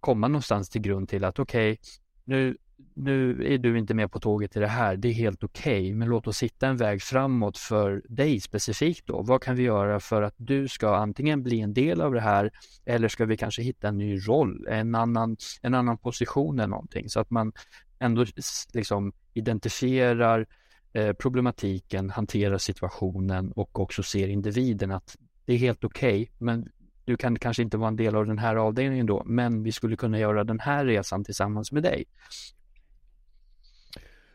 komma 0.00 0.28
någonstans 0.28 0.68
till 0.68 0.80
grund 0.80 1.08
till 1.08 1.24
att 1.24 1.38
okej, 1.38 1.72
okay, 1.72 1.84
nu, 2.24 2.56
nu 2.94 3.46
är 3.54 3.58
du 3.58 3.78
inte 3.78 3.94
med 3.94 4.12
på 4.12 4.20
tåget 4.20 4.56
i 4.56 4.60
det 4.60 4.66
här, 4.66 4.96
det 4.96 5.08
är 5.08 5.12
helt 5.12 5.44
okej, 5.44 5.80
okay, 5.80 5.94
men 5.94 6.08
låt 6.08 6.26
oss 6.26 6.42
hitta 6.42 6.66
en 6.66 6.76
väg 6.76 7.02
framåt 7.02 7.58
för 7.58 8.02
dig 8.08 8.40
specifikt 8.40 9.06
då. 9.06 9.22
Vad 9.22 9.42
kan 9.42 9.56
vi 9.56 9.62
göra 9.62 10.00
för 10.00 10.22
att 10.22 10.34
du 10.36 10.68
ska 10.68 10.96
antingen 10.96 11.42
bli 11.42 11.60
en 11.60 11.74
del 11.74 12.00
av 12.00 12.14
det 12.14 12.20
här 12.20 12.50
eller 12.84 13.08
ska 13.08 13.24
vi 13.24 13.36
kanske 13.36 13.62
hitta 13.62 13.88
en 13.88 13.98
ny 13.98 14.18
roll, 14.18 14.66
en 14.68 14.94
annan, 14.94 15.36
en 15.62 15.74
annan 15.74 15.98
position 15.98 16.58
eller 16.58 16.68
någonting 16.68 17.08
så 17.08 17.20
att 17.20 17.30
man 17.30 17.52
ändå 17.98 18.24
liksom 18.72 19.12
identifierar 19.34 20.46
eh, 20.92 21.12
problematiken, 21.12 22.10
hanterar 22.10 22.58
situationen 22.58 23.52
och 23.52 23.80
också 23.80 24.02
ser 24.02 24.28
individen 24.28 24.92
att 24.92 25.16
det 25.44 25.52
är 25.52 25.58
helt 25.58 25.84
okej, 25.84 26.22
okay, 26.22 26.34
men 26.38 26.68
du 27.04 27.16
kan 27.16 27.38
kanske 27.38 27.62
inte 27.62 27.76
vara 27.76 27.88
en 27.88 27.96
del 27.96 28.16
av 28.16 28.26
den 28.26 28.38
här 28.38 28.56
avdelningen 28.56 29.06
då, 29.06 29.22
men 29.26 29.62
vi 29.62 29.72
skulle 29.72 29.96
kunna 29.96 30.18
göra 30.18 30.44
den 30.44 30.60
här 30.60 30.84
resan 30.84 31.24
tillsammans 31.24 31.72
med 31.72 31.82
dig. 31.82 32.04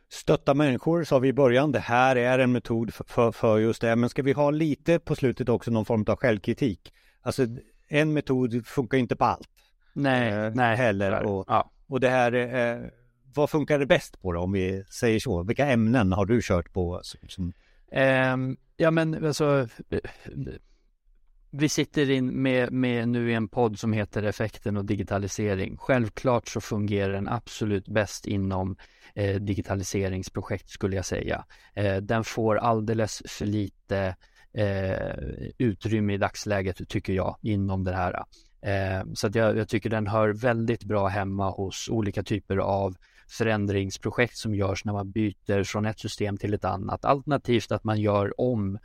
Stötta 0.10 0.54
människor 0.54 1.04
sa 1.04 1.20
vi 1.20 1.28
i 1.28 1.34
början. 1.34 1.72
Det 1.72 1.80
här 1.80 2.16
är 2.16 2.40
en 2.40 2.52
metod 2.52 2.94
för, 2.94 3.32
för 3.32 3.58
just 3.58 3.82
det. 3.82 3.96
Men 3.96 4.10
ska 4.10 4.22
vi 4.22 4.32
ha 4.32 4.52
lite 4.52 5.00
på 5.00 5.16
slutet 5.16 5.50
också 5.50 5.72
någon 5.72 5.86
form 5.86 6.06
av 6.08 6.16
självkritik? 6.16 6.94
Alltså 7.22 7.48
en 7.88 8.14
metod 8.14 8.68
funkar 8.68 8.98
inte 8.98 9.16
på 9.16 9.26
allt. 9.26 9.50
Nej, 9.94 10.34
eh, 10.34 10.52
nej 10.54 10.78
heller. 10.78 11.24
Och, 11.24 11.46
ja. 11.48 11.72
och 11.88 12.00
det 12.00 12.10
här, 12.10 12.34
eh, 12.34 12.90
vad 13.34 13.50
funkar 13.50 13.80
det 13.80 13.86
bäst 13.86 14.22
på 14.22 14.32
då 14.32 14.40
om 14.40 14.52
vi 14.52 14.84
säger 14.90 15.20
så? 15.20 15.44
Vilka 15.44 15.68
ämnen 15.68 16.12
har 16.12 16.26
du 16.26 16.42
kört 16.42 16.74
på? 16.74 17.02
Som. 17.04 17.54
Eh, 17.92 18.36
ja 18.78 18.92
men 18.92 19.26
alltså 19.26 19.68
vi 21.58 21.70
sitter 21.70 22.10
in 22.10 22.42
med, 22.42 22.72
med 22.72 23.08
nu 23.10 23.32
i 23.32 23.34
en 23.34 23.48
podd 23.48 23.80
som 23.80 23.94
heter 23.94 24.24
Effekten 24.24 24.78
och 24.78 24.86
digitalisering. 24.86 25.78
Självklart 25.78 26.48
så 26.48 26.62
fungerar 26.62 27.14
den 27.14 27.28
absolut 27.28 27.88
bäst 27.88 28.26
inom 28.26 28.76
eh, 29.16 29.36
digitaliseringsprojekt 29.36 30.70
skulle 30.70 30.96
jag 30.96 31.06
säga. 31.06 31.46
Eh, 31.74 31.96
den 31.96 32.24
får 32.24 32.56
alldeles 32.56 33.24
för 33.26 33.46
lite 33.46 34.16
eh, 34.54 35.18
utrymme 35.58 36.14
i 36.14 36.18
dagsläget 36.18 36.90
tycker 36.90 37.14
jag 37.14 37.38
inom 37.42 37.84
det 37.84 37.96
här. 37.96 38.24
Eh, 38.62 39.06
så 39.14 39.28
att 39.28 39.36
jag, 39.36 39.58
jag 39.58 39.70
tycker 39.70 39.90
den 39.90 40.08
hör 40.08 40.30
väldigt 40.30 40.84
bra 40.84 41.08
hemma 41.08 41.50
hos 41.50 41.90
olika 41.90 42.24
typer 42.24 42.58
av 42.58 42.96
förändringsprojekt 43.28 44.38
som 44.38 44.56
görs 44.56 44.86
när 44.86 44.94
man 44.94 45.12
byter 45.12 45.64
från 45.64 45.86
ett 45.86 46.00
system 46.00 46.38
till 46.38 46.54
ett 46.54 46.66
annat. 46.66 47.06
Alternativt 47.06 47.72
att 47.72 47.84
man 47.84 48.02
gör 48.02 48.42
om 48.42 48.80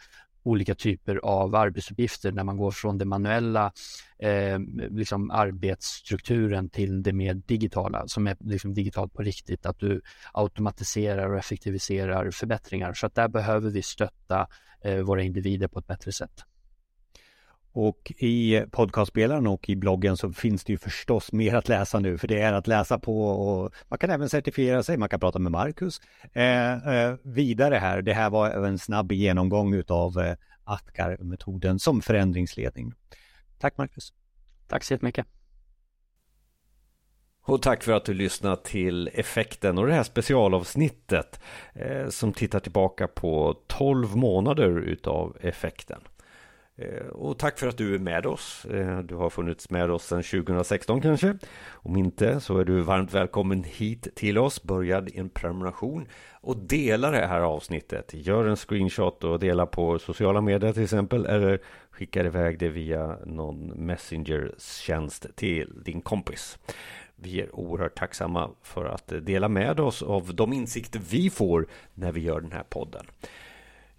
olika 0.50 0.74
typer 0.74 1.16
av 1.16 1.54
arbetsuppgifter 1.54 2.32
när 2.32 2.44
man 2.44 2.56
går 2.56 2.70
från 2.70 2.98
den 2.98 3.08
manuella 3.08 3.72
eh, 4.18 4.58
liksom 4.90 5.30
arbetsstrukturen 5.30 6.70
till 6.70 7.02
det 7.02 7.12
mer 7.12 7.34
digitala 7.34 8.08
som 8.08 8.26
är 8.26 8.36
liksom 8.40 8.74
digitalt 8.74 9.12
på 9.12 9.22
riktigt, 9.22 9.66
att 9.66 9.78
du 9.78 10.00
automatiserar 10.32 11.30
och 11.32 11.38
effektiviserar 11.38 12.30
förbättringar. 12.30 12.92
Så 12.92 13.06
att 13.06 13.14
där 13.14 13.28
behöver 13.28 13.70
vi 13.70 13.82
stötta 13.82 14.46
eh, 14.84 14.98
våra 14.98 15.22
individer 15.22 15.68
på 15.68 15.78
ett 15.78 15.86
bättre 15.86 16.12
sätt. 16.12 16.44
Och 17.72 18.12
i 18.18 18.62
podcastspelaren 18.70 19.46
och 19.46 19.68
i 19.68 19.76
bloggen 19.76 20.16
så 20.16 20.32
finns 20.32 20.64
det 20.64 20.72
ju 20.72 20.78
förstås 20.78 21.32
mer 21.32 21.54
att 21.54 21.68
läsa 21.68 21.98
nu 21.98 22.18
för 22.18 22.28
det 22.28 22.40
är 22.40 22.52
att 22.52 22.66
läsa 22.66 22.98
på 22.98 23.24
och 23.24 23.72
man 23.88 23.98
kan 23.98 24.10
även 24.10 24.28
certifiera 24.28 24.82
sig, 24.82 24.96
man 24.96 25.08
kan 25.08 25.20
prata 25.20 25.38
med 25.38 25.52
Marcus. 25.52 26.00
Eh, 26.32 26.88
eh, 26.88 27.14
vidare 27.22 27.74
här, 27.74 28.02
det 28.02 28.14
här 28.14 28.30
var 28.30 28.50
en 28.50 28.78
snabb 28.78 29.12
genomgång 29.12 29.74
utav 29.74 30.20
eh, 30.20 30.36
Atkar-metoden 30.64 31.78
som 31.78 32.02
förändringsledning. 32.02 32.92
Tack 33.58 33.78
Marcus! 33.78 34.12
Tack 34.68 34.84
så 34.84 34.94
jättemycket! 34.94 35.26
Och 37.42 37.62
tack 37.62 37.82
för 37.82 37.92
att 37.92 38.04
du 38.04 38.14
lyssnat 38.14 38.64
till 38.64 39.10
effekten 39.14 39.78
och 39.78 39.86
det 39.86 39.94
här 39.94 40.02
specialavsnittet 40.02 41.40
eh, 41.74 42.08
som 42.08 42.32
tittar 42.32 42.60
tillbaka 42.60 43.08
på 43.08 43.56
12 43.66 44.16
månader 44.16 44.78
utav 44.78 45.36
effekten. 45.40 46.00
Eh, 46.80 47.06
och 47.06 47.38
tack 47.38 47.58
för 47.58 47.66
att 47.68 47.76
du 47.76 47.94
är 47.94 47.98
med 47.98 48.26
oss. 48.26 48.64
Eh, 48.64 48.98
du 48.98 49.14
har 49.14 49.30
funnits 49.30 49.70
med 49.70 49.90
oss 49.90 50.06
sedan 50.06 50.22
2016 50.22 51.00
kanske. 51.00 51.38
Om 51.70 51.96
inte 51.96 52.40
så 52.40 52.58
är 52.58 52.64
du 52.64 52.80
varmt 52.80 53.14
välkommen 53.14 53.64
hit 53.64 54.08
till 54.14 54.38
oss. 54.38 54.62
Börja 54.62 55.06
en 55.14 55.28
prenumeration 55.28 56.06
och 56.32 56.56
dela 56.56 57.10
det 57.10 57.26
här 57.26 57.40
avsnittet. 57.40 58.14
Gör 58.14 58.44
en 58.44 58.56
screenshot 58.56 59.24
och 59.24 59.38
dela 59.38 59.66
på 59.66 59.98
sociala 59.98 60.40
medier 60.40 60.72
till 60.72 60.82
exempel. 60.82 61.26
Eller 61.26 61.60
skickar 61.90 62.26
iväg 62.26 62.58
det 62.58 62.68
via 62.68 63.16
någon 63.26 63.66
messenger-tjänst 63.66 65.26
till 65.36 65.72
din 65.84 66.00
kompis. 66.00 66.58
Vi 67.16 67.40
är 67.40 67.56
oerhört 67.56 67.98
tacksamma 67.98 68.50
för 68.62 68.84
att 68.84 69.12
dela 69.22 69.48
med 69.48 69.80
oss 69.80 70.02
av 70.02 70.34
de 70.34 70.52
insikter 70.52 71.00
vi 71.10 71.30
får 71.30 71.66
när 71.94 72.12
vi 72.12 72.20
gör 72.20 72.40
den 72.40 72.52
här 72.52 72.64
podden. 72.68 73.06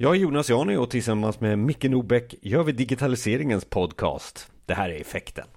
Jag 0.01 0.15
är 0.15 0.19
Jonas 0.19 0.49
Jani 0.49 0.77
och 0.77 0.89
tillsammans 0.89 1.39
med 1.39 1.59
Micke 1.59 1.83
Nobäck 1.83 2.35
gör 2.41 2.63
vi 2.63 2.71
digitaliseringens 2.71 3.65
podcast. 3.65 4.51
Det 4.65 4.73
här 4.73 4.89
är 4.89 5.01
effekten. 5.01 5.47